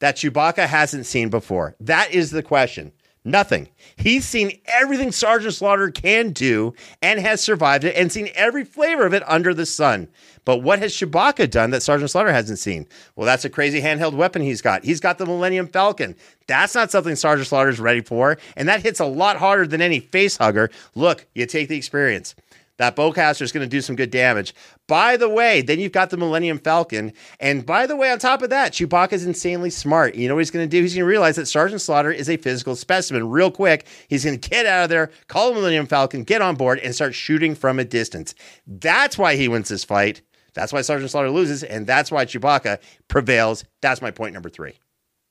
that 0.00 0.16
Chewbacca 0.16 0.66
hasn't 0.66 1.06
seen 1.06 1.28
before? 1.28 1.74
That 1.80 2.12
is 2.12 2.30
the 2.30 2.42
question. 2.42 2.92
Nothing. 3.24 3.68
He's 3.96 4.24
seen 4.24 4.58
everything 4.66 5.12
Sergeant 5.12 5.52
Slaughter 5.52 5.90
can 5.90 6.30
do 6.30 6.72
and 7.02 7.20
has 7.20 7.42
survived 7.42 7.84
it 7.84 7.94
and 7.94 8.10
seen 8.10 8.30
every 8.34 8.64
flavor 8.64 9.04
of 9.04 9.12
it 9.12 9.22
under 9.26 9.52
the 9.52 9.66
sun. 9.66 10.08
But 10.46 10.62
what 10.62 10.78
has 10.78 10.94
Chewbacca 10.94 11.50
done 11.50 11.70
that 11.72 11.82
Sergeant 11.82 12.10
Slaughter 12.10 12.32
hasn't 12.32 12.58
seen? 12.58 12.86
Well, 13.16 13.26
that's 13.26 13.44
a 13.44 13.50
crazy 13.50 13.82
handheld 13.82 14.14
weapon 14.14 14.40
he's 14.40 14.62
got. 14.62 14.82
He's 14.82 15.00
got 15.00 15.18
the 15.18 15.26
Millennium 15.26 15.66
Falcon. 15.66 16.16
That's 16.46 16.74
not 16.74 16.90
something 16.90 17.16
Sergeant 17.16 17.48
Slaughter's 17.48 17.80
ready 17.80 18.00
for, 18.00 18.38
and 18.56 18.66
that 18.66 18.82
hits 18.82 19.00
a 19.00 19.04
lot 19.04 19.36
harder 19.36 19.66
than 19.66 19.82
any 19.82 20.00
face 20.00 20.38
hugger. 20.38 20.70
Look, 20.94 21.26
you 21.34 21.44
take 21.44 21.68
the 21.68 21.76
experience. 21.76 22.34
That 22.78 22.96
bowcaster 22.96 23.42
is 23.42 23.52
going 23.52 23.66
to 23.66 23.68
do 23.68 23.80
some 23.80 23.96
good 23.96 24.10
damage. 24.10 24.54
By 24.86 25.16
the 25.16 25.28
way, 25.28 25.62
then 25.62 25.80
you've 25.80 25.92
got 25.92 26.10
the 26.10 26.16
Millennium 26.16 26.58
Falcon. 26.58 27.12
And 27.40 27.66
by 27.66 27.86
the 27.86 27.96
way, 27.96 28.10
on 28.10 28.18
top 28.18 28.40
of 28.42 28.50
that, 28.50 28.72
Chewbacca 28.72 29.12
is 29.12 29.26
insanely 29.26 29.70
smart. 29.70 30.14
You 30.14 30.28
know 30.28 30.34
what 30.34 30.40
he's 30.40 30.50
going 30.50 30.68
to 30.68 30.70
do? 30.70 30.80
He's 30.80 30.94
going 30.94 31.04
to 31.04 31.08
realize 31.08 31.36
that 31.36 31.46
Sergeant 31.46 31.80
Slaughter 31.80 32.12
is 32.12 32.30
a 32.30 32.36
physical 32.36 32.76
specimen 32.76 33.28
real 33.28 33.50
quick. 33.50 33.86
He's 34.08 34.24
going 34.24 34.38
to 34.38 34.50
get 34.50 34.64
out 34.64 34.84
of 34.84 34.90
there, 34.90 35.10
call 35.26 35.48
the 35.48 35.56
Millennium 35.56 35.86
Falcon, 35.86 36.22
get 36.22 36.40
on 36.40 36.54
board, 36.54 36.78
and 36.78 36.94
start 36.94 37.14
shooting 37.14 37.54
from 37.54 37.78
a 37.78 37.84
distance. 37.84 38.34
That's 38.66 39.18
why 39.18 39.36
he 39.36 39.48
wins 39.48 39.68
this 39.68 39.84
fight. 39.84 40.22
That's 40.54 40.72
why 40.72 40.82
Sergeant 40.82 41.10
Slaughter 41.10 41.30
loses. 41.30 41.62
And 41.64 41.86
that's 41.86 42.10
why 42.10 42.24
Chewbacca 42.24 42.78
prevails. 43.08 43.64
That's 43.80 44.00
my 44.00 44.10
point 44.10 44.34
number 44.34 44.48
three. 44.48 44.78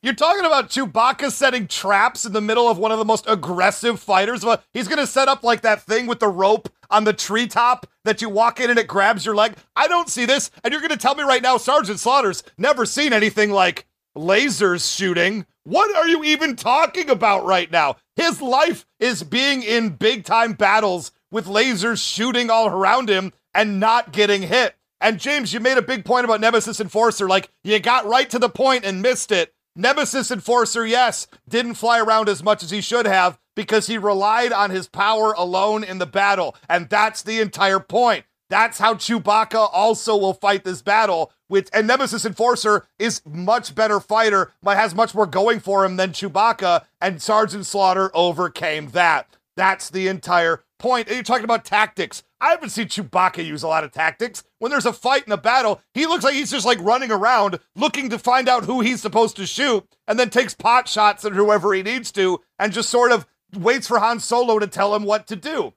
You're 0.00 0.14
talking 0.14 0.44
about 0.44 0.68
Chewbacca 0.68 1.32
setting 1.32 1.66
traps 1.66 2.24
in 2.24 2.32
the 2.32 2.40
middle 2.40 2.68
of 2.68 2.78
one 2.78 2.92
of 2.92 2.98
the 2.98 3.04
most 3.04 3.24
aggressive 3.26 3.98
fighters. 3.98 4.44
He's 4.72 4.86
going 4.86 5.00
to 5.00 5.08
set 5.08 5.26
up 5.26 5.42
like 5.42 5.62
that 5.62 5.82
thing 5.82 6.06
with 6.06 6.20
the 6.20 6.28
rope 6.28 6.68
on 6.88 7.02
the 7.02 7.12
treetop 7.12 7.84
that 8.04 8.22
you 8.22 8.28
walk 8.28 8.60
in 8.60 8.70
and 8.70 8.78
it 8.78 8.86
grabs 8.86 9.26
your 9.26 9.34
leg. 9.34 9.56
I 9.74 9.88
don't 9.88 10.08
see 10.08 10.24
this. 10.24 10.52
And 10.62 10.70
you're 10.70 10.80
going 10.80 10.92
to 10.92 10.96
tell 10.96 11.16
me 11.16 11.24
right 11.24 11.42
now, 11.42 11.56
Sergeant 11.56 11.98
Slaughter's 11.98 12.44
never 12.56 12.86
seen 12.86 13.12
anything 13.12 13.50
like 13.50 13.88
lasers 14.16 14.96
shooting. 14.96 15.46
What 15.64 15.94
are 15.96 16.06
you 16.06 16.22
even 16.22 16.54
talking 16.54 17.10
about 17.10 17.44
right 17.44 17.70
now? 17.70 17.96
His 18.14 18.40
life 18.40 18.86
is 19.00 19.24
being 19.24 19.64
in 19.64 19.90
big 19.90 20.24
time 20.24 20.52
battles 20.52 21.10
with 21.32 21.46
lasers 21.46 22.00
shooting 22.00 22.50
all 22.50 22.68
around 22.68 23.10
him 23.10 23.32
and 23.52 23.80
not 23.80 24.12
getting 24.12 24.42
hit. 24.42 24.76
And 25.00 25.18
James, 25.18 25.52
you 25.52 25.58
made 25.58 25.76
a 25.76 25.82
big 25.82 26.04
point 26.04 26.24
about 26.24 26.40
Nemesis 26.40 26.80
Enforcer. 26.80 27.28
Like, 27.28 27.50
you 27.64 27.80
got 27.80 28.06
right 28.06 28.30
to 28.30 28.38
the 28.38 28.48
point 28.48 28.84
and 28.84 29.02
missed 29.02 29.32
it. 29.32 29.52
Nemesis 29.78 30.32
Enforcer, 30.32 30.84
yes, 30.84 31.28
didn't 31.48 31.74
fly 31.74 32.00
around 32.00 32.28
as 32.28 32.42
much 32.42 32.64
as 32.64 32.72
he 32.72 32.80
should 32.80 33.06
have 33.06 33.38
because 33.54 33.86
he 33.86 33.96
relied 33.96 34.52
on 34.52 34.70
his 34.70 34.88
power 34.88 35.32
alone 35.34 35.84
in 35.84 35.98
the 35.98 36.06
battle. 36.06 36.56
And 36.68 36.90
that's 36.90 37.22
the 37.22 37.40
entire 37.40 37.78
point. 37.78 38.24
That's 38.50 38.80
how 38.80 38.94
Chewbacca 38.94 39.68
also 39.72 40.16
will 40.16 40.34
fight 40.34 40.64
this 40.64 40.82
battle. 40.82 41.30
With 41.48 41.70
and 41.72 41.86
Nemesis 41.86 42.24
Enforcer 42.24 42.86
is 42.98 43.22
much 43.24 43.72
better 43.76 44.00
fighter, 44.00 44.52
but 44.64 44.76
has 44.76 44.96
much 44.96 45.14
more 45.14 45.26
going 45.26 45.60
for 45.60 45.84
him 45.84 45.96
than 45.96 46.10
Chewbacca, 46.10 46.84
and 47.00 47.22
Sergeant 47.22 47.64
Slaughter 47.64 48.10
overcame 48.14 48.90
that. 48.90 49.36
That's 49.56 49.90
the 49.90 50.08
entire 50.08 50.64
point. 50.80 51.06
And 51.06 51.14
you're 51.14 51.22
talking 51.22 51.44
about 51.44 51.64
tactics. 51.64 52.24
I 52.40 52.50
haven't 52.50 52.70
seen 52.70 52.88
Chewbacca 52.88 53.46
use 53.46 53.62
a 53.62 53.68
lot 53.68 53.84
of 53.84 53.92
tactics. 53.92 54.42
When 54.58 54.70
there's 54.70 54.86
a 54.86 54.92
fight 54.92 55.26
in 55.26 55.32
a 55.32 55.36
battle, 55.36 55.80
he 55.94 56.06
looks 56.06 56.24
like 56.24 56.34
he's 56.34 56.50
just 56.50 56.66
like 56.66 56.80
running 56.80 57.12
around 57.12 57.60
looking 57.76 58.10
to 58.10 58.18
find 58.18 58.48
out 58.48 58.64
who 58.64 58.80
he's 58.80 59.00
supposed 59.00 59.36
to 59.36 59.46
shoot 59.46 59.84
and 60.06 60.18
then 60.18 60.30
takes 60.30 60.54
pot 60.54 60.88
shots 60.88 61.24
at 61.24 61.32
whoever 61.32 61.72
he 61.72 61.82
needs 61.82 62.10
to 62.12 62.40
and 62.58 62.72
just 62.72 62.90
sort 62.90 63.12
of 63.12 63.26
waits 63.56 63.86
for 63.86 63.98
Han 63.98 64.20
Solo 64.20 64.58
to 64.58 64.66
tell 64.66 64.94
him 64.94 65.04
what 65.04 65.26
to 65.28 65.36
do. 65.36 65.74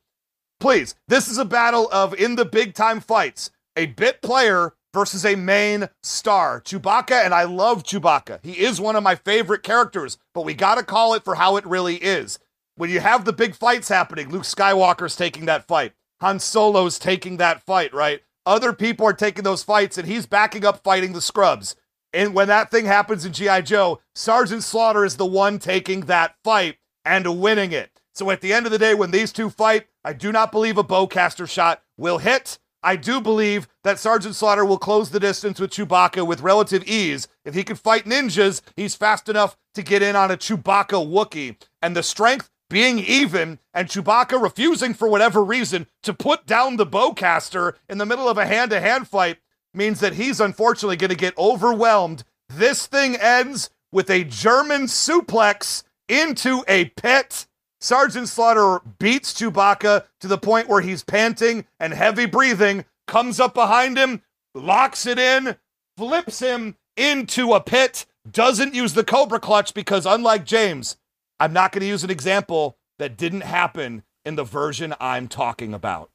Please, 0.59 0.95
this 1.07 1.27
is 1.27 1.37
a 1.37 1.45
battle 1.45 1.89
of 1.91 2.13
in 2.13 2.35
the 2.35 2.45
big 2.45 2.73
time 2.73 2.99
fights, 2.99 3.51
a 3.75 3.87
bit 3.87 4.21
player 4.21 4.73
versus 4.93 5.25
a 5.25 5.35
main 5.35 5.89
star. 6.03 6.61
Chewbacca, 6.61 7.23
and 7.23 7.33
I 7.33 7.43
love 7.43 7.83
Chewbacca. 7.83 8.39
He 8.43 8.59
is 8.59 8.81
one 8.81 8.95
of 8.95 9.03
my 9.03 9.15
favorite 9.15 9.63
characters, 9.63 10.17
but 10.33 10.45
we 10.45 10.53
got 10.53 10.75
to 10.75 10.83
call 10.83 11.13
it 11.13 11.23
for 11.23 11.35
how 11.35 11.57
it 11.57 11.65
really 11.65 11.95
is. 11.95 12.39
When 12.75 12.89
you 12.89 12.99
have 12.99 13.25
the 13.25 13.33
big 13.33 13.55
fights 13.55 13.89
happening, 13.89 14.29
Luke 14.29 14.43
Skywalker's 14.43 15.15
taking 15.15 15.45
that 15.45 15.67
fight. 15.67 15.93
Han 16.19 16.39
Solo's 16.39 16.99
taking 16.99 17.37
that 17.37 17.61
fight, 17.61 17.93
right? 17.93 18.21
Other 18.45 18.73
people 18.73 19.05
are 19.05 19.13
taking 19.13 19.43
those 19.43 19.63
fights, 19.63 19.97
and 19.97 20.07
he's 20.07 20.25
backing 20.25 20.65
up 20.65 20.83
fighting 20.83 21.13
the 21.13 21.21
scrubs. 21.21 21.75
And 22.13 22.33
when 22.33 22.47
that 22.47 22.71
thing 22.71 22.85
happens 22.85 23.23
in 23.23 23.33
G.I. 23.33 23.61
Joe, 23.61 24.01
Sergeant 24.15 24.63
Slaughter 24.63 25.05
is 25.05 25.17
the 25.17 25.25
one 25.25 25.59
taking 25.59 26.01
that 26.01 26.35
fight 26.43 26.77
and 27.05 27.39
winning 27.39 27.71
it. 27.71 27.91
So 28.13 28.29
at 28.31 28.41
the 28.41 28.51
end 28.51 28.65
of 28.65 28.71
the 28.71 28.77
day, 28.77 28.93
when 28.93 29.11
these 29.11 29.31
two 29.31 29.49
fight, 29.49 29.87
I 30.03 30.13
do 30.13 30.31
not 30.31 30.51
believe 30.51 30.77
a 30.77 30.83
bowcaster 30.83 31.49
shot 31.49 31.81
will 31.97 32.17
hit. 32.17 32.59
I 32.83 32.95
do 32.95 33.21
believe 33.21 33.67
that 33.83 33.99
Sergeant 33.99 34.35
Slaughter 34.35 34.65
will 34.65 34.79
close 34.79 35.11
the 35.11 35.19
distance 35.19 35.59
with 35.59 35.71
Chewbacca 35.71 36.25
with 36.25 36.41
relative 36.41 36.83
ease. 36.85 37.27
If 37.45 37.53
he 37.53 37.63
can 37.63 37.75
fight 37.75 38.05
ninjas, 38.05 38.61
he's 38.75 38.95
fast 38.95 39.29
enough 39.29 39.55
to 39.75 39.83
get 39.83 40.01
in 40.01 40.15
on 40.15 40.31
a 40.31 40.37
Chewbacca 40.37 41.07
Wookiee. 41.07 41.57
And 41.81 41.95
the 41.95 42.03
strength 42.03 42.49
being 42.71 42.99
even 42.99 43.59
and 43.73 43.89
Chewbacca 43.89 44.41
refusing 44.41 44.93
for 44.93 45.09
whatever 45.09 45.43
reason 45.43 45.87
to 46.03 46.13
put 46.13 46.45
down 46.45 46.77
the 46.77 46.85
bowcaster 46.87 47.73
in 47.89 47.97
the 47.97 48.05
middle 48.05 48.29
of 48.29 48.37
a 48.37 48.45
hand 48.45 48.71
to 48.71 48.79
hand 48.79 49.09
fight 49.09 49.39
means 49.73 49.99
that 49.99 50.13
he's 50.13 50.39
unfortunately 50.39 50.95
going 50.95 51.09
to 51.09 51.15
get 51.15 51.37
overwhelmed. 51.37 52.23
This 52.47 52.87
thing 52.87 53.17
ends 53.17 53.69
with 53.91 54.09
a 54.09 54.23
German 54.23 54.83
suplex 54.83 55.83
into 56.07 56.63
a 56.65 56.85
pit. 56.85 57.45
Sergeant 57.81 58.29
Slaughter 58.29 58.79
beats 58.99 59.33
Chewbacca 59.33 60.05
to 60.21 60.27
the 60.27 60.37
point 60.37 60.69
where 60.69 60.81
he's 60.81 61.03
panting 61.03 61.65
and 61.77 61.93
heavy 61.93 62.25
breathing, 62.25 62.85
comes 63.05 63.41
up 63.41 63.53
behind 63.53 63.97
him, 63.97 64.21
locks 64.55 65.05
it 65.05 65.19
in, 65.19 65.57
flips 65.97 66.39
him 66.39 66.77
into 66.95 67.51
a 67.51 67.59
pit, 67.59 68.05
doesn't 68.29 68.75
use 68.75 68.93
the 68.93 69.03
Cobra 69.03 69.41
clutch 69.41 69.73
because, 69.73 70.05
unlike 70.05 70.45
James, 70.45 70.95
I'm 71.41 71.53
not 71.53 71.71
going 71.71 71.81
to 71.81 71.87
use 71.87 72.03
an 72.03 72.11
example 72.11 72.77
that 72.99 73.17
didn't 73.17 73.41
happen 73.41 74.03
in 74.23 74.35
the 74.35 74.43
version 74.43 74.93
I'm 74.99 75.27
talking 75.27 75.73
about. 75.73 76.11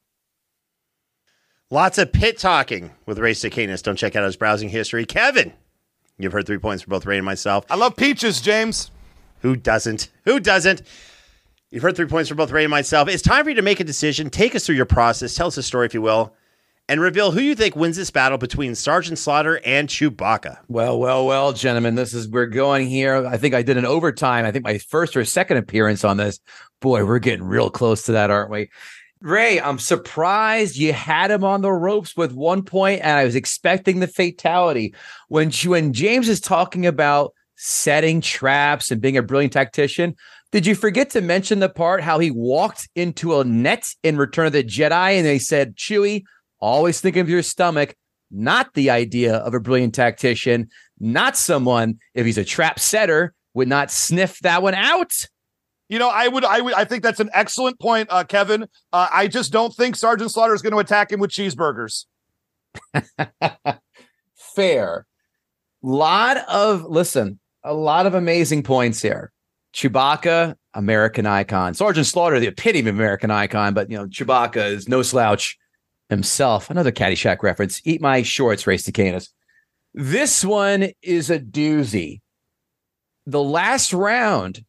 Lots 1.69 1.97
of 1.97 2.13
pit 2.13 2.37
talking 2.37 2.91
with 3.05 3.19
Ray 3.19 3.33
Stacanis. 3.33 3.83
Don't 3.83 3.97
check 3.97 4.15
out 4.15 4.23
his 4.23 4.37
browsing 4.37 4.69
history. 4.69 5.05
Kevin, 5.05 5.51
you've 6.17 6.31
heard 6.31 6.45
three 6.45 6.59
points 6.59 6.83
for 6.83 6.91
both 6.91 7.05
Ray 7.05 7.17
and 7.17 7.25
myself. 7.25 7.65
I 7.69 7.75
love 7.75 7.97
peaches, 7.97 8.39
James. 8.39 8.89
Who 9.41 9.57
doesn't? 9.57 10.09
Who 10.23 10.39
doesn't? 10.39 10.81
You've 11.71 11.83
heard 11.83 11.97
three 11.97 12.07
points 12.07 12.29
for 12.29 12.35
both 12.35 12.51
Ray 12.51 12.63
and 12.63 12.71
myself. 12.71 13.09
It's 13.09 13.21
time 13.21 13.43
for 13.43 13.49
you 13.49 13.57
to 13.57 13.61
make 13.61 13.81
a 13.81 13.83
decision. 13.83 14.29
Take 14.29 14.55
us 14.55 14.65
through 14.65 14.75
your 14.75 14.85
process. 14.85 15.35
Tell 15.35 15.47
us 15.47 15.57
a 15.57 15.63
story, 15.63 15.87
if 15.87 15.93
you 15.93 16.01
will, 16.01 16.33
and 16.89 17.01
reveal 17.01 17.31
who 17.31 17.41
you 17.41 17.55
think 17.55 17.75
wins 17.75 17.97
this 17.97 18.11
battle 18.11 18.37
between 18.37 18.73
Sergeant 18.73 19.17
Slaughter 19.17 19.59
and 19.65 19.89
Chewbacca. 19.89 20.59
Well, 20.67 20.99
well, 20.99 21.25
well, 21.25 21.53
gentlemen, 21.53 21.95
this 21.95 22.13
is 22.13 22.29
we're 22.29 22.45
going 22.45 22.87
here. 22.87 23.25
I 23.25 23.37
think 23.37 23.53
I 23.53 23.61
did 23.61 23.77
an 23.77 23.85
overtime. 23.85 24.45
I 24.45 24.51
think 24.51 24.63
my 24.63 24.77
first 24.77 25.17
or 25.17 25.25
second 25.25 25.57
appearance 25.57 26.03
on 26.03 26.17
this. 26.17 26.39
Boy, 26.79 27.03
we're 27.05 27.19
getting 27.19 27.43
real 27.43 27.69
close 27.69 28.03
to 28.03 28.13
that, 28.13 28.29
aren't 28.29 28.51
we? 28.51 28.69
Ray, 29.19 29.59
I'm 29.59 29.79
surprised 29.79 30.77
you 30.77 30.93
had 30.93 31.31
him 31.31 31.43
on 31.43 31.61
the 31.61 31.71
ropes 31.71 32.15
with 32.15 32.33
one 32.33 32.61
point, 32.63 33.01
and 33.01 33.17
I 33.17 33.25
was 33.25 33.35
expecting 33.35 33.99
the 33.99 34.07
fatality. 34.07 34.93
When 35.27 35.51
when 35.65 35.91
James 35.91 36.29
is 36.29 36.39
talking 36.39 36.85
about 36.85 37.33
setting 37.55 38.21
traps 38.21 38.91
and 38.91 39.01
being 39.01 39.17
a 39.17 39.23
brilliant 39.23 39.53
tactician, 39.53 40.15
did 40.51 40.65
you 40.65 40.75
forget 40.75 41.09
to 41.09 41.21
mention 41.21 41.59
the 41.59 41.67
part 41.67 42.01
how 42.01 42.19
he 42.19 42.31
walked 42.31 42.87
into 42.95 43.39
a 43.39 43.43
net 43.43 43.89
in 44.03 44.17
Return 44.17 44.45
of 44.45 44.53
the 44.53 44.63
Jedi 44.63 45.17
and 45.17 45.25
they 45.25 45.39
said, 45.39 45.75
Chewie, 45.75 46.23
always 46.59 47.01
think 47.01 47.15
of 47.17 47.29
your 47.29 47.43
stomach, 47.43 47.95
not 48.31 48.73
the 48.73 48.89
idea 48.89 49.35
of 49.35 49.53
a 49.53 49.59
brilliant 49.59 49.95
tactician, 49.95 50.69
not 50.99 51.37
someone, 51.37 51.99
if 52.13 52.25
he's 52.25 52.37
a 52.37 52.45
trap 52.45 52.79
setter, 52.79 53.33
would 53.53 53.67
not 53.67 53.91
sniff 53.91 54.39
that 54.39 54.61
one 54.61 54.75
out? 54.75 55.11
You 55.89 55.99
know, 55.99 56.09
I 56.09 56.27
would, 56.27 56.43
I 56.43 56.59
would, 56.61 56.73
I 56.73 56.83
think 56.83 57.01
that's 57.01 57.19
an 57.19 57.29
excellent 57.33 57.79
point, 57.79 58.09
uh, 58.11 58.23
Kevin. 58.25 58.63
Uh, 58.91 59.07
I 59.11 59.27
just 59.27 59.51
don't 59.51 59.73
think 59.73 59.95
Sergeant 59.95 60.31
Slaughter 60.31 60.53
is 60.53 60.61
going 60.61 60.73
to 60.73 60.79
attack 60.79 61.11
him 61.11 61.19
with 61.19 61.31
cheeseburgers. 61.31 62.05
Fair. 64.35 65.05
Lot 65.81 66.37
of 66.49 66.83
listen, 66.83 67.39
a 67.63 67.73
lot 67.73 68.05
of 68.05 68.13
amazing 68.13 68.63
points 68.63 69.01
here. 69.01 69.31
Chewbacca, 69.73 70.55
American 70.73 71.25
icon. 71.25 71.73
Sergeant 71.73 72.07
Slaughter, 72.07 72.39
the 72.39 72.47
epitome 72.47 72.89
of 72.89 72.95
American 72.95 73.31
icon, 73.31 73.73
but 73.73 73.89
you 73.89 73.97
know, 73.97 74.07
Chewbacca 74.07 74.71
is 74.71 74.89
no 74.89 75.01
slouch 75.03 75.57
himself. 76.09 76.69
Another 76.69 76.91
Caddyshack 76.91 77.43
reference. 77.43 77.81
Eat 77.83 78.01
my 78.01 78.21
shorts, 78.21 78.67
race 78.67 78.83
to 78.83 78.91
Stacanis. 78.91 79.29
This 79.93 80.45
one 80.45 80.91
is 81.01 81.29
a 81.29 81.39
doozy. 81.39 82.21
The 83.25 83.41
last 83.43 83.93
round, 83.93 84.63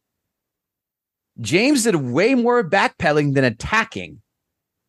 James 1.39 1.83
did 1.83 1.95
way 1.95 2.35
more 2.35 2.67
backpedaling 2.67 3.35
than 3.35 3.43
attacking. 3.43 4.21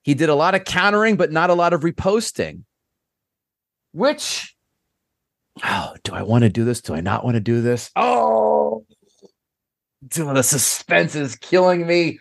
He 0.03 0.15
did 0.15 0.29
a 0.29 0.35
lot 0.35 0.55
of 0.55 0.65
countering, 0.65 1.17
but 1.17 1.31
not 1.31 1.51
a 1.51 1.55
lot 1.55 1.73
of 1.73 1.83
reposting. 1.83 2.63
Which, 3.93 4.57
oh, 5.63 5.95
do 6.05 6.15
I 6.15 6.23
want 6.23 6.43
to 6.45 6.49
do 6.49 6.65
this? 6.65 6.81
Do 6.81 6.95
I 6.95 7.01
not 7.01 7.25
want 7.25 7.35
to 7.35 7.41
do 7.41 7.61
this? 7.61 7.91
Oh, 7.97 8.87
dude, 10.09 10.35
the 10.35 10.43
suspense 10.43 11.15
is 11.15 11.37
killing 11.37 11.87
me. 11.87 12.19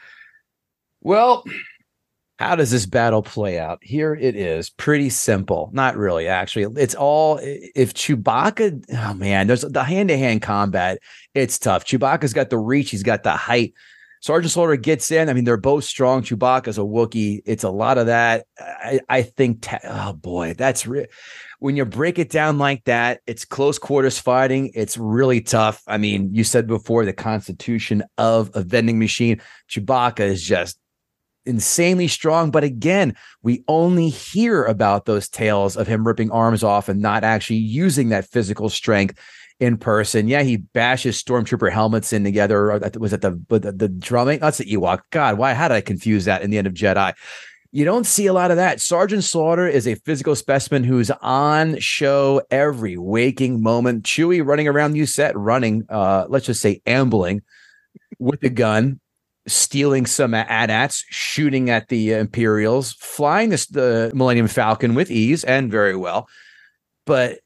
Well, 1.01 1.43
how 2.39 2.55
does 2.55 2.71
this 2.71 2.85
battle 2.85 3.21
play 3.21 3.59
out? 3.59 3.79
Here 3.81 4.15
it 4.15 4.33
is. 4.33 4.69
Pretty 4.69 5.09
simple. 5.09 5.69
Not 5.73 5.97
really, 5.97 6.29
actually. 6.29 6.81
It's 6.81 6.95
all 6.95 7.37
if 7.43 7.93
Chewbacca, 7.93 8.85
oh 8.93 9.13
man, 9.13 9.47
there's 9.47 9.61
the 9.61 9.83
hand-to-hand 9.83 10.41
combat. 10.41 10.99
It's 11.33 11.59
tough. 11.59 11.83
Chewbacca's 11.83 12.33
got 12.33 12.49
the 12.49 12.57
reach, 12.57 12.91
he's 12.91 13.03
got 13.03 13.23
the 13.23 13.33
height. 13.33 13.73
Sergeant 14.21 14.51
Slaughter 14.51 14.75
gets 14.77 15.11
in. 15.11 15.29
I 15.29 15.33
mean, 15.33 15.43
they're 15.43 15.57
both 15.57 15.83
strong. 15.83 16.23
Chewbacca's 16.23 16.77
a 16.77 16.81
Wookiee. 16.81 17.41
It's 17.45 17.63
a 17.63 17.69
lot 17.69 17.97
of 17.97 18.07
that. 18.07 18.45
I, 18.59 18.99
I 19.09 19.21
think, 19.21 19.61
ta- 19.61 19.79
oh 19.83 20.13
boy, 20.13 20.55
that's 20.57 20.87
real. 20.87 21.05
When 21.59 21.75
you 21.75 21.83
break 21.83 22.19
it 22.19 22.29
down 22.29 22.57
like 22.57 22.85
that, 22.85 23.19
it's 23.27 23.43
close 23.43 23.77
quarters 23.77 24.17
fighting. 24.17 24.71
It's 24.75 24.97
really 24.97 25.41
tough. 25.41 25.81
I 25.87 25.97
mean, 25.97 26.33
you 26.33 26.45
said 26.45 26.67
before 26.67 27.03
the 27.03 27.13
constitution 27.13 28.03
of 28.17 28.49
a 28.53 28.61
vending 28.61 28.97
machine. 28.97 29.41
Chewbacca 29.69 30.21
is 30.21 30.43
just 30.43 30.77
insanely 31.45 32.07
strong. 32.07 32.51
But 32.51 32.63
again, 32.63 33.15
we 33.41 33.63
only 33.67 34.09
hear 34.09 34.65
about 34.65 35.05
those 35.05 35.29
tales 35.29 35.77
of 35.77 35.87
him 35.87 36.05
ripping 36.05 36.31
arms 36.31 36.63
off 36.63 36.89
and 36.89 37.01
not 37.01 37.23
actually 37.23 37.57
using 37.57 38.09
that 38.09 38.25
physical 38.25 38.69
strength 38.69 39.19
in 39.59 39.77
person. 39.77 40.27
Yeah, 40.27 40.43
he 40.43 40.57
bashes 40.57 41.21
stormtrooper 41.21 41.71
helmets 41.71 42.13
in 42.13 42.23
together. 42.23 42.79
Was 42.97 43.13
it 43.13 43.21
the 43.21 43.41
the, 43.49 43.71
the 43.71 43.89
drumming? 43.89 44.39
That's 44.39 44.59
the 44.59 44.65
Ewok. 44.65 45.01
God, 45.11 45.37
why? 45.37 45.53
How 45.53 45.67
did 45.67 45.75
I 45.75 45.81
confuse 45.81 46.25
that 46.25 46.41
in 46.41 46.49
the 46.49 46.57
end 46.57 46.67
of 46.67 46.73
Jedi? 46.73 47.13
You 47.71 47.85
don't 47.85 48.05
see 48.05 48.25
a 48.25 48.33
lot 48.33 48.49
of 48.49 48.57
that. 48.57 48.81
Sergeant 48.81 49.23
Slaughter 49.23 49.67
is 49.67 49.87
a 49.87 49.93
physical 49.93 50.35
specimen 50.35 50.83
who's 50.83 51.11
on 51.21 51.77
show 51.77 52.41
every 52.49 52.97
waking 52.97 53.61
moment. 53.61 54.05
Chewie 54.05 54.43
running 54.43 54.67
around 54.67 54.95
you 54.95 55.05
set, 55.05 55.37
running, 55.37 55.85
uh, 55.87 56.25
let's 56.29 56.47
just 56.47 56.61
say 56.61 56.81
ambling 56.87 57.43
with 58.17 58.41
a 58.41 58.49
gun, 58.49 58.99
stealing 59.47 60.05
some 60.05 60.33
AT-ATs, 60.33 61.05
shooting 61.09 61.69
at 61.69 61.87
the 61.87 62.13
Imperials, 62.13 62.93
flying 62.93 63.49
this, 63.49 63.65
the 63.67 64.11
Millennium 64.13 64.47
Falcon 64.47 64.95
with 64.95 65.09
ease 65.09 65.43
and 65.43 65.71
very 65.71 65.95
well. 65.95 66.27
But 67.05 67.39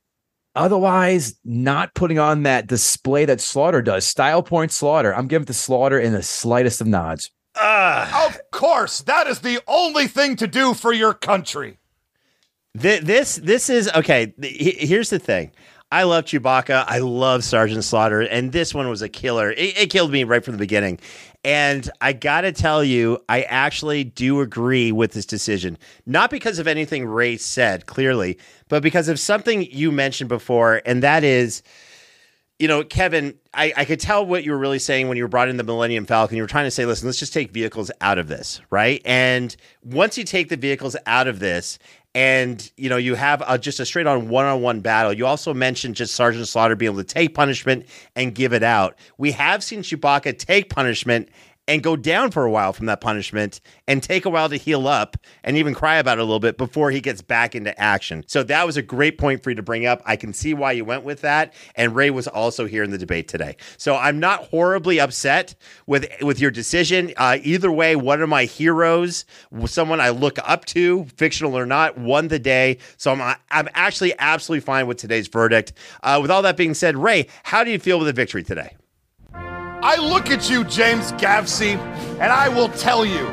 Otherwise, 0.56 1.36
not 1.44 1.96
putting 1.96 2.20
on 2.20 2.44
that 2.44 2.68
display 2.68 3.26
that 3.26 3.42
Slaughter 3.42 3.82
does. 3.82 4.06
Style 4.06 4.44
point 4.44 4.72
Slaughter. 4.72 5.14
I'm 5.14 5.28
giving 5.28 5.46
the 5.46 5.54
Slaughter 5.54 5.98
in 5.98 6.14
the 6.14 6.22
slightest 6.22 6.80
of 6.80 6.86
nods. 6.86 7.32
Uh, 7.56 8.28
of 8.28 8.40
course, 8.52 9.02
that 9.02 9.26
is 9.28 9.40
the 9.40 9.60
only 9.68 10.08
thing 10.08 10.36
to 10.36 10.48
do 10.48 10.74
for 10.74 10.94
your 10.94 11.14
country. 11.14 11.80
Th- 12.80 13.02
this 13.02 13.36
this 13.38 13.70
is 13.70 13.90
okay. 13.96 14.28
Th- 14.40 14.78
here's 14.80 15.10
the 15.10 15.20
thing. 15.20 15.52
I 15.92 16.04
love 16.04 16.26
Chewbacca. 16.26 16.86
I 16.88 17.00
love 17.00 17.44
Sergeant 17.44 17.84
Slaughter, 17.84 18.22
and 18.22 18.52
this 18.52 18.74
one 18.74 18.90
was 18.90 19.04
a 19.04 19.10
killer. 19.10 19.52
It, 19.52 19.78
it 19.78 19.90
killed 19.92 20.12
me 20.12 20.24
right 20.24 20.44
from 20.44 20.54
the 20.54 20.60
beginning. 20.60 21.00
And 21.44 21.90
I 22.00 22.14
got 22.14 22.42
to 22.42 22.54
tell 22.54 22.84
you, 22.84 23.20
I 23.28 23.42
actually 23.44 24.06
do 24.06 24.40
agree 24.40 24.92
with 24.92 25.12
this 25.12 25.26
decision. 25.26 25.78
Not 26.06 26.30
because 26.30 26.58
of 26.58 26.68
anything 26.68 27.06
Ray 27.06 27.36
said, 27.38 27.86
clearly, 27.86 28.38
but 28.70 28.82
because 28.82 29.10
of 29.10 29.20
something 29.20 29.64
you 29.70 29.92
mentioned 29.92 30.30
before. 30.30 30.82
And 30.86 31.04
that 31.04 31.24
is, 31.26 31.62
you 32.60 32.70
know, 32.70 32.84
Kevin, 32.86 33.36
I, 33.54 33.74
I 33.76 33.84
could 33.84 34.00
tell 34.00 34.26
what 34.26 34.46
you 34.46 34.52
were 34.52 34.58
really 34.58 34.80
saying 34.80 35.10
when 35.10 35.18
you 35.18 35.24
were 35.24 35.30
brought 35.30 35.50
in 35.50 35.58
the 35.58 35.64
Millennium 35.66 36.06
Falcon. 36.06 36.38
You 36.38 36.44
were 36.44 36.48
trying 36.48 36.66
to 36.66 36.72
say, 36.72 36.86
listen, 36.86 37.08
let's 37.08 37.20
just 37.20 37.34
take 37.34 37.52
vehicles 37.52 37.92
out 38.00 38.18
of 38.18 38.30
this, 38.30 38.62
right? 38.70 39.02
And 39.04 39.54
once 39.84 40.18
you 40.18 40.24
take 40.24 40.48
the 40.48 40.56
vehicles 40.56 40.96
out 41.06 41.28
of 41.28 41.40
this, 41.40 41.78
and 42.16 42.72
you 42.78 42.90
know 42.90 42.98
you 42.98 43.16
have 43.16 43.44
a, 43.48 43.58
just 43.58 43.80
a 43.80 43.86
straight 43.86 44.08
on 44.08 44.30
one 44.30 44.46
on 44.46 44.62
one 44.62 44.82
battle. 44.82 45.14
You 45.14 45.26
also 45.26 45.54
mentioned 45.54 45.96
just 45.96 46.16
Sergeant 46.16 46.48
Slaughter 46.48 46.76
being 46.76 46.92
able 46.92 47.04
to 47.04 47.08
take 47.08 47.34
punishment 47.34 47.86
and 48.16 48.34
give 48.36 48.54
it 48.54 48.64
out. 48.64 48.96
We 49.18 49.32
have 49.32 49.64
seen 49.64 49.82
Chewbacca 49.82 50.38
take 50.38 50.70
punishment 50.70 51.30
and 51.68 51.82
go 51.82 51.96
down 51.96 52.32
for 52.32 52.44
a 52.44 52.52
while 52.52 52.74
from 52.74 52.88
that 52.88 53.00
punishment 53.00 53.62
and 53.88 54.04
take 54.04 54.26
a 54.26 54.30
while 54.30 54.50
to 54.50 54.58
heal 54.58 54.88
up 54.88 55.18
and 55.44 55.56
even 55.56 55.74
cry 55.74 55.96
about 55.96 56.18
it 56.18 56.22
a 56.22 56.24
little 56.24 56.40
bit 56.40 56.58
before 56.58 56.92
he 56.92 57.00
gets 57.00 57.22
back 57.22 57.56
into 57.56 57.78
action. 57.80 58.24
So 58.28 58.44
that 58.44 58.66
was 58.66 58.76
a 58.76 58.82
great 58.82 59.18
point 59.18 59.44
for 59.44 59.50
you 59.50 59.56
to 59.56 59.64
bring 59.64 59.86
up. 59.86 60.02
I 60.06 60.16
can 60.16 60.34
see 60.34 60.54
why 60.54 60.74
you 60.74 60.84
went 60.84 61.04
with 61.04 61.22
that. 61.22 61.54
And 61.76 61.96
Ray 61.96 62.10
was 62.10 62.28
also 62.28 62.66
here 62.66 62.84
in 62.84 62.92
the 62.92 62.98
debate 62.98 63.28
today. 63.28 63.56
So 63.78 63.96
I'm 63.96 64.20
not 64.20 64.46
horribly 64.46 65.00
upset 65.00 65.56
with 65.88 66.08
with 66.22 66.40
your 66.40 66.52
decision. 66.52 67.14
Uh, 67.18 67.38
either 67.42 67.72
way, 67.72 67.96
one 67.96 68.22
of 68.22 68.30
my 68.30 68.46
heroes, 68.46 69.26
someone 69.66 70.02
I 70.02 70.10
look 70.10 70.38
up 70.44 70.66
to, 70.66 71.06
fictional 71.16 71.58
or 71.58 71.66
not, 71.66 71.98
won 71.98 72.28
the 72.28 72.40
day. 72.40 72.80
So 72.98 73.12
I'm 73.12 73.36
I'm 73.52 73.70
actually 73.74 74.14
absolutely 74.20 74.66
fine 74.66 74.88
with 74.88 74.98
today's 74.98 75.28
verdict. 75.28 75.74
Uh, 76.02 76.20
with 76.22 76.32
all 76.32 76.42
that 76.42 76.58
being 76.58 76.74
said, 76.74 76.98
Ray, 76.98 77.28
how 77.44 77.64
do 77.64 77.72
you 77.72 77.80
feel 77.80 78.00
with 78.00 78.08
the 78.08 78.14
victory 78.14 78.44
today? 78.44 78.76
I 79.86 79.98
look 79.98 80.30
at 80.30 80.50
you, 80.50 80.64
James 80.64 81.12
Gavsie, 81.14 81.76
and 82.22 82.32
I 82.32 82.48
will 82.48 82.70
tell 82.70 83.06
you 83.06 83.26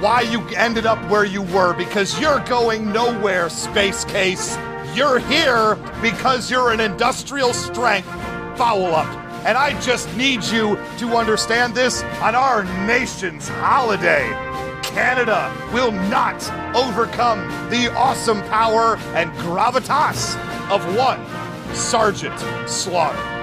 why 0.00 0.20
you 0.20 0.46
ended 0.48 0.84
up 0.84 0.98
where 1.10 1.24
you 1.24 1.40
were 1.40 1.72
because 1.72 2.20
you're 2.20 2.40
going 2.40 2.92
nowhere, 2.92 3.48
Space 3.48 4.04
Case. 4.04 4.54
You're 4.94 5.18
here 5.18 5.76
because 6.02 6.50
you're 6.50 6.72
an 6.72 6.80
industrial 6.80 7.54
strength 7.54 8.06
foul 8.58 8.94
up 8.94 9.08
and 9.46 9.56
I 9.56 9.80
just 9.80 10.14
need 10.14 10.44
you 10.44 10.76
to 10.98 11.16
understand 11.16 11.74
this 11.74 12.02
on 12.20 12.34
our 12.34 12.64
nation's 12.86 13.48
holiday. 13.48 14.28
Canada 14.82 15.50
will 15.72 15.92
not 15.92 16.36
overcome 16.76 17.48
the 17.70 17.90
awesome 17.94 18.42
power 18.42 18.98
and 19.14 19.32
gravitas 19.38 20.36
of 20.70 20.84
one 20.96 21.24
Sergeant 21.74 22.38
Slaughter. 22.68 23.33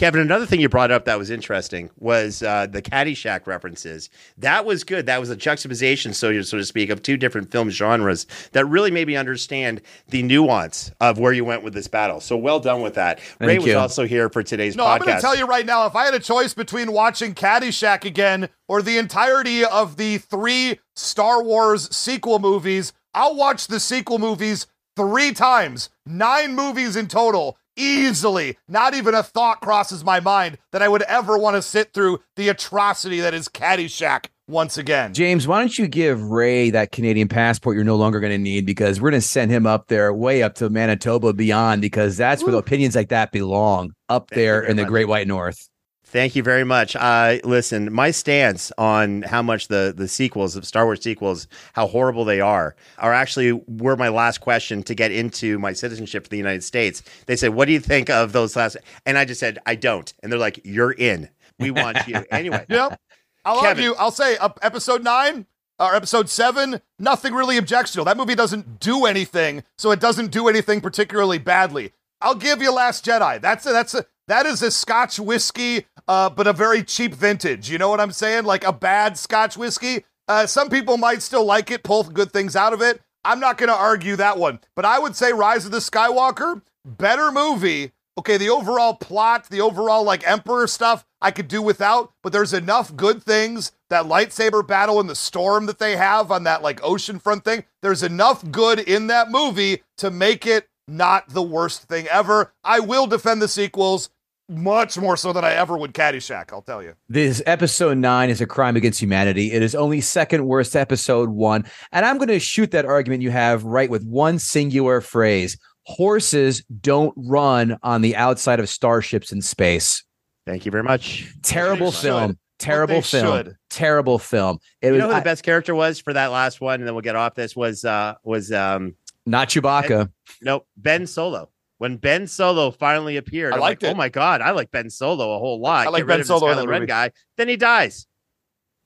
Kevin, 0.00 0.22
another 0.22 0.46
thing 0.46 0.62
you 0.62 0.68
brought 0.70 0.90
up 0.90 1.04
that 1.04 1.18
was 1.18 1.28
interesting 1.28 1.90
was 1.98 2.42
uh, 2.42 2.66
the 2.66 2.80
Caddyshack 2.80 3.46
references. 3.46 4.08
That 4.38 4.64
was 4.64 4.82
good. 4.82 5.04
That 5.04 5.20
was 5.20 5.28
a 5.28 5.36
juxtaposition, 5.36 6.14
so 6.14 6.40
so 6.40 6.56
to 6.56 6.64
speak, 6.64 6.88
of 6.88 7.02
two 7.02 7.18
different 7.18 7.50
film 7.50 7.68
genres 7.68 8.26
that 8.52 8.64
really 8.64 8.90
made 8.90 9.06
me 9.08 9.16
understand 9.16 9.82
the 10.08 10.22
nuance 10.22 10.90
of 11.02 11.18
where 11.18 11.34
you 11.34 11.44
went 11.44 11.64
with 11.64 11.74
this 11.74 11.86
battle. 11.86 12.20
So 12.20 12.38
well 12.38 12.60
done 12.60 12.80
with 12.80 12.94
that. 12.94 13.20
Ray 13.40 13.58
was 13.58 13.74
also 13.74 14.06
here 14.06 14.30
for 14.30 14.42
today's 14.42 14.74
No, 14.74 14.84
podcast. 14.84 14.88
I'm 14.88 15.00
going 15.00 15.16
to 15.16 15.20
tell 15.20 15.36
you 15.36 15.44
right 15.44 15.66
now 15.66 15.84
if 15.84 15.94
I 15.94 16.06
had 16.06 16.14
a 16.14 16.18
choice 16.18 16.54
between 16.54 16.92
watching 16.92 17.34
Caddyshack 17.34 18.06
again 18.06 18.48
or 18.68 18.80
the 18.80 18.96
entirety 18.96 19.66
of 19.66 19.98
the 19.98 20.16
three 20.16 20.80
Star 20.96 21.42
Wars 21.42 21.94
sequel 21.94 22.38
movies, 22.38 22.94
I'll 23.12 23.36
watch 23.36 23.66
the 23.66 23.78
sequel 23.78 24.18
movies 24.18 24.66
three 24.96 25.32
times, 25.32 25.90
nine 26.06 26.54
movies 26.54 26.96
in 26.96 27.06
total. 27.06 27.58
Easily, 27.76 28.58
not 28.68 28.94
even 28.94 29.14
a 29.14 29.22
thought 29.22 29.60
crosses 29.60 30.04
my 30.04 30.20
mind 30.20 30.58
that 30.72 30.82
I 30.82 30.88
would 30.88 31.02
ever 31.02 31.38
want 31.38 31.56
to 31.56 31.62
sit 31.62 31.92
through 31.92 32.20
the 32.36 32.48
atrocity 32.48 33.20
that 33.20 33.34
is 33.34 33.48
Caddyshack 33.48 34.26
once 34.48 34.76
again. 34.76 35.14
James, 35.14 35.46
why 35.46 35.60
don't 35.60 35.78
you 35.78 35.86
give 35.86 36.22
Ray 36.22 36.70
that 36.70 36.92
Canadian 36.92 37.28
passport 37.28 37.76
you're 37.76 37.84
no 37.84 37.96
longer 37.96 38.20
going 38.20 38.32
to 38.32 38.38
need 38.38 38.66
because 38.66 39.00
we're 39.00 39.10
going 39.10 39.20
to 39.20 39.26
send 39.26 39.50
him 39.50 39.66
up 39.66 39.86
there, 39.86 40.12
way 40.12 40.42
up 40.42 40.56
to 40.56 40.68
Manitoba 40.68 41.32
beyond, 41.32 41.80
because 41.80 42.16
that's 42.16 42.42
where 42.42 42.52
the 42.52 42.58
opinions 42.58 42.96
like 42.96 43.08
that 43.10 43.32
belong, 43.32 43.92
up 44.08 44.28
Thank 44.28 44.36
there 44.36 44.62
in 44.62 44.76
the 44.76 44.82
much. 44.82 44.90
Great 44.90 45.08
White 45.08 45.28
North. 45.28 45.68
Thank 46.10 46.34
you 46.34 46.42
very 46.42 46.64
much. 46.64 46.96
Uh, 46.96 47.38
listen, 47.44 47.92
my 47.92 48.10
stance 48.10 48.72
on 48.76 49.22
how 49.22 49.42
much 49.42 49.68
the 49.68 49.94
the 49.96 50.08
sequels 50.08 50.56
of 50.56 50.66
Star 50.66 50.84
Wars 50.84 51.00
sequels, 51.00 51.46
how 51.72 51.86
horrible 51.86 52.24
they 52.24 52.40
are, 52.40 52.74
are 52.98 53.14
actually 53.14 53.52
were 53.52 53.96
my 53.96 54.08
last 54.08 54.38
question 54.38 54.82
to 54.84 54.94
get 54.96 55.12
into 55.12 55.56
my 55.60 55.72
citizenship 55.72 56.24
for 56.24 56.30
the 56.30 56.36
United 56.36 56.64
States. 56.64 57.04
They 57.26 57.36
said, 57.36 57.50
"What 57.54 57.66
do 57.66 57.72
you 57.72 57.78
think 57.78 58.10
of 58.10 58.32
those 58.32 58.56
last?" 58.56 58.76
And 59.06 59.16
I 59.16 59.24
just 59.24 59.38
said, 59.38 59.60
"I 59.66 59.76
don't." 59.76 60.12
And 60.20 60.32
they're 60.32 60.38
like, 60.40 60.60
"You're 60.64 60.90
in. 60.90 61.28
We 61.60 61.70
want 61.70 62.08
you 62.08 62.24
anyway." 62.32 62.66
Yep. 62.68 63.00
I'll 63.44 63.60
Kevin. 63.60 63.84
argue, 63.84 63.96
I'll 63.96 64.10
say 64.10 64.36
uh, 64.36 64.48
episode 64.62 65.04
nine 65.04 65.46
or 65.78 65.94
episode 65.94 66.28
seven, 66.28 66.80
nothing 66.98 67.34
really 67.34 67.56
objectionable. 67.56 68.04
That 68.06 68.16
movie 68.16 68.34
doesn't 68.34 68.80
do 68.80 69.06
anything, 69.06 69.62
so 69.78 69.92
it 69.92 70.00
doesn't 70.00 70.32
do 70.32 70.48
anything 70.48 70.80
particularly 70.80 71.38
badly. 71.38 71.92
I'll 72.20 72.34
give 72.34 72.60
you 72.60 72.72
Last 72.72 73.04
Jedi. 73.04 73.40
That's 73.40 73.64
a, 73.64 73.70
that's 73.70 73.94
a, 73.94 74.04
that 74.28 74.44
is 74.46 74.62
a 74.62 74.70
Scotch 74.70 75.18
whiskey, 75.18 75.86
uh, 76.10 76.28
but 76.28 76.48
a 76.48 76.52
very 76.52 76.82
cheap 76.82 77.14
vintage. 77.14 77.70
You 77.70 77.78
know 77.78 77.88
what 77.88 78.00
I'm 78.00 78.10
saying? 78.10 78.42
Like 78.42 78.64
a 78.64 78.72
bad 78.72 79.16
Scotch 79.16 79.56
whiskey. 79.56 80.04
Uh, 80.26 80.44
some 80.44 80.68
people 80.68 80.96
might 80.96 81.22
still 81.22 81.44
like 81.44 81.70
it, 81.70 81.84
pull 81.84 82.02
good 82.02 82.32
things 82.32 82.56
out 82.56 82.72
of 82.72 82.82
it. 82.82 83.00
I'm 83.24 83.38
not 83.38 83.58
going 83.58 83.68
to 83.68 83.76
argue 83.76 84.16
that 84.16 84.36
one, 84.36 84.58
but 84.74 84.84
I 84.84 84.98
would 84.98 85.14
say 85.14 85.32
Rise 85.32 85.66
of 85.66 85.70
the 85.70 85.78
Skywalker, 85.78 86.62
better 86.84 87.30
movie. 87.30 87.92
Okay, 88.18 88.38
the 88.38 88.50
overall 88.50 88.94
plot, 88.94 89.48
the 89.50 89.60
overall 89.60 90.02
like 90.02 90.26
Emperor 90.26 90.66
stuff, 90.66 91.06
I 91.22 91.30
could 91.30 91.46
do 91.46 91.62
without, 91.62 92.12
but 92.24 92.32
there's 92.32 92.52
enough 92.52 92.96
good 92.96 93.22
things. 93.22 93.70
That 93.88 94.06
lightsaber 94.06 94.66
battle 94.66 94.98
in 94.98 95.06
the 95.06 95.14
storm 95.14 95.66
that 95.66 95.78
they 95.78 95.94
have 95.96 96.32
on 96.32 96.42
that 96.42 96.60
like 96.60 96.80
oceanfront 96.80 97.44
thing, 97.44 97.66
there's 97.82 98.02
enough 98.02 98.50
good 98.50 98.80
in 98.80 99.06
that 99.06 99.30
movie 99.30 99.84
to 99.98 100.10
make 100.10 100.44
it 100.44 100.68
not 100.88 101.28
the 101.28 101.42
worst 101.42 101.84
thing 101.84 102.08
ever. 102.08 102.52
I 102.64 102.80
will 102.80 103.06
defend 103.06 103.40
the 103.40 103.48
sequels 103.48 104.10
much 104.50 104.98
more 104.98 105.16
so 105.16 105.32
than 105.32 105.44
I 105.44 105.52
ever 105.52 105.78
would 105.78 105.94
Caddyshack, 105.94 106.52
I'll 106.52 106.62
tell 106.62 106.82
you. 106.82 106.94
This 107.08 107.42
episode 107.46 107.96
nine 107.98 108.28
is 108.30 108.40
a 108.40 108.46
crime 108.46 108.76
against 108.76 109.00
humanity. 109.00 109.52
It 109.52 109.62
is 109.62 109.74
only 109.74 110.00
second 110.00 110.46
worst 110.46 110.74
episode 110.76 111.30
one. 111.30 111.64
And 111.92 112.04
I'm 112.04 112.18
going 112.18 112.28
to 112.28 112.40
shoot 112.40 112.70
that 112.72 112.84
argument 112.84 113.22
you 113.22 113.30
have 113.30 113.64
right 113.64 113.88
with 113.88 114.04
one 114.04 114.38
singular 114.38 115.00
phrase 115.00 115.56
horses 115.86 116.62
don't 116.80 117.14
run 117.16 117.78
on 117.82 118.02
the 118.02 118.14
outside 118.16 118.60
of 118.60 118.68
starships 118.68 119.32
in 119.32 119.40
space. 119.42 120.04
Thank 120.46 120.64
you 120.66 120.70
very 120.70 120.84
much. 120.84 121.32
Terrible 121.42 121.90
film. 121.90 122.30
should. 122.30 122.38
Terrible 122.58 123.02
film. 123.02 123.26
should. 123.36 123.56
Terrible 123.70 124.18
film. 124.18 124.58
It 124.82 124.88
You 124.88 124.92
was 124.92 124.98
know 125.00 125.06
who 125.06 125.12
the 125.14 125.20
I- 125.20 125.24
best 125.24 125.42
character 125.42 125.74
was 125.74 125.98
for 125.98 126.12
that 126.12 126.26
last 126.30 126.60
one, 126.60 126.80
and 126.80 126.86
then 126.86 126.94
we'll 126.94 127.02
get 127.02 127.16
off 127.16 127.34
this. 127.34 127.56
Was 127.56 127.84
uh 127.84 128.14
was 128.22 128.52
um 128.52 128.94
not 129.26 129.48
Chewbacca. 129.48 130.10
nope 130.42 130.66
Ben 130.76 131.06
Solo. 131.06 131.50
When 131.80 131.96
Ben 131.96 132.26
Solo 132.26 132.70
finally 132.70 133.16
appeared, 133.16 133.54
I 133.54 133.56
I'm 133.56 133.60
liked 133.62 133.82
like, 133.82 133.90
it. 133.90 133.94
oh 133.94 133.96
my 133.96 134.10
god, 134.10 134.42
I 134.42 134.50
like 134.50 134.70
Ben 134.70 134.90
Solo 134.90 135.34
a 135.34 135.38
whole 135.38 135.62
lot. 135.62 135.86
I 135.86 135.88
like 135.90 136.02
Get 136.02 136.08
Ben 136.08 136.20
of 136.20 136.26
the 136.26 136.38
Solo 136.38 136.48
in 136.50 136.58
Kylo 136.58 136.60
that 136.60 136.68
Ren 136.68 136.80
movie. 136.80 136.88
guy. 136.88 137.10
Then 137.38 137.48
he 137.48 137.56
dies 137.56 138.06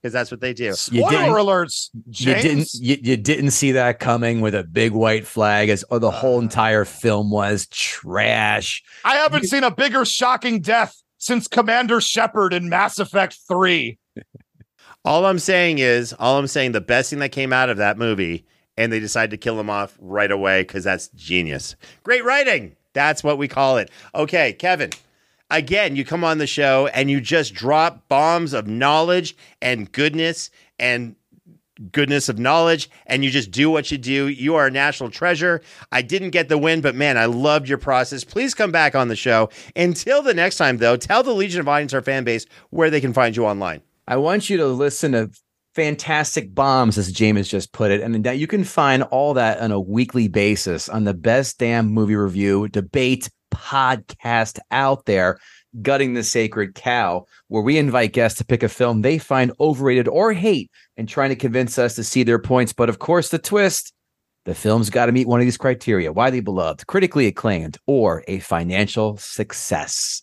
because 0.00 0.12
that's 0.12 0.30
what 0.30 0.40
they 0.40 0.52
do. 0.52 0.66
You 0.66 0.74
Spoiler 0.74 1.10
didn't- 1.10 1.28
alerts, 1.34 1.90
You 2.06 2.34
didn't 2.36 2.68
you, 2.74 2.96
you 3.02 3.16
didn't 3.16 3.50
see 3.50 3.72
that 3.72 3.98
coming 3.98 4.40
with 4.40 4.54
a 4.54 4.62
big 4.62 4.92
white 4.92 5.26
flag 5.26 5.70
as 5.70 5.84
oh, 5.90 5.98
the 5.98 6.12
whole 6.12 6.38
uh. 6.38 6.42
entire 6.42 6.84
film 6.84 7.32
was 7.32 7.66
trash. 7.66 8.80
I 9.04 9.16
haven't 9.16 9.46
seen 9.48 9.64
a 9.64 9.72
bigger 9.72 10.04
shocking 10.04 10.60
death 10.60 10.94
since 11.18 11.48
Commander 11.48 12.00
Shepard 12.00 12.54
in 12.54 12.68
Mass 12.68 13.00
Effect 13.00 13.38
3. 13.48 13.98
All 15.04 15.26
I'm 15.26 15.40
saying 15.40 15.80
is, 15.80 16.14
all 16.20 16.38
I'm 16.38 16.46
saying, 16.46 16.72
the 16.72 16.80
best 16.80 17.10
thing 17.10 17.18
that 17.18 17.32
came 17.32 17.52
out 17.52 17.68
of 17.70 17.76
that 17.78 17.98
movie, 17.98 18.46
and 18.78 18.92
they 18.92 19.00
decided 19.00 19.32
to 19.32 19.36
kill 19.36 19.58
him 19.58 19.68
off 19.68 19.98
right 20.00 20.30
away 20.30 20.62
because 20.62 20.84
that's 20.84 21.08
genius. 21.08 21.74
Great 22.04 22.24
writing. 22.24 22.76
That's 22.94 23.22
what 23.22 23.36
we 23.36 23.48
call 23.48 23.76
it. 23.76 23.90
Okay, 24.14 24.54
Kevin. 24.54 24.90
Again, 25.50 25.94
you 25.94 26.04
come 26.04 26.24
on 26.24 26.38
the 26.38 26.46
show 26.46 26.86
and 26.88 27.10
you 27.10 27.20
just 27.20 27.54
drop 27.54 28.08
bombs 28.08 28.54
of 28.54 28.66
knowledge 28.66 29.36
and 29.60 29.92
goodness 29.92 30.50
and 30.78 31.16
goodness 31.92 32.28
of 32.28 32.38
knowledge 32.38 32.88
and 33.06 33.24
you 33.24 33.30
just 33.30 33.50
do 33.50 33.68
what 33.70 33.90
you 33.90 33.98
do. 33.98 34.28
You 34.28 34.54
are 34.54 34.66
a 34.66 34.70
national 34.70 35.10
treasure. 35.10 35.60
I 35.92 36.02
didn't 36.02 36.30
get 36.30 36.48
the 36.48 36.56
win, 36.56 36.80
but 36.80 36.94
man, 36.94 37.18
I 37.18 37.26
loved 37.26 37.68
your 37.68 37.78
process. 37.78 38.24
Please 38.24 38.54
come 38.54 38.72
back 38.72 38.94
on 38.94 39.08
the 39.08 39.16
show. 39.16 39.50
Until 39.76 40.22
the 40.22 40.34
next 40.34 40.56
time, 40.56 40.78
though, 40.78 40.96
tell 40.96 41.22
the 41.22 41.34
Legion 41.34 41.60
of 41.60 41.68
Audience, 41.68 41.92
our 41.92 42.02
fan 42.02 42.24
base, 42.24 42.46
where 42.70 42.90
they 42.90 43.00
can 43.00 43.12
find 43.12 43.36
you 43.36 43.44
online. 43.44 43.82
I 44.06 44.16
want 44.16 44.48
you 44.50 44.56
to 44.58 44.66
listen 44.66 45.12
to 45.12 45.30
fantastic 45.74 46.54
bombs, 46.54 46.98
as 46.98 47.10
James 47.12 47.48
just 47.48 47.72
put 47.72 47.90
it, 47.90 48.00
and 48.00 48.26
you 48.38 48.46
can 48.46 48.64
find 48.64 49.02
all 49.04 49.34
that 49.34 49.60
on 49.60 49.72
a 49.72 49.80
weekly 49.80 50.28
basis 50.28 50.88
on 50.88 51.04
the 51.04 51.14
best 51.14 51.58
damn 51.58 51.86
movie 51.86 52.16
review 52.16 52.68
debate 52.68 53.28
podcast 53.52 54.58
out 54.70 55.04
there. 55.06 55.38
Gutting 55.82 56.14
the 56.14 56.22
Sacred 56.22 56.76
Cow, 56.76 57.26
where 57.48 57.64
we 57.64 57.78
invite 57.78 58.12
guests 58.12 58.38
to 58.38 58.44
pick 58.44 58.62
a 58.62 58.68
film 58.68 59.02
they 59.02 59.18
find 59.18 59.50
overrated 59.58 60.06
or 60.06 60.32
hate 60.32 60.70
and 60.96 61.08
trying 61.08 61.30
to 61.30 61.36
convince 61.36 61.80
us 61.80 61.96
to 61.96 62.04
see 62.04 62.22
their 62.22 62.38
points. 62.38 62.72
But 62.72 62.88
of 62.88 63.00
course, 63.00 63.30
the 63.30 63.40
twist 63.40 63.92
the 64.44 64.54
film's 64.54 64.90
got 64.90 65.06
to 65.06 65.12
meet 65.12 65.26
one 65.26 65.40
of 65.40 65.46
these 65.46 65.56
criteria 65.56 66.12
widely 66.12 66.40
beloved, 66.40 66.86
critically 66.86 67.26
acclaimed, 67.26 67.78
or 67.86 68.22
a 68.28 68.40
financial 68.40 69.16
success. 69.16 70.22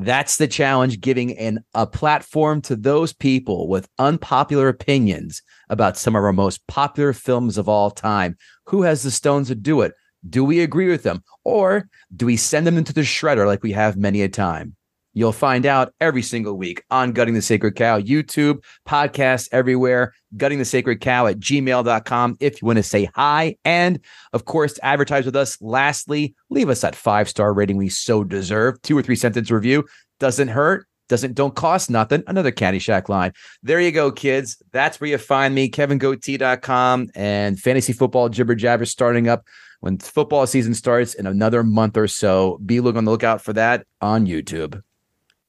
That's 0.00 0.36
the 0.36 0.46
challenge, 0.46 1.00
giving 1.00 1.36
an, 1.38 1.64
a 1.74 1.84
platform 1.84 2.62
to 2.62 2.76
those 2.76 3.12
people 3.12 3.68
with 3.68 3.88
unpopular 3.98 4.68
opinions 4.68 5.42
about 5.70 5.96
some 5.96 6.14
of 6.14 6.22
our 6.22 6.32
most 6.32 6.64
popular 6.68 7.12
films 7.12 7.58
of 7.58 7.68
all 7.68 7.90
time. 7.90 8.36
Who 8.66 8.82
has 8.82 9.02
the 9.02 9.10
stones 9.10 9.48
to 9.48 9.56
do 9.56 9.80
it? 9.80 9.94
Do 10.28 10.44
we 10.44 10.60
agree 10.60 10.88
with 10.88 11.02
them? 11.02 11.24
Or 11.44 11.88
do 12.14 12.26
we 12.26 12.36
send 12.36 12.64
them 12.64 12.78
into 12.78 12.92
the 12.92 13.00
shredder 13.00 13.44
like 13.44 13.64
we 13.64 13.72
have 13.72 13.96
many 13.96 14.22
a 14.22 14.28
time? 14.28 14.76
You'll 15.18 15.32
find 15.32 15.66
out 15.66 15.92
every 16.00 16.22
single 16.22 16.56
week 16.56 16.84
on 16.92 17.10
Gutting 17.10 17.34
the 17.34 17.42
Sacred 17.42 17.74
Cow, 17.74 18.00
YouTube, 18.00 18.62
podcasts 18.86 19.48
everywhere, 19.50 20.14
gutting 20.36 20.60
the 20.60 20.64
sacred 20.64 21.00
cow 21.00 21.26
at 21.26 21.40
gmail.com 21.40 22.36
if 22.38 22.62
you 22.62 22.66
want 22.66 22.76
to 22.76 22.84
say 22.84 23.10
hi. 23.16 23.56
And 23.64 23.98
of 24.32 24.44
course, 24.44 24.78
advertise 24.80 25.26
with 25.26 25.34
us. 25.34 25.60
Lastly, 25.60 26.36
leave 26.50 26.68
us 26.68 26.82
that 26.82 26.94
five 26.94 27.28
star 27.28 27.52
rating 27.52 27.78
we 27.78 27.88
so 27.88 28.22
deserve. 28.22 28.80
Two 28.82 28.96
or 28.96 29.02
three 29.02 29.16
sentence 29.16 29.50
review 29.50 29.84
doesn't 30.20 30.46
hurt. 30.46 30.86
Doesn't 31.08 31.34
don't 31.34 31.56
cost 31.56 31.90
nothing. 31.90 32.22
Another 32.28 32.52
Caddyshack 32.52 33.08
line. 33.08 33.32
There 33.64 33.80
you 33.80 33.90
go, 33.90 34.12
kids. 34.12 34.62
That's 34.70 35.00
where 35.00 35.10
you 35.10 35.18
find 35.18 35.52
me, 35.52 35.68
kevingootee.com 35.68 37.10
and 37.16 37.58
fantasy 37.58 37.92
football 37.92 38.28
jibber 38.28 38.54
jabber 38.54 38.84
starting 38.84 39.26
up 39.26 39.44
when 39.80 39.98
football 39.98 40.46
season 40.46 40.74
starts 40.74 41.14
in 41.14 41.26
another 41.26 41.64
month 41.64 41.96
or 41.96 42.06
so. 42.06 42.60
Be 42.64 42.78
look 42.78 42.94
on 42.94 43.04
the 43.04 43.10
lookout 43.10 43.42
for 43.42 43.52
that 43.54 43.84
on 44.00 44.24
YouTube. 44.24 44.80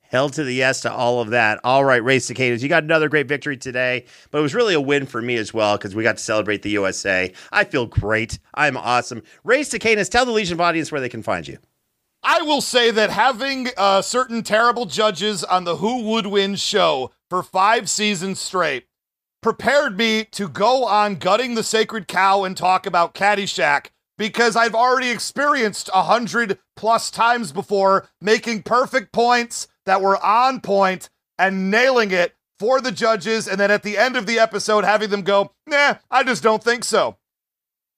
Hell 0.10 0.30
to 0.32 0.44
the 0.44 0.54
yes 0.54 0.82
to 0.82 0.92
all 0.92 1.22
of 1.22 1.30
that. 1.30 1.60
All 1.64 1.86
right, 1.86 2.04
Ray 2.04 2.18
Stacanis, 2.18 2.64
you 2.64 2.68
got 2.68 2.84
another 2.84 3.10
great 3.10 3.28
victory 3.28 3.58
today, 3.58 4.06
but 4.32 4.40
it 4.40 4.42
was 4.42 4.56
really 4.56 4.74
a 4.74 4.82
win 4.82 5.06
for 5.06 5.22
me 5.22 5.36
as 5.36 5.54
well 5.54 5.78
because 5.78 5.96
we 5.96 6.02
got 6.02 6.18
to 6.18 6.24
celebrate 6.24 6.64
the 6.64 6.72
USA. 6.72 7.32
I 7.52 7.64
feel 7.64 7.86
great. 7.86 8.40
I'm 8.56 8.76
awesome. 8.76 9.22
Ray 9.44 9.62
Stacanis, 9.62 10.10
tell 10.10 10.26
the 10.26 10.32
Legion 10.32 10.56
of 10.56 10.62
Audience 10.62 10.92
where 10.92 11.00
they 11.00 11.10
can 11.10 11.22
find 11.22 11.48
you. 11.48 11.60
I 12.24 12.42
will 12.42 12.62
say 12.62 12.90
that 12.90 13.12
having 13.12 13.68
uh, 13.78 14.02
certain 14.02 14.42
terrible 14.42 14.88
judges 14.88 15.44
on 15.44 15.64
the 15.64 15.76
Who 15.76 16.02
Would 16.02 16.26
Win 16.26 16.56
show 16.56 17.12
for 17.30 17.44
five 17.44 17.88
seasons 17.88 18.40
straight 18.40 18.88
prepared 19.44 19.96
me 19.96 20.26
to 20.32 20.50
go 20.50 20.86
on 20.86 21.16
Gutting 21.16 21.54
the 21.54 21.64
Sacred 21.64 22.08
Cow 22.08 22.44
and 22.44 22.58
talk 22.58 22.88
about 22.88 23.14
Caddyshack 23.14 23.92
because 24.18 24.56
I've 24.56 24.76
already 24.76 25.12
experienced 25.12 25.90
a 25.94 26.04
hundred 26.04 26.58
plus 26.76 27.12
times 27.12 27.52
before 27.52 28.10
making 28.20 28.64
perfect 28.64 29.14
points 29.14 29.68
that 29.90 30.02
were 30.02 30.24
on 30.24 30.62
point 30.62 31.10
and 31.40 31.72
nailing 31.72 32.12
it 32.12 32.36
for 32.60 32.80
the 32.80 32.92
judges, 32.92 33.48
and 33.48 33.60
then 33.60 33.72
at 33.72 33.82
the 33.82 33.98
end 33.98 34.16
of 34.16 34.28
the 34.28 34.38
episode, 34.38 34.84
having 34.84 35.10
them 35.10 35.24
go, 35.24 35.52
nah, 35.66 35.96
I 36.12 36.24
just 36.24 36.44
don't 36.44 36.64
think 36.64 36.84
so. 36.84 37.18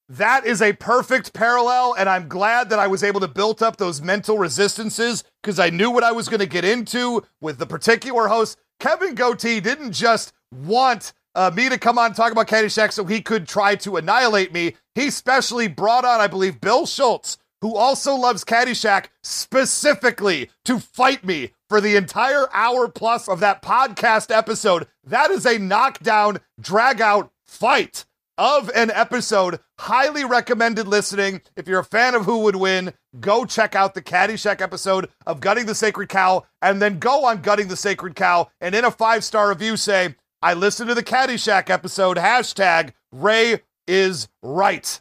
That 0.08 0.46
is 0.46 0.62
a 0.62 0.72
perfect 0.72 1.34
parallel, 1.34 1.96
and 1.98 2.08
I'm 2.08 2.30
glad 2.30 2.70
that 2.70 2.80
I 2.80 2.88
was 2.88 3.04
able 3.04 3.20
to 3.20 3.28
build 3.28 3.62
up 3.62 3.76
those 3.76 4.02
mental 4.02 4.38
resistances 4.38 5.26
because 5.42 5.60
I 5.60 5.70
knew 5.70 5.92
what 5.92 6.04
I 6.04 6.14
was 6.14 6.30
going 6.30 6.40
to 6.40 6.46
get 6.46 6.64
into 6.64 7.24
with 7.42 7.58
the 7.58 7.66
particular 7.66 8.28
host. 8.28 8.58
Kevin 8.80 9.14
Gootee 9.14 9.62
didn't 9.62 9.92
just 9.92 10.32
want 10.52 11.12
uh, 11.36 11.52
me 11.54 11.68
to 11.68 11.78
come 11.78 11.98
on 11.98 12.08
and 12.08 12.16
talk 12.16 12.32
about 12.32 12.48
Caddyshack 12.48 12.94
so 12.94 13.04
he 13.04 13.22
could 13.22 13.48
try 13.48 13.76
to 13.76 13.98
annihilate 13.98 14.54
me. 14.54 14.76
He 14.96 15.10
specially 15.10 15.68
brought 15.68 16.06
on, 16.06 16.22
I 16.22 16.28
believe, 16.28 16.62
Bill 16.62 16.86
Schultz, 16.86 17.38
who 17.62 17.76
also 17.76 18.16
loves 18.16 18.44
Caddyshack 18.44 19.08
specifically 19.24 20.50
to 20.66 20.80
fight 20.80 21.24
me 21.26 21.52
for 21.72 21.80
the 21.80 21.96
entire 21.96 22.50
hour 22.52 22.90
plus 22.90 23.30
of 23.30 23.40
that 23.40 23.62
podcast 23.62 24.30
episode. 24.30 24.88
That 25.06 25.32
is 25.32 25.46
a 25.46 25.58
knockdown, 25.58 26.40
drag 26.60 27.00
out 27.00 27.32
fight 27.46 28.04
of 28.38 28.70
an 28.76 28.92
episode. 28.92 29.58
Highly 29.80 30.26
recommended 30.26 30.86
listening. 30.86 31.40
If 31.56 31.70
you're 31.70 31.80
a 31.80 31.86
fan 31.86 32.14
of 32.14 32.26
Who 32.26 32.40
Would 32.40 32.58
Win, 32.58 32.92
go 33.22 33.46
check 33.46 33.74
out 33.74 33.94
the 33.94 34.02
Caddyshack 34.02 34.60
episode 34.60 35.08
of 35.26 35.40
Gutting 35.40 35.66
the 35.66 35.74
Sacred 35.74 36.10
Cow, 36.10 36.44
and 36.62 36.82
then 36.82 37.00
go 37.00 37.24
on 37.24 37.42
Gutting 37.42 37.70
the 37.70 37.78
Sacred 37.78 38.16
Cow 38.18 38.50
and 38.60 38.76
in 38.76 38.84
a 38.84 38.92
five 38.92 39.24
star 39.24 39.48
review 39.48 39.78
say, 39.78 40.16
I 40.42 40.56
listened 40.56 40.90
to 40.90 40.94
the 40.94 41.02
Caddyshack 41.02 41.70
episode, 41.70 42.18
hashtag 42.18 42.92
Ray 43.14 43.62
is 43.88 44.28
right. 44.44 45.00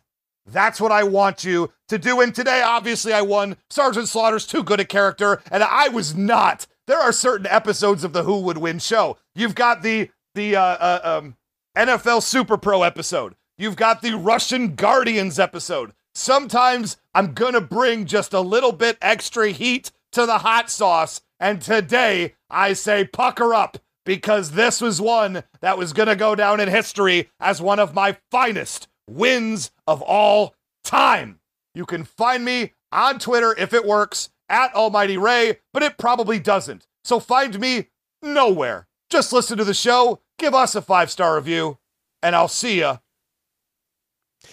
That's 0.53 0.81
what 0.81 0.93
I 0.93 1.05
want 1.05 1.45
you 1.45 1.73
to 1.89 1.99
do. 1.99 2.21
And 2.21 2.35
today, 2.35 2.63
obviously, 2.63 3.13
I 3.13 3.23
won. 3.23 3.57
Sergeant 3.69 4.09
Slaughter's 4.09 4.47
too 4.47 4.63
good 4.63 4.81
a 4.81 4.85
character, 4.85 5.43
and 5.51 5.63
I 5.63 5.89
was 5.89 6.15
not. 6.15 6.67
There 6.87 6.99
are 6.99 7.13
certain 7.13 7.47
episodes 7.47 8.03
of 8.03 8.13
the 8.13 8.25
Who 8.25 8.41
Would 8.41 8.59
Win 8.59 8.79
show. 8.79 9.17
You've 9.35 9.55
got 9.55 9.83
the 9.83 10.11
the 10.35 10.57
uh, 10.57 10.63
uh, 10.63 11.01
um, 11.05 11.37
NFL 11.77 12.23
Super 12.23 12.57
Pro 12.57 12.83
episode. 12.83 13.35
You've 13.57 13.77
got 13.77 14.03
the 14.03 14.17
Russian 14.17 14.75
Guardians 14.75 15.39
episode. 15.39 15.93
Sometimes 16.15 16.97
I'm 17.15 17.33
gonna 17.33 17.61
bring 17.61 18.07
just 18.07 18.33
a 18.33 18.41
little 18.41 18.73
bit 18.73 18.99
extra 19.01 19.49
heat 19.51 19.93
to 20.13 20.27
the 20.27 20.39
hot 20.39 20.71
sauce, 20.71 21.21
and 21.39 21.63
today 21.63 22.35
I 22.49 22.73
say 22.73 23.05
pucker 23.05 23.55
up 23.55 23.79
because 24.05 24.53
this 24.53 24.81
was 24.81 25.01
one 25.01 25.45
that 25.61 25.79
was 25.79 25.93
gonna 25.93 26.17
go 26.17 26.35
down 26.35 26.59
in 26.59 26.69
history 26.69 27.31
as 27.39 27.63
one 27.63 27.79
of 27.79 27.95
my 27.95 28.17
finest 28.33 28.89
wins 29.11 29.71
of 29.87 30.03
all 30.03 30.55
time. 30.85 31.41
You 31.75 31.87
can 31.87 32.05
find 32.05 32.45
me 32.45 32.73
on 32.93 33.19
Twitter 33.19 33.55
if 33.57 33.73
it 33.73 33.85
works 33.85 34.31
at 34.49 34.75
Almighty 34.75 35.17
Ray, 35.17 35.59
but 35.73 35.83
it 35.83 35.99
probably 35.99 36.39
doesn't. 36.39 36.87
So 37.05 37.21
find 37.21 37.59
me 37.59 37.89
nowhere. 38.23 38.89
Just 39.09 39.33
listen 39.33 39.59
to 39.59 39.65
the 39.65 39.75
show, 39.75 40.21
give 40.39 40.55
us 40.55 40.75
a 40.75 40.83
five 40.83 41.11
star 41.11 41.37
review, 41.37 41.79
and 42.23 42.35
I'll 42.37 42.49
see 42.49 42.81
ya 42.81 42.99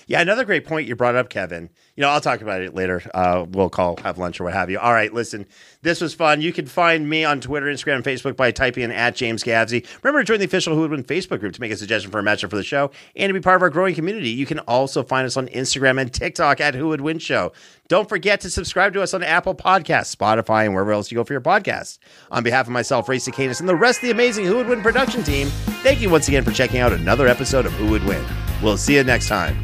yeah, 0.06 0.22
another 0.22 0.46
great 0.46 0.66
point 0.66 0.88
you 0.88 0.96
brought 0.96 1.16
up, 1.16 1.30
Kevin. 1.30 1.70
You 1.98 2.04
know, 2.04 2.10
I'll 2.10 2.22
talk 2.22 2.42
about 2.42 2.62
it 2.62 2.76
later. 2.76 3.02
Uh, 3.12 3.48
we'll 3.50 3.72
call, 3.72 3.98
have 4.04 4.20
lunch, 4.20 4.40
or 4.40 4.44
what 4.44 4.54
have 4.54 4.70
you. 4.70 4.78
All 4.78 4.94
right, 4.94 5.12
listen, 5.12 5.48
this 5.82 6.00
was 6.00 6.14
fun. 6.14 6.42
You 6.42 6.54
can 6.54 6.68
find 6.68 7.10
me 7.10 7.26
on 7.26 7.42
Twitter, 7.42 7.66
Instagram, 7.66 7.96
and 7.96 8.04
Facebook 8.04 8.36
by 8.36 8.52
typing 8.52 8.84
in 8.84 8.92
at 8.92 9.16
James 9.16 9.44
Gavsie. 9.44 9.84
Remember 10.04 10.22
to 10.22 10.24
join 10.24 10.38
the 10.38 10.46
official 10.46 10.76
Who 10.76 10.82
Would 10.82 10.92
Win 10.92 11.04
Facebook 11.04 11.40
group 11.40 11.54
to 11.54 11.62
make 11.62 11.72
a 11.72 11.76
suggestion 11.76 12.12
for 12.12 12.20
a 12.20 12.24
matchup 12.24 12.52
for 12.52 12.56
the 12.56 12.64
show 12.64 12.92
and 13.16 13.32
to 13.32 13.34
be 13.34 13.40
part 13.40 13.56
of 13.56 13.64
our 13.64 13.72
growing 13.72 13.96
community. 13.96 14.30
You 14.30 14.46
can 14.46 14.60
also 14.60 15.02
find 15.02 15.26
us 15.26 15.38
on 15.38 15.48
Instagram 15.48 16.00
and 16.00 16.14
TikTok 16.14 16.62
at 16.62 16.76
Who 16.76 16.90
Would 16.90 17.02
Win 17.02 17.18
Show. 17.18 17.52
Don't 17.88 18.08
forget 18.08 18.42
to 18.42 18.52
subscribe 18.52 18.94
to 18.94 19.02
us 19.02 19.16
on 19.16 19.24
Apple 19.24 19.56
Podcasts, 19.56 20.16
Spotify, 20.16 20.66
and 20.66 20.76
wherever 20.76 20.92
else 20.92 21.12
you 21.12 21.16
go 21.16 21.24
for 21.24 21.34
your 21.34 21.42
podcasts. 21.42 21.98
On 22.30 22.44
behalf 22.44 22.68
of 22.68 22.74
myself, 22.74 23.10
Ray 23.10 23.18
Stacanis, 23.18 23.60
and 23.60 23.68
the 23.68 23.76
rest 23.76 24.00
of 24.00 24.04
the 24.04 24.12
amazing 24.12 24.46
Who 24.46 24.58
Would 24.58 24.68
Win 24.68 24.84
production 24.84 25.24
team, 25.24 25.48
thank 25.82 26.00
you 26.00 26.12
once 26.12 26.28
again 26.28 26.44
for 26.44 26.52
checking 26.52 26.80
out 26.80 26.94
another 26.94 27.28
episode 27.28 27.66
of 27.66 27.74
Who 27.74 27.90
Would 27.90 28.06
Win. 28.06 28.24
We'll 28.62 28.78
see 28.78 28.98
you 28.98 29.04
next 29.04 29.30
time. 29.30 29.58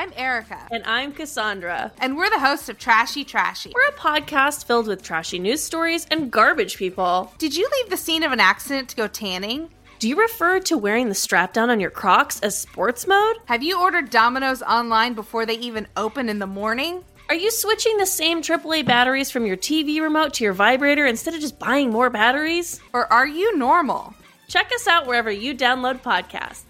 I'm 0.00 0.14
Erica. 0.16 0.66
And 0.70 0.82
I'm 0.86 1.12
Cassandra. 1.12 1.92
And 1.98 2.16
we're 2.16 2.30
the 2.30 2.38
hosts 2.38 2.70
of 2.70 2.78
Trashy 2.78 3.22
Trashy. 3.22 3.70
We're 3.74 3.94
a 3.94 3.98
podcast 3.98 4.64
filled 4.64 4.86
with 4.86 5.02
trashy 5.02 5.38
news 5.38 5.62
stories 5.62 6.06
and 6.10 6.30
garbage 6.30 6.78
people. 6.78 7.34
Did 7.36 7.54
you 7.54 7.68
leave 7.70 7.90
the 7.90 7.98
scene 7.98 8.22
of 8.22 8.32
an 8.32 8.40
accident 8.40 8.88
to 8.88 8.96
go 8.96 9.08
tanning? 9.08 9.68
Do 9.98 10.08
you 10.08 10.18
refer 10.18 10.58
to 10.60 10.78
wearing 10.78 11.10
the 11.10 11.14
strap 11.14 11.52
down 11.52 11.68
on 11.68 11.80
your 11.80 11.90
Crocs 11.90 12.40
as 12.40 12.56
sports 12.56 13.06
mode? 13.06 13.36
Have 13.44 13.62
you 13.62 13.78
ordered 13.78 14.08
Domino's 14.08 14.62
online 14.62 15.12
before 15.12 15.44
they 15.44 15.58
even 15.58 15.86
open 15.98 16.30
in 16.30 16.38
the 16.38 16.46
morning? 16.46 17.04
Are 17.28 17.34
you 17.34 17.50
switching 17.50 17.98
the 17.98 18.06
same 18.06 18.40
AAA 18.40 18.86
batteries 18.86 19.30
from 19.30 19.44
your 19.44 19.58
TV 19.58 20.00
remote 20.00 20.32
to 20.32 20.44
your 20.44 20.54
vibrator 20.54 21.04
instead 21.04 21.34
of 21.34 21.42
just 21.42 21.58
buying 21.58 21.90
more 21.90 22.08
batteries? 22.08 22.80
Or 22.94 23.04
are 23.12 23.26
you 23.26 23.54
normal? 23.58 24.14
Check 24.48 24.70
us 24.74 24.86
out 24.86 25.06
wherever 25.06 25.30
you 25.30 25.54
download 25.54 26.00
podcasts. 26.00 26.69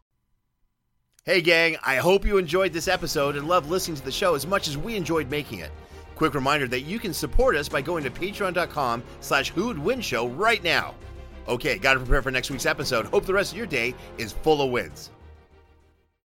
Hey, 1.23 1.39
gang, 1.39 1.77
I 1.85 1.97
hope 1.97 2.25
you 2.25 2.39
enjoyed 2.39 2.73
this 2.73 2.87
episode 2.87 3.35
and 3.35 3.47
loved 3.47 3.69
listening 3.69 3.95
to 3.95 4.03
the 4.03 4.11
show 4.11 4.33
as 4.33 4.47
much 4.47 4.67
as 4.67 4.75
we 4.75 4.95
enjoyed 4.95 5.29
making 5.29 5.59
it. 5.59 5.69
Quick 6.15 6.33
reminder 6.33 6.67
that 6.69 6.81
you 6.81 6.97
can 6.97 7.13
support 7.13 7.55
us 7.55 7.69
by 7.69 7.79
going 7.79 8.03
to 8.05 8.09
patreon.com 8.09 9.03
slash 9.19 9.51
who'd 9.51 10.03
show 10.03 10.29
right 10.29 10.63
now. 10.63 10.95
Okay, 11.47 11.77
gotta 11.77 11.99
prepare 11.99 12.23
for 12.23 12.31
next 12.31 12.49
week's 12.49 12.65
episode. 12.65 13.05
Hope 13.05 13.27
the 13.27 13.35
rest 13.35 13.51
of 13.51 13.57
your 13.59 13.67
day 13.67 13.93
is 14.17 14.31
full 14.31 14.63
of 14.63 14.71
wins. 14.71 15.11